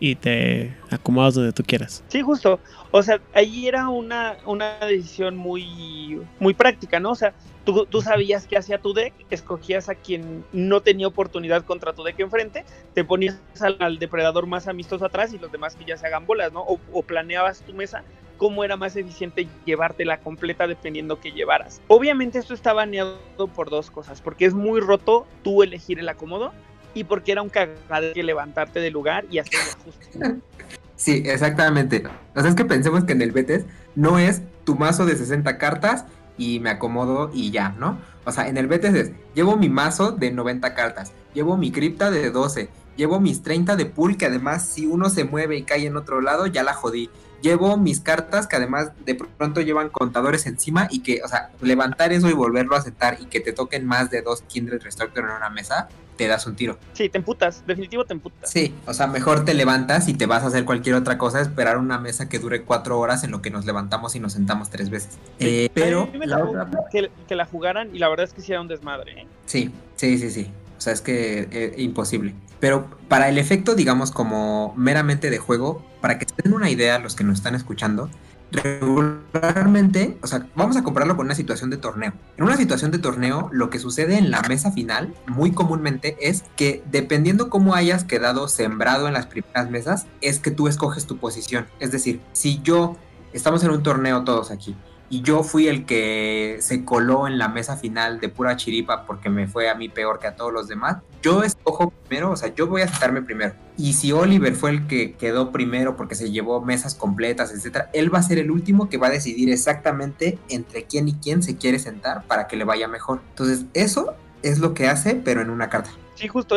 y 0.00 0.16
te 0.16 0.76
acomodas 0.90 1.34
donde 1.34 1.52
tú 1.52 1.62
quieras. 1.64 2.04
Sí, 2.08 2.22
justo. 2.22 2.60
O 2.90 3.02
sea, 3.02 3.20
ahí 3.32 3.66
era 3.66 3.88
una, 3.88 4.36
una 4.46 4.78
decisión 4.80 5.36
muy, 5.36 6.20
muy 6.38 6.54
práctica, 6.54 7.00
¿no? 7.00 7.12
O 7.12 7.14
sea, 7.14 7.34
tú, 7.64 7.86
tú 7.86 8.00
sabías 8.00 8.46
qué 8.46 8.56
hacía 8.56 8.78
tu 8.78 8.92
deck, 8.92 9.14
escogías 9.30 9.88
a 9.88 9.94
quien 9.94 10.44
no 10.52 10.80
tenía 10.82 11.06
oportunidad 11.06 11.64
contra 11.64 11.92
tu 11.92 12.02
deck 12.02 12.20
enfrente, 12.20 12.64
te 12.92 13.04
ponías 13.04 13.40
al, 13.78 13.98
depredador 13.98 14.46
más 14.46 14.68
amistoso 14.68 15.04
atrás 15.04 15.32
y 15.32 15.38
los 15.38 15.50
demás 15.50 15.74
que 15.74 15.84
ya 15.84 15.96
se 15.96 16.06
hagan 16.06 16.26
bolas, 16.26 16.52
¿no? 16.52 16.60
O, 16.60 16.78
o 16.92 17.02
planeabas 17.02 17.62
tu 17.62 17.72
mesa 17.72 18.04
cómo 18.36 18.64
era 18.64 18.76
más 18.76 18.96
eficiente 18.96 19.48
llevártela 19.64 20.18
completa 20.18 20.66
dependiendo 20.66 21.20
que 21.20 21.32
llevaras. 21.32 21.80
Obviamente 21.88 22.38
esto 22.38 22.54
está 22.54 22.72
baneado 22.72 23.18
por 23.54 23.70
dos 23.70 23.90
cosas, 23.90 24.20
porque 24.20 24.46
es 24.46 24.54
muy 24.54 24.80
roto 24.80 25.26
tú 25.42 25.62
elegir 25.62 25.98
el 25.98 26.08
acomodo 26.08 26.52
y 26.94 27.04
porque 27.04 27.32
era 27.32 27.42
un 27.42 27.48
cagado 27.48 28.12
que 28.14 28.22
levantarte 28.22 28.80
del 28.80 28.92
lugar 28.92 29.24
y 29.30 29.38
hacer 29.38 29.60
el 29.60 29.80
ajuste. 29.80 30.40
Sí, 30.96 31.24
exactamente. 31.26 32.04
O 32.36 32.40
sea, 32.40 32.48
es 32.48 32.54
que 32.54 32.64
pensemos 32.64 33.04
que 33.04 33.12
en 33.12 33.20
el 33.20 33.32
Betes 33.32 33.66
no 33.96 34.18
es 34.18 34.42
tu 34.64 34.76
mazo 34.76 35.04
de 35.04 35.16
60 35.16 35.58
cartas 35.58 36.04
y 36.38 36.60
me 36.60 36.70
acomodo 36.70 37.30
y 37.34 37.50
ya, 37.50 37.70
¿no? 37.70 37.98
O 38.24 38.32
sea, 38.32 38.48
en 38.48 38.56
el 38.56 38.68
Betes 38.68 38.94
es, 38.94 39.10
llevo 39.34 39.56
mi 39.56 39.68
mazo 39.68 40.12
de 40.12 40.30
90 40.30 40.74
cartas, 40.74 41.12
llevo 41.34 41.56
mi 41.56 41.72
cripta 41.72 42.10
de 42.10 42.30
12, 42.30 42.68
llevo 42.96 43.20
mis 43.20 43.42
30 43.42 43.76
de 43.76 43.86
pool, 43.86 44.16
que 44.16 44.26
además 44.26 44.66
si 44.66 44.86
uno 44.86 45.10
se 45.10 45.24
mueve 45.24 45.56
y 45.56 45.62
cae 45.64 45.86
en 45.86 45.96
otro 45.96 46.20
lado, 46.20 46.46
ya 46.46 46.62
la 46.62 46.74
jodí. 46.74 47.10
Llevo 47.44 47.76
mis 47.76 48.00
cartas 48.00 48.46
que 48.46 48.56
además 48.56 48.92
de 49.04 49.16
pronto 49.16 49.60
llevan 49.60 49.90
contadores 49.90 50.46
encima 50.46 50.88
y 50.90 51.00
que, 51.00 51.20
o 51.22 51.28
sea, 51.28 51.50
levantar 51.60 52.10
eso 52.10 52.30
y 52.30 52.32
volverlo 52.32 52.74
a 52.74 52.80
sentar 52.80 53.18
y 53.20 53.26
que 53.26 53.38
te 53.38 53.52
toquen 53.52 53.84
más 53.84 54.08
de 54.08 54.22
dos 54.22 54.40
Kindred 54.48 54.82
Restructor 54.82 55.24
en 55.24 55.30
una 55.30 55.50
mesa, 55.50 55.90
te 56.16 56.26
das 56.26 56.46
un 56.46 56.56
tiro. 56.56 56.78
Sí, 56.94 57.10
te 57.10 57.18
emputas, 57.18 57.62
definitivo 57.66 58.06
te 58.06 58.14
emputas. 58.14 58.50
Sí, 58.50 58.74
o 58.86 58.94
sea, 58.94 59.08
mejor 59.08 59.44
te 59.44 59.52
levantas 59.52 60.08
y 60.08 60.14
te 60.14 60.24
vas 60.24 60.42
a 60.42 60.46
hacer 60.46 60.64
cualquier 60.64 60.94
otra 60.94 61.18
cosa, 61.18 61.42
esperar 61.42 61.76
una 61.76 61.98
mesa 61.98 62.30
que 62.30 62.38
dure 62.38 62.62
cuatro 62.62 62.98
horas 62.98 63.24
en 63.24 63.30
lo 63.30 63.42
que 63.42 63.50
nos 63.50 63.66
levantamos 63.66 64.16
y 64.16 64.20
nos 64.20 64.32
sentamos 64.32 64.70
tres 64.70 64.88
veces. 64.88 65.18
Eh, 65.38 65.68
pero... 65.74 66.08
La 66.14 66.42
otra... 66.42 66.66
que, 66.90 67.10
que, 67.28 67.34
la 67.34 67.44
jugaran 67.44 67.94
y 67.94 67.98
la 67.98 68.08
verdad 68.08 68.24
es 68.24 68.32
que 68.32 68.40
sí 68.40 68.52
era 68.52 68.62
un 68.62 68.68
desmadre. 68.68 69.20
¿eh? 69.20 69.26
Sí, 69.44 69.70
sí, 69.96 70.16
sí, 70.16 70.30
sí. 70.30 70.50
Sea, 70.84 70.92
es 70.92 71.00
que 71.00 71.48
eh, 71.50 71.74
imposible. 71.78 72.34
Pero 72.60 72.90
para 73.08 73.30
el 73.30 73.38
efecto, 73.38 73.74
digamos, 73.74 74.10
como 74.10 74.74
meramente 74.76 75.30
de 75.30 75.38
juego, 75.38 75.82
para 76.02 76.18
que 76.18 76.26
se 76.26 76.34
den 76.42 76.52
una 76.52 76.68
idea 76.68 76.98
los 76.98 77.14
que 77.14 77.24
nos 77.24 77.38
están 77.38 77.54
escuchando, 77.54 78.10
regularmente, 78.52 80.18
o 80.20 80.26
sea, 80.26 80.46
vamos 80.54 80.76
a 80.76 80.84
compararlo 80.84 81.16
con 81.16 81.24
una 81.24 81.34
situación 81.34 81.70
de 81.70 81.78
torneo. 81.78 82.12
En 82.36 82.44
una 82.44 82.58
situación 82.58 82.90
de 82.90 82.98
torneo, 82.98 83.48
lo 83.50 83.70
que 83.70 83.78
sucede 83.78 84.18
en 84.18 84.30
la 84.30 84.42
mesa 84.42 84.72
final, 84.72 85.14
muy 85.26 85.52
comúnmente, 85.52 86.18
es 86.20 86.44
que 86.54 86.82
dependiendo 86.90 87.48
cómo 87.48 87.74
hayas 87.74 88.04
quedado 88.04 88.46
sembrado 88.46 89.08
en 89.08 89.14
las 89.14 89.24
primeras 89.24 89.70
mesas, 89.70 90.06
es 90.20 90.38
que 90.38 90.50
tú 90.50 90.68
escoges 90.68 91.06
tu 91.06 91.16
posición. 91.16 91.64
Es 91.80 91.92
decir, 91.92 92.20
si 92.32 92.60
yo, 92.60 92.98
estamos 93.32 93.64
en 93.64 93.70
un 93.70 93.82
torneo 93.82 94.22
todos 94.24 94.50
aquí, 94.50 94.76
y 95.10 95.22
yo 95.22 95.42
fui 95.42 95.68
el 95.68 95.84
que 95.84 96.58
se 96.60 96.84
coló 96.84 97.26
en 97.26 97.38
la 97.38 97.48
mesa 97.48 97.76
final 97.76 98.20
de 98.20 98.28
pura 98.28 98.56
chiripa 98.56 99.06
porque 99.06 99.28
me 99.28 99.46
fue 99.46 99.68
a 99.68 99.74
mí 99.74 99.88
peor 99.88 100.18
que 100.18 100.26
a 100.26 100.36
todos 100.36 100.52
los 100.52 100.68
demás. 100.68 100.98
Yo 101.22 101.42
escojo 101.42 101.90
primero, 102.08 102.30
o 102.30 102.36
sea, 102.36 102.54
yo 102.54 102.66
voy 102.66 102.82
a 102.82 102.88
sentarme 102.88 103.22
primero. 103.22 103.54
Y 103.76 103.94
si 103.94 104.12
Oliver 104.12 104.54
fue 104.54 104.70
el 104.70 104.86
que 104.86 105.14
quedó 105.14 105.52
primero 105.52 105.96
porque 105.96 106.14
se 106.14 106.30
llevó 106.30 106.60
mesas 106.60 106.94
completas, 106.94 107.52
etcétera, 107.52 107.90
él 107.92 108.12
va 108.12 108.18
a 108.18 108.22
ser 108.22 108.38
el 108.38 108.50
último 108.50 108.88
que 108.88 108.98
va 108.98 109.08
a 109.08 109.10
decidir 109.10 109.50
exactamente 109.50 110.38
entre 110.48 110.84
quién 110.84 111.08
y 111.08 111.14
quién 111.14 111.42
se 111.42 111.56
quiere 111.56 111.78
sentar 111.78 112.24
para 112.26 112.46
que 112.46 112.56
le 112.56 112.64
vaya 112.64 112.88
mejor. 112.88 113.20
Entonces, 113.30 113.66
eso 113.74 114.14
es 114.42 114.58
lo 114.58 114.74
que 114.74 114.88
hace, 114.88 115.14
pero 115.14 115.40
en 115.40 115.50
una 115.50 115.68
carta. 115.68 115.90
Sí, 116.14 116.28
justo 116.28 116.56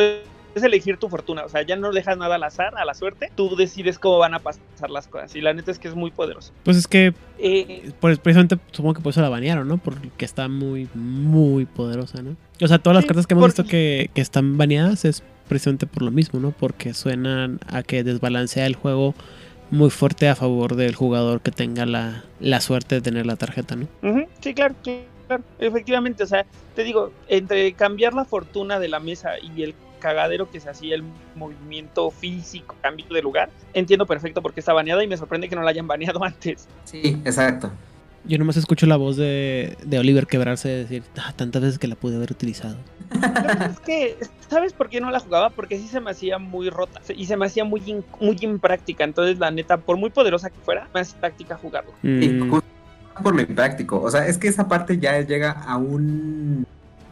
es 0.56 0.64
elegir 0.64 0.98
tu 0.98 1.10
fortuna, 1.10 1.46
o 1.46 1.50
sea, 1.50 1.62
ya 1.62 1.76
no 1.76 1.92
dejas 1.92 2.18
nada 2.18 2.36
al 2.36 2.44
azar, 2.44 2.74
a 2.78 2.86
la 2.86 2.94
suerte, 2.94 3.32
tú 3.36 3.56
decides 3.56 4.00
cómo 4.00 4.18
van 4.18 4.34
a 4.34 4.40
pasar 4.40 4.90
las 4.90 5.08
cosas 5.08 5.36
y 5.36 5.42
la 5.42 5.54
neta 5.54 5.72
es 5.72 5.80
que 5.80 5.88
es 5.88 5.96
muy 5.96 6.12
poderoso. 6.12 6.52
Pues 6.64 6.78
es 6.78 6.88
que 6.88 7.14
eh, 7.38 7.92
pues 8.00 8.18
precisamente 8.20 8.58
supongo 8.72 8.96
que 8.96 9.02
por 9.02 9.12
eso 9.12 9.22
la 9.22 9.30
banearon, 9.30 9.68
¿no? 9.68 9.78
Porque 9.78 10.26
está 10.26 10.48
muy, 10.48 10.90
muy 10.94 11.66
poderosa, 11.66 12.22
¿no? 12.22 12.36
O 12.62 12.68
sea, 12.68 12.80
todas 12.80 12.96
las 12.96 13.04
sí, 13.04 13.08
cartas 13.08 13.28
que 13.28 13.34
hemos 13.34 13.48
visto 13.48 13.66
que, 13.66 14.10
que 14.14 14.22
están 14.22 14.58
baneadas 14.58 15.06
es 15.06 15.24
precisamente 15.48 15.86
por 15.88 16.04
lo 16.04 16.12
mismo, 16.12 16.40
¿no? 16.40 16.52
Porque 16.52 16.94
suenan 16.94 17.60
a 17.68 17.84
que 17.84 18.04
desbalancea 18.04 18.66
el 18.66 18.76
juego 18.76 19.14
muy 19.70 19.90
fuerte 19.90 20.30
a 20.30 20.36
favor 20.36 20.76
del 20.76 20.96
jugador 20.96 21.42
que 21.42 21.52
tenga 21.52 21.86
la, 21.86 22.24
la 22.40 22.62
suerte 22.62 22.96
de 22.96 23.02
tener 23.02 23.26
la 23.26 23.36
tarjeta, 23.36 23.76
¿no? 23.76 23.88
Uh 24.02 24.08
-huh. 24.08 24.28
Sí, 24.40 24.54
claro, 24.54 24.76
claro, 24.82 25.44
efectivamente, 25.60 26.24
o 26.24 26.28
sea, 26.28 26.46
te 26.76 26.84
digo, 26.84 27.12
entre 27.28 27.74
cambiar 27.74 28.14
la 28.14 28.26
fortuna 28.26 28.80
de 28.80 28.88
la 28.88 29.00
mesa 29.00 29.32
y 29.40 29.64
el 29.64 29.76
cagadero 30.00 30.50
que 30.50 30.60
se 30.60 30.70
hacía 30.70 30.96
el 30.96 31.04
movimiento 31.36 32.12
físico, 32.12 32.76
cambio 32.82 33.06
de 33.10 33.22
lugar, 33.22 33.50
entiendo 33.74 34.06
perfecto 34.06 34.42
por 34.42 34.54
qué 34.54 34.60
está 34.60 34.74
baneada 34.74 35.04
y 35.04 35.08
me 35.08 35.18
sorprende 35.18 35.50
que 35.50 35.56
no 35.56 35.64
la 35.64 35.72
hayan 35.72 35.88
baneado 35.88 36.24
antes. 36.24 36.68
Sí, 36.86 37.22
exacto. 37.26 37.72
Yo 38.26 38.38
nomás 38.38 38.58
escucho 38.58 38.86
la 38.88 38.98
voz 38.98 39.16
de, 39.16 39.78
de 39.86 40.00
Oliver 40.00 40.28
quebrarse 40.28 40.68
de 40.68 40.78
decir 40.80 41.04
ah, 41.18 41.32
tantas 41.36 41.62
veces 41.62 41.80
que 41.80 41.88
la 41.88 41.96
pude 41.96 42.18
haber 42.18 42.32
utilizado. 42.32 42.76
es 43.72 43.80
que, 43.80 44.18
¿sabes 44.50 44.74
por 44.74 44.90
qué 44.90 45.00
no 45.00 45.10
la 45.12 45.22
jugaba? 45.22 45.50
Porque 45.50 45.78
sí 45.78 45.88
se 45.88 46.02
me 46.02 46.12
hacía 46.12 46.38
muy 46.38 46.70
rota 46.70 47.00
y 47.16 47.26
se 47.26 47.38
me 47.38 47.46
hacía 47.46 47.64
muy, 47.64 47.82
in, 47.86 48.04
muy 48.20 48.38
impráctica. 48.42 49.06
Entonces, 49.06 49.40
la 49.40 49.50
neta, 49.50 49.78
por 49.78 49.96
muy 49.96 50.10
poderosa 50.10 50.50
que 50.50 50.60
fuera, 50.60 50.90
me 50.94 51.00
hace 51.00 51.16
práctica 51.16 51.56
jugarlo. 51.56 51.94
Mm. 52.02 52.22
Y 52.22 52.62
por 53.24 53.36
lo 53.36 53.42
impráctico. 53.42 54.02
O 54.02 54.12
sea, 54.12 54.28
es 54.28 54.38
que 54.38 54.48
esa 54.48 54.68
parte 54.68 54.98
ya 54.98 55.20
llega 55.22 55.52
a 55.52 55.78
un 55.78 56.68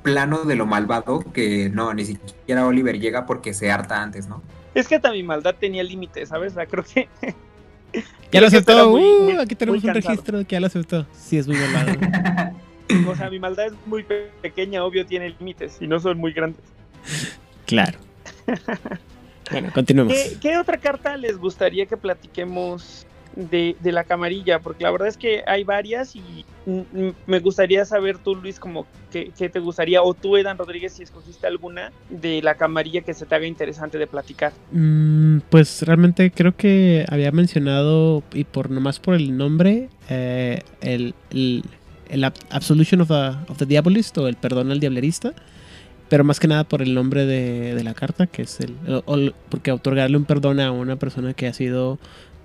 plano 0.06 0.46
de 0.46 0.56
lo 0.56 0.68
malvado 0.68 1.20
que 1.34 1.70
no, 1.70 1.92
ni 1.96 2.06
siquiera 2.06 2.68
Oliver 2.68 3.00
llega 3.00 3.26
porque 3.26 3.56
se 3.56 3.72
harta 3.72 4.04
antes, 4.04 4.28
¿no? 4.28 4.44
Es 4.76 4.88
que 4.88 4.96
hasta 4.96 5.12
mi 5.12 5.24
maldad 5.24 5.56
tenía 5.60 5.82
límites, 5.84 6.30
¿sabes? 6.30 6.54
O 6.54 6.56
sea, 6.56 6.68
creo 6.68 6.84
que 6.84 7.10
ya 8.32 8.40
lo 8.40 8.48
aceptó. 8.48 8.92
Muy, 8.92 9.02
uh, 9.02 9.24
muy, 9.24 9.34
aquí 9.38 9.56
tenemos 9.56 9.84
un 9.84 9.94
registro 9.94 10.40
que 10.46 10.54
ya 10.56 10.60
lo 10.60 10.68
aceptó. 10.68 11.08
Sí, 11.12 11.40
es 11.40 11.48
muy 11.48 11.58
malvado. 11.58 12.54
o 13.10 13.16
sea, 13.16 13.32
mi 13.32 13.40
maldad 13.40 13.66
es 13.66 13.74
muy 13.88 14.06
pequeña, 14.42 14.86
obvio 14.86 15.08
tiene 15.08 15.30
límites 15.40 15.78
y 15.82 15.88
no 15.88 16.00
son 16.00 16.20
muy 16.20 16.34
grandes. 16.34 16.62
Claro. 17.66 17.98
bueno, 19.52 19.72
continuemos. 19.74 20.14
¿Qué, 20.14 20.38
¿Qué, 20.40 20.58
otra 20.60 20.78
carta 20.78 21.18
les 21.18 21.38
gustaría 21.38 21.88
que 21.88 21.98
platiquemos 21.98 23.08
de, 23.36 23.76
la 23.84 24.04
camarilla? 24.04 24.60
Porque 24.60 24.84
la 24.84 24.92
verdad 24.92 25.08
es 25.08 25.18
que 25.18 25.44
hay 25.48 25.64
varias 25.64 26.16
y 26.16 26.46
me 27.28 27.40
gustaría 27.40 27.86
saber 27.86 28.18
tú, 28.18 28.36
Luis, 28.36 28.60
como 28.60 28.88
qué, 29.12 29.50
te 29.50 29.60
gustaría, 29.60 30.02
o 30.02 30.14
tú, 30.14 30.38
Edan 30.38 30.58
Rodríguez, 30.58 30.94
si 30.94 31.04
escogiste 31.04 31.46
alguna 31.48 31.92
de 32.10 32.42
la 32.42 32.56
camarilla 32.56 33.02
que 33.02 33.14
se 33.14 33.26
te 33.26 33.36
haga 33.36 33.46
interesante 33.46 33.98
de 33.98 34.08
platicar. 34.08 34.54
Mm, 34.72 35.40
pues 35.50 35.84
realmente 35.84 36.32
creo 36.32 36.56
que 36.56 37.06
había 37.10 37.32
mencionado, 37.32 38.24
y 38.34 38.44
por 38.46 38.70
nomás 38.72 39.00
por 39.00 39.16
el 39.16 39.38
nombre, 39.38 39.90
eh, 40.10 40.62
el, 40.82 41.14
el, 41.30 41.64
el, 42.10 42.24
Absolution 42.24 43.02
of 43.02 43.10
the, 43.58 43.66
Diabolist 43.66 44.18
o 44.18 44.28
el 44.28 44.36
Perdón 44.36 44.72
al 44.72 44.80
Diablerista. 44.80 45.34
Pero 46.08 46.24
más 46.24 46.40
que 46.40 46.48
nada 46.48 46.66
por 46.66 46.84
el 46.84 46.94
nombre 46.94 47.26
de, 47.26 47.74
de 47.74 47.84
la 47.84 47.96
carta, 47.96 48.28
que 48.28 48.44
es 48.44 48.60
el. 48.60 48.76
Porque 49.50 49.72
otorgarle 49.72 50.18
un 50.18 50.26
perdón 50.26 50.60
a 50.60 50.72
una 50.72 50.98
persona 50.98 51.34
que 51.34 51.48
ha 51.48 51.54
sido 51.54 51.98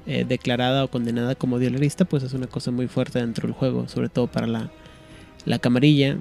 eh, 0.06 0.24
declarada 0.26 0.84
o 0.84 0.88
condenada 0.88 1.34
como 1.34 1.58
dialerista, 1.58 2.04
pues 2.04 2.22
es 2.22 2.32
una 2.32 2.46
cosa 2.46 2.70
muy 2.70 2.88
fuerte 2.88 3.18
dentro 3.18 3.46
del 3.46 3.54
juego, 3.54 3.88
sobre 3.88 4.08
todo 4.08 4.26
para 4.26 4.46
la, 4.46 4.70
la 5.44 5.58
camarilla. 5.58 6.18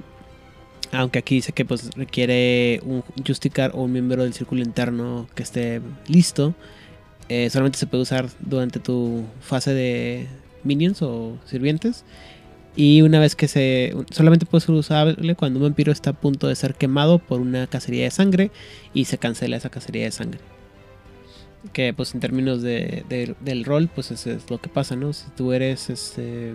Aunque 0.91 1.19
aquí 1.19 1.35
dice 1.35 1.53
que 1.53 1.65
pues 1.65 1.91
requiere 1.95 2.81
un 2.83 3.03
justicar 3.25 3.71
o 3.75 3.83
un 3.83 3.91
miembro 3.91 4.23
del 4.23 4.33
círculo 4.33 4.61
interno 4.61 5.27
que 5.35 5.43
esté 5.43 5.81
listo. 6.07 6.55
Eh, 7.29 7.49
solamente 7.49 7.77
se 7.77 7.87
puede 7.87 8.03
usar 8.03 8.27
durante 8.39 8.79
tu 8.79 9.23
fase 9.39 9.73
de 9.73 10.27
minions 10.63 11.01
o 11.01 11.37
sirvientes. 11.45 12.05
Y 12.75 13.01
una 13.01 13.19
vez 13.19 13.35
que 13.35 13.47
se. 13.47 13.95
Solamente 14.11 14.45
puede 14.45 14.65
ser 14.65 14.75
usable 14.75 15.35
cuando 15.35 15.59
un 15.59 15.65
vampiro 15.65 15.91
está 15.91 16.11
a 16.11 16.13
punto 16.13 16.47
de 16.47 16.55
ser 16.55 16.75
quemado 16.75 17.19
por 17.19 17.39
una 17.39 17.67
cacería 17.67 18.05
de 18.05 18.11
sangre. 18.11 18.51
Y 18.93 19.05
se 19.05 19.17
cancela 19.17 19.57
esa 19.57 19.69
cacería 19.69 20.05
de 20.05 20.11
sangre 20.11 20.39
que 21.73 21.93
pues 21.93 22.13
en 22.13 22.19
términos 22.19 22.61
de, 22.61 23.03
de, 23.09 23.35
del 23.41 23.65
rol 23.65 23.89
pues 23.93 24.11
eso 24.11 24.31
es 24.31 24.49
lo 24.49 24.59
que 24.59 24.69
pasa 24.69 24.95
no 24.95 25.13
si 25.13 25.29
tú 25.31 25.51
eres 25.51 25.89
este 25.89 26.53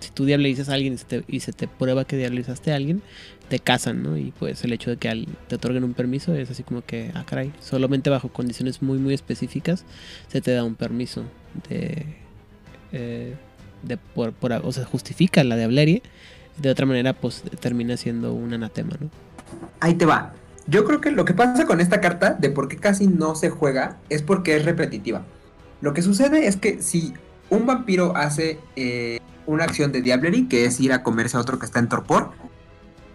si 0.00 0.10
tú 0.10 0.24
diabolizas 0.24 0.68
a 0.68 0.74
alguien 0.74 0.96
y 1.28 1.40
se, 1.40 1.52
te, 1.52 1.68
prueba 1.68 2.04
que 2.04 2.16
diabolizaste 2.16 2.72
a 2.72 2.76
alguien 2.76 3.02
te 3.48 3.58
casan 3.58 4.02
no 4.02 4.16
y 4.16 4.32
pues 4.38 4.64
el 4.64 4.72
hecho 4.72 4.90
de 4.90 4.96
que 4.96 5.08
al, 5.08 5.26
te 5.48 5.56
otorguen 5.56 5.84
un 5.84 5.94
permiso 5.94 6.34
es 6.34 6.50
así 6.50 6.62
como 6.62 6.82
que 6.82 7.10
ah 7.14 7.24
caray 7.26 7.52
solamente 7.60 8.08
bajo 8.08 8.28
condiciones 8.28 8.82
muy 8.82 8.98
muy 8.98 9.14
específicas 9.14 9.84
se 10.28 10.40
te 10.40 10.52
da 10.52 10.64
un 10.64 10.76
permiso 10.76 11.24
de 11.68 12.06
eh, 12.92 13.34
de 13.82 13.96
por, 13.96 14.32
por, 14.32 14.52
o 14.52 14.72
sea 14.72 14.84
justifica 14.84 15.42
la 15.42 15.56
diablerie 15.56 16.02
de 16.56 16.70
otra 16.70 16.86
manera 16.86 17.12
pues 17.12 17.42
termina 17.60 17.96
siendo 17.96 18.32
un 18.32 18.52
anatema 18.52 18.96
no 19.00 19.10
ahí 19.80 19.94
te 19.94 20.06
va 20.06 20.32
yo 20.70 20.84
creo 20.84 21.00
que 21.00 21.10
lo 21.10 21.24
que 21.24 21.34
pasa 21.34 21.66
con 21.66 21.80
esta 21.80 22.00
carta 22.00 22.34
de 22.34 22.48
por 22.48 22.68
qué 22.68 22.76
casi 22.76 23.06
no 23.06 23.34
se 23.34 23.50
juega 23.50 23.98
es 24.08 24.22
porque 24.22 24.56
es 24.56 24.64
repetitiva. 24.64 25.22
Lo 25.80 25.92
que 25.92 26.02
sucede 26.02 26.46
es 26.46 26.56
que 26.56 26.80
si 26.80 27.12
un 27.50 27.66
vampiro 27.66 28.16
hace 28.16 28.60
eh, 28.76 29.18
una 29.46 29.64
acción 29.64 29.90
de 29.90 30.00
Diablery, 30.00 30.46
que 30.46 30.64
es 30.64 30.78
ir 30.80 30.92
a 30.92 31.02
comerse 31.02 31.36
a 31.36 31.40
otro 31.40 31.58
que 31.58 31.66
está 31.66 31.80
en 31.80 31.88
torpor, 31.88 32.30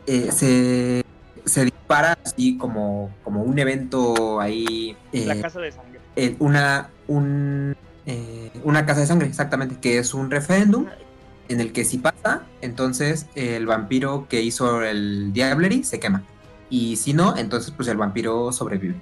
eh, 0.06 0.30
se 0.32 1.04
se 1.46 1.64
dispara 1.64 2.18
así 2.26 2.58
como, 2.58 3.12
como 3.24 3.44
un 3.44 3.58
evento 3.60 4.40
ahí. 4.42 4.98
la 5.12 5.36
eh, 5.36 5.42
casa 5.42 5.60
de 5.60 5.72
sangre. 5.72 6.00
una, 6.40 6.90
un, 7.08 7.76
eh, 8.08 8.52
una 8.64 8.86
casa 8.88 9.02
de 9.02 9.06
sangre, 9.08 9.28
exactamente, 9.28 9.78
que 9.80 10.00
es 10.00 10.16
un 10.16 10.32
referéndum 10.32 10.88
en 11.48 11.62
el 11.62 11.72
que 11.72 11.86
si 11.86 12.00
pasa, 12.00 12.42
entonces 12.62 13.28
el 13.36 13.68
vampiro 13.68 14.26
que 14.28 14.42
hizo 14.42 14.82
el 14.82 15.32
Diablery 15.34 15.84
se 15.84 16.00
quema. 16.00 16.24
Y 16.70 16.96
si 16.96 17.14
no, 17.14 17.38
entonces 17.38 17.72
pues 17.72 17.88
el 17.88 17.98
vampiro 17.98 18.52
sobrevive. 18.52 18.96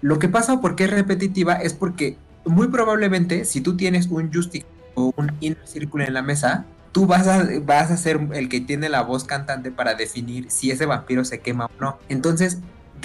Lo 0.00 0.18
que 0.18 0.28
pasa 0.28 0.60
porque 0.60 0.84
es 0.84 0.90
repetitiva 0.90 1.54
es 1.54 1.72
porque 1.72 2.18
muy 2.44 2.68
probablemente 2.68 3.44
si 3.44 3.60
tú 3.60 3.76
tienes 3.76 4.08
un 4.08 4.32
Justic 4.32 4.66
o 4.94 5.12
un 5.16 5.32
Inner 5.40 5.66
Circle 5.66 6.04
en 6.04 6.14
la 6.14 6.22
mesa, 6.22 6.66
tú 6.92 7.06
vas 7.06 7.26
a, 7.26 7.46
vas 7.62 7.90
a 7.90 7.96
ser 7.96 8.20
el 8.34 8.48
que 8.48 8.60
tiene 8.60 8.88
la 8.88 9.02
voz 9.02 9.24
cantante 9.24 9.70
para 9.70 9.94
definir 9.94 10.50
si 10.50 10.70
ese 10.70 10.86
vampiro 10.86 11.24
se 11.24 11.40
quema 11.40 11.66
o 11.66 11.70
no. 11.80 11.98
Entonces, 12.08 12.58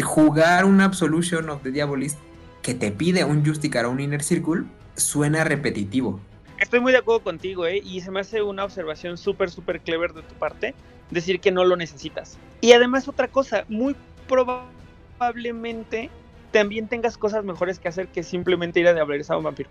jugar 0.03 0.65
un 0.65 0.81
Absolution 0.81 1.49
of 1.49 1.61
the 1.63 1.71
Diabolist 1.71 2.17
que 2.61 2.73
te 2.73 2.91
pide 2.91 3.23
un 3.23 3.45
Justicar 3.45 3.85
o 3.85 3.91
un 3.91 3.99
Inner 3.99 4.23
Circle 4.23 4.63
suena 4.95 5.43
repetitivo. 5.43 6.19
Estoy 6.59 6.81
muy 6.81 6.91
de 6.91 6.97
acuerdo 6.97 7.23
contigo, 7.23 7.65
¿eh? 7.65 7.81
Y 7.83 8.01
se 8.01 8.11
me 8.11 8.19
hace 8.19 8.41
una 8.41 8.65
observación 8.65 9.17
súper, 9.17 9.49
súper 9.49 9.79
clever 9.79 10.13
de 10.13 10.23
tu 10.23 10.35
parte, 10.35 10.75
decir 11.09 11.39
que 11.39 11.51
no 11.51 11.63
lo 11.63 11.77
necesitas. 11.77 12.37
Y 12.61 12.73
además 12.73 13.07
otra 13.07 13.27
cosa, 13.27 13.65
muy 13.67 13.95
probablemente 14.27 16.09
también 16.51 16.87
tengas 16.87 17.17
cosas 17.17 17.43
mejores 17.43 17.79
que 17.79 17.87
hacer 17.87 18.07
que 18.07 18.23
simplemente 18.23 18.79
ir 18.79 18.87
a 18.87 18.93
diablerizar 18.93 19.35
a 19.35 19.37
un 19.37 19.45
vampiro 19.45 19.69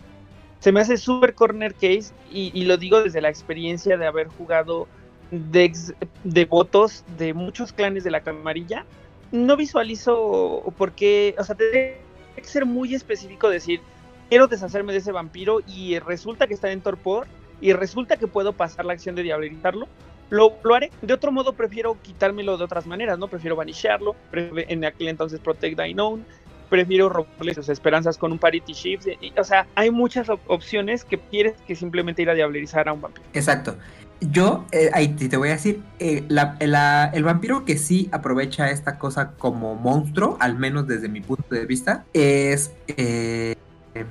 se 0.61 0.73
me 0.73 0.81
hace 0.81 0.97
súper 0.97 1.35
corner 1.35 1.75
case 1.75 2.13
y, 2.31 2.65
lo 2.65 2.77
digo 2.77 3.03
desde 3.03 3.21
la 3.21 3.29
experiencia 3.29 3.97
de 3.97 4.07
haber 4.07 4.29
jugado 4.29 4.89
decks 5.31 5.95
de 6.25 6.45
votos 6.47 7.05
de 7.17 7.35
muchos 7.35 7.73
clanes 7.73 8.05
de 8.05 8.11
la 8.11 8.23
camarilla. 8.23 8.85
No 9.31 9.57
visualizo 9.57 10.63
por 10.77 10.93
qué, 10.93 11.35
o 11.39 11.45
sea, 11.45 11.55
tendría 11.55 11.95
que 12.35 12.45
ser 12.45 12.67
muy 12.67 12.95
específico 12.95 13.49
decir, 13.49 13.81
quiero 14.29 14.49
deshacerme 14.49 14.93
de 14.93 14.99
ese 14.99 15.13
vampiro 15.13 15.61
y 15.67 15.99
resulta 15.99 16.47
que 16.47 16.55
está 16.55 16.73
en 16.73 16.81
torpor 16.81 17.27
y 17.61 17.73
resulta 17.73 18.17
que 18.17 18.27
puedo 18.27 18.53
pasar 18.53 18.85
la 18.85 18.95
acción 18.95 19.15
de 19.15 19.23
diablerizarlo. 19.23 19.87
Lo, 20.31 20.55
lo, 20.63 20.75
haré. 20.75 20.91
De 21.03 21.15
otro 21.15 21.33
modo, 21.33 21.53
prefiero 21.55 21.97
quitármelo 22.03 22.57
de 22.57 22.65
otras 22.65 22.87
maneras, 22.87 23.19
¿no? 23.19 23.29
Prefiero 23.29 23.57
vanisharlo, 23.57 24.15
en 24.33 24.85
aquel 24.85 25.09
entonces 25.09 25.41
Protect 25.41 25.77
the 25.77 25.93
Known, 25.93 26.25
prefiero 26.69 27.09
robarle 27.09 27.55
sus 27.55 27.69
esperanzas 27.69 28.19
con 28.19 28.33
un 28.33 28.39
parity 28.39 28.73
shift. 28.73 29.07
o 29.39 29.45
sea, 29.45 29.67
hay 29.75 29.91
muchas 29.91 30.29
opciones 30.47 31.05
que 31.05 31.19
quieres 31.19 31.55
que 31.67 31.75
simplemente 31.75 32.23
ir 32.23 32.31
a 32.31 32.35
diablerizar 32.35 32.89
a 32.89 32.93
un 32.93 33.01
vampiro. 33.01 33.27
Exacto. 33.33 33.77
Yo, 34.21 34.67
eh, 34.73 34.91
ahí 34.95 35.09
te 35.09 35.37
voy 35.37 35.51
a 35.51 35.53
decir, 35.53 35.81
eh, 36.01 36.25
el 36.29 37.25
vampiro 37.25 37.65
que 37.65 37.79
sí 37.79 38.09
aprovecha 38.11 38.69
esta 38.71 38.99
cosa 38.99 39.33
como 39.39 39.77
monstruo, 39.77 40.37
al 40.41 40.59
menos 40.59 40.89
desde 40.89 41.09
mi 41.09 41.21
punto 41.21 41.55
de 41.55 41.67
vista, 41.67 42.05
es 42.13 42.73
eh, 42.89 43.55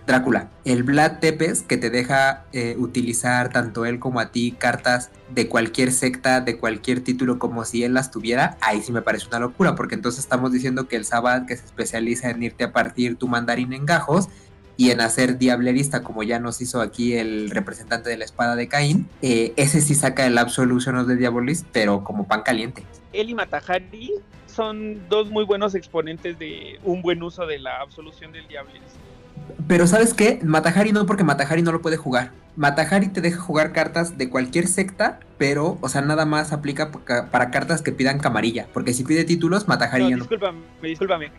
Drácula, 0.06 0.50
el 0.66 0.84
Vlad 0.84 1.20
Tepes 1.20 1.62
que 1.62 1.78
te 1.78 1.90
deja 1.90 2.46
eh, 2.54 2.76
utilizar 2.78 3.50
tanto 3.52 3.86
él 3.86 4.00
como 4.00 4.20
a 4.20 4.32
ti 4.32 4.56
cartas 4.58 5.12
de 5.30 5.48
cualquier 5.48 5.92
secta, 5.92 6.42
de 6.42 6.58
cualquier 6.58 7.02
título 7.02 7.40
como 7.40 7.66
si 7.66 7.84
él 7.84 7.94
las 7.94 8.12
tuviera, 8.12 8.58
ahí 8.62 8.82
sí 8.82 8.92
me 8.92 9.02
parece 9.02 9.28
una 9.28 9.40
locura, 9.40 9.76
porque 9.76 9.96
entonces 9.96 10.20
estamos 10.20 10.52
diciendo 10.52 10.88
que 10.88 10.96
el 10.96 11.06
Sabbath 11.06 11.46
que 11.46 11.58
se 11.58 11.66
especializa 11.66 12.30
en 12.30 12.44
irte 12.44 12.64
a 12.64 12.72
partir 12.72 13.18
tu 13.18 13.28
mandarín 13.28 13.74
en 13.74 13.86
gajos 13.86 14.30
y 14.78 14.92
en 14.92 15.02
hacer 15.02 15.38
diablerista 15.38 16.04
como 16.04 16.24
ya 16.24 16.40
nos 16.40 16.62
hizo 16.62 16.82
aquí 16.82 17.14
el 17.14 17.50
representante 17.50 18.10
de 18.10 18.18
la 18.18 18.26
espada 18.26 18.56
de 18.56 18.68
Caín, 18.68 19.10
eh, 19.22 19.54
ese 19.58 19.82
sí 19.82 19.96
saca 19.96 20.26
el 20.26 20.38
Absolution 20.38 20.98
of 20.98 21.08
the 21.08 21.16
Diabolist, 21.16 21.66
pero 21.74 22.04
como 22.04 22.28
pan 22.28 22.44
caliente. 22.44 22.84
Él 23.12 23.32
y 23.32 23.34
Matahari 23.34 24.12
son 24.46 25.08
dos 25.10 25.30
muy 25.30 25.46
buenos 25.46 25.76
exponentes 25.76 26.38
de 26.40 26.80
un 26.84 27.02
buen 27.02 27.22
uso 27.24 27.46
de 27.46 27.60
la 27.60 27.82
absolución 27.82 28.32
del 28.32 28.48
Diablerist. 28.48 28.96
Pero 29.68 29.88
¿sabes 29.88 30.14
qué? 30.14 30.39
Matahari 30.43 30.91
no, 30.91 31.06
porque 31.06 31.24
Matahari 31.24 31.62
no 31.62 31.72
lo 31.72 31.82
puede 31.82 31.98
jugar. 31.98 32.32
Matahari 32.56 33.10
te 33.10 33.22
deja 33.22 33.39
jugar 33.39 33.72
cartas 33.72 34.18
de 34.18 34.30
cualquier 34.30 34.68
secta, 34.68 35.20
pero, 35.38 35.78
o 35.82 35.89
sea, 35.89 36.02
nada 36.02 36.26
más 36.26 36.52
aplica 36.52 36.91
para 36.91 37.52
cartas 37.52 37.82
que 37.82 37.91
pidan 37.91 38.20
camarilla. 38.20 38.68
Porque 38.74 38.93
si 38.93 39.04
pide 39.04 39.24
títulos, 39.26 39.68
Matahari 39.68 40.04
no, 40.04 40.10
ya 40.10 40.16
no. 40.18 40.24
Discúlpame, 40.24 40.60
discúlpame. 40.82 41.32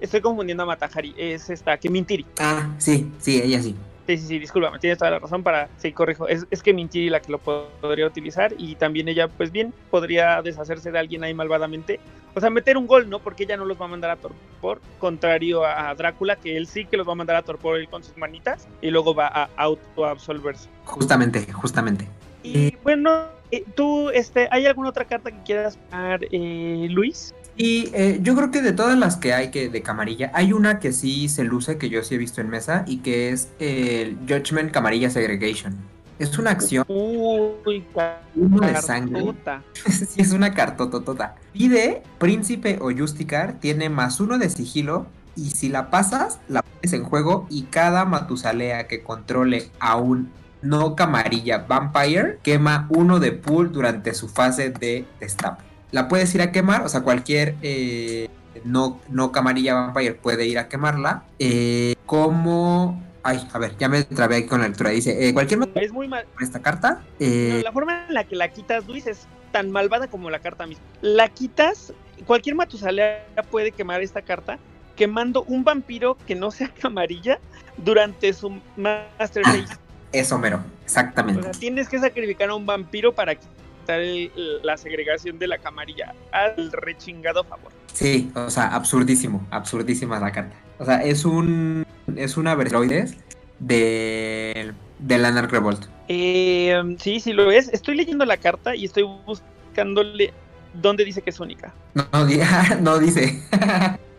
Estoy 0.00 0.20
confundiendo 0.20 0.64
a 0.64 0.66
Matahari. 0.66 1.14
Es 1.16 1.48
esta, 1.48 1.78
que 1.78 1.88
Mintiri. 1.88 2.26
Ah, 2.38 2.68
sí, 2.78 3.10
sí, 3.18 3.40
ella 3.42 3.62
sí. 3.62 3.74
Sí, 4.06 4.16
sí, 4.18 4.26
sí, 4.26 4.38
discúlpame, 4.38 4.78
tienes 4.78 4.98
toda 4.98 5.10
la 5.10 5.18
razón 5.18 5.42
para, 5.42 5.68
sí, 5.78 5.92
corrijo, 5.92 6.28
es, 6.28 6.46
es 6.50 6.62
que 6.62 6.72
Mintiri 6.72 7.10
la 7.10 7.20
que 7.20 7.32
lo 7.32 7.38
podría 7.38 8.06
utilizar 8.06 8.54
y 8.56 8.76
también 8.76 9.08
ella, 9.08 9.26
pues 9.26 9.50
bien, 9.50 9.74
podría 9.90 10.40
deshacerse 10.42 10.92
de 10.92 10.98
alguien 11.00 11.24
ahí 11.24 11.34
malvadamente, 11.34 11.98
o 12.34 12.40
sea, 12.40 12.48
meter 12.48 12.76
un 12.76 12.86
gol, 12.86 13.10
¿no? 13.10 13.18
Porque 13.18 13.42
ella 13.42 13.56
no 13.56 13.64
los 13.64 13.80
va 13.80 13.86
a 13.86 13.88
mandar 13.88 14.12
a 14.12 14.16
torpor, 14.16 14.80
contrario 14.98 15.64
a 15.64 15.92
Drácula, 15.96 16.36
que 16.36 16.56
él 16.56 16.68
sí 16.68 16.84
que 16.84 16.96
los 16.96 17.08
va 17.08 17.12
a 17.12 17.16
mandar 17.16 17.34
a 17.34 17.42
torpor 17.42 17.78
él 17.78 17.88
con 17.88 18.04
sus 18.04 18.16
manitas 18.16 18.68
y 18.80 18.90
luego 18.90 19.12
va 19.12 19.26
a 19.26 19.48
autoabsolverse. 19.56 20.68
Justamente, 20.84 21.52
justamente. 21.52 22.06
Y 22.44 22.76
bueno, 22.84 23.24
eh, 23.50 23.64
tú, 23.74 24.10
este, 24.10 24.46
¿hay 24.52 24.66
alguna 24.66 24.90
otra 24.90 25.04
carta 25.04 25.32
que 25.32 25.42
quieras 25.42 25.78
dar, 25.90 26.20
eh, 26.30 26.86
Luis? 26.90 27.34
Y 27.56 27.88
eh, 27.94 28.18
yo 28.22 28.36
creo 28.36 28.50
que 28.50 28.60
de 28.60 28.72
todas 28.72 28.98
las 28.98 29.16
que 29.16 29.32
hay 29.32 29.50
que 29.50 29.70
de 29.70 29.82
camarilla, 29.82 30.30
hay 30.34 30.52
una 30.52 30.78
que 30.78 30.92
sí 30.92 31.28
se 31.28 31.44
luce, 31.44 31.78
que 31.78 31.88
yo 31.88 32.02
sí 32.02 32.14
he 32.14 32.18
visto 32.18 32.40
en 32.40 32.50
mesa, 32.50 32.84
y 32.86 32.98
que 32.98 33.30
es 33.30 33.48
el 33.58 34.18
Judgment 34.28 34.70
Camarilla 34.72 35.08
Segregation. 35.08 35.74
Es 36.18 36.38
una 36.38 36.50
acción. 36.50 36.84
Uy, 36.88 37.84
uno 38.34 38.66
de 38.66 38.76
sangre. 38.80 39.34
sí, 39.90 40.20
es 40.20 40.32
una 40.32 40.54
cartototota. 40.54 41.34
Pide 41.52 42.02
Príncipe 42.18 42.78
o 42.80 42.90
Justicar, 42.90 43.54
tiene 43.60 43.90
más 43.90 44.20
uno 44.20 44.38
de 44.38 44.48
sigilo. 44.48 45.06
Y 45.34 45.50
si 45.50 45.68
la 45.68 45.90
pasas, 45.90 46.38
la 46.48 46.62
pones 46.62 46.94
en 46.94 47.04
juego. 47.04 47.46
Y 47.50 47.64
cada 47.64 48.06
Matusalea 48.06 48.86
que 48.86 49.02
controle 49.02 49.70
a 49.78 49.96
un 49.96 50.30
no 50.62 50.96
camarilla 50.96 51.66
vampire 51.68 52.38
quema 52.42 52.86
uno 52.88 53.20
de 53.20 53.32
pool 53.32 53.70
durante 53.70 54.14
su 54.14 54.28
fase 54.28 54.70
de 54.70 55.04
destape. 55.20 55.65
La 55.92 56.08
puedes 56.08 56.34
ir 56.34 56.42
a 56.42 56.52
quemar, 56.52 56.84
o 56.84 56.88
sea, 56.88 57.02
cualquier 57.02 57.56
eh, 57.62 58.28
no, 58.64 59.00
no 59.08 59.32
camarilla 59.32 59.74
vampire 59.74 60.14
puede 60.14 60.46
ir 60.46 60.58
a 60.58 60.68
quemarla. 60.68 61.24
Eh, 61.38 61.94
como 62.06 63.00
Ay, 63.28 63.44
a 63.52 63.58
ver, 63.58 63.76
ya 63.76 63.88
me 63.88 64.04
trabé 64.04 64.36
aquí 64.36 64.46
con 64.46 64.60
la 64.60 64.68
lectura. 64.68 64.90
Dice, 64.90 65.28
eh, 65.28 65.34
cualquier 65.34 65.58
es 65.74 65.90
muy 65.90 66.06
mal. 66.06 66.26
esta 66.40 66.62
carta. 66.62 67.02
Eh, 67.18 67.60
la 67.64 67.72
forma 67.72 68.06
en 68.06 68.14
la 68.14 68.22
que 68.22 68.36
la 68.36 68.46
quitas, 68.50 68.86
Luis, 68.86 69.08
es 69.08 69.26
tan 69.50 69.72
malvada 69.72 70.06
como 70.06 70.30
la 70.30 70.38
carta 70.38 70.64
misma. 70.64 70.84
La 71.02 71.28
quitas, 71.28 71.92
cualquier 72.24 72.54
Matusalea 72.54 73.24
puede 73.50 73.72
quemar 73.72 74.00
esta 74.00 74.22
carta 74.22 74.60
quemando 74.94 75.42
un 75.42 75.64
vampiro 75.64 76.16
que 76.24 76.36
no 76.36 76.52
sea 76.52 76.70
amarilla 76.84 77.40
durante 77.78 78.32
su 78.32 78.60
Master 78.76 79.42
ah, 79.44 79.52
Race. 79.52 79.74
eso, 80.12 80.38
mero, 80.38 80.60
exactamente. 80.84 81.40
O 81.40 81.42
sea, 81.42 81.52
tienes 81.52 81.88
que 81.88 81.98
sacrificar 81.98 82.50
a 82.50 82.54
un 82.54 82.64
vampiro 82.64 83.12
para 83.12 83.34
la 84.62 84.76
segregación 84.76 85.38
de 85.38 85.48
la 85.48 85.58
camarilla 85.58 86.14
al 86.32 86.72
rechingado 86.72 87.44
favor. 87.44 87.72
Sí, 87.92 88.30
o 88.34 88.50
sea, 88.50 88.74
absurdísimo, 88.74 89.46
absurdísima 89.50 90.20
la 90.20 90.32
carta. 90.32 90.56
O 90.78 90.84
sea, 90.84 91.02
es 91.02 91.24
un 91.24 91.86
es 92.14 92.36
una 92.36 92.54
versión 92.54 92.88
de 93.58 94.72
del 94.98 95.24
Anarch 95.24 95.50
Revolt. 95.50 95.86
Eh, 96.08 96.96
sí, 97.00 97.20
sí 97.20 97.32
lo 97.32 97.50
es. 97.50 97.68
Estoy 97.68 97.96
leyendo 97.96 98.24
la 98.24 98.36
carta 98.36 98.74
y 98.74 98.84
estoy 98.84 99.04
buscándole 99.26 100.32
dónde 100.74 101.04
dice 101.04 101.22
que 101.22 101.30
es 101.30 101.40
única. 101.40 101.74
No, 101.94 102.06
no, 102.80 102.98
dice. 102.98 103.42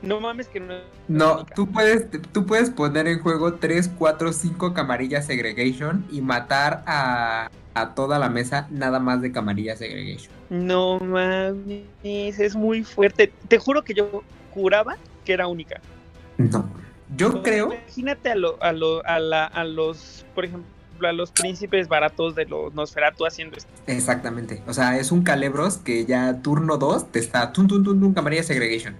no 0.02 0.20
mames 0.20 0.48
que 0.48 0.60
no. 0.60 0.76
no, 1.08 1.46
tú 1.56 1.68
puedes, 1.68 2.08
tú 2.32 2.46
puedes 2.46 2.70
poner 2.70 3.08
en 3.08 3.20
juego 3.20 3.56
3, 3.56 3.92
4, 3.98 4.34
5 4.34 4.74
camarillas 4.74 5.26
segregation 5.26 6.06
y 6.12 6.22
matar 6.22 6.84
a, 6.86 7.50
a 7.82 7.96
toda 7.96 8.20
la 8.20 8.30
mesa 8.30 8.68
nada 8.70 9.00
más 9.00 9.22
de 9.22 9.32
camarilla 9.32 9.76
segregation. 9.76 10.34
No 10.50 11.00
mames, 11.00 12.40
es 12.40 12.56
muy 12.56 12.84
fuerte. 12.84 13.32
Te 13.48 13.58
juro 13.58 13.84
que 13.84 13.94
yo 13.94 14.24
juraba 14.54 14.98
que 15.26 15.34
era 15.34 15.48
única. 15.48 15.82
No. 16.38 16.70
Yo 17.16 17.42
creo. 17.42 17.74
Imagínate 17.74 18.32
a, 18.32 18.36
lo, 18.36 18.62
a, 18.62 18.72
lo, 18.74 19.06
a, 19.06 19.20
la, 19.20 19.46
a 19.46 19.64
los, 19.64 20.26
por 20.36 20.46
ejemplo, 20.46 20.68
a 21.06 21.12
los 21.12 21.32
príncipes 21.32 21.88
baratos 21.88 22.36
de 22.36 22.46
los 22.46 22.74
Nosferatu 22.74 23.26
haciendo 23.26 23.58
esto. 23.58 23.70
Exactamente. 23.86 24.62
O 24.68 24.74
sea, 24.74 24.98
es 24.98 25.12
un 25.12 25.24
Calebros 25.24 25.78
que 25.78 26.06
ya 26.06 26.42
turno 26.42 26.78
2 26.78 27.12
te 27.12 27.20
está 27.20 27.54
tun 27.54 27.68
tun 27.68 27.84
tun 27.84 28.00
tun 28.00 28.14
camarilla 28.14 28.44
segregation. 28.44 28.96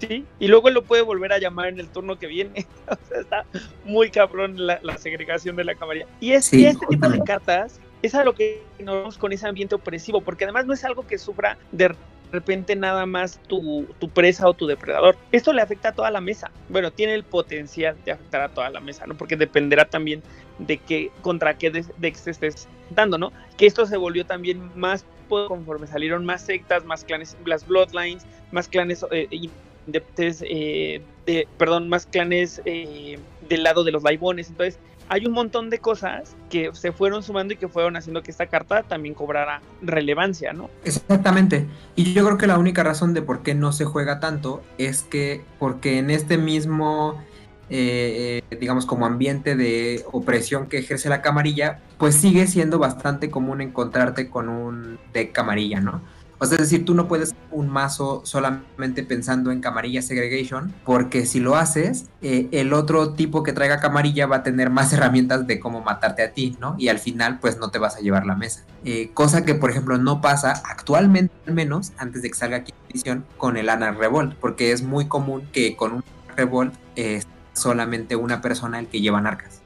sí, 0.00 0.26
y 0.38 0.48
luego 0.48 0.70
lo 0.70 0.82
puede 0.82 1.02
volver 1.02 1.32
a 1.32 1.38
llamar 1.38 1.68
en 1.68 1.78
el 1.78 1.88
turno 1.88 2.18
que 2.18 2.26
viene. 2.26 2.66
o 2.88 2.96
sea, 3.08 3.20
está 3.20 3.44
muy 3.84 4.10
cabrón 4.10 4.66
la, 4.66 4.80
segregación 4.98 5.56
de 5.56 5.64
la 5.64 5.74
camarilla. 5.74 6.06
Y, 6.20 6.32
es, 6.32 6.52
y 6.52 6.66
este 6.66 6.86
tipo 6.86 7.08
de 7.08 7.20
cartas 7.20 7.80
es 8.02 8.14
a 8.14 8.24
lo 8.24 8.34
que 8.34 8.62
nos 8.80 8.96
vamos 8.96 9.18
con 9.18 9.32
ese 9.32 9.46
ambiente 9.46 9.74
opresivo, 9.74 10.20
porque 10.20 10.44
además 10.44 10.66
no 10.66 10.74
es 10.74 10.84
algo 10.84 11.06
que 11.06 11.18
sufra 11.18 11.56
de 11.70 11.94
repente 12.32 12.74
nada 12.74 13.06
más 13.06 13.38
tu, 13.46 13.86
tu, 13.98 14.08
presa 14.08 14.48
o 14.48 14.54
tu 14.54 14.66
depredador. 14.66 15.16
Esto 15.30 15.52
le 15.52 15.62
afecta 15.62 15.90
a 15.90 15.92
toda 15.92 16.10
la 16.10 16.20
mesa. 16.20 16.50
Bueno, 16.68 16.90
tiene 16.90 17.14
el 17.14 17.24
potencial 17.24 17.96
de 18.04 18.12
afectar 18.12 18.40
a 18.40 18.48
toda 18.48 18.70
la 18.70 18.80
mesa, 18.80 19.06
¿no? 19.06 19.14
Porque 19.16 19.36
dependerá 19.36 19.84
también 19.84 20.22
de 20.58 20.78
qué, 20.78 21.10
contra 21.20 21.58
qué 21.58 21.70
Dex 21.98 22.26
estés 22.26 22.68
dando, 22.90 23.18
¿no? 23.18 23.32
Que 23.56 23.66
esto 23.66 23.86
se 23.86 23.96
volvió 23.96 24.24
también 24.24 24.70
más 24.74 25.04
conforme 25.28 25.86
salieron 25.86 26.24
más 26.26 26.42
sectas, 26.44 26.84
más 26.84 27.04
clanes, 27.04 27.36
las 27.46 27.66
Bloodlines, 27.66 28.26
más 28.50 28.68
clanes 28.68 29.04
eh, 29.10 29.28
eh, 29.30 31.02
de, 31.26 31.48
perdón, 31.58 31.88
más 31.88 32.06
clanes 32.06 32.60
eh, 32.64 33.18
del 33.48 33.62
lado 33.62 33.84
de 33.84 33.92
los 33.92 34.02
Laibones. 34.02 34.48
Entonces, 34.48 34.78
hay 35.12 35.26
un 35.26 35.32
montón 35.32 35.68
de 35.68 35.78
cosas 35.78 36.36
que 36.48 36.70
se 36.72 36.90
fueron 36.90 37.22
sumando 37.22 37.52
y 37.52 37.58
que 37.58 37.68
fueron 37.68 37.96
haciendo 37.98 38.22
que 38.22 38.30
esta 38.30 38.46
carta 38.46 38.82
también 38.82 39.14
cobrara 39.14 39.60
relevancia, 39.82 40.54
¿no? 40.54 40.70
Exactamente. 40.84 41.66
Y 41.96 42.14
yo 42.14 42.24
creo 42.24 42.38
que 42.38 42.46
la 42.46 42.58
única 42.58 42.82
razón 42.82 43.12
de 43.12 43.20
por 43.20 43.42
qué 43.42 43.54
no 43.54 43.72
se 43.72 43.84
juega 43.84 44.20
tanto 44.20 44.62
es 44.78 45.02
que 45.02 45.44
porque 45.58 45.98
en 45.98 46.08
este 46.08 46.38
mismo 46.38 47.22
eh, 47.68 48.42
digamos, 48.58 48.86
como 48.86 49.04
ambiente 49.04 49.54
de 49.54 50.02
opresión 50.12 50.66
que 50.66 50.78
ejerce 50.78 51.10
la 51.10 51.20
camarilla, 51.20 51.80
pues 51.98 52.14
sigue 52.14 52.46
siendo 52.46 52.78
bastante 52.78 53.30
común 53.30 53.60
encontrarte 53.60 54.30
con 54.30 54.48
un 54.48 54.98
deck 55.12 55.32
camarilla, 55.32 55.80
¿no? 55.80 56.00
O 56.42 56.46
sea, 56.46 56.56
es 56.56 56.62
decir, 56.62 56.84
tú 56.84 56.94
no 56.94 57.06
puedes 57.06 57.36
un 57.52 57.68
mazo 57.68 58.22
solamente 58.24 59.04
pensando 59.04 59.52
en 59.52 59.60
camarilla 59.60 60.02
segregation, 60.02 60.74
porque 60.84 61.24
si 61.24 61.38
lo 61.38 61.54
haces, 61.54 62.06
eh, 62.20 62.48
el 62.50 62.72
otro 62.72 63.14
tipo 63.14 63.44
que 63.44 63.52
traiga 63.52 63.78
camarilla 63.78 64.26
va 64.26 64.36
a 64.38 64.42
tener 64.42 64.68
más 64.68 64.92
herramientas 64.92 65.46
de 65.46 65.60
cómo 65.60 65.82
matarte 65.82 66.24
a 66.24 66.32
ti, 66.32 66.56
¿no? 66.58 66.74
Y 66.78 66.88
al 66.88 66.98
final, 66.98 67.38
pues 67.38 67.58
no 67.58 67.70
te 67.70 67.78
vas 67.78 67.94
a 67.94 68.00
llevar 68.00 68.26
la 68.26 68.34
mesa. 68.34 68.64
Eh, 68.84 69.12
cosa 69.14 69.44
que, 69.44 69.54
por 69.54 69.70
ejemplo, 69.70 69.98
no 69.98 70.20
pasa 70.20 70.60
actualmente, 70.64 71.32
al 71.46 71.54
menos, 71.54 71.92
antes 71.96 72.22
de 72.22 72.30
que 72.30 72.34
salga 72.34 72.56
aquí 72.56 72.72
edición, 72.88 73.24
con 73.36 73.56
el 73.56 73.68
Ana 73.68 73.92
Revolt, 73.92 74.34
porque 74.40 74.72
es 74.72 74.82
muy 74.82 75.06
común 75.06 75.48
que 75.52 75.76
con 75.76 75.92
un 75.92 76.04
Revolt 76.36 76.74
eh, 76.96 77.22
solamente 77.52 78.16
una 78.16 78.40
persona 78.40 78.80
el 78.80 78.88
que 78.88 79.00
lleva 79.00 79.20
arcas. 79.20 79.62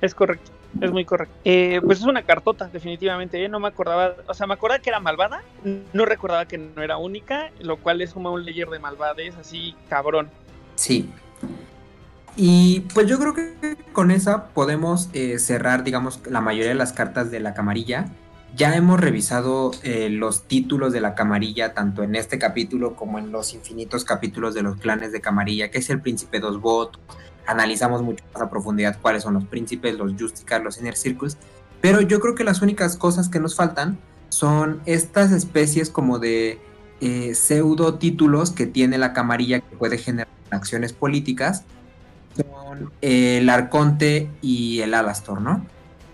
Es 0.00 0.14
correcto. 0.14 0.52
Es 0.80 0.92
muy 0.92 1.04
correcto. 1.04 1.34
Eh, 1.44 1.80
pues 1.84 1.98
es 1.98 2.04
una 2.04 2.22
cartota, 2.22 2.68
definitivamente. 2.72 3.42
¿eh? 3.42 3.48
No 3.48 3.60
me 3.60 3.68
acordaba, 3.68 4.14
o 4.26 4.34
sea, 4.34 4.46
me 4.46 4.54
acordaba 4.54 4.80
que 4.80 4.90
era 4.90 5.00
malvada, 5.00 5.42
no 5.92 6.04
recordaba 6.04 6.46
que 6.46 6.58
no 6.58 6.82
era 6.82 6.96
única, 6.98 7.50
lo 7.60 7.78
cual 7.78 8.00
es 8.02 8.12
como 8.12 8.32
un 8.32 8.44
layer 8.44 8.68
de 8.68 8.78
malvades, 8.78 9.36
así 9.36 9.74
cabrón. 9.88 10.28
Sí. 10.74 11.08
Y 12.36 12.80
pues 12.92 13.06
yo 13.06 13.18
creo 13.18 13.32
que 13.32 13.76
con 13.92 14.10
esa 14.10 14.48
podemos 14.48 15.08
eh, 15.14 15.38
cerrar, 15.38 15.84
digamos, 15.84 16.20
la 16.26 16.40
mayoría 16.40 16.68
de 16.68 16.74
las 16.74 16.92
cartas 16.92 17.30
de 17.30 17.40
la 17.40 17.54
camarilla. 17.54 18.06
Ya 18.54 18.74
hemos 18.74 19.00
revisado 19.00 19.72
los 19.84 20.44
títulos 20.44 20.92
de 20.94 21.02
la 21.02 21.14
camarilla, 21.14 21.74
tanto 21.74 22.02
en 22.02 22.14
este 22.14 22.38
capítulo 22.38 22.94
como 22.94 23.18
en 23.18 23.30
los 23.30 23.52
infinitos 23.52 24.04
capítulos 24.04 24.54
de 24.54 24.62
los 24.62 24.76
clanes 24.78 25.12
de 25.12 25.20
camarilla, 25.20 25.70
que 25.70 25.78
es 25.78 25.90
el 25.90 26.00
príncipe 26.00 26.40
dos 26.40 26.58
votos, 26.58 26.98
analizamos 27.46 28.02
mucho 28.02 28.24
más 28.32 28.42
a 28.42 28.50
profundidad 28.50 28.98
cuáles 29.00 29.22
son 29.22 29.34
los 29.34 29.44
príncipes, 29.44 29.96
los 29.96 30.12
Justicars, 30.18 30.64
los 30.64 30.78
Inner 30.78 30.96
Circles, 30.96 31.36
pero 31.80 32.00
yo 32.00 32.20
creo 32.20 32.34
que 32.34 32.44
las 32.44 32.62
únicas 32.62 32.96
cosas 32.96 33.28
que 33.28 33.40
nos 33.40 33.54
faltan 33.54 33.98
son 34.28 34.80
estas 34.86 35.32
especies 35.32 35.90
como 35.90 36.18
de 36.18 36.58
eh, 37.00 37.34
pseudo 37.34 37.94
títulos 37.94 38.50
que 38.50 38.66
tiene 38.66 38.98
la 38.98 39.12
camarilla 39.12 39.60
que 39.60 39.76
puede 39.76 39.98
generar 39.98 40.28
acciones 40.50 40.92
políticas, 40.92 41.64
son 42.36 42.90
el 43.00 43.48
Arconte 43.48 44.28
y 44.42 44.80
el 44.80 44.94
Alastor, 44.94 45.40
¿no? 45.40 45.64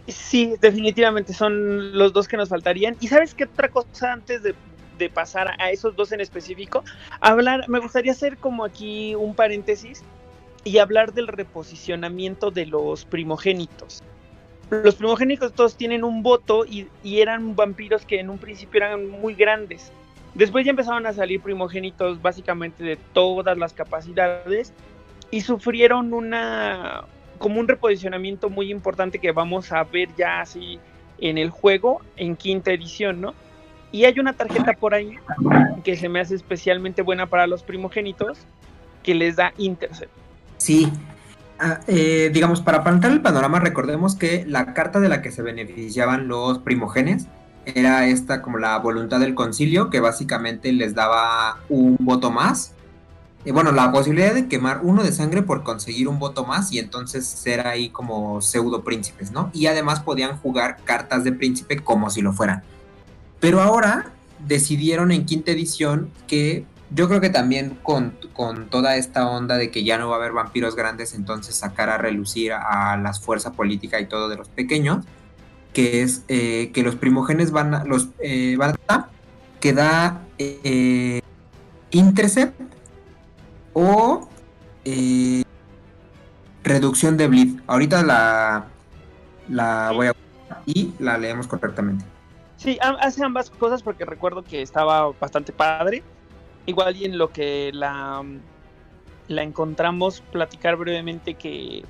Sí, 0.08 0.54
definitivamente 0.60 1.32
son 1.32 1.96
los 1.96 2.12
dos 2.12 2.28
que 2.28 2.36
nos 2.36 2.48
faltarían. 2.48 2.96
¿Y 3.00 3.08
sabes 3.08 3.34
qué 3.34 3.44
otra 3.44 3.68
cosa 3.68 4.12
antes 4.12 4.42
de, 4.42 4.54
de 4.98 5.08
pasar 5.08 5.52
a 5.60 5.70
esos 5.70 5.94
dos 5.94 6.12
en 6.12 6.20
específico? 6.20 6.84
Hablar, 7.20 7.68
me 7.68 7.78
gustaría 7.78 8.12
hacer 8.12 8.36
como 8.36 8.64
aquí 8.64 9.14
un 9.14 9.34
paréntesis 9.34 10.02
y 10.64 10.78
hablar 10.78 11.12
del 11.12 11.26
reposicionamiento 11.26 12.50
de 12.50 12.66
los 12.66 13.04
primogénitos. 13.04 14.02
Los 14.70 14.94
primogénitos 14.94 15.52
todos 15.52 15.76
tienen 15.76 16.02
un 16.02 16.22
voto 16.22 16.64
y, 16.64 16.88
eran 17.04 17.54
vampiros 17.54 18.06
que 18.06 18.20
en 18.20 18.30
un 18.30 18.38
principio 18.38 18.78
eran 18.78 19.08
muy 19.08 19.34
grandes. 19.34 19.92
Después 20.34 20.64
ya 20.64 20.70
empezaron 20.70 21.06
a 21.06 21.12
salir 21.12 21.42
primogénitos 21.42 22.22
básicamente 22.22 22.82
de 22.82 22.96
todas 22.96 23.58
las 23.58 23.74
capacidades 23.74 24.72
y 25.30 25.42
sufrieron 25.42 26.14
una 26.14 27.04
como 27.36 27.60
un 27.60 27.68
reposicionamiento 27.68 28.48
muy 28.48 28.70
importante 28.70 29.18
que 29.18 29.32
vamos 29.32 29.72
a 29.72 29.82
ver 29.84 30.08
ya 30.16 30.40
así 30.40 30.78
en 31.18 31.38
el 31.38 31.50
juego 31.50 32.00
en 32.16 32.36
quinta 32.36 32.72
edición, 32.72 33.20
¿no? 33.20 33.34
Y 33.90 34.04
hay 34.04 34.18
una 34.20 34.32
tarjeta 34.32 34.72
por 34.72 34.94
ahí 34.94 35.18
que 35.84 35.96
se 35.96 36.08
me 36.08 36.20
hace 36.20 36.36
especialmente 36.36 37.02
buena 37.02 37.26
para 37.26 37.46
los 37.46 37.62
primogénitos 37.62 38.38
que 39.02 39.14
les 39.14 39.36
da 39.36 39.52
intercept. 39.58 40.21
Sí. 40.62 40.92
Ah, 41.58 41.80
eh, 41.88 42.30
digamos, 42.32 42.60
para 42.60 42.84
plantar 42.84 43.10
el 43.10 43.20
panorama, 43.20 43.58
recordemos 43.58 44.14
que 44.14 44.44
la 44.46 44.74
carta 44.74 45.00
de 45.00 45.08
la 45.08 45.20
que 45.20 45.32
se 45.32 45.42
beneficiaban 45.42 46.28
los 46.28 46.58
primogenes 46.58 47.26
era 47.64 48.06
esta 48.06 48.42
como 48.42 48.58
la 48.58 48.78
voluntad 48.78 49.18
del 49.18 49.34
concilio, 49.34 49.90
que 49.90 49.98
básicamente 49.98 50.72
les 50.72 50.94
daba 50.94 51.58
un 51.68 51.96
voto 51.98 52.30
más. 52.30 52.74
Y 53.44 53.50
bueno, 53.50 53.72
la 53.72 53.90
posibilidad 53.90 54.34
de 54.34 54.46
quemar 54.46 54.82
uno 54.84 55.02
de 55.02 55.10
sangre 55.10 55.42
por 55.42 55.64
conseguir 55.64 56.06
un 56.06 56.20
voto 56.20 56.44
más 56.44 56.72
y 56.72 56.78
entonces 56.78 57.26
ser 57.26 57.66
ahí 57.66 57.88
como 57.88 58.40
pseudo 58.40 58.84
príncipes, 58.84 59.32
¿no? 59.32 59.50
Y 59.52 59.66
además 59.66 59.98
podían 59.98 60.36
jugar 60.36 60.76
cartas 60.84 61.24
de 61.24 61.32
príncipe 61.32 61.80
como 61.80 62.08
si 62.08 62.22
lo 62.22 62.32
fueran. 62.32 62.62
Pero 63.40 63.60
ahora 63.60 64.12
decidieron 64.46 65.10
en 65.10 65.26
quinta 65.26 65.50
edición 65.50 66.08
que 66.28 66.66
yo 66.94 67.08
creo 67.08 67.20
que 67.20 67.30
también 67.30 67.78
con, 67.82 68.12
toda 68.70 68.96
esta 68.96 69.28
onda 69.28 69.56
de 69.56 69.70
que 69.70 69.84
ya 69.84 69.98
no 69.98 70.08
va 70.08 70.16
a 70.16 70.18
haber 70.18 70.32
vampiros 70.32 70.76
grandes, 70.76 71.14
entonces 71.14 71.54
sacar 71.54 71.88
a 71.88 71.98
relucir 71.98 72.52
a 72.52 72.96
la 72.96 73.12
fuerza 73.14 73.52
política 73.52 74.00
y 74.00 74.06
todo 74.06 74.28
de 74.28 74.36
los 74.36 74.48
pequeños, 74.48 75.04
que 75.72 76.02
es 76.02 76.22
eh, 76.28 76.70
que 76.74 76.82
los 76.82 76.96
primogénes 76.96 77.50
van 77.50 77.74
a, 77.74 77.84
los, 77.84 78.08
eh, 78.18 78.56
van 78.58 78.74
a 78.88 79.08
que 79.60 79.72
da 79.72 80.20
eh, 80.38 81.20
intercept 81.90 82.60
o 83.72 84.28
reducción 86.64 87.16
de 87.16 87.28
bleed. 87.28 87.60
Ahorita 87.66 88.02
la, 88.02 88.66
la 89.48 89.92
voy 89.92 90.08
a 90.08 90.14
y 90.66 90.92
la 90.98 91.16
leemos 91.16 91.46
correctamente. 91.46 92.04
Sí, 92.56 92.78
hace 92.80 93.24
ambas 93.24 93.50
cosas 93.50 93.82
porque 93.82 94.04
recuerdo 94.04 94.44
que 94.44 94.62
estaba 94.62 95.10
bastante 95.12 95.52
padre 95.52 96.04
igual 96.66 96.96
y 96.96 97.04
en 97.04 97.18
lo 97.18 97.30
que 97.30 97.70
la, 97.72 98.24
la 99.28 99.42
encontramos, 99.42 100.22
platicar 100.32 100.76
brevemente 100.76 101.34
que 101.34 101.84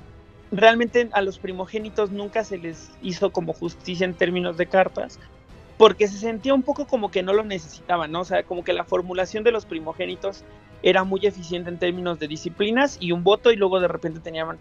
realmente 0.51 1.09
a 1.13 1.21
los 1.21 1.39
primogénitos 1.39 2.11
nunca 2.11 2.43
se 2.43 2.57
les 2.57 2.91
hizo 3.01 3.31
como 3.31 3.53
justicia 3.53 4.05
en 4.05 4.13
términos 4.13 4.57
de 4.57 4.67
cartas, 4.67 5.19
porque 5.77 6.07
se 6.07 6.17
sentía 6.17 6.53
un 6.53 6.63
poco 6.63 6.85
como 6.85 7.09
que 7.09 7.23
no 7.23 7.33
lo 7.33 7.43
necesitaban, 7.43 8.11
¿no? 8.11 8.21
O 8.21 8.25
sea, 8.25 8.43
como 8.43 8.63
que 8.63 8.73
la 8.73 8.83
formulación 8.83 9.43
de 9.43 9.51
los 9.51 9.65
primogénitos 9.65 10.43
era 10.83 11.03
muy 11.03 11.25
eficiente 11.25 11.69
en 11.69 11.79
términos 11.79 12.19
de 12.19 12.27
disciplinas 12.27 12.97
y 12.99 13.11
un 13.11 13.23
voto 13.23 13.51
y 13.51 13.55
luego 13.55 13.79
de 13.79 13.87
repente 13.87 14.19
tenían 14.19 14.57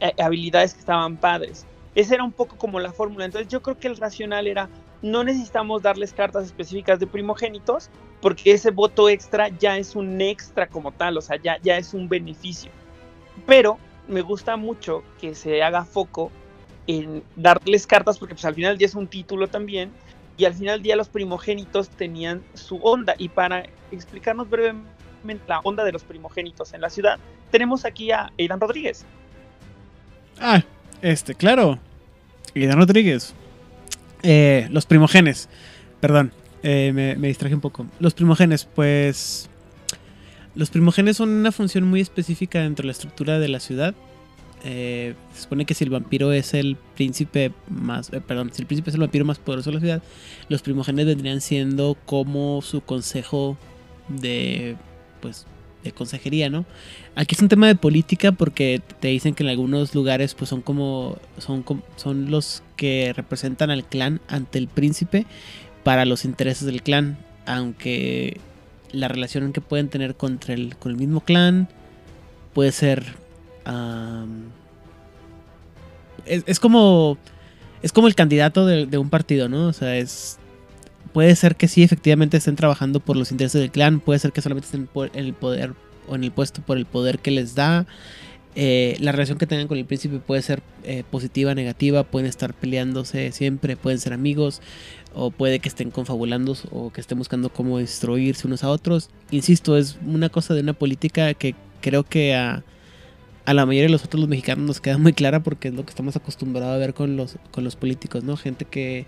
eh, 0.00 0.14
habilidades 0.18 0.72
que 0.72 0.80
estaban 0.80 1.16
padres. 1.16 1.66
Esa 1.94 2.14
era 2.14 2.24
un 2.24 2.32
poco 2.32 2.56
como 2.56 2.80
la 2.80 2.92
fórmula. 2.92 3.24
Entonces 3.24 3.48
yo 3.48 3.60
creo 3.60 3.78
que 3.78 3.88
el 3.88 3.96
racional 3.96 4.46
era, 4.46 4.68
no 5.02 5.24
necesitamos 5.24 5.82
darles 5.82 6.12
cartas 6.12 6.44
específicas 6.44 6.98
de 6.98 7.06
primogénitos, 7.06 7.90
porque 8.24 8.52
ese 8.52 8.70
voto 8.70 9.10
extra 9.10 9.48
ya 9.48 9.76
es 9.76 9.94
un 9.94 10.18
extra 10.18 10.66
como 10.66 10.92
tal, 10.92 11.18
o 11.18 11.20
sea, 11.20 11.36
ya, 11.36 11.58
ya 11.62 11.76
es 11.76 11.92
un 11.92 12.08
beneficio. 12.08 12.70
Pero 13.46 13.78
me 14.08 14.22
gusta 14.22 14.56
mucho 14.56 15.04
que 15.20 15.34
se 15.34 15.62
haga 15.62 15.84
foco 15.84 16.32
en 16.86 17.22
darles 17.36 17.86
cartas, 17.86 18.18
porque 18.18 18.34
pues 18.34 18.46
al 18.46 18.54
final 18.54 18.78
ya 18.78 18.86
es 18.86 18.94
un 18.94 19.08
título 19.08 19.48
también, 19.48 19.90
y 20.38 20.46
al 20.46 20.54
final 20.54 20.76
del 20.76 20.82
día 20.84 20.96
los 20.96 21.10
primogénitos 21.10 21.90
tenían 21.90 22.42
su 22.54 22.76
onda. 22.76 23.14
Y 23.18 23.28
para 23.28 23.66
explicarnos 23.92 24.48
brevemente 24.48 25.44
la 25.46 25.58
onda 25.58 25.84
de 25.84 25.92
los 25.92 26.02
primogénitos 26.02 26.72
en 26.72 26.80
la 26.80 26.88
ciudad, 26.88 27.18
tenemos 27.50 27.84
aquí 27.84 28.10
a 28.10 28.32
Aidan 28.38 28.58
Rodríguez. 28.58 29.04
Ah, 30.40 30.64
este, 31.02 31.34
claro. 31.34 31.78
Aidan 32.56 32.78
Rodríguez. 32.78 33.34
Eh, 34.22 34.66
los 34.70 34.86
primogenes. 34.86 35.50
Perdón. 36.00 36.32
Eh, 36.66 36.92
me, 36.94 37.28
distraje 37.28 37.54
un 37.54 37.60
poco. 37.60 37.86
Los 38.00 38.14
primogenes, 38.14 38.64
pues... 38.64 39.50
Los 40.54 40.70
primogenes 40.70 41.18
son 41.18 41.28
una 41.28 41.52
función 41.52 41.84
muy 41.84 42.00
específica 42.00 42.60
dentro 42.60 42.84
de 42.84 42.86
la 42.86 42.92
estructura 42.92 43.38
de 43.38 43.48
la 43.48 43.60
ciudad. 43.60 43.94
Eh, 44.64 45.14
se 45.34 45.42
supone 45.42 45.66
que 45.66 45.74
si 45.74 45.84
el 45.84 45.90
vampiro 45.90 46.32
es 46.32 46.54
el 46.54 46.76
príncipe 46.96 47.52
más... 47.68 48.10
Eh, 48.14 48.22
perdón, 48.22 48.50
si 48.54 48.62
el 48.62 48.66
príncipe 48.66 48.88
es 48.88 48.94
el 48.94 49.02
vampiro 49.02 49.26
más 49.26 49.38
poderoso 49.38 49.70
de 49.70 49.74
la 49.74 49.80
ciudad, 49.80 50.02
los 50.48 50.62
primogenes 50.62 51.04
vendrían 51.04 51.42
siendo 51.42 51.98
como 52.06 52.62
su 52.62 52.80
consejo 52.80 53.58
de... 54.08 54.76
pues 55.20 55.46
de 55.82 55.92
consejería, 55.92 56.48
¿no? 56.48 56.64
Aquí 57.14 57.34
es 57.34 57.42
un 57.42 57.48
tema 57.48 57.66
de 57.66 57.74
política 57.74 58.32
porque 58.32 58.80
te 59.00 59.08
dicen 59.08 59.34
que 59.34 59.42
en 59.42 59.50
algunos 59.50 59.94
lugares 59.94 60.34
pues 60.34 60.48
son 60.48 60.62
como 60.62 61.18
son, 61.36 61.62
son 61.96 62.30
los 62.30 62.62
que 62.76 63.12
representan 63.14 63.70
al 63.70 63.84
clan 63.84 64.22
ante 64.26 64.58
el 64.58 64.66
príncipe 64.66 65.26
para 65.84 66.04
los 66.04 66.24
intereses 66.24 66.66
del 66.66 66.82
clan, 66.82 67.18
aunque 67.46 68.40
la 68.90 69.08
relación 69.08 69.52
que 69.52 69.60
pueden 69.60 69.88
tener 69.88 70.14
contra 70.14 70.54
el, 70.54 70.76
con 70.76 70.92
el 70.92 70.98
mismo 70.98 71.20
clan, 71.20 71.68
puede 72.52 72.72
ser... 72.72 73.04
es, 76.24 76.60
como... 76.60 77.18
Es 77.82 77.92
como 77.92 78.08
el 78.08 78.14
candidato 78.14 78.64
de, 78.64 78.98
un 78.98 79.10
partido, 79.10 79.48
¿no? 79.48 79.66
O 79.66 79.72
sea, 79.72 79.96
es... 79.96 80.38
Puede 81.12 81.36
ser 81.36 81.54
que 81.54 81.68
sí, 81.68 81.84
efectivamente 81.84 82.38
estén 82.38 82.56
trabajando 82.56 82.98
por 82.98 83.16
los 83.16 83.30
intereses 83.30 83.60
del 83.60 83.70
clan, 83.70 84.00
puede 84.00 84.18
ser 84.18 84.32
que 84.32 84.42
solamente 84.42 84.66
estén 84.66 84.88
en 85.12 85.24
el 85.24 85.32
poder 85.32 85.74
o 86.08 86.16
en 86.16 86.24
el 86.24 86.32
puesto 86.32 86.60
por 86.60 86.76
el 86.76 86.86
poder 86.86 87.20
que 87.20 87.30
les 87.30 87.54
da. 87.54 87.86
Eh, 88.56 88.96
la 89.00 89.12
relación 89.12 89.38
que 89.38 89.46
tengan 89.46 89.66
con 89.66 89.78
el 89.78 89.84
príncipe 89.84 90.18
puede 90.18 90.42
ser 90.42 90.62
eh, 90.84 91.02
positiva, 91.10 91.54
negativa, 91.54 92.04
pueden 92.04 92.28
estar 92.28 92.54
peleándose 92.54 93.32
siempre, 93.32 93.76
pueden 93.76 93.98
ser 93.98 94.12
amigos, 94.12 94.60
o 95.14 95.30
puede 95.30 95.60
que 95.60 95.68
estén 95.68 95.90
confabulando 95.90 96.56
o 96.70 96.90
que 96.90 97.00
estén 97.00 97.18
buscando 97.18 97.50
cómo 97.50 97.78
destruirse 97.78 98.46
unos 98.46 98.64
a 98.64 98.70
otros. 98.70 99.10
Insisto, 99.30 99.76
es 99.76 99.98
una 100.04 100.28
cosa 100.28 100.54
de 100.54 100.60
una 100.60 100.72
política 100.72 101.32
que 101.34 101.54
creo 101.80 102.04
que 102.04 102.34
a, 102.34 102.64
a 103.44 103.52
la 103.52 103.66
mayoría 103.66 103.84
de 103.84 103.92
los 103.92 104.04
otros 104.04 104.20
los 104.20 104.28
mexicanos 104.28 104.66
nos 104.66 104.80
queda 104.80 104.96
muy 104.96 105.12
clara 105.12 105.42
porque 105.42 105.68
es 105.68 105.74
lo 105.74 105.84
que 105.84 105.90
estamos 105.90 106.16
acostumbrados 106.16 106.74
a 106.74 106.78
ver 106.78 106.94
con 106.94 107.16
los, 107.16 107.36
con 107.50 107.62
los 107.62 107.76
políticos, 107.76 108.24
¿no? 108.24 108.36
Gente 108.36 108.64
que 108.64 109.06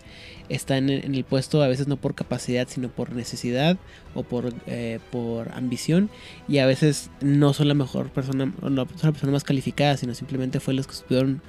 está 0.48 0.76
en, 0.76 0.90
el 0.90 1.24
puesto 1.24 1.62
a 1.62 1.68
veces 1.68 1.88
no 1.88 1.96
por 1.96 2.14
capacidad, 2.14 2.68
sino 2.68 2.88
por 2.88 3.12
necesidad 3.12 3.78
o 4.14 4.22
por, 4.22 4.52
eh, 4.66 5.00
por 5.10 5.52
ambición. 5.52 6.10
Y 6.48 6.58
a 6.58 6.66
veces 6.66 7.10
no 7.20 7.54
son 7.54 7.68
la 7.68 7.74
mejor 7.74 8.10
persona, 8.10 8.46
no 8.46 8.52
son 8.60 8.76
la 8.76 9.12
persona 9.12 9.32
más 9.32 9.44
calificada, 9.44 9.96
sino 9.96 10.14
simplemente 10.14 10.60
fue 10.60 10.74
los 10.74 10.86
que 10.86 10.94
supieron 10.94 11.40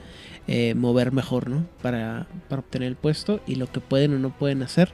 eh, 0.47 0.73
mover 0.75 1.11
mejor, 1.11 1.49
¿no? 1.49 1.65
Para, 1.81 2.27
para 2.49 2.61
obtener 2.61 2.87
el 2.87 2.95
puesto. 2.95 3.39
Y 3.45 3.55
lo 3.55 3.67
que 3.67 3.79
pueden 3.79 4.13
o 4.13 4.19
no 4.19 4.29
pueden 4.29 4.63
hacer, 4.63 4.89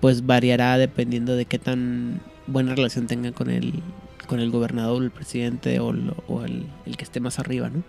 pues 0.00 0.26
variará 0.26 0.78
dependiendo 0.78 1.36
de 1.36 1.44
qué 1.44 1.58
tan 1.58 2.20
buena 2.46 2.74
relación 2.74 3.06
tengan 3.06 3.32
con 3.32 3.50
el, 3.50 3.82
con 4.26 4.40
el 4.40 4.50
gobernador, 4.50 5.02
el 5.02 5.10
presidente 5.10 5.80
o, 5.80 5.94
o 6.28 6.44
el, 6.44 6.66
el 6.86 6.96
que 6.96 7.04
esté 7.04 7.20
más 7.20 7.38
arriba, 7.38 7.68
¿no? 7.68 7.82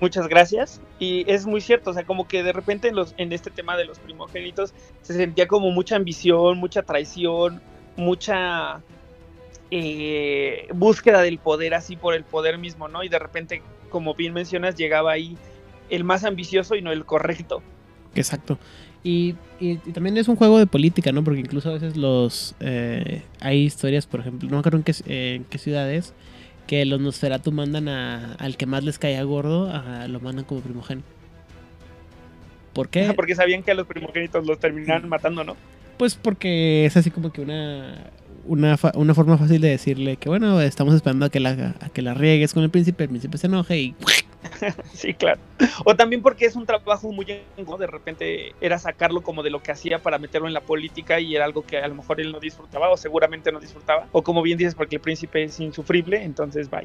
muchas 0.00 0.28
gracias. 0.28 0.80
Y 0.98 1.30
es 1.30 1.46
muy 1.46 1.60
cierto, 1.60 1.90
o 1.90 1.94
sea, 1.94 2.04
como 2.04 2.28
que 2.28 2.42
de 2.42 2.52
repente 2.52 2.88
en, 2.88 2.96
los, 2.96 3.14
en 3.16 3.32
este 3.32 3.50
tema 3.50 3.76
de 3.76 3.84
los 3.84 3.98
primogénitos 3.98 4.72
se 5.02 5.14
sentía 5.14 5.48
como 5.48 5.70
mucha 5.70 5.96
ambición, 5.96 6.58
mucha 6.58 6.82
traición, 6.82 7.60
mucha 7.96 8.82
eh, 9.70 10.68
búsqueda 10.72 11.22
del 11.22 11.38
poder 11.38 11.74
así 11.74 11.96
por 11.96 12.14
el 12.14 12.24
poder 12.24 12.58
mismo, 12.58 12.88
¿no? 12.88 13.02
Y 13.02 13.08
de 13.08 13.18
repente, 13.18 13.62
como 13.90 14.14
bien 14.14 14.32
mencionas, 14.32 14.76
llegaba 14.76 15.12
ahí 15.12 15.36
el 15.90 16.04
más 16.04 16.24
ambicioso 16.24 16.74
y 16.74 16.82
no 16.82 16.92
el 16.92 17.04
correcto. 17.04 17.62
Exacto. 18.14 18.58
Y, 19.02 19.34
y, 19.60 19.76
también 19.92 20.16
es 20.16 20.28
un 20.28 20.36
juego 20.36 20.58
de 20.58 20.66
política, 20.66 21.12
¿no? 21.12 21.22
Porque 21.22 21.40
incluso 21.40 21.68
a 21.68 21.74
veces 21.74 21.96
los... 21.96 22.54
Eh, 22.60 23.22
hay 23.40 23.60
historias, 23.60 24.06
por 24.06 24.20
ejemplo, 24.20 24.48
no 24.48 24.56
me 24.56 24.60
acuerdo 24.60 24.78
en 24.78 24.84
qué, 24.84 24.94
en 25.06 25.44
qué 25.44 25.58
ciudad 25.58 25.92
es, 25.92 26.14
que 26.66 26.84
los 26.86 27.00
Nosferatu 27.00 27.52
mandan 27.52 27.88
a, 27.88 28.34
al 28.34 28.56
que 28.56 28.64
más 28.64 28.82
les 28.82 28.98
caía 28.98 29.22
gordo, 29.22 29.70
a, 29.70 30.08
lo 30.08 30.20
mandan 30.20 30.46
como 30.46 30.62
primogénito. 30.62 31.06
¿Por 32.72 32.88
qué? 32.88 33.12
Porque 33.16 33.34
sabían 33.34 33.62
que 33.62 33.72
a 33.72 33.74
los 33.74 33.86
primogénitos 33.86 34.46
los 34.46 34.58
terminaban 34.58 35.08
matando, 35.08 35.44
¿no? 35.44 35.56
Pues 35.98 36.16
porque 36.16 36.86
es 36.86 36.96
así 36.96 37.12
como 37.12 37.30
que 37.32 37.40
una, 37.40 38.10
una, 38.46 38.76
una 38.94 39.14
forma 39.14 39.38
fácil 39.38 39.60
de 39.60 39.68
decirle 39.68 40.16
que, 40.16 40.28
bueno, 40.28 40.60
estamos 40.60 40.92
esperando 40.92 41.26
a 41.26 41.30
que 41.30 41.38
la, 41.38 41.76
a 41.80 41.88
que 41.90 42.02
la 42.02 42.14
riegues 42.14 42.52
con 42.52 42.64
el 42.64 42.70
príncipe, 42.70 43.04
el 43.04 43.10
príncipe 43.10 43.38
se 43.38 43.46
enoje 43.46 43.78
y 43.78 43.94
sí, 44.94 45.14
claro. 45.14 45.40
O 45.84 45.94
también 45.94 46.22
porque 46.22 46.46
es 46.46 46.56
un 46.56 46.66
trabajo 46.66 47.12
muy 47.12 47.24
de 47.24 47.86
repente 47.86 48.54
era 48.60 48.78
sacarlo 48.78 49.22
como 49.22 49.42
de 49.42 49.50
lo 49.50 49.62
que 49.62 49.72
hacía 49.72 49.98
para 50.00 50.18
meterlo 50.18 50.46
en 50.46 50.54
la 50.54 50.60
política 50.60 51.20
y 51.20 51.34
era 51.34 51.44
algo 51.44 51.64
que 51.64 51.78
a 51.78 51.88
lo 51.88 51.94
mejor 51.94 52.20
él 52.20 52.32
no 52.32 52.40
disfrutaba 52.40 52.90
o 52.90 52.96
seguramente 52.96 53.50
no 53.52 53.60
disfrutaba. 53.60 54.08
O 54.12 54.22
como 54.22 54.42
bien 54.42 54.58
dices, 54.58 54.74
porque 54.74 54.96
el 54.96 55.02
príncipe 55.02 55.44
es 55.44 55.58
insufrible, 55.60 56.22
entonces 56.22 56.70
bye. 56.70 56.84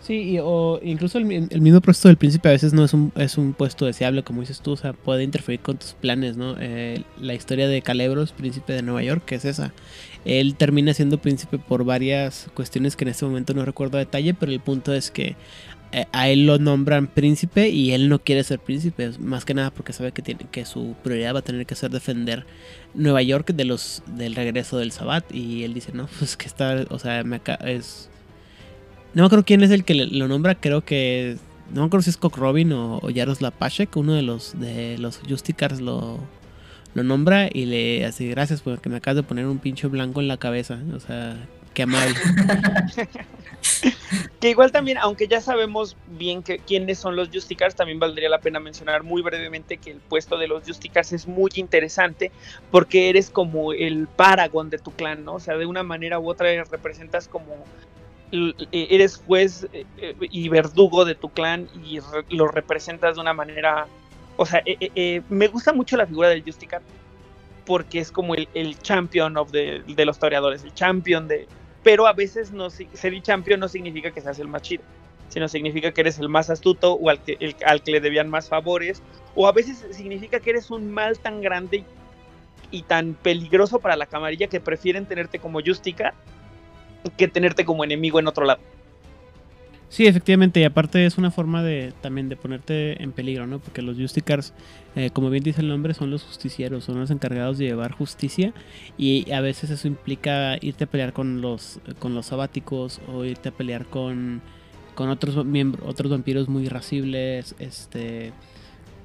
Sí, 0.00 0.38
o 0.40 0.78
incluso 0.82 1.18
el, 1.18 1.24
mismo 1.24 1.80
puesto 1.80 2.08
del 2.08 2.16
príncipe 2.16 2.48
a 2.48 2.52
veces 2.52 2.72
no 2.72 2.84
es 2.84 2.94
un, 2.94 3.12
es 3.16 3.38
un 3.38 3.52
puesto 3.52 3.86
deseable, 3.86 4.22
como 4.22 4.40
dices 4.40 4.60
tú, 4.60 4.72
o 4.72 4.76
sea, 4.76 4.92
puede 4.92 5.24
interferir 5.24 5.60
con 5.60 5.78
tus 5.78 5.94
planes, 5.94 6.36
¿no? 6.36 6.56
Eh, 6.60 7.02
la 7.20 7.34
historia 7.34 7.68
de 7.68 7.82
Calebros, 7.82 8.32
príncipe 8.32 8.72
de 8.72 8.82
Nueva 8.82 9.02
York, 9.02 9.24
que 9.24 9.36
es 9.36 9.44
esa. 9.44 9.72
Él 10.24 10.56
termina 10.56 10.94
siendo 10.94 11.18
príncipe 11.18 11.58
por 11.58 11.84
varias 11.84 12.50
cuestiones 12.54 12.96
que 12.96 13.04
en 13.04 13.08
este 13.08 13.24
momento 13.24 13.54
no 13.54 13.64
recuerdo 13.64 13.96
a 13.96 14.00
detalle, 14.00 14.34
pero 14.34 14.52
el 14.52 14.60
punto 14.60 14.92
es 14.92 15.10
que 15.10 15.36
a 16.12 16.28
él 16.28 16.46
lo 16.46 16.58
nombran 16.58 17.06
príncipe 17.06 17.68
y 17.68 17.92
él 17.92 18.08
no 18.08 18.18
quiere 18.18 18.44
ser 18.44 18.58
príncipe, 18.58 19.10
más 19.20 19.44
que 19.44 19.54
nada 19.54 19.70
porque 19.70 19.92
sabe 19.92 20.12
que 20.12 20.22
tiene 20.22 20.46
que 20.50 20.64
su 20.64 20.94
prioridad 21.02 21.34
va 21.34 21.38
a 21.40 21.42
tener 21.42 21.64
que 21.66 21.74
ser 21.74 21.90
defender 21.90 22.44
Nueva 22.94 23.22
York 23.22 23.52
de 23.52 23.64
los 23.64 24.02
del 24.06 24.34
regreso 24.34 24.78
del 24.78 24.92
Sabbat. 24.92 25.24
Y 25.34 25.64
él 25.64 25.74
dice, 25.74 25.92
"No, 25.92 26.08
pues 26.18 26.36
que 26.36 26.46
está, 26.46 26.84
o 26.90 26.98
sea, 26.98 27.24
me 27.24 27.40
es 27.64 28.10
no 29.14 29.22
me 29.22 29.26
acuerdo 29.26 29.44
quién 29.44 29.62
es 29.62 29.70
el 29.70 29.84
que 29.84 29.94
lo 29.94 30.28
nombra, 30.28 30.54
creo 30.54 30.84
que 30.84 31.36
no 31.72 31.80
me 31.82 31.86
acuerdo 31.86 32.02
si 32.02 32.10
es 32.10 32.16
Cock 32.16 32.36
Robin 32.36 32.72
o, 32.72 32.98
o 32.98 33.10
Jaroslav 33.14 33.54
que 33.90 33.98
uno 33.98 34.14
de 34.14 34.22
los 34.22 34.58
de 34.58 34.98
los 34.98 35.20
Justicars 35.28 35.80
lo 35.80 36.18
lo 36.94 37.02
nombra 37.02 37.48
y 37.52 37.66
le 37.66 38.04
hace 38.04 38.26
gracias 38.28 38.62
porque 38.62 38.88
me 38.88 38.96
acabas 38.96 39.16
de 39.16 39.22
poner 39.22 39.46
un 39.46 39.58
pincho 39.58 39.90
blanco 39.90 40.20
en 40.20 40.28
la 40.28 40.36
cabeza, 40.36 40.80
o 40.94 41.00
sea, 41.00 41.36
qué 41.74 41.82
amable. 41.82 42.14
que 44.40 44.50
igual 44.50 44.72
también, 44.72 44.98
aunque 44.98 45.28
ya 45.28 45.40
sabemos 45.40 45.96
bien 46.06 46.42
que, 46.42 46.58
quiénes 46.58 46.98
son 46.98 47.16
los 47.16 47.28
Justicars, 47.28 47.74
también 47.74 47.98
valdría 47.98 48.28
la 48.28 48.40
pena 48.40 48.60
mencionar 48.60 49.02
muy 49.02 49.22
brevemente 49.22 49.78
que 49.78 49.90
el 49.90 49.98
puesto 49.98 50.38
de 50.38 50.48
los 50.48 50.64
Justicars 50.64 51.12
es 51.12 51.26
muy 51.26 51.50
interesante 51.56 52.30
porque 52.70 53.08
eres 53.08 53.30
como 53.30 53.72
el 53.72 54.08
Paragon 54.08 54.70
de 54.70 54.78
tu 54.78 54.92
clan, 54.92 55.24
¿no? 55.24 55.34
O 55.34 55.40
sea, 55.40 55.56
de 55.56 55.66
una 55.66 55.82
manera 55.82 56.18
u 56.18 56.28
otra 56.28 56.48
representas 56.64 57.28
como 57.28 57.64
e, 58.30 58.88
eres 58.90 59.16
juez 59.16 59.66
eh, 59.72 59.84
eh, 59.98 60.14
y 60.20 60.48
verdugo 60.48 61.04
de 61.04 61.14
tu 61.14 61.30
clan 61.30 61.68
y 61.84 61.98
lo 62.30 62.48
representas 62.48 63.16
de 63.16 63.20
una 63.20 63.32
manera, 63.32 63.86
o 64.36 64.46
sea, 64.46 64.62
me 65.28 65.48
gusta 65.48 65.72
mucho 65.72 65.96
la 65.96 66.06
figura 66.06 66.28
del 66.28 66.42
Justicar 66.42 66.82
porque 67.68 67.98
es 67.98 68.10
como 68.10 68.34
el, 68.34 68.78
champion 68.78 69.36
of 69.36 69.50
de 69.50 70.04
los 70.06 70.18
toreadores, 70.18 70.64
el 70.64 70.72
champion 70.72 71.28
de, 71.28 71.46
pero 71.82 72.06
a 72.06 72.14
veces 72.14 72.50
no, 72.50 72.70
ser 72.70 73.20
champion 73.20 73.60
no 73.60 73.68
significa 73.68 74.10
que 74.10 74.22
seas 74.22 74.38
el 74.38 74.48
más 74.48 74.62
chido, 74.62 74.82
sino 75.28 75.48
significa 75.48 75.92
que 75.92 76.00
eres 76.00 76.18
el 76.18 76.30
más 76.30 76.48
astuto 76.48 76.94
o 76.94 77.10
al 77.10 77.22
que, 77.22 77.54
al 77.66 77.82
que 77.82 77.92
le 77.92 78.00
debían 78.00 78.30
más 78.30 78.48
favores, 78.48 79.02
o 79.34 79.46
a 79.46 79.52
veces 79.52 79.84
significa 79.90 80.40
que 80.40 80.48
eres 80.48 80.70
un 80.70 80.90
mal 80.90 81.18
tan 81.18 81.42
grande 81.42 81.84
y 82.70 82.84
tan 82.84 83.12
peligroso 83.12 83.80
para 83.80 83.96
la 83.96 84.06
camarilla 84.06 84.46
que 84.46 84.60
prefieren 84.60 85.04
tenerte 85.04 85.38
como 85.38 85.60
Justica 85.60 86.14
que 87.18 87.28
tenerte 87.28 87.66
como 87.66 87.84
enemigo 87.84 88.18
en 88.18 88.28
otro 88.28 88.46
lado. 88.46 88.60
Sí, 89.88 90.06
efectivamente, 90.06 90.60
y 90.60 90.64
aparte 90.64 91.06
es 91.06 91.16
una 91.16 91.30
forma 91.30 91.62
de 91.62 91.94
también 92.02 92.28
de 92.28 92.36
ponerte 92.36 93.02
en 93.02 93.12
peligro, 93.12 93.46
¿no? 93.46 93.58
Porque 93.58 93.80
los 93.80 93.96
Justicars, 93.96 94.52
eh, 94.94 95.10
como 95.10 95.30
bien 95.30 95.42
dice 95.42 95.62
el 95.62 95.68
nombre, 95.68 95.94
son 95.94 96.10
los 96.10 96.24
justicieros, 96.24 96.84
son 96.84 97.00
los 97.00 97.10
encargados 97.10 97.56
de 97.56 97.66
llevar 97.66 97.92
justicia 97.92 98.52
y 98.98 99.30
a 99.32 99.40
veces 99.40 99.70
eso 99.70 99.88
implica 99.88 100.58
irte 100.60 100.84
a 100.84 100.86
pelear 100.86 101.14
con 101.14 101.40
los 101.40 101.80
con 101.98 102.14
los 102.14 102.26
sabáticos 102.26 103.00
o 103.08 103.24
irte 103.24 103.48
a 103.48 103.52
pelear 103.52 103.86
con, 103.86 104.42
con 104.94 105.08
otros 105.08 105.42
miembros, 105.46 105.88
otros 105.88 106.10
vampiros 106.10 106.48
muy 106.48 106.66
irascibles, 106.66 107.54
este 107.58 108.32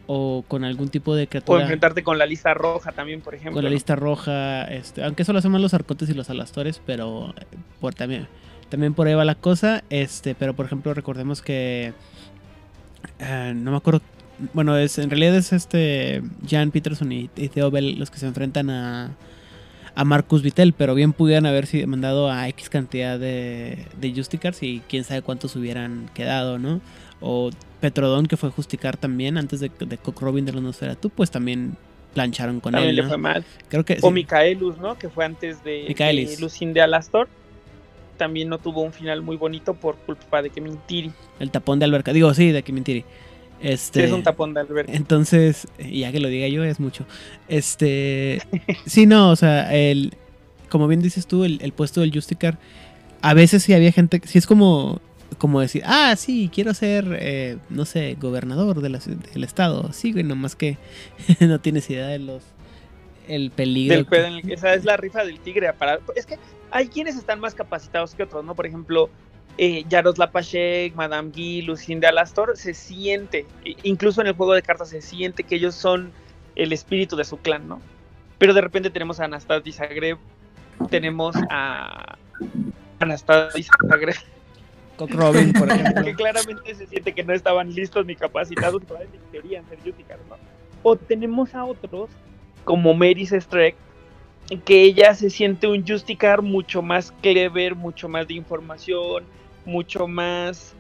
o 0.06 0.44
con 0.50 0.66
algún 0.66 0.90
tipo 0.90 1.16
de 1.16 1.28
criatura. 1.28 1.60
O 1.60 1.62
enfrentarte 1.62 2.04
con 2.04 2.18
la 2.18 2.26
lista 2.26 2.54
roja 2.54 2.92
también, 2.92 3.22
por 3.22 3.36
ejemplo. 3.36 3.54
Con 3.54 3.64
la 3.64 3.70
lista 3.70 3.96
roja, 3.96 4.66
este, 4.66 5.02
aunque 5.02 5.24
eso 5.24 5.32
lo 5.32 5.40
hacen 5.40 5.52
más 5.52 5.62
los 5.62 5.74
arcotes 5.74 6.10
y 6.10 6.14
los 6.14 6.30
alastores, 6.30 6.82
pero 6.86 7.34
por 7.80 7.96
también 7.96 8.28
también 8.74 8.96
por 8.96 9.06
ahí 9.06 9.14
va 9.14 9.24
la 9.24 9.36
cosa. 9.36 9.84
Este, 9.92 10.34
pero 10.34 10.56
por 10.56 10.66
ejemplo, 10.66 10.96
recordemos 10.96 11.44
que. 11.44 11.94
Eh, 13.20 13.54
no 13.56 13.70
me 13.70 13.78
acuerdo. 13.78 14.02
Bueno, 14.54 14.76
es, 14.76 14.98
en 14.98 15.12
realidad 15.12 15.36
es 15.36 15.54
este. 15.54 16.24
Jan 16.50 16.72
Peterson 16.72 17.12
y, 17.12 17.28
Theo 17.28 17.70
Bell 17.70 18.00
los 18.00 18.10
que 18.10 18.18
se 18.18 18.26
enfrentan 18.26 18.72
a. 18.72 19.12
A 19.94 20.06
Marcus 20.06 20.42
Vittel, 20.42 20.74
pero 20.74 20.96
bien 20.96 21.14
pudieran 21.14 21.46
haber 21.46 21.68
mandado 21.86 22.32
a 22.32 22.50
X 22.50 22.68
cantidad 22.68 23.20
de, 23.20 23.86
de 24.02 24.12
Justicars 24.12 24.64
y 24.64 24.82
quién 24.90 25.04
sabe 25.04 25.22
cuántos 25.22 25.56
hubieran 25.56 26.10
quedado, 26.16 26.58
¿no? 26.58 26.82
O 27.22 27.52
Petrodon, 27.80 28.26
que 28.26 28.36
fue 28.36 28.50
Justicar 28.50 28.98
también 28.98 29.38
antes 29.38 29.60
de, 29.60 29.70
de 29.70 29.98
Cock 30.00 30.20
Robin 30.20 30.46
de 30.46 30.54
la 30.54 30.96
tú 30.96 31.12
pues 31.12 31.30
también 31.30 31.78
plancharon 32.16 32.60
con 32.60 32.74
él. 32.74 32.80
También 32.80 32.96
le 32.96 33.04
fue 33.04 33.18
mal. 33.20 33.46
Creo 33.70 33.86
que, 33.86 34.00
o 34.02 34.10
Micaelus, 34.10 34.80
¿no? 34.80 34.98
Que 34.98 35.10
fue 35.10 35.26
antes 35.26 35.64
de, 35.64 35.94
de 35.96 36.38
Lucin 36.40 36.74
de 36.74 36.82
Alastor 36.82 37.30
también 38.18 38.50
no 38.50 38.58
tuvo 38.58 38.82
un 38.82 38.94
final 38.94 39.22
muy 39.22 39.38
bonito 39.38 39.74
por 39.74 39.98
culpa 39.98 40.42
de 40.42 40.50
que 40.50 40.62
Mintiri. 40.62 41.12
El 41.40 41.52
tapón 41.52 41.80
de 41.80 41.86
alberca, 41.86 42.14
digo, 42.14 42.34
sí, 42.34 42.52
de 42.52 42.64
que 42.64 42.74
Mintiri. 42.74 43.06
Este, 43.62 44.04
es 44.04 44.12
un 44.12 44.24
tapón 44.24 44.54
de 44.54 44.60
alberca. 44.60 44.92
Entonces, 44.92 45.68
ya 45.80 46.12
que 46.12 46.20
lo 46.20 46.28
diga 46.28 46.48
yo, 46.48 46.64
es 46.64 46.80
mucho. 46.80 47.06
Este, 47.48 48.42
sí, 48.86 49.06
no, 49.06 49.32
o 49.32 49.36
sea, 49.36 49.74
el, 49.74 50.14
como 50.70 50.88
bien 50.88 51.02
dices 51.02 51.28
tú, 51.28 51.44
el, 51.46 51.60
puesto 51.74 52.02
del 52.02 52.12
Justicar, 52.14 52.58
a 53.22 53.34
veces 53.34 53.64
sí 53.64 53.74
había 53.74 53.92
gente, 53.92 54.22
sí 54.26 54.38
es 54.38 54.48
como, 54.48 55.00
como 55.38 55.62
decir, 55.62 55.84
ah, 55.86 56.16
sí, 56.18 56.50
quiero 56.54 56.74
ser, 56.74 57.18
eh, 57.20 57.58
no 57.70 57.86
sé, 57.86 58.18
gobernador 58.20 58.82
de 58.82 58.90
la, 58.90 59.00
del 59.34 59.44
estado. 59.44 59.94
Sí, 59.94 60.12
güey, 60.12 60.24
nomás 60.24 60.56
que 60.56 60.78
no 61.40 61.60
tienes 61.62 61.90
idea 61.90 62.08
de 62.08 62.20
los 62.20 62.44
el 63.28 63.52
peligro. 63.52 63.96
Del 63.96 64.06
pedo 64.06 64.26
en 64.28 64.34
el- 64.34 64.52
esa 64.52 64.74
es 64.74 64.86
la 64.86 64.98
rifa 64.98 65.24
del 65.24 65.40
tigre. 65.40 65.72
Para, 65.74 66.00
es 66.16 66.26
que 66.26 66.38
hay 66.72 66.88
quienes 66.88 67.16
están 67.16 67.40
más 67.40 67.54
capacitados 67.56 68.16
que 68.16 68.24
otros, 68.24 68.44
¿no? 68.44 68.56
Por 68.56 68.66
ejemplo, 68.66 69.10
eh, 69.58 69.84
Lapachek, 70.18 70.96
Madame 70.96 71.30
Guy, 71.30 71.62
Lucinda 71.62 72.10
Alastor, 72.10 72.58
se 72.58 72.74
siente, 72.74 73.46
incluso 73.84 74.22
en 74.22 74.28
el 74.28 74.34
juego 74.34 74.54
de 74.54 74.62
cartas 74.64 74.90
se 74.90 75.02
siente 75.02 75.44
que 75.44 75.56
ellos 75.56 75.76
son 75.76 76.12
el 76.56 76.74
espíritu 76.74 77.16
de 77.16 77.24
su 77.24 77.38
clan, 77.38 77.68
¿no? 77.68 77.80
Pero 78.40 78.54
de 78.54 78.62
repente 78.62 78.90
tenemos 78.90 79.20
a 79.20 79.26
Anastasia 79.26 79.72
Zagreb, 79.74 80.18
tenemos 80.90 81.36
a 81.50 82.18
Anastasia 83.00 83.72
Zagreb, 83.90 84.16
Cock 84.98 85.12
Robin, 85.12 85.54
por 85.54 85.70
ejemplo. 85.72 86.04
que 86.04 86.14
claramente 86.16 86.76
se 86.76 86.88
siente 86.88 87.14
que 87.14 87.24
no 87.24 87.34
estaban 87.34 87.74
listos 87.74 88.06
ni 88.06 88.16
capacitados 88.16 88.84
para 88.86 89.02
que 89.02 89.20
querían 89.32 89.68
ser 89.70 89.80
¿no? 89.86 90.36
O 90.84 90.96
tenemos 90.96 91.54
a 91.56 91.64
otros, 91.66 92.10
como 92.64 92.94
Mary 92.94 93.26
Streck, 93.26 93.76
que 94.66 94.84
ella 94.84 95.14
se 95.16 95.30
siente 95.30 95.68
un 95.68 95.86
Justicar 95.86 96.42
mucho 96.42 96.82
más 96.82 97.12
clever, 97.22 97.76
mucho 97.76 98.10
más 98.10 98.28
de 98.28 98.36
información, 98.36 99.24
mucho 99.66 100.08
más 100.08 100.76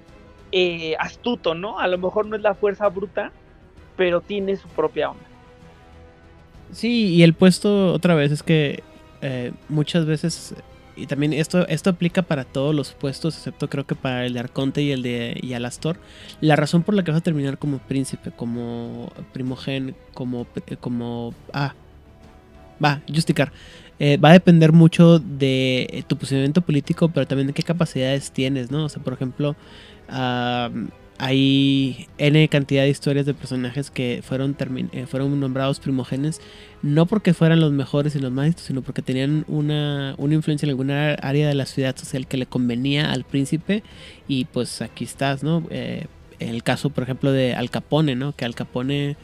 eh, 0.51 0.95
astuto, 0.99 1.55
¿no? 1.55 1.79
A 1.79 1.87
lo 1.87 1.97
mejor 1.97 2.25
no 2.25 2.35
es 2.35 2.41
la 2.41 2.53
fuerza 2.53 2.87
bruta, 2.89 3.31
pero 3.95 4.21
tiene 4.21 4.55
su 4.55 4.67
propia 4.69 5.11
onda. 5.11 5.23
Sí, 6.71 7.13
y 7.15 7.23
el 7.23 7.33
puesto 7.33 7.93
otra 7.93 8.15
vez 8.15 8.31
es 8.31 8.43
que 8.43 8.83
eh, 9.21 9.51
muchas 9.69 10.05
veces, 10.05 10.55
y 10.95 11.07
también 11.07 11.33
esto, 11.33 11.67
esto 11.67 11.89
aplica 11.89 12.21
para 12.21 12.43
todos 12.43 12.73
los 12.73 12.91
puestos, 12.93 13.35
excepto 13.37 13.69
creo 13.69 13.85
que 13.85 13.95
para 13.95 14.25
el 14.25 14.33
de 14.33 14.39
Arconte 14.39 14.81
y 14.81 14.91
el 14.91 15.01
de 15.01 15.37
y 15.41 15.53
Alastor. 15.53 15.97
La 16.41 16.55
razón 16.55 16.83
por 16.83 16.95
la 16.95 17.03
que 17.03 17.11
vas 17.11 17.19
a 17.19 17.23
terminar 17.23 17.57
como 17.57 17.79
príncipe, 17.79 18.31
como 18.31 19.11
primogen, 19.33 19.95
como, 20.13 20.47
como, 20.79 21.33
ah, 21.53 21.73
va, 22.83 23.01
Justicar. 23.07 23.51
eh, 23.99 24.17
va 24.17 24.29
a 24.29 24.33
depender 24.33 24.71
mucho 24.71 25.19
de 25.19 25.87
eh, 25.89 26.03
tu 26.07 26.17
posicionamiento 26.17 26.61
político, 26.61 27.09
pero 27.09 27.27
también 27.27 27.47
de 27.47 27.53
qué 27.53 27.63
capacidades 27.63 28.31
tienes, 28.31 28.71
¿no? 28.71 28.85
O 28.85 28.89
sea, 28.89 29.01
por 29.03 29.13
ejemplo, 29.13 29.55
ah, 30.09 30.69
hay 31.17 32.07
N 32.17 32.47
cantidad 32.49 32.83
de 32.83 32.89
historias 32.89 33.25
de 33.25 33.33
personajes 33.33 33.91
que 33.91 34.21
fueron, 34.23 34.55
eh, 34.91 35.05
fueron 35.07 35.39
nombrados 35.39 35.79
primogénes, 35.79 36.41
no 36.81 37.05
porque 37.05 37.33
fueran 37.33 37.59
los 37.59 37.71
mejores 37.71 38.15
y 38.15 38.19
los 38.19 38.31
más 38.31 38.55
sino 38.57 38.81
porque 38.81 39.01
tenían 39.01 39.45
una, 39.47 40.15
una 40.17 40.33
influencia 40.33 40.65
en 40.65 40.71
alguna 40.71 41.13
área 41.13 41.47
de 41.47 41.53
la 41.53 41.65
ciudad 41.65 41.95
social 41.95 42.27
que 42.27 42.37
le 42.37 42.45
convenía 42.45 43.11
al 43.11 43.23
príncipe, 43.23 43.83
y 44.27 44.45
pues 44.45 44.81
aquí 44.81 45.03
estás, 45.05 45.43
¿no? 45.43 45.63
Eh, 45.69 46.07
el 46.39 46.63
caso, 46.63 46.89
por 46.89 47.03
ejemplo, 47.03 47.31
de 47.31 47.53
Al 47.53 47.69
Capone, 47.69 48.15
¿no? 48.15 48.35
Que 48.35 48.45
Al 48.45 48.55
Capone 48.55 49.15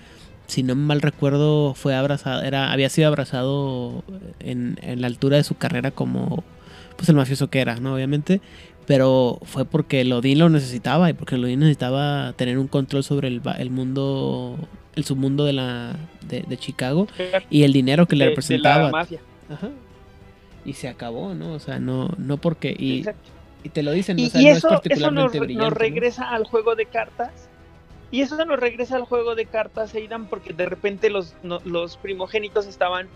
si 0.48 0.64
no 0.64 0.76
mal 0.76 1.02
recuerdo, 1.02 1.76
fue 1.76 1.96
abrazado, 1.96 2.42
era, 2.42 2.72
había 2.72 2.90
sido 2.90 3.08
abrazado 3.08 4.04
en, 4.40 4.80
en 4.82 5.02
la 5.02 5.08
altura 5.08 5.38
de 5.38 5.44
su 5.44 5.56
carrera 5.56 5.92
como 5.92 6.44
pues 7.00 7.08
el 7.08 7.16
mafioso 7.16 7.50
que 7.50 7.62
era, 7.62 7.78
¿no? 7.78 7.94
Obviamente. 7.96 8.42
Pero 8.90 9.38
fue 9.44 9.66
porque 9.66 10.04
Lodin 10.04 10.40
lo 10.40 10.50
necesitaba 10.50 11.12
y 11.12 11.14
porque 11.14 11.38
Lodin 11.38 11.60
necesitaba 11.60 12.34
tener 12.34 12.58
un 12.58 12.68
control 12.68 13.04
sobre 13.04 13.28
el, 13.28 13.40
el 13.60 13.70
mundo, 13.70 14.58
el 14.96 15.04
submundo 15.06 15.46
de 15.46 15.54
la 15.54 15.96
de, 16.28 16.42
de 16.42 16.58
Chicago 16.58 17.06
y 17.52 17.62
el 17.66 17.72
dinero 17.72 18.08
que 18.08 18.16
le 18.16 18.24
De- 18.24 18.30
de 18.32 18.36
representaba. 18.36 18.86
la 18.86 18.92
mafia. 18.92 19.20
Ajá. 19.48 19.70
Y 20.66 20.74
se 20.74 20.88
acabó, 20.88 21.36
¿no? 21.36 21.54
O 21.54 21.60
sea, 21.60 21.78
no, 21.78 22.10
no 22.18 22.38
porque. 22.38 22.76
Y, 22.78 23.06
y 23.64 23.70
te 23.70 23.84
lo 23.84 23.92
dicen, 23.92 24.18
Y, 24.18 24.26
o 24.26 24.30
sea, 24.32 24.42
y 24.42 24.46
no 24.46 24.50
eso, 24.54 24.58
es 24.58 24.64
eso 24.64 24.70
nos, 24.72 24.82
particularmente 24.82 25.38
nos 25.38 25.46
brillante. 25.46 25.70
¿no? 25.70 25.76
regresa 25.76 26.30
al 26.32 26.46
juego 26.46 26.76
de 26.76 26.88
cartas. 26.88 27.32
Y 28.10 28.22
eso 28.22 28.44
nos 28.44 28.60
regresa 28.60 28.96
al 28.96 29.04
juego 29.04 29.36
de 29.36 29.46
cartas, 29.46 29.94
Aidan, 29.94 30.26
porque 30.26 30.52
de 30.52 30.66
repente 30.66 31.12
los, 31.12 31.36
no- 31.44 31.62
los 31.64 31.96
primogénitos 31.98 32.66
estaban 32.66 33.08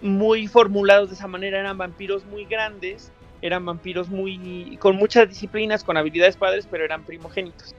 muy 0.00 0.46
formulados 0.48 1.10
de 1.10 1.16
esa 1.16 1.26
manera. 1.26 1.60
Eran 1.60 1.76
vampiros 1.76 2.24
muy 2.24 2.46
grandes, 2.46 3.12
eran 3.42 3.64
vampiros 3.64 4.08
muy 4.08 4.76
con 4.80 4.96
muchas 4.96 5.28
disciplinas, 5.28 5.84
con 5.84 5.96
habilidades 5.96 6.36
padres, 6.36 6.68
pero 6.70 6.84
eran 6.84 7.04
primogénitos. 7.04 7.74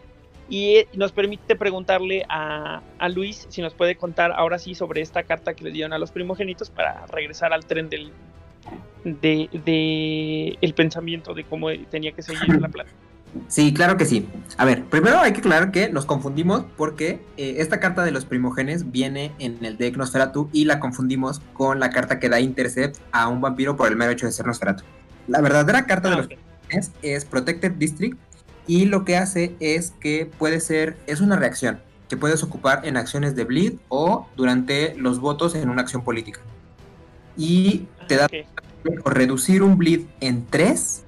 Y 0.50 0.78
eh, 0.78 0.88
nos 0.94 1.12
permite 1.12 1.56
preguntarle 1.56 2.26
a, 2.28 2.82
a 2.98 3.10
Luis 3.10 3.46
si 3.50 3.62
nos 3.62 3.74
puede 3.74 3.96
contar 3.96 4.32
ahora 4.32 4.58
sí 4.58 4.74
sobre 4.74 5.02
esta 5.02 5.24
carta 5.24 5.54
que 5.54 5.64
le 5.64 5.72
dieron 5.72 5.94
a 5.94 6.00
los 6.00 6.12
primogénitos 6.12 6.70
para 6.70 7.06
regresar 7.08 7.54
al 7.54 7.66
tren 7.66 7.90
del 7.90 8.12
de, 9.04 9.50
de 9.66 10.58
el 10.62 10.74
pensamiento 10.74 11.34
de 11.34 11.44
cómo 11.44 11.70
tenía 11.90 12.12
que 12.12 12.22
seguir 12.22 12.60
la 12.60 12.68
plata. 12.68 12.92
Sí, 13.48 13.74
claro 13.74 13.96
que 13.96 14.06
sí. 14.06 14.28
A 14.58 14.66
ver, 14.66 14.86
primero 14.86 15.20
hay 15.20 15.34
que 15.34 15.40
aclarar 15.40 15.72
que 15.72 15.90
nos 15.90 16.06
confundimos 16.06 16.66
porque 16.78 17.22
eh, 17.38 17.56
esta 17.60 17.80
carta 17.80 18.04
de 18.04 18.12
los 18.12 18.26
primogenes 18.26 18.92
viene 18.92 19.32
en 19.38 19.64
el 19.64 19.78
deck 19.78 19.98
Nosferatu 19.98 20.50
y 20.52 20.66
la 20.66 20.80
confundimos 20.80 21.40
con 21.54 21.80
la 21.80 21.92
carta 21.92 22.20
que 22.20 22.28
da 22.28 22.40
Intercept 22.40 22.98
a 23.12 23.28
un 23.28 23.40
vampiro 23.40 23.76
por 23.76 23.88
el 23.88 23.96
mero 23.96 24.12
hecho 24.12 24.26
de 24.26 24.32
ser 24.32 24.48
Nosferatu. 24.48 24.84
La 25.30 25.42
verdadera 25.42 25.86
carta 25.86 26.10
de 26.10 26.16
Ah, 26.16 26.28
los 26.74 26.92
es 27.02 27.26
Protected 27.26 27.74
District 27.74 28.18
y 28.68 28.86
lo 28.86 29.06
que 29.06 29.18
hace 29.18 29.56
es 29.60 29.92
que 30.00 30.30
puede 30.38 30.60
ser, 30.60 30.98
es 31.08 31.22
una 31.22 31.36
reacción 31.36 31.80
que 32.08 32.18
puedes 32.18 32.44
ocupar 32.44 32.86
en 32.86 32.98
acciones 32.98 33.36
de 33.36 33.44
bleed 33.44 33.74
o 33.90 34.28
durante 34.36 34.96
los 34.96 35.20
votos 35.20 35.56
en 35.56 35.70
una 35.70 35.82
acción 35.82 36.04
política. 36.04 36.40
Y 37.38 37.88
te 38.08 38.16
da 38.16 38.28
o 39.06 39.10
reducir 39.10 39.62
un 39.62 39.78
bleed 39.78 40.02
en 40.20 40.46
3, 40.48 41.04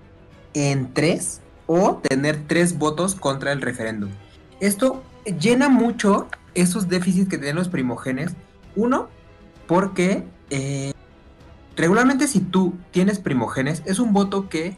en 0.54 0.94
3, 0.94 1.42
o 1.66 1.98
tener 1.98 2.48
3 2.48 2.78
votos 2.78 3.16
contra 3.16 3.52
el 3.52 3.62
referéndum. 3.62 4.12
Esto 4.60 5.04
llena 5.40 5.70
mucho 5.70 6.28
esos 6.54 6.88
déficits 6.88 7.30
que 7.30 7.38
tienen 7.38 7.56
los 7.56 7.70
primogenes. 7.70 8.32
Uno, 8.76 9.10
porque 9.68 10.24
eh, 10.50 10.94
regularmente 11.82 12.28
si 12.28 12.40
tú 12.40 12.76
tienes 12.92 13.20
primogenes, 13.20 13.82
es 13.86 14.00
un 14.00 14.14
voto 14.14 14.48
que 14.48 14.78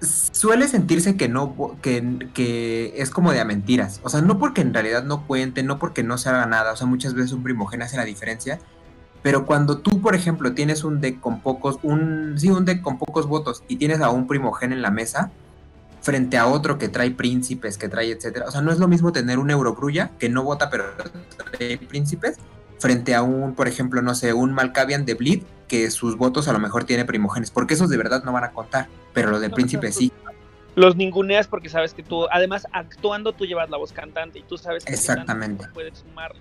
suele 0.00 0.66
sentirse 0.66 1.16
que 1.16 1.28
no 1.28 1.76
que, 1.80 2.28
que 2.34 2.94
es 2.96 3.10
como 3.10 3.32
de 3.32 3.40
a 3.40 3.44
mentiras. 3.44 4.00
O 4.02 4.08
sea, 4.08 4.20
no 4.20 4.38
porque 4.38 4.60
en 4.60 4.74
realidad 4.74 5.04
no 5.04 5.26
cuente, 5.26 5.62
no 5.62 5.78
porque 5.78 6.02
no 6.02 6.18
se 6.18 6.28
haga 6.28 6.44
nada. 6.46 6.72
O 6.72 6.76
sea, 6.76 6.86
muchas 6.86 7.14
veces 7.14 7.32
un 7.32 7.42
primogénero 7.42 7.86
hace 7.86 7.96
la 7.96 8.04
diferencia. 8.04 8.58
Pero 9.22 9.46
cuando 9.46 9.78
tú, 9.78 10.00
por 10.00 10.16
ejemplo, 10.16 10.52
tienes 10.52 10.82
un 10.82 11.00
deck 11.00 11.20
con 11.20 11.40
pocos, 11.40 11.78
un, 11.84 12.34
sí, 12.36 12.50
un 12.50 12.64
deck 12.64 12.82
con 12.82 12.98
pocos 12.98 13.28
votos 13.28 13.62
y 13.68 13.76
tienes 13.76 14.00
a 14.00 14.10
un 14.10 14.26
primogén 14.26 14.72
en 14.72 14.82
la 14.82 14.90
mesa, 14.90 15.30
frente 16.00 16.36
a 16.36 16.48
otro 16.48 16.78
que 16.78 16.88
trae 16.88 17.12
príncipes, 17.12 17.78
que 17.78 17.88
trae 17.88 18.10
etcétera. 18.10 18.46
O 18.48 18.50
sea, 18.50 18.60
no 18.60 18.72
es 18.72 18.78
lo 18.78 18.88
mismo 18.88 19.12
tener 19.12 19.38
un 19.38 19.50
Eurogrulla 19.50 20.10
que 20.18 20.28
no 20.28 20.42
vota 20.42 20.68
pero 20.68 20.84
trae 21.52 21.78
príncipes, 21.78 22.38
frente 22.82 23.14
a 23.14 23.22
un, 23.22 23.54
por 23.54 23.68
ejemplo, 23.68 24.02
no 24.02 24.16
sé, 24.16 24.32
un 24.32 24.52
Malkavian 24.52 25.04
de 25.06 25.14
Bleed, 25.14 25.42
que 25.68 25.88
sus 25.92 26.16
votos 26.16 26.48
a 26.48 26.52
lo 26.52 26.58
mejor 26.58 26.82
tiene 26.82 27.04
primogénes, 27.04 27.52
porque 27.52 27.74
esos 27.74 27.88
de 27.88 27.96
verdad 27.96 28.24
no 28.24 28.32
van 28.32 28.42
a 28.42 28.50
contar, 28.50 28.88
pero 29.14 29.30
lo 29.30 29.38
de 29.38 29.48
No, 29.48 29.56
no, 29.56 29.92
sí. 29.92 30.12
Los 30.74 30.96
ninguneas 30.96 31.46
porque 31.46 31.68
sabes 31.68 31.94
que 31.94 32.02
tú, 32.02 32.26
además, 32.32 32.66
actuando 32.72 33.34
tú 33.34 33.46
llevas 33.46 33.70
la 33.70 33.76
voz 33.76 33.92
cantante 33.92 34.40
y 34.40 34.42
tú 34.42 34.58
sabes 34.58 34.84
que 34.84 34.92
Exactamente. 34.92 35.68
puedes 35.72 35.98
sumar. 35.98 36.32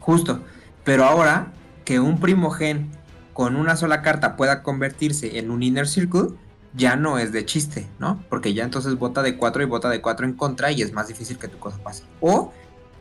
Justo. 0.00 0.40
Pero 0.82 1.04
ahora 1.04 1.52
que 1.84 2.00
un 2.00 2.18
primogen 2.18 2.90
con 3.32 3.54
una 3.54 3.76
sola 3.76 4.02
carta 4.02 4.34
pueda 4.36 4.64
convertirse 4.64 5.38
en 5.38 5.52
un 5.52 5.62
inner 5.62 5.86
circle, 5.86 6.30
ya 6.74 6.96
no 6.96 7.18
es 7.18 7.30
de 7.30 7.44
chiste, 7.46 7.86
¿no? 8.00 8.24
Porque 8.28 8.54
ya 8.54 8.64
entonces 8.64 8.96
vota 8.96 9.22
de 9.22 9.36
4 9.36 9.62
y 9.62 9.66
vota 9.66 9.88
de 9.88 10.00
4 10.00 10.26
en 10.26 10.32
contra 10.32 10.72
y 10.72 10.82
es 10.82 10.92
más 10.92 11.06
difícil 11.06 11.38
que 11.38 11.46
tu 11.46 11.58
cosa 11.58 11.78
pase. 11.78 12.02
O 12.20 12.52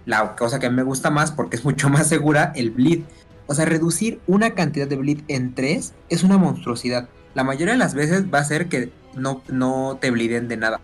la 0.06 0.36
cosa 0.36 0.60
que 0.60 0.70
me 0.70 0.84
gusta 0.84 1.10
más 1.10 1.32
porque 1.32 1.56
es 1.56 1.64
mucho 1.64 1.90
más 1.92 2.08
segura, 2.08 2.52
el 2.56 2.72
bleed. 2.72 3.02
O 3.48 3.54
sea, 3.54 3.66
reducir 3.66 4.22
una 4.28 4.52
cantidad 4.52 4.88
de 4.88 4.96
bleed 4.96 5.20
en 5.28 5.54
3 5.54 5.94
es 6.10 6.24
una 6.24 6.38
monstruosidad. 6.38 7.10
La 7.34 7.44
mayoría 7.44 7.74
de 7.74 7.80
las 7.80 7.94
veces 7.94 8.26
va 8.34 8.40
a 8.40 8.46
ser 8.46 8.70
que 8.70 8.92
no, 9.16 9.44
no 9.48 9.98
te 10.00 10.12
bleeden 10.12 10.48
de 10.48 10.58
nada. 10.58 10.80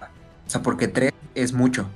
O 0.45 0.49
sea, 0.49 0.61
porque 0.61 0.87
3 0.87 1.13
es 1.35 1.53
mucho, 1.53 1.87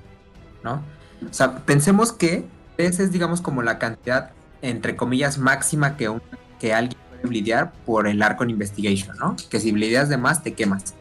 ¿no? 0.64 0.84
O 1.30 1.34
sea, 1.34 1.58
pensemos 1.60 2.14
que 2.14 2.46
3 2.78 3.00
es, 3.00 3.12
digamos, 3.12 3.42
como 3.42 3.62
la 3.62 3.78
cantidad, 3.78 4.32
entre 4.62 4.96
comillas, 4.96 5.38
máxima 5.38 5.98
que, 5.98 6.10
un, 6.10 6.22
que 6.60 6.74
alguien 6.74 7.00
puede 7.10 7.28
blidear 7.28 7.74
por 7.86 8.08
el 8.08 8.22
arco 8.22 8.44
en 8.44 8.52
investigation, 8.52 9.18
¿no? 9.18 9.36
Que 9.50 9.60
si 9.60 9.72
blideas 9.72 10.08
de 10.08 10.18
más, 10.18 10.44
te 10.44 10.54
quemas. 10.54 10.94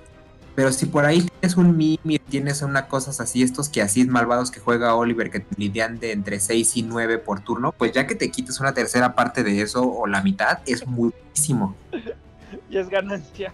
Pero 0.54 0.70
si 0.72 0.86
por 0.86 1.04
ahí 1.06 1.22
tienes 1.22 1.56
un 1.56 1.76
mimi, 1.76 2.18
tienes 2.18 2.60
una 2.62 2.86
cosas 2.86 3.20
así, 3.20 3.42
estos 3.42 3.68
que 3.68 3.80
así 3.80 4.04
malvados 4.04 4.50
que 4.50 4.60
juega 4.60 4.94
Oliver, 4.94 5.30
que 5.30 5.40
te 5.40 5.54
blidean 5.54 5.98
de 5.98 6.12
entre 6.12 6.40
6 6.40 6.76
y 6.76 6.82
9 6.82 7.18
por 7.18 7.40
turno, 7.40 7.72
pues 7.72 7.92
ya 7.92 8.06
que 8.06 8.14
te 8.14 8.30
quites 8.30 8.60
una 8.60 8.74
tercera 8.74 9.14
parte 9.14 9.42
de 9.42 9.62
eso 9.62 9.82
o 9.82 10.06
la 10.06 10.22
mitad, 10.22 10.58
es 10.66 10.86
muchísimo. 10.86 11.76
Y 12.68 12.76
es 12.76 12.88
ganancia. 12.88 13.52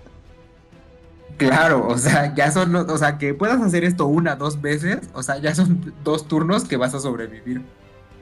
Claro, 1.36 1.86
o 1.86 1.96
sea, 1.98 2.34
ya 2.34 2.50
son, 2.50 2.74
o 2.74 2.98
sea, 2.98 3.16
que 3.16 3.32
puedas 3.32 3.60
hacer 3.60 3.84
esto 3.84 4.06
una, 4.06 4.34
dos 4.34 4.60
veces, 4.60 5.08
o 5.12 5.22
sea, 5.22 5.38
ya 5.38 5.54
son 5.54 5.94
dos 6.02 6.26
turnos 6.26 6.64
que 6.64 6.76
vas 6.76 6.94
a 6.94 7.00
sobrevivir. 7.00 7.62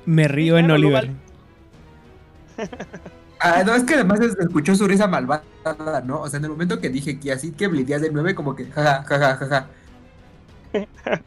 Me 0.05 0.29
río 0.29 0.59
en 0.59 0.67
Claro, 0.67 0.75
Oliver. 0.75 1.11
Ah, 3.39 3.63
no, 3.65 3.75
es 3.75 3.85
que 3.85 3.95
además 3.95 4.21
escuchó 4.21 4.75
su 4.75 4.87
risa 4.89 5.07
malvada, 5.09 5.45
¿no? 6.05 6.23
O 6.23 6.29
sea, 6.29 6.39
en 6.39 6.45
el 6.45 6.51
momento 6.51 6.81
que 6.81 6.89
dije 6.89 7.21
que 7.21 7.33
así 7.33 7.53
que 7.53 7.69
blideas 7.69 8.01
de 8.03 8.11
9, 8.11 8.35
como 8.35 8.55
que 8.57 8.67
jaja, 8.71 9.05
jaja, 9.05 9.37
jaja. 9.37 9.71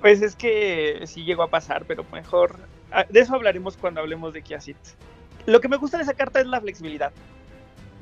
Pues 0.00 0.22
es 0.22 0.34
que 0.36 1.02
sí 1.06 1.24
llegó 1.24 1.44
a 1.44 1.50
pasar, 1.50 1.84
pero 1.86 2.04
mejor. 2.12 2.68
ah, 2.90 3.04
De 3.08 3.20
eso 3.20 3.34
hablaremos 3.34 3.76
cuando 3.76 4.00
hablemos 4.00 4.32
de 4.32 4.42
Kiasit. 4.42 4.76
Lo 5.46 5.60
que 5.60 5.68
me 5.68 5.76
gusta 5.76 5.98
de 5.98 6.04
esa 6.04 6.14
carta 6.14 6.40
es 6.40 6.46
la 6.46 6.60
flexibilidad. 6.60 7.12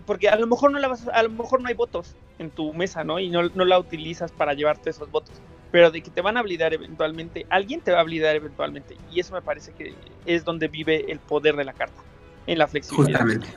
Porque 0.07 0.29
a 0.29 0.37
lo 0.37 0.47
mejor 0.47 0.73
no 0.73 0.79
la 0.79 0.89
vas 0.89 1.07
a, 1.09 1.23
lo 1.23 1.31
mejor 1.31 1.61
no 1.61 1.69
hay 1.69 1.75
votos 1.75 2.17
en 2.39 2.51
tu 2.51 2.73
mesa, 2.75 3.05
¿no? 3.05 3.19
Y 3.19 3.31
no, 3.31 3.49
no 3.51 3.65
la 3.65 3.79
utilizas 3.79 4.33
para 4.33 4.55
llevarte 4.55 4.91
esos 4.91 5.11
votos. 5.11 5.43
Pero 5.71 5.91
de 5.91 6.03
que 6.03 6.11
te 6.11 6.23
van 6.23 6.37
a 6.37 6.43
blindar 6.43 6.75
eventualmente, 6.75 7.47
alguien 7.51 7.83
te 7.83 7.93
va 7.93 8.01
a 8.01 8.05
blindar 8.05 8.37
eventualmente. 8.37 8.97
Y 9.11 9.21
eso 9.21 9.35
me 9.35 9.43
parece 9.43 9.73
que 9.75 9.95
es 10.27 10.45
donde 10.45 10.69
vive 10.69 11.13
el 11.13 11.21
poder 11.21 11.57
de 11.57 11.65
la 11.65 11.75
carta. 11.75 12.03
En 12.47 12.59
la 12.59 12.67
flexibilidad. 12.67 13.21
Justamente. 13.21 13.49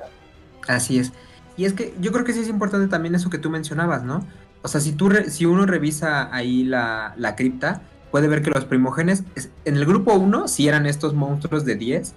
Así 0.68 1.00
es. 1.00 1.12
Y 1.58 1.66
es 1.66 1.74
que 1.74 1.94
yo 2.00 2.12
creo 2.12 2.26
que 2.26 2.34
sí 2.34 2.40
es 2.40 2.48
importante 2.48 2.88
también 2.88 3.16
eso 3.16 3.30
que 3.30 3.38
tú 3.38 3.50
mencionabas, 3.50 4.04
¿no? 4.04 4.26
O 4.62 4.68
sea, 4.68 4.82
si, 4.82 4.94
tú 4.94 5.12
si 5.28 5.46
uno 5.46 5.66
revisa 5.66 6.34
ahí 6.34 6.64
la, 6.64 7.14
la 7.18 7.36
cripta, 7.36 7.82
puede 8.12 8.28
ver 8.28 8.42
que 8.42 8.50
los 8.50 8.66
primógenes, 8.66 9.24
en 9.66 9.76
el 9.76 9.86
grupo 9.86 10.14
1 10.14 10.48
sí 10.48 10.68
eran 10.68 10.86
estos 10.86 11.14
monstruos 11.14 11.66
de 11.66 11.76
10, 11.76 12.14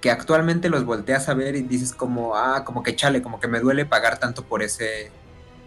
que 0.00 0.10
actualmente 0.10 0.70
los 0.70 0.84
volteas 0.84 1.28
a 1.28 1.34
ver 1.34 1.56
y 1.56 1.62
dices 1.62 1.92
como, 1.92 2.36
ah, 2.36 2.64
como 2.64 2.82
que 2.82 2.96
chale, 2.96 3.22
como 3.22 3.38
que 3.38 3.48
me 3.48 3.60
duele 3.60 3.84
pagar 3.84 4.18
tanto 4.18 4.44
por 4.44 4.62
ese, 4.62 5.10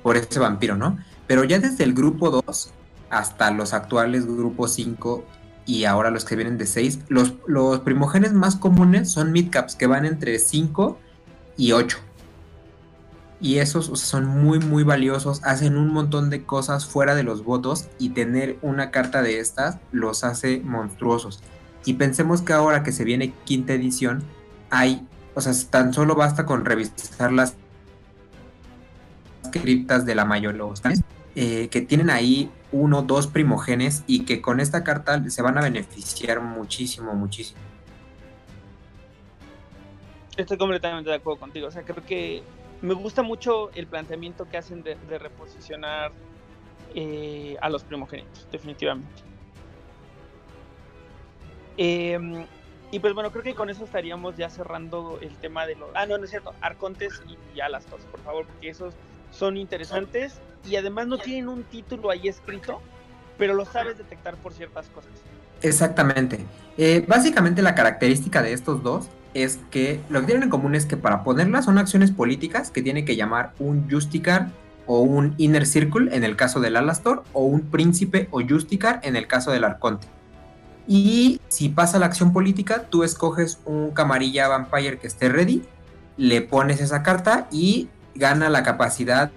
por 0.02 0.18
ese 0.18 0.40
vampiro, 0.40 0.76
¿no? 0.76 0.98
Pero 1.28 1.44
ya 1.44 1.60
desde 1.60 1.84
el 1.84 1.94
grupo 1.94 2.32
2 2.32 2.72
hasta 3.10 3.52
los 3.52 3.74
actuales 3.74 4.26
grupo 4.26 4.68
5 4.68 5.24
y 5.66 5.86
ahora 5.86 6.12
los 6.12 6.26
que 6.26 6.36
vienen 6.36 6.58
de 6.58 6.66
6, 6.66 7.00
los, 7.08 7.34
los 7.48 7.80
primógenes 7.80 8.34
más 8.34 8.56
comunes 8.56 9.10
son 9.12 9.32
midcaps 9.32 9.76
que 9.76 9.88
van 9.88 10.06
entre 10.06 10.40
5 10.40 10.98
y 11.58 11.72
8 11.72 11.98
y 13.44 13.60
esos 13.60 14.00
son 14.00 14.26
muy 14.26 14.60
muy 14.60 14.84
valiosos, 14.84 15.42
hacen 15.44 15.76
un 15.76 15.92
montón 15.92 16.30
de 16.30 16.46
cosas 16.46 16.86
fuera 16.86 17.14
de 17.14 17.24
los 17.24 17.44
votos 17.44 17.90
y 18.00 18.12
tener 18.12 18.58
una 18.62 18.90
carta 18.90 19.22
de 19.22 19.40
estas 19.40 19.80
los 19.92 20.24
hace 20.24 20.62
monstruosos. 20.62 21.44
Y 21.86 21.96
pensemos 21.96 22.42
que 22.42 22.54
ahora 22.54 22.84
que 22.84 22.94
se 22.94 23.04
viene 23.04 23.34
quinta 23.44 23.74
edición, 23.74 24.24
hay, 24.70 25.06
o 25.36 25.42
sea, 25.42 25.52
tan 25.70 25.94
solo 25.94 26.16
basta 26.16 26.46
con 26.46 26.64
revisar 26.64 27.34
las 27.34 27.56
criptas 29.52 30.06
de 30.06 30.16
la 30.16 30.24
mayoría 30.24 30.64
eh, 31.36 31.68
que 31.70 31.82
tienen 31.82 32.10
ahí 32.10 32.50
uno, 32.74 33.04
dos 33.04 33.28
primogenes 33.28 34.04
y 34.08 34.26
que 34.26 34.42
con 34.42 34.60
esta 34.60 34.84
carta 34.84 35.24
se 35.30 35.42
van 35.42 35.58
a 35.58 35.62
beneficiar 35.62 36.42
muchísimo, 36.42 37.14
muchísimo. 37.14 37.62
Estoy 40.36 40.58
completamente 40.58 41.10
de 41.10 41.16
acuerdo 41.16 41.40
contigo. 41.40 41.68
O 41.68 41.72
sea, 41.72 41.84
creo 41.84 42.04
que 42.04 42.44
me 42.82 42.96
gusta 42.96 43.22
mucho 43.22 43.72
el 43.76 43.88
planteamiento 43.88 44.50
que 44.50 44.58
hacen 44.58 44.84
de, 44.84 44.96
reposicionar 45.18 46.12
eh, 46.96 47.56
a 47.62 47.70
los 47.70 47.84
primogénitos, 47.84 48.48
definitivamente. 48.52 49.24
Em, 51.78 52.46
y 52.92 53.00
pues 53.00 53.14
bueno, 53.14 53.32
creo 53.32 53.44
que 53.44 53.56
con 53.56 53.70
eso 53.70 53.86
estaríamos 53.86 54.36
ya 54.38 54.50
cerrando 54.50 55.18
el 55.22 55.36
tema 55.38 55.66
de 55.66 55.76
los... 55.76 55.90
Ah, 55.96 56.06
no, 56.06 56.18
no 56.18 56.26
es 56.26 56.30
cierto, 56.30 56.54
Arcontes 56.62 57.22
y, 57.56 57.60
Alastos, 57.60 58.02
por 58.12 58.20
favor, 58.22 58.46
porque 58.46 58.70
esos 58.70 58.94
son 59.34 59.58
interesantes 59.58 60.40
y 60.70 60.76
además 60.76 61.08
no 61.08 61.18
tienen 61.18 61.50
un 61.50 61.64
título 61.64 62.10
ahí 62.10 62.28
escrito, 62.28 62.82
pero 63.38 63.54
lo 63.54 63.66
sabes 63.66 63.98
detectar 63.98 64.36
por 64.38 64.54
ciertas 64.54 64.88
cosas. 64.90 65.12
Exactamente. 65.62 66.46
Eh, 66.78 67.04
básicamente 67.08 67.62
la 67.62 67.76
característica 67.76 68.42
de 68.42 68.54
estos 68.54 68.84
dos 68.84 69.08
es 69.34 69.60
que 69.72 70.00
lo 70.10 70.22
que 70.22 70.28
tienen 70.28 70.44
en 70.44 70.50
común 70.50 70.76
es 70.76 70.86
que 70.86 70.98
para 70.98 71.24
ponerlas 71.24 71.66
son 71.66 71.78
acciones 71.78 72.12
políticas 72.12 72.70
que 72.70 72.82
tiene 72.82 73.06
que 73.06 73.16
llamar 73.16 73.54
un 73.60 73.90
Justicar 73.90 74.50
o 74.86 75.00
un 75.00 75.34
Inner 75.38 75.66
Circle 75.66 76.16
en 76.16 76.24
el 76.24 76.36
caso 76.36 76.60
del 76.60 76.76
Alastor 76.76 77.24
o 77.34 77.44
un 77.46 77.62
Príncipe 77.62 78.28
o 78.32 78.42
Justicar 78.48 79.00
en 79.04 79.16
el 79.16 79.28
caso 79.28 79.52
del 79.52 79.64
Arconte. 79.64 80.08
Y 80.88 81.40
si 81.48 81.70
pasa 81.70 81.98
la 81.98 82.08
acción 82.08 82.34
política, 82.34 82.88
tú 82.90 83.04
escoges 83.04 83.60
un 83.66 83.92
camarilla 83.92 84.50
vampire 84.50 85.00
que 85.00 85.08
esté 85.08 85.30
ready, 85.30 85.64
le 86.18 86.42
pones 86.42 86.82
esa 86.82 87.02
carta 87.04 87.48
y 87.52 87.88
gana 88.16 88.50
la 88.50 88.64
capacidad 88.64 89.32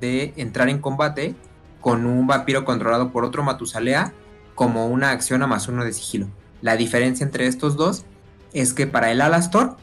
de 0.00 0.32
entrar 0.36 0.68
en 0.68 0.78
combate 0.78 1.34
con 1.80 2.06
un 2.06 2.26
vampiro 2.26 2.64
controlado 2.64 3.12
por 3.12 3.24
otro 3.24 3.42
Matusalea 3.42 4.12
como 4.54 4.86
una 4.86 5.10
acción 5.10 5.42
a 5.42 5.46
más 5.46 5.68
uno 5.68 5.84
de 5.84 5.92
sigilo. 5.92 6.28
La 6.62 6.76
diferencia 6.76 7.24
entre 7.24 7.46
estos 7.46 7.76
dos 7.76 8.04
es 8.52 8.72
que 8.72 8.86
para 8.86 9.10
el 9.10 9.20
Alastor, 9.20 9.76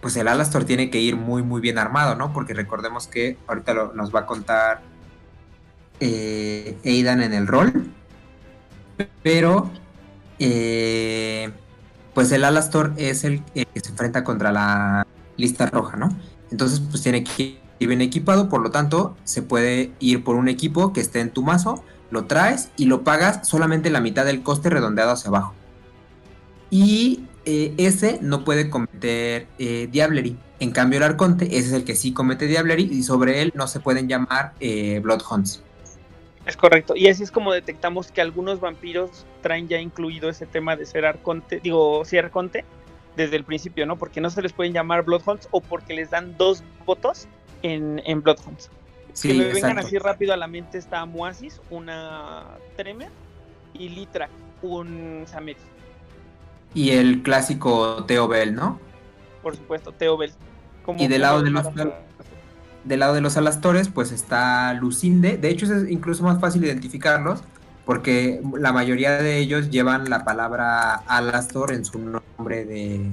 pues 0.00 0.16
el 0.16 0.28
Alastor 0.28 0.64
tiene 0.64 0.90
que 0.90 1.00
ir 1.00 1.16
muy, 1.16 1.42
muy 1.42 1.60
bien 1.60 1.78
armado, 1.78 2.16
¿no? 2.16 2.32
Porque 2.32 2.54
recordemos 2.54 3.06
que 3.06 3.38
ahorita 3.46 3.92
nos 3.94 4.14
va 4.14 4.20
a 4.20 4.26
contar 4.26 4.82
eh, 6.00 6.76
Aidan 6.84 7.22
en 7.22 7.32
el 7.32 7.46
rol, 7.46 7.90
pero 9.22 9.70
eh, 10.38 11.50
pues 12.14 12.32
el 12.32 12.44
Alastor 12.44 12.92
es 12.96 13.24
el 13.24 13.42
que 13.44 13.66
se 13.74 13.90
enfrenta 13.90 14.24
contra 14.24 14.52
la 14.52 15.06
lista 15.36 15.66
roja, 15.66 15.96
¿no? 15.96 16.08
Entonces, 16.50 16.80
pues 16.80 17.02
tiene 17.02 17.24
que 17.24 17.65
ir 17.78 17.88
bien 17.88 18.00
equipado, 18.00 18.48
por 18.48 18.60
lo 18.60 18.70
tanto, 18.70 19.16
se 19.24 19.42
puede 19.42 19.92
ir 19.98 20.24
por 20.24 20.36
un 20.36 20.48
equipo 20.48 20.92
que 20.92 21.00
esté 21.00 21.20
en 21.20 21.30
tu 21.30 21.42
mazo, 21.42 21.84
lo 22.10 22.24
traes 22.24 22.70
y 22.76 22.86
lo 22.86 23.02
pagas 23.02 23.46
solamente 23.46 23.90
la 23.90 24.00
mitad 24.00 24.24
del 24.24 24.42
coste 24.42 24.70
redondeado 24.70 25.10
hacia 25.10 25.28
abajo. 25.28 25.54
Y 26.70 27.24
eh, 27.44 27.74
ese 27.76 28.18
no 28.22 28.44
puede 28.44 28.70
cometer 28.70 29.46
eh. 29.58 30.36
En 30.58 30.70
cambio, 30.70 30.98
el 30.98 31.02
Arconte, 31.02 31.44
ese 31.44 31.68
es 31.68 31.72
el 31.72 31.84
que 31.84 31.94
sí 31.94 32.12
comete 32.12 32.46
Diablery 32.46 32.88
y 32.90 33.02
sobre 33.02 33.42
él 33.42 33.52
no 33.54 33.66
se 33.68 33.78
pueden 33.78 34.08
llamar 34.08 34.54
eh, 34.58 35.00
Bloodhounds. 35.02 35.62
Es 36.46 36.56
correcto. 36.56 36.94
Y 36.96 37.08
así 37.08 37.22
es 37.22 37.30
como 37.30 37.52
detectamos 37.52 38.10
que 38.10 38.20
algunos 38.20 38.60
vampiros 38.60 39.26
traen 39.42 39.68
ya 39.68 39.78
incluido 39.80 40.30
ese 40.30 40.46
tema 40.46 40.76
de 40.76 40.86
ser 40.86 41.04
Arconte, 41.04 41.60
digo, 41.60 42.04
sí, 42.04 42.16
Arconte, 42.16 42.64
desde 43.16 43.36
el 43.36 43.44
principio, 43.44 43.84
¿no? 43.84 43.96
Porque 43.96 44.20
no 44.20 44.30
se 44.30 44.42
les 44.42 44.52
pueden 44.52 44.72
llamar 44.72 45.04
Bloodhounds 45.04 45.48
o 45.50 45.60
porque 45.60 45.94
les 45.94 46.10
dan 46.10 46.36
dos 46.36 46.62
votos 46.84 47.28
en, 47.62 48.02
en 48.04 48.22
Bloodhounds. 48.22 48.70
Si 49.12 49.32
me 49.32 49.44
vengan 49.46 49.78
así 49.78 49.98
rápido 49.98 50.34
a 50.34 50.36
la 50.36 50.46
mente 50.46 50.78
está 50.78 51.04
Muasis, 51.06 51.60
una 51.70 52.44
Tremer, 52.76 53.08
y 53.74 53.88
Litra, 53.88 54.28
un 54.62 55.24
Samedi 55.26 55.56
y 56.76 56.90
el 56.90 57.22
clásico 57.22 58.04
Teo 58.04 58.28
Bell, 58.28 58.54
¿no? 58.54 58.78
Por 59.42 59.56
supuesto, 59.56 59.92
Teo 59.92 60.18
Bell. 60.18 60.32
y 60.98 61.08
del 61.08 61.22
lado 61.22 61.42
de 61.42 61.50
los 61.50 61.66
del 62.84 63.00
lado 63.00 63.14
de 63.14 63.20
los 63.20 63.36
alastores, 63.36 63.88
pues 63.88 64.12
está 64.12 64.72
Lucinde. 64.74 65.38
De 65.38 65.48
hecho, 65.48 65.64
es 65.66 65.90
incluso 65.90 66.22
más 66.22 66.38
fácil 66.38 66.64
identificarlos 66.64 67.42
porque 67.84 68.40
la 68.58 68.72
mayoría 68.72 69.16
de 69.16 69.38
ellos 69.38 69.70
llevan 69.70 70.08
la 70.10 70.24
palabra 70.24 70.94
alastor 71.06 71.72
en 71.72 71.84
su 71.84 71.98
nombre 71.98 72.64
de. 72.66 73.10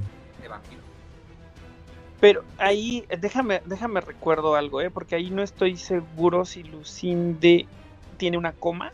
Pero 2.23 2.45
ahí, 2.57 3.05
déjame, 3.19 3.61
déjame 3.65 3.99
recuerdo 3.99 4.55
algo, 4.55 4.79
¿eh? 4.79 4.89
porque 4.89 5.15
ahí 5.15 5.29
no 5.29 5.43
estoy 5.43 5.75
seguro 5.75 6.45
si 6.45 6.63
Lucinde 6.63 7.67
tiene 8.15 8.37
una 8.37 8.53
coma 8.53 8.93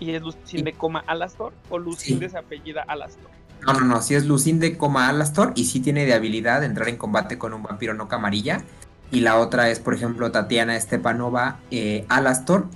y 0.00 0.12
es 0.12 0.22
Lucinde, 0.22 0.72
coma 0.72 1.04
Alastor 1.06 1.52
o 1.68 1.78
Lucinde 1.78 2.30
se 2.30 2.38
apellida 2.38 2.82
Alastor. 2.88 3.30
No, 3.66 3.74
no, 3.74 3.80
no, 3.80 4.00
si 4.00 4.14
es 4.14 4.24
Lucinde, 4.24 4.78
coma 4.78 5.10
Alastor 5.10 5.52
y 5.56 5.66
sí 5.66 5.80
tiene 5.80 6.06
de 6.06 6.14
habilidad 6.14 6.64
entrar 6.64 6.88
en 6.88 6.96
combate 6.96 7.36
con 7.36 7.52
un 7.52 7.62
vampiro 7.62 7.92
no 7.92 8.08
camarilla. 8.08 8.62
Y 9.10 9.20
la 9.20 9.38
otra 9.38 9.68
es, 9.68 9.78
por 9.78 9.92
ejemplo, 9.92 10.32
Tatiana 10.32 10.80
Stepanova 10.80 11.60
eh, 11.70 12.06
Alastor, 12.08 12.66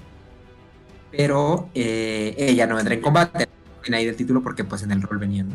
pero 1.13 1.71
eh, 1.75 2.35
ella 2.37 2.67
no 2.67 2.79
entra 2.79 2.93
en 2.93 3.01
combate. 3.01 3.49
Tiene 3.83 3.97
ahí 3.97 4.07
el 4.07 4.17
título 4.17 4.43
porque 4.43 4.65
pues 4.65 4.83
en 4.83 4.91
el 4.91 5.01
rol 5.01 5.17
venía, 5.17 5.47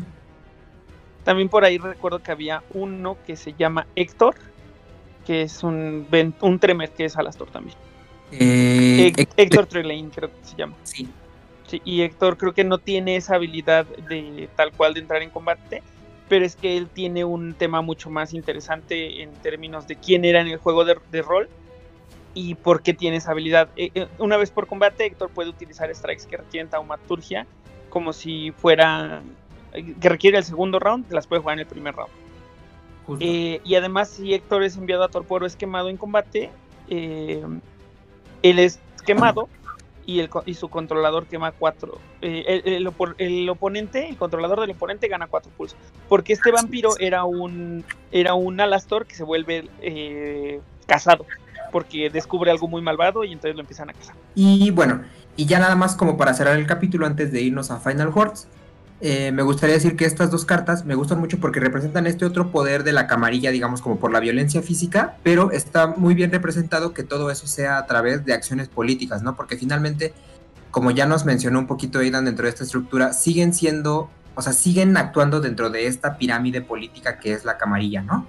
También 1.26 1.48
por 1.48 1.64
ahí 1.64 1.76
recuerdo 1.76 2.22
que 2.22 2.30
había 2.30 2.62
uno 2.72 3.16
que 3.26 3.34
se 3.34 3.52
llama 3.52 3.88
Héctor, 3.96 4.36
que 5.26 5.42
es 5.42 5.64
un, 5.64 6.06
un 6.40 6.58
Tremer 6.60 6.90
que 6.90 7.06
es 7.06 7.16
Alastor 7.16 7.50
también. 7.50 7.76
Eh, 8.30 9.12
Héctor 9.36 9.66
Trelane 9.66 10.08
creo 10.14 10.30
que 10.30 10.44
se 10.44 10.56
llama. 10.56 10.76
Sí, 10.84 11.08
y 11.84 12.02
Héctor 12.02 12.38
creo 12.38 12.54
que 12.54 12.62
no 12.62 12.78
tiene 12.78 13.16
esa 13.16 13.34
habilidad 13.34 13.86
de 14.08 14.48
tal 14.54 14.70
cual 14.70 14.94
de 14.94 15.00
entrar 15.00 15.20
en 15.20 15.30
combate, 15.30 15.82
pero 16.28 16.44
es 16.44 16.54
que 16.54 16.76
él 16.76 16.86
tiene 16.86 17.24
un 17.24 17.54
tema 17.54 17.82
mucho 17.82 18.08
más 18.08 18.32
interesante 18.32 19.20
en 19.20 19.32
términos 19.32 19.88
de 19.88 19.96
quién 19.96 20.24
era 20.24 20.40
en 20.40 20.46
el 20.46 20.58
juego 20.58 20.84
de, 20.84 21.22
rol 21.22 21.48
y 22.34 22.54
por 22.54 22.82
qué 22.82 22.94
tiene 22.94 23.16
esa 23.16 23.32
habilidad. 23.32 23.68
Eh, 23.74 23.90
eh, 23.96 24.06
una 24.18 24.36
vez 24.36 24.52
por 24.52 24.68
combate, 24.68 25.06
Héctor 25.06 25.30
puede 25.30 25.50
utilizar 25.50 25.92
strikes 25.92 26.28
que 26.30 26.36
requieren 26.36 26.70
taumaturgia 26.70 27.48
como 27.88 28.12
si 28.12 28.52
fuera 28.52 29.24
que 29.72 30.08
requiere 30.08 30.38
el 30.38 30.44
segundo 30.44 30.78
round, 30.78 31.10
las 31.12 31.26
puede 31.26 31.42
jugar 31.42 31.54
en 31.54 31.60
el 31.60 31.66
primer 31.66 31.94
round. 31.94 32.12
Eh, 33.20 33.60
y 33.64 33.74
además, 33.76 34.08
si 34.08 34.34
Héctor 34.34 34.64
es 34.64 34.76
enviado 34.76 35.04
a 35.04 35.08
Torporo 35.08 35.46
es 35.46 35.54
quemado 35.54 35.88
en 35.88 35.96
combate, 35.96 36.50
él 36.88 37.60
es 38.42 38.80
quemado 39.04 39.48
y, 40.06 40.20
el, 40.20 40.30
y 40.46 40.54
su 40.54 40.68
controlador 40.68 41.26
quema 41.26 41.52
cuatro. 41.52 41.98
Eh, 42.22 42.62
el, 42.64 42.86
oponente, 43.48 44.08
el 44.08 44.16
controlador 44.16 44.60
del 44.60 44.70
oponente 44.70 45.08
gana 45.08 45.26
cuatro 45.26 45.50
pulsos. 45.56 45.78
Porque 46.08 46.32
este 46.32 46.52
vampiro 46.52 46.90
era 46.98 47.24
un, 47.24 47.84
era 48.12 48.34
un 48.34 48.60
Alastor 48.60 49.06
que 49.06 49.16
se 49.16 49.24
vuelve 49.24 49.68
eh, 49.82 50.60
casado. 50.86 51.26
Porque 51.72 52.08
descubre 52.08 52.50
algo 52.50 52.68
muy 52.68 52.80
malvado 52.80 53.24
y 53.24 53.32
entonces 53.32 53.56
lo 53.56 53.60
empiezan 53.60 53.90
a 53.90 53.92
cazar. 53.92 54.14
Y 54.36 54.70
bueno, 54.70 55.02
y 55.36 55.46
ya 55.46 55.58
nada 55.58 55.74
más 55.74 55.96
como 55.96 56.16
para 56.16 56.32
cerrar 56.32 56.56
el 56.56 56.66
capítulo 56.66 57.06
antes 57.06 57.32
de 57.32 57.42
irnos 57.42 57.70
a 57.70 57.80
Final 57.80 58.08
Words. 58.08 58.48
Eh, 59.00 59.30
me 59.30 59.42
gustaría 59.42 59.74
decir 59.74 59.94
que 59.94 60.06
estas 60.06 60.30
dos 60.30 60.46
cartas 60.46 60.86
me 60.86 60.94
gustan 60.94 61.20
mucho 61.20 61.38
porque 61.38 61.60
representan 61.60 62.06
este 62.06 62.24
otro 62.24 62.50
poder 62.50 62.82
de 62.82 62.92
la 62.92 63.06
camarilla, 63.06 63.50
digamos, 63.50 63.82
como 63.82 63.98
por 63.98 64.10
la 64.10 64.20
violencia 64.20 64.62
física, 64.62 65.18
pero 65.22 65.50
está 65.50 65.88
muy 65.88 66.14
bien 66.14 66.32
representado 66.32 66.94
que 66.94 67.02
todo 67.02 67.30
eso 67.30 67.46
sea 67.46 67.76
a 67.76 67.86
través 67.86 68.24
de 68.24 68.32
acciones 68.32 68.68
políticas, 68.68 69.22
¿no? 69.22 69.36
Porque 69.36 69.58
finalmente, 69.58 70.14
como 70.70 70.92
ya 70.92 71.04
nos 71.04 71.26
mencionó 71.26 71.58
un 71.58 71.66
poquito 71.66 71.98
Aidan 71.98 72.24
dentro 72.24 72.44
de 72.44 72.50
esta 72.50 72.64
estructura, 72.64 73.12
siguen 73.12 73.52
siendo, 73.52 74.08
o 74.34 74.40
sea, 74.40 74.54
siguen 74.54 74.96
actuando 74.96 75.40
dentro 75.40 75.68
de 75.68 75.86
esta 75.86 76.16
pirámide 76.16 76.62
política 76.62 77.18
que 77.18 77.32
es 77.32 77.44
la 77.44 77.58
camarilla, 77.58 78.00
¿no? 78.00 78.26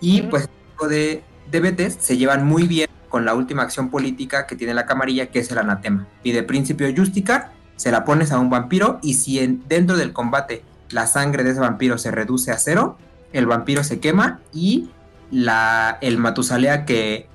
Y 0.00 0.22
pues 0.22 0.48
de, 0.88 1.22
de 1.50 1.60
Betes 1.60 1.96
se 2.00 2.16
llevan 2.16 2.46
muy 2.46 2.66
bien 2.66 2.88
con 3.10 3.24
la 3.24 3.34
última 3.34 3.62
acción 3.62 3.90
política 3.90 4.46
que 4.46 4.56
tiene 4.56 4.72
la 4.72 4.86
camarilla, 4.86 5.26
que 5.26 5.40
es 5.40 5.50
el 5.50 5.58
anatema. 5.58 6.06
Pide 6.22 6.42
Principio 6.42 6.86
Justicar 6.94 7.55
se 7.76 7.90
la 7.90 8.04
pones 8.04 8.32
a 8.32 8.38
un 8.38 8.50
vampiro 8.50 8.98
y 9.02 9.14
si 9.14 9.38
en, 9.38 9.62
dentro 9.68 9.96
del 9.96 10.12
combate 10.12 10.64
la 10.90 11.06
sangre 11.06 11.44
de 11.44 11.50
ese 11.50 11.60
vampiro 11.60 11.98
se 11.98 12.10
reduce 12.10 12.50
a 12.50 12.58
cero, 12.58 12.96
el 13.32 13.46
vampiro 13.46 13.84
se 13.84 14.00
quema 14.00 14.40
y 14.52 14.90
la, 15.30 15.98
el 16.00 16.18
Matusalea 16.18 16.84
que, 16.84 17.28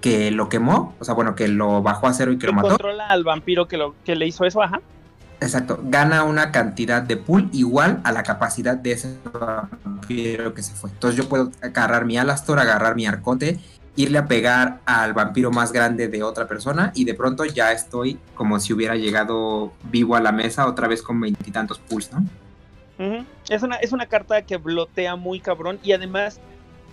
que 0.00 0.30
lo 0.30 0.48
quemó, 0.48 0.94
o 0.98 1.04
sea, 1.04 1.14
bueno, 1.14 1.34
que 1.34 1.48
lo 1.48 1.82
bajó 1.82 2.06
a 2.06 2.14
cero 2.14 2.32
y 2.32 2.38
que, 2.38 2.46
lo 2.46 2.52
mató. 2.52 2.68
controla 2.68 3.06
al 3.06 3.24
vampiro 3.24 3.66
que, 3.66 3.76
lo, 3.76 3.94
que 4.04 4.14
le 4.14 4.26
hizo 4.26 4.44
eso, 4.44 4.62
ajá. 4.62 4.80
Exacto, 5.40 5.80
gana 5.82 6.22
una 6.22 6.52
cantidad 6.52 7.02
de 7.02 7.16
pool 7.16 7.48
igual 7.52 8.00
a 8.04 8.12
la 8.12 8.22
capacidad 8.22 8.76
de 8.76 8.92
ese 8.92 9.18
vampiro 9.32 10.54
que 10.54 10.62
se 10.62 10.72
fue. 10.74 10.90
Entonces 10.90 11.16
yo 11.16 11.28
puedo 11.28 11.50
agarrar 11.60 12.04
mi 12.04 12.16
Alastor, 12.16 12.60
agarrar 12.60 12.94
mi 12.94 13.06
Arconte 13.06 13.58
irle 13.96 14.18
a 14.18 14.26
pegar 14.26 14.80
al 14.86 15.12
vampiro 15.12 15.50
más 15.50 15.72
grande 15.72 16.08
de 16.08 16.22
otra 16.22 16.48
persona 16.48 16.92
y 16.94 17.04
de 17.04 17.14
pronto 17.14 17.44
ya 17.44 17.72
estoy 17.72 18.18
como 18.34 18.58
si 18.58 18.72
hubiera 18.72 18.96
llegado 18.96 19.72
vivo 19.90 20.16
a 20.16 20.20
la 20.20 20.32
mesa 20.32 20.66
otra 20.66 20.88
vez 20.88 21.02
con 21.02 21.20
veintitantos 21.20 21.78
pulls, 21.78 22.10
¿no? 22.12 22.24
es, 23.48 23.62
una, 23.62 23.76
es 23.76 23.92
una 23.92 24.06
carta 24.06 24.42
que 24.42 24.56
blotea 24.56 25.16
muy 25.16 25.40
cabrón 25.40 25.78
y 25.82 25.92
además, 25.92 26.40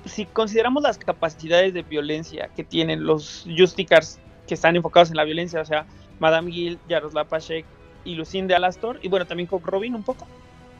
si 0.05 0.25
consideramos 0.25 0.83
las 0.83 0.97
capacidades 0.97 1.73
de 1.73 1.83
violencia 1.83 2.49
que 2.55 2.63
tienen 2.63 3.05
los 3.05 3.45
Justicars 3.57 4.19
que 4.47 4.55
están 4.55 4.75
enfocados 4.75 5.09
en 5.11 5.17
la 5.17 5.23
violencia, 5.23 5.61
o 5.61 5.65
sea, 5.65 5.85
Madame 6.19 6.51
Gil, 6.51 6.79
Yaroslav 6.89 7.27
Pashek 7.27 7.65
y 8.03 8.15
Lucine 8.15 8.47
de 8.47 8.55
Alastor, 8.55 8.99
y 9.01 9.07
bueno, 9.07 9.27
también 9.27 9.47
con 9.47 9.61
Robin 9.61 9.93
un 9.93 10.03
poco, 10.03 10.27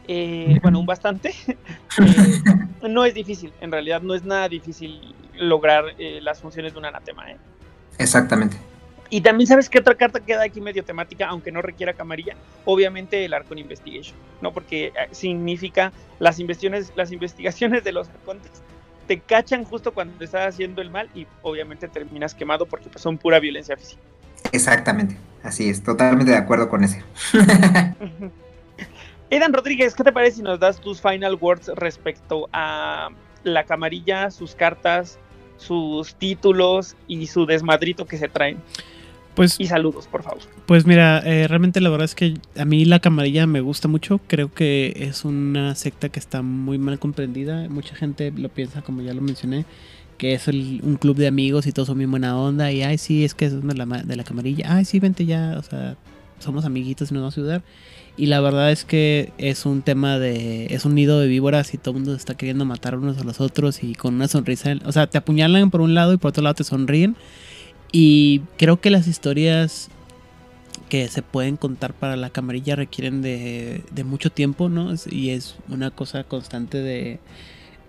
eh, 0.08 0.60
bueno, 0.64 0.80
un 0.80 0.86
bastante, 0.86 1.36
eh, 1.48 2.88
no 2.90 3.06
es 3.06 3.14
difícil, 3.14 3.54
en 3.62 3.72
realidad 3.72 4.02
no 4.02 4.16
es 4.16 4.24
nada 4.24 4.50
difícil 4.50 5.14
lograr 5.40 5.96
eh, 5.98 6.20
las 6.22 6.40
funciones 6.42 6.74
de 6.74 6.80
un 6.80 6.86
anatema. 6.86 7.32
¿eh? 7.32 7.38
Exactamente. 7.98 8.58
Y 9.10 9.22
también 9.22 9.48
sabes 9.48 9.70
que 9.70 9.80
otra 9.80 9.96
carta 9.96 10.20
queda 10.20 10.44
aquí 10.44 10.62
medio 10.62 10.84
temática, 10.84 11.28
aunque 11.28 11.52
no 11.52 11.64
requiera 11.64 11.94
camarilla, 11.94 12.36
obviamente 12.66 13.26
el 13.26 13.34
Arcon 13.34 13.58
Investigation, 13.58 14.16
¿no? 14.42 14.54
Porque 14.54 14.88
eh, 14.88 14.92
significa 15.12 15.92
las 16.20 16.40
investigaciones, 16.40 16.94
las 16.96 17.12
investigaciones 17.12 17.84
de 17.84 17.92
los 17.92 18.08
arcontes 18.10 18.62
te 19.08 19.20
cachan 19.20 19.64
justo 19.64 19.92
cuando 19.92 20.24
estás 20.24 20.54
haciendo 20.54 20.84
el 20.84 20.92
mal 20.92 21.10
y 21.16 21.26
obviamente 21.42 21.88
terminas 21.88 22.36
quemado 22.36 22.68
porque 22.68 22.90
pues, 22.90 23.02
son 23.02 23.18
pura 23.18 23.40
violencia 23.40 23.76
física. 23.76 24.00
Exactamente, 24.52 25.18
así 25.42 25.68
es, 25.68 25.82
totalmente 25.82 26.32
de 26.32 26.38
acuerdo 26.38 26.70
con 26.70 26.84
ese. 26.84 27.04
Edan 29.32 29.52
Rodríguez, 29.52 29.96
¿qué 29.96 30.04
te 30.04 30.12
parece 30.12 30.38
si 30.38 30.42
nos 30.44 30.60
das 30.60 30.80
tus 30.80 31.02
final 31.02 31.36
words 31.42 31.72
respecto 31.76 32.48
a 32.54 33.10
la 33.44 33.64
camarilla, 33.64 34.30
sus 34.30 34.54
cartas, 34.54 35.18
sus 35.60 36.16
títulos 36.16 36.96
y 37.08 37.28
su 37.28 37.46
desmadrito 37.46 38.06
que 38.06 38.18
se 38.18 38.28
traen. 38.28 38.58
Pues, 39.36 39.60
y 39.60 39.68
saludos, 39.68 40.08
por 40.08 40.24
favor. 40.24 40.42
Pues 40.66 40.86
mira, 40.86 41.20
eh, 41.20 41.48
realmente 41.48 41.80
la 41.80 41.90
verdad 41.90 42.06
es 42.06 42.16
que 42.16 42.34
a 42.58 42.66
mí 42.66 42.84
la 42.84 43.00
camarilla 43.00 43.48
me 43.48 43.62
gusta 43.62 43.88
mucho. 43.88 44.20
Creo 44.28 44.52
que 44.52 44.94
es 44.98 45.24
una 45.24 45.76
secta 45.76 46.10
que 46.10 46.20
está 46.20 46.42
muy 46.42 46.78
mal 46.78 47.00
comprendida. 47.00 47.70
Mucha 47.70 47.96
gente 47.96 48.34
lo 48.36 48.50
piensa, 48.50 48.82
como 48.82 49.02
ya 49.02 49.14
lo 49.14 49.22
mencioné, 49.22 49.66
que 50.18 50.34
es 50.34 50.48
un 50.48 50.98
club 51.00 51.16
de 51.16 51.28
amigos 51.28 51.68
y 51.68 51.72
todos 51.72 51.88
son 51.88 52.00
bien 52.00 52.12
buena 52.12 52.38
onda. 52.38 52.72
Y 52.72 52.82
ay, 52.82 52.98
sí, 52.98 53.24
es 53.24 53.34
que 53.34 53.46
es 53.46 53.66
de 53.66 53.74
la, 53.76 53.86
de 53.86 54.16
la 54.16 54.24
camarilla. 54.24 54.76
Ay, 54.76 54.84
sí, 54.84 55.00
vente 55.00 55.26
ya. 55.26 55.56
O 55.58 55.64
sea, 55.64 55.96
somos 56.40 56.66
amiguitos 56.66 57.12
y 57.12 57.14
nos 57.14 57.22
vamos 57.22 57.38
a 57.38 57.42
ayudar. 57.42 57.64
Y 58.20 58.26
la 58.26 58.42
verdad 58.42 58.70
es 58.70 58.84
que 58.84 59.32
es 59.38 59.66
un 59.66 59.82
tema 59.82 60.20
de. 60.20 60.66
Es 60.72 60.84
un 60.84 60.94
nido 60.94 61.22
de 61.22 61.28
víboras 61.30 61.74
y 61.74 61.78
todo 61.78 61.92
el 61.96 62.02
mundo 62.02 62.18
está 62.18 62.36
queriendo 62.36 62.66
matar 62.66 62.98
unos 62.98 63.18
a 63.18 63.24
los 63.24 63.40
otros 63.40 63.82
y 63.82 63.96
con 63.96 64.16
una 64.16 64.28
sonrisa. 64.28 64.76
O 64.84 64.92
sea, 64.92 65.08
te 65.08 65.18
apuñalan 65.18 65.72
por 65.72 65.80
un 65.80 65.94
lado 65.94 66.12
y 66.12 66.18
por 66.18 66.32
otro 66.32 66.44
lado 66.44 66.56
te 66.56 66.66
sonríen. 66.66 67.16
Y 67.94 68.42
creo 68.58 68.82
que 68.82 68.90
las 68.90 69.08
historias 69.08 69.88
que 70.90 71.08
se 71.08 71.22
pueden 71.22 71.56
contar 71.56 71.94
para 71.94 72.18
la 72.18 72.30
camarilla 72.30 72.76
requieren 72.76 73.22
de, 73.22 73.86
de 73.90 74.04
mucho 74.04 74.30
tiempo, 74.30 74.68
¿no? 74.68 74.94
Y 75.10 75.30
es 75.30 75.56
una 75.70 75.90
cosa 75.90 76.26
constante 76.26 76.80
de 76.80 77.20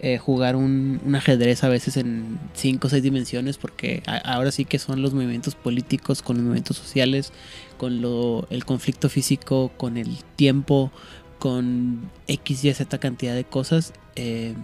eh, 0.02 0.16
jugar 0.16 0.56
un, 0.56 0.98
ajedrez 1.14 1.62
a 1.62 1.68
veces 1.68 1.98
en 1.98 2.38
cinco 2.54 2.86
o 2.86 2.90
seis 2.90 3.02
dimensiones 3.02 3.58
porque 3.58 4.02
ahora 4.24 4.50
sí 4.50 4.64
que 4.64 4.78
son 4.78 5.02
los 5.02 5.12
movimientos 5.12 5.54
políticos 5.54 6.22
con 6.22 6.36
los 6.36 6.44
movimientos 6.44 6.78
sociales, 6.78 7.34
con 7.76 8.00
lo, 8.00 8.46
el 8.48 8.64
conflicto 8.64 9.10
físico, 9.10 9.70
con 9.76 9.98
el 9.98 10.16
tiempo, 10.36 10.90
con 11.38 12.10
X, 12.28 12.64
Y, 12.64 12.72
Z 12.72 12.96
cantidad 12.98 13.34
de 13.34 13.44
cosas. 13.44 13.92
Eh, 14.16 14.54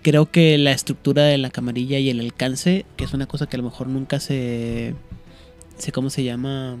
creo 0.00 0.30
que 0.30 0.56
la 0.56 0.72
estructura 0.72 1.24
de 1.24 1.36
la 1.36 1.50
camarilla 1.50 1.98
y 1.98 2.08
el 2.08 2.20
alcance, 2.20 2.86
que 2.96 3.04
es 3.04 3.12
una 3.12 3.26
cosa 3.26 3.46
que 3.46 3.56
a 3.56 3.58
lo 3.58 3.64
mejor 3.64 3.88
nunca 3.88 4.18
se... 4.18 4.94
sé 5.76 5.92
¿Cómo 5.92 6.08
se 6.08 6.24
llama? 6.24 6.78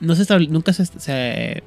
No 0.00 0.14
se 0.14 0.38
nunca 0.48 0.74
se, 0.74 0.84
se 0.84 1.62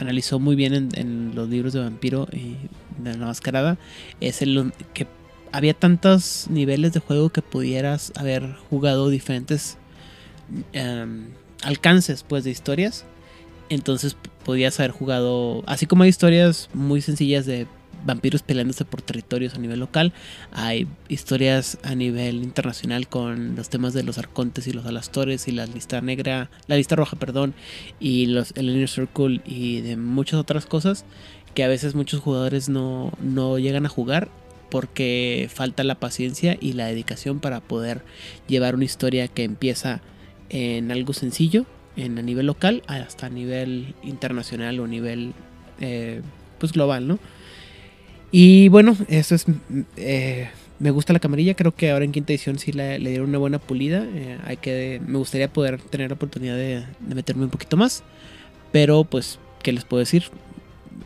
analizó 0.00 0.38
muy 0.38 0.56
bien 0.56 0.90
en, 0.94 1.34
los 1.34 1.48
libros 1.48 1.72
de 1.72 1.80
vampiro 1.80 2.26
y 2.32 2.56
de 3.02 3.16
la 3.16 3.26
mascarada 3.26 3.78
es 4.20 4.42
el 4.42 4.72
que 4.94 5.06
había 5.52 5.74
tantos 5.74 6.46
niveles 6.48 6.92
de 6.92 7.00
juego 7.00 7.30
que 7.30 7.42
pudieras 7.42 8.12
haber 8.16 8.54
jugado 8.68 9.08
diferentes 9.10 9.78
em, 10.72 11.28
alcances 11.62 12.22
pues 12.22 12.44
de 12.44 12.50
historias. 12.50 13.04
Entonces 13.68 14.16
podías 14.44 14.78
haber 14.80 14.90
jugado 14.90 15.62
así 15.66 15.86
como 15.86 16.02
hay 16.02 16.10
historias 16.10 16.68
muy 16.74 17.00
sencillas 17.00 17.46
de 17.46 17.66
vampiros 18.04 18.42
peleándose 18.42 18.84
por 18.84 19.02
territorios 19.02 19.54
a 19.54 19.58
nivel 19.58 19.80
local. 19.80 20.12
Hay 20.52 20.86
historias 21.08 21.78
a 21.82 21.94
nivel 21.94 22.42
internacional 22.42 23.08
con 23.08 23.56
los 23.56 23.68
temas 23.68 23.94
de 23.94 24.02
los 24.02 24.18
arcontes 24.18 24.66
y 24.66 24.72
los 24.72 24.86
alastores 24.86 25.48
y 25.48 25.52
la 25.52 25.66
lista 25.66 26.00
negra, 26.00 26.50
la 26.66 26.76
lista 26.76 26.96
roja, 26.96 27.16
perdón, 27.16 27.54
y 27.98 28.26
los, 28.26 28.52
el 28.56 28.70
Inner 28.70 28.88
Circle 28.88 29.40
y 29.44 29.80
de 29.80 29.96
muchas 29.96 30.40
otras 30.40 30.66
cosas 30.66 31.04
que 31.54 31.64
a 31.64 31.68
veces 31.68 31.94
muchos 31.94 32.20
jugadores 32.20 32.68
no, 32.68 33.12
no 33.20 33.58
llegan 33.58 33.86
a 33.86 33.88
jugar 33.88 34.28
porque 34.70 35.48
falta 35.52 35.84
la 35.84 35.96
paciencia 35.96 36.56
y 36.60 36.74
la 36.74 36.86
dedicación 36.86 37.40
para 37.40 37.60
poder 37.60 38.02
llevar 38.46 38.76
una 38.76 38.84
historia 38.84 39.28
que 39.28 39.42
empieza 39.42 40.00
en 40.48 40.92
algo 40.92 41.12
sencillo, 41.12 41.66
en 41.96 42.18
a 42.18 42.22
nivel 42.22 42.46
local, 42.46 42.82
hasta 42.86 43.26
a 43.26 43.30
nivel 43.30 43.94
internacional 44.02 44.78
o 44.80 44.84
a 44.84 44.88
nivel 44.88 45.32
eh, 45.80 46.22
pues 46.58 46.72
global, 46.72 47.08
¿no? 47.08 47.18
Y 48.32 48.68
bueno, 48.68 48.96
eso 49.08 49.34
es. 49.34 49.46
Eh, 49.96 50.48
me 50.78 50.90
gusta 50.90 51.12
la 51.12 51.18
camarilla. 51.18 51.54
Creo 51.54 51.74
que 51.74 51.90
ahora 51.90 52.04
en 52.04 52.12
quinta 52.12 52.32
edición 52.32 52.58
sí 52.58 52.72
le, 52.72 52.98
dieron 52.98 53.28
una 53.28 53.38
buena 53.38 53.58
pulida. 53.58 54.04
Eh, 54.04 54.38
hay 54.44 54.56
que, 54.56 55.00
me 55.06 55.18
gustaría 55.18 55.52
poder 55.52 55.80
tener 55.80 56.10
la 56.10 56.14
oportunidad 56.14 56.56
de, 56.56 56.84
meterme 57.06 57.44
un 57.44 57.50
poquito 57.50 57.76
más. 57.76 58.02
Pero 58.72 59.04
pues, 59.04 59.38
¿qué 59.62 59.72
les 59.72 59.84
puedo 59.84 59.98
decir? 59.98 60.24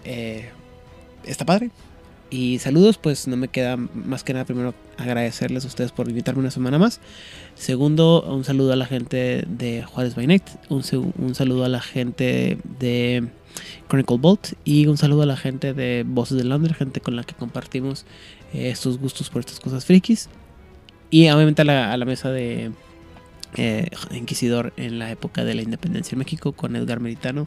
Eh, 0.04 0.48
está 1.24 1.44
padre. 1.44 1.70
Y 2.30 2.58
saludos, 2.58 2.98
pues 2.98 3.28
no 3.28 3.36
me 3.36 3.48
queda 3.48 3.76
más 3.76 4.24
que 4.24 4.32
nada 4.32 4.44
primero 4.44 4.74
agradecerles 4.96 5.64
a 5.64 5.68
ustedes 5.68 5.92
por 5.92 6.08
invitarme 6.08 6.40
una 6.40 6.50
semana 6.50 6.78
más. 6.78 7.00
Segundo, 7.54 8.22
un 8.22 8.44
saludo 8.44 8.72
a 8.72 8.76
la 8.76 8.86
gente 8.86 9.44
de 9.46 9.82
Juárez 9.84 10.14
by 10.14 10.26
Night. 10.26 10.44
Un, 10.68 10.82
un 11.18 11.34
saludo 11.34 11.64
a 11.64 11.68
la 11.68 11.80
gente 11.80 12.58
de 12.80 13.28
Chronicle 13.88 14.18
Bolt 14.18 14.52
y 14.64 14.86
un 14.86 14.96
saludo 14.96 15.22
a 15.22 15.26
la 15.26 15.36
gente 15.36 15.74
de 15.74 16.04
Voces 16.06 16.38
de 16.38 16.44
Londres, 16.44 16.76
gente 16.76 17.00
con 17.00 17.16
la 17.16 17.24
que 17.24 17.34
compartimos 17.34 18.04
eh, 18.52 18.70
estos 18.70 18.98
gustos 18.98 19.30
por 19.30 19.40
estas 19.40 19.60
cosas 19.60 19.84
frikis. 19.84 20.28
Y 21.10 21.28
obviamente 21.30 21.62
a 21.62 21.96
la, 21.96 22.04
mesa 22.04 22.30
de 22.30 22.72
eh, 23.56 23.90
Inquisidor 24.10 24.72
en 24.76 24.98
la 24.98 25.10
época 25.10 25.44
de 25.44 25.54
la 25.54 25.62
independencia 25.62 26.14
en 26.14 26.18
México 26.18 26.52
con 26.52 26.74
Edgar 26.74 27.00
Meritano 27.00 27.46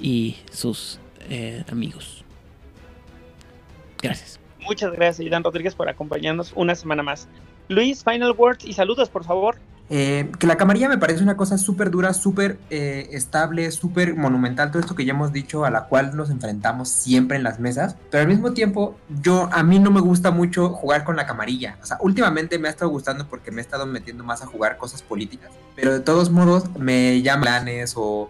y 0.00 0.36
sus 0.50 0.98
eh, 1.30 1.64
amigos. 1.70 2.24
Gracias. 4.02 4.40
Muchas 4.60 4.92
gracias, 4.92 5.24
Idan 5.26 5.44
Rodríguez, 5.44 5.74
por 5.74 5.88
acompañarnos 5.88 6.52
una 6.56 6.74
semana 6.74 7.02
más. 7.02 7.28
Luis, 7.68 8.02
final 8.02 8.32
words 8.32 8.64
y 8.64 8.72
saludos, 8.72 9.08
por 9.08 9.24
favor. 9.24 9.56
Eh, 9.88 10.32
que 10.40 10.48
la 10.48 10.56
camarilla 10.56 10.88
me 10.88 10.98
parece 10.98 11.22
una 11.22 11.36
cosa 11.36 11.58
súper 11.58 11.92
dura, 11.92 12.12
súper 12.12 12.58
eh, 12.70 13.08
estable, 13.12 13.70
súper 13.70 14.16
monumental, 14.16 14.70
todo 14.72 14.80
esto 14.80 14.96
que 14.96 15.04
ya 15.04 15.12
hemos 15.12 15.32
dicho, 15.32 15.64
a 15.64 15.70
la 15.70 15.84
cual 15.84 16.16
nos 16.16 16.28
enfrentamos 16.30 16.88
siempre 16.88 17.36
en 17.36 17.44
las 17.44 17.60
mesas, 17.60 17.94
pero 18.10 18.22
al 18.22 18.28
mismo 18.28 18.52
tiempo, 18.52 18.96
yo, 19.22 19.48
a 19.52 19.62
mí 19.62 19.78
no 19.78 19.92
me 19.92 20.00
gusta 20.00 20.32
mucho 20.32 20.70
jugar 20.70 21.04
con 21.04 21.14
la 21.14 21.24
camarilla, 21.24 21.78
o 21.80 21.86
sea, 21.86 21.98
últimamente 22.00 22.58
me 22.58 22.66
ha 22.66 22.72
estado 22.72 22.90
gustando 22.90 23.28
porque 23.28 23.52
me 23.52 23.60
he 23.60 23.62
estado 23.62 23.86
metiendo 23.86 24.24
más 24.24 24.42
a 24.42 24.46
jugar 24.46 24.76
cosas 24.76 25.02
políticas, 25.02 25.52
pero 25.76 25.92
de 25.92 26.00
todos 26.00 26.30
modos 26.30 26.64
me 26.76 27.22
llaman 27.22 27.44
planes 27.44 27.94
o 27.96 28.28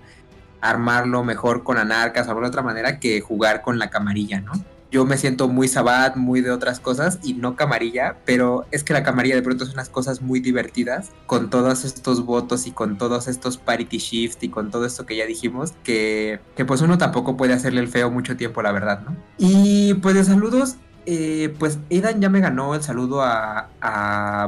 armarlo 0.61 1.25
mejor 1.25 1.63
con 1.63 1.79
anarcas 1.79 2.29
o 2.29 2.35
de 2.39 2.47
otra 2.47 2.63
manera 2.63 2.99
que 2.99 3.23
jugar 3.23 3.63
con 3.63 3.79
la 3.79 3.89
camarilla, 3.89 4.41
¿no? 4.41 4.53
Yo 4.91 5.05
me 5.05 5.19
siento 5.19 5.49
muy 5.49 5.69
sabat, 5.69 6.17
muy 6.17 6.41
de 6.41 6.51
otras 6.51 6.81
cosas 6.81 7.19
y 7.23 7.35
no 7.35 7.57
camarilla, 7.57 8.19
pero 8.25 8.67
es 8.71 8.85
que 8.85 8.93
la 8.93 9.03
camarilla 9.03 9.35
de 9.35 9.43
pronto 9.43 9.65
es 9.65 9.73
unas 9.73 9.89
cosas 9.89 10.23
muy 10.23 10.41
divertidas 10.41 11.11
con 11.27 11.51
todos 11.51 11.85
estos 11.85 12.25
votos 12.25 12.67
y 12.67 12.73
con 12.73 12.99
todos 12.99 13.29
estos 13.29 13.59
parity 13.59 13.99
shift 13.99 14.43
y 14.43 14.49
con 14.49 14.71
todo 14.71 14.87
esto 14.87 15.07
que 15.07 15.17
ya 15.17 15.27
dijimos, 15.27 15.75
que, 15.83 16.41
que 16.55 16.65
pues 16.65 16.81
uno 16.81 16.99
tampoco 16.99 17.37
puede 17.37 17.53
hacerle 17.53 17.81
el 17.81 17.89
feo 17.89 18.11
mucho 18.11 18.37
tiempo, 18.37 18.63
la 18.63 18.73
verdad, 18.73 19.03
¿no? 19.05 19.17
Y 19.39 19.95
pues 19.95 20.15
de 20.15 20.25
saludos, 20.25 20.77
eh, 21.07 21.55
pues 21.59 21.79
Aidan 21.89 22.21
ya 22.21 22.29
me 22.29 22.41
ganó 22.41 22.75
el 22.75 22.83
saludo 22.83 23.23
a, 23.23 23.71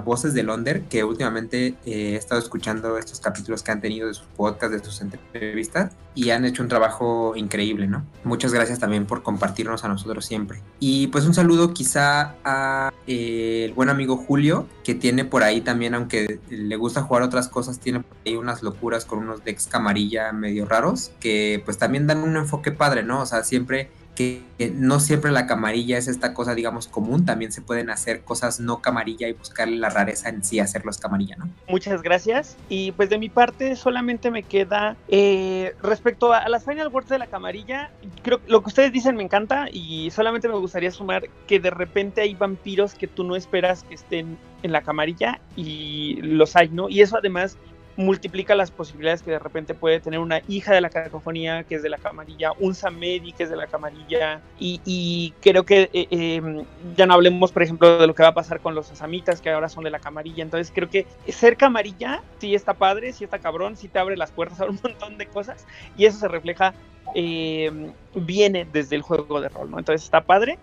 Voces 0.05 0.35
de 0.35 0.43
Londres, 0.43 0.82
que 0.90 1.05
últimamente 1.05 1.68
eh, 1.68 1.74
he 1.85 2.16
estado 2.16 2.40
escuchando 2.40 2.98
estos 2.98 3.20
capítulos 3.20 3.62
que 3.62 3.70
han 3.70 3.80
tenido 3.80 4.09
de 4.09 4.14
sus 4.14 4.26
podcasts, 4.26 4.76
de 4.76 4.85
sus 4.85 5.01
entrevistas, 5.01 5.93
y 6.14 6.30
han 6.30 6.44
hecho 6.44 6.62
un 6.62 6.68
trabajo 6.68 7.35
increíble, 7.36 7.86
¿no? 7.86 8.05
Muchas 8.24 8.52
gracias 8.52 8.80
también 8.80 9.06
por 9.06 9.22
compartirnos 9.22 9.85
a 9.85 9.89
nosotros 9.89 10.24
siempre. 10.26 10.60
Y 10.80 11.06
pues 11.09 11.24
un 11.26 11.35
saludo 11.35 11.72
quizá 11.72 12.35
a 12.44 12.93
eh, 13.06 13.66
el 13.66 13.72
buen 13.74 13.89
amigo 13.89 14.16
Julio, 14.16 14.66
que 14.82 14.97
tiene 14.97 15.24
por 15.24 15.44
ahí 15.44 15.60
también, 15.60 15.94
aunque 15.94 16.40
le 16.48 16.76
gusta 16.76 17.02
jugar 17.02 17.22
otras 17.22 17.48
cosas, 17.48 17.78
tiene 17.78 18.01
por 18.01 18.16
ahí 18.26 18.35
unas 18.35 18.62
locuras 18.64 19.05
con 19.05 19.20
unos 19.20 19.44
decks 19.44 19.68
camarilla 19.68 20.32
medio 20.32 20.66
raros, 20.66 21.12
que 21.20 21.62
pues 21.64 21.78
también 21.78 22.09
dan 22.09 22.18
un 22.18 22.36
enfoque 22.36 22.72
padre, 22.72 23.05
¿no? 23.05 23.20
O 23.22 23.26
sea, 23.26 23.44
siempre 23.44 23.90
que 24.18 24.72
no 24.74 24.98
siempre 24.98 25.30
la 25.30 25.46
camarilla 25.46 25.96
es 25.96 26.08
esta 26.08 26.34
cosa, 26.34 26.56
digamos, 26.56 26.88
común, 26.88 27.24
también 27.24 27.52
se 27.52 27.62
pueden 27.62 27.88
hacer 27.88 28.22
cosas 28.22 28.58
no 28.58 28.82
camarilla 28.82 29.28
y 29.28 29.32
buscarle 29.32 29.76
la 29.76 29.90
rareza 29.90 30.28
en 30.28 30.42
sí, 30.42 30.58
hacerlos 30.58 30.98
camarilla, 30.98 31.36
¿no? 31.36 31.48
Muchas 31.68 32.02
gracias. 32.02 32.56
Y 32.68 32.90
pues 32.92 33.10
de 33.10 33.18
mi 33.18 33.28
parte 33.28 33.76
solamente 33.76 34.32
me 34.32 34.42
queda 34.42 34.96
eh, 35.06 35.76
respecto 35.84 36.32
a, 36.32 36.48
las 36.48 36.64
Final 36.64 36.88
Words 36.88 37.10
de 37.10 37.18
la 37.20 37.28
camarilla, 37.28 37.92
creo 38.24 38.42
que 38.44 38.50
lo 38.50 38.60
que 38.60 38.70
ustedes 38.70 38.92
dicen 38.92 39.14
me 39.14 39.22
encanta 39.22 39.68
y 39.70 40.10
solamente 40.10 40.48
me 40.48 40.56
gustaría 40.56 40.90
sumar 40.90 41.28
que 41.46 41.60
de 41.60 41.70
repente 41.70 42.22
hay 42.22 42.34
vampiros 42.34 42.94
que 42.94 43.06
tú 43.06 43.22
no 43.22 43.36
esperas 43.36 43.84
que 43.84 43.94
estén 43.94 44.36
en 44.64 44.72
la 44.72 44.82
camarilla 44.82 45.40
y 45.54 46.18
los 46.22 46.56
hay, 46.56 46.70
¿no? 46.70 46.88
Y 46.88 47.02
eso 47.02 47.16
además 47.16 47.56
multiplica 47.98 48.54
las 48.54 48.70
posibilidades 48.70 49.22
que 49.22 49.32
de 49.32 49.40
repente 49.40 49.74
puede 49.74 49.98
tener 49.98 50.20
una 50.20 50.40
hija 50.46 50.72
de 50.72 50.80
la 50.80 50.88
cacofonía 50.88 51.64
que 51.64 51.74
es 51.74 51.82
de 51.82 51.88
la 51.88 51.98
camarilla, 51.98 52.52
un 52.60 52.76
Samedi 52.76 53.32
que 53.32 53.42
es 53.42 53.50
de 53.50 53.56
la 53.56 53.66
camarilla, 53.66 54.40
y, 54.60 55.34
creo 55.40 55.64
que 55.64 55.90
eh, 55.92 56.06
em, 56.10 56.64
ya 56.96 57.06
no 57.06 57.14
hablemos, 57.14 57.50
por 57.50 57.64
ejemplo, 57.64 57.98
de 57.98 58.06
lo 58.06 58.14
que 58.14 58.22
va 58.22 58.28
a 58.28 58.34
pasar 58.34 58.60
con 58.60 58.76
los 58.76 58.92
asamitas 58.92 59.40
que 59.40 59.50
ahora 59.50 59.68
son 59.68 59.82
de 59.82 59.90
la 59.90 59.98
camarilla, 59.98 60.44
entonces 60.44 60.72
creo 60.72 60.88
que 60.88 61.06
ser 61.26 61.56
camarilla 61.56 62.22
sí 62.38 62.54
está 62.54 62.74
padre, 62.74 63.12
sí 63.12 63.24
está 63.24 63.40
cabrón, 63.40 63.76
sí 63.76 63.88
te 63.88 63.98
abre 63.98 64.16
las 64.16 64.30
puertas 64.30 64.60
a 64.60 64.66
un 64.66 64.78
montón 64.84 65.18
de 65.18 65.26
cosas, 65.26 65.66
y 65.96 66.04
eso 66.04 66.20
se 66.20 66.28
refleja, 66.28 66.74
em, 67.16 67.92
viene 68.14 68.64
desde 68.72 68.94
el 68.94 69.02
juego 69.02 69.40
de 69.40 69.48
rol, 69.48 69.72
¿no? 69.72 69.78
Entonces 69.80 70.04
está 70.04 70.20
padre, 70.20 70.56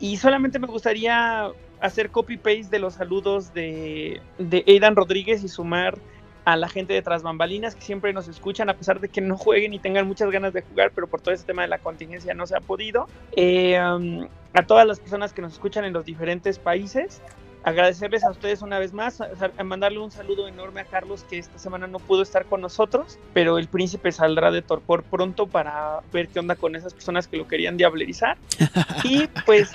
y 0.00 0.18
solamente 0.18 0.58
me 0.58 0.66
gustaría 0.66 1.50
hacer 1.80 2.10
copy-paste 2.10 2.68
de 2.68 2.78
los 2.78 2.94
saludos 2.94 3.54
de, 3.54 4.20
de 4.38 4.64
Aidan 4.66 4.96
Rodríguez 4.96 5.42
y 5.44 5.48
sumar 5.48 5.96
a 6.48 6.56
la 6.56 6.70
gente 6.70 6.94
de 6.94 7.02
Tras 7.02 7.22
Bambalinas 7.22 7.74
que 7.74 7.82
siempre 7.82 8.14
nos 8.14 8.26
escuchan, 8.26 8.70
a 8.70 8.74
pesar 8.74 9.00
de 9.00 9.10
que 9.10 9.20
no 9.20 9.36
jueguen 9.36 9.74
y 9.74 9.78
tengan 9.78 10.08
muchas 10.08 10.30
ganas 10.30 10.54
de 10.54 10.62
jugar, 10.62 10.92
pero 10.94 11.06
por 11.06 11.20
todo 11.20 11.34
este 11.34 11.46
tema 11.46 11.60
de 11.60 11.68
la 11.68 11.76
contingencia 11.76 12.32
no 12.32 12.46
se 12.46 12.56
ha 12.56 12.60
podido. 12.60 13.06
Eh, 13.32 13.78
um, 13.78 14.26
a 14.54 14.62
todas 14.62 14.86
las 14.86 14.98
personas 14.98 15.34
que 15.34 15.42
nos 15.42 15.52
escuchan 15.52 15.84
en 15.84 15.92
los 15.92 16.06
diferentes 16.06 16.58
países, 16.58 17.20
agradecerles 17.64 18.24
a 18.24 18.30
ustedes 18.30 18.62
una 18.62 18.78
vez 18.78 18.94
más, 18.94 19.22
mandarle 19.62 19.98
un 19.98 20.10
saludo 20.10 20.48
enorme 20.48 20.80
a 20.80 20.84
Carlos 20.86 21.22
que 21.28 21.38
esta 21.38 21.58
semana 21.58 21.86
no 21.86 21.98
pudo 21.98 22.22
estar 22.22 22.46
con 22.46 22.62
nosotros, 22.62 23.18
pero 23.34 23.58
el 23.58 23.68
príncipe 23.68 24.10
saldrá 24.10 24.50
de 24.50 24.62
torpor 24.62 25.02
pronto 25.02 25.48
para 25.48 26.00
ver 26.14 26.28
qué 26.28 26.38
onda 26.38 26.56
con 26.56 26.76
esas 26.76 26.94
personas 26.94 27.28
que 27.28 27.36
lo 27.36 27.46
querían 27.46 27.76
diablerizar. 27.76 28.38
y 29.04 29.26
pues... 29.44 29.72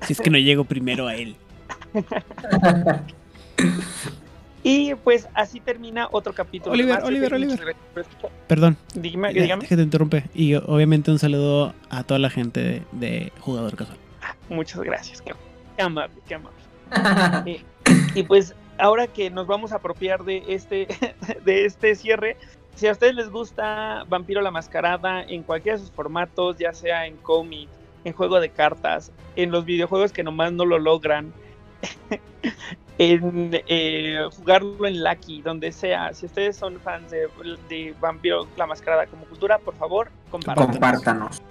Si 0.00 0.14
es 0.14 0.22
que 0.22 0.30
no 0.30 0.38
llego 0.38 0.64
primero 0.64 1.06
a 1.06 1.16
él. 1.16 1.36
Y 4.66 4.94
pues 4.94 5.28
así 5.34 5.60
termina 5.60 6.08
otro 6.10 6.32
capítulo. 6.32 6.72
Oliver, 6.72 7.04
Oliver, 7.04 7.34
Oliver. 7.34 7.76
Perdón. 8.48 8.78
Dígame, 8.94 9.34
dígame. 9.34 9.66
Que 9.66 9.76
te 9.76 9.82
interrumpe. 9.82 10.24
Y 10.34 10.54
obviamente 10.54 11.10
un 11.10 11.18
saludo 11.18 11.74
a 11.90 12.02
toda 12.02 12.18
la 12.18 12.30
gente 12.30 12.82
de, 12.92 13.30
Jugador 13.40 13.76
Casual. 13.76 13.98
muchas 14.48 14.80
gracias. 14.80 15.20
Qué, 15.20 15.34
amable, 15.82 16.16
qué 16.26 16.34
amable. 16.34 16.56
Eh, 17.46 17.62
y 18.14 18.22
pues 18.22 18.54
ahora 18.78 19.06
que 19.06 19.28
nos 19.28 19.46
vamos 19.46 19.72
a 19.72 19.76
apropiar 19.76 20.24
de 20.24 20.42
este, 20.48 20.88
de 21.44 21.66
este 21.66 21.94
cierre, 21.94 22.38
si 22.74 22.86
a 22.86 22.92
ustedes 22.92 23.14
les 23.14 23.28
gusta 23.28 24.04
Vampiro 24.08 24.40
la 24.40 24.50
Mascarada 24.50 25.22
en 25.22 25.42
cualquiera 25.42 25.76
de 25.76 25.84
sus 25.84 25.92
formatos, 25.92 26.56
ya 26.56 26.72
sea 26.72 27.06
en 27.06 27.16
cómic, 27.18 27.68
en 28.04 28.14
juego 28.14 28.40
de 28.40 28.48
cartas, 28.48 29.12
en 29.36 29.50
los 29.50 29.66
videojuegos 29.66 30.12
que 30.12 30.22
nomás 30.22 30.52
no 30.52 30.64
lo 30.64 30.78
logran, 30.78 31.34
en 32.98 33.50
eh, 33.66 34.20
jugarlo 34.36 34.86
en 34.86 35.02
Lucky, 35.02 35.42
donde 35.42 35.72
sea. 35.72 36.12
Si 36.14 36.26
ustedes 36.26 36.56
son 36.56 36.78
fans 36.80 37.10
de, 37.10 37.94
Vampiro 38.00 38.46
la 38.56 38.66
Mascarada 38.66 39.06
como 39.06 39.24
cultura, 39.26 39.58
por 39.58 39.74
favor, 39.74 40.10
compártanos. 40.30 40.70
compártanos. 40.70 41.42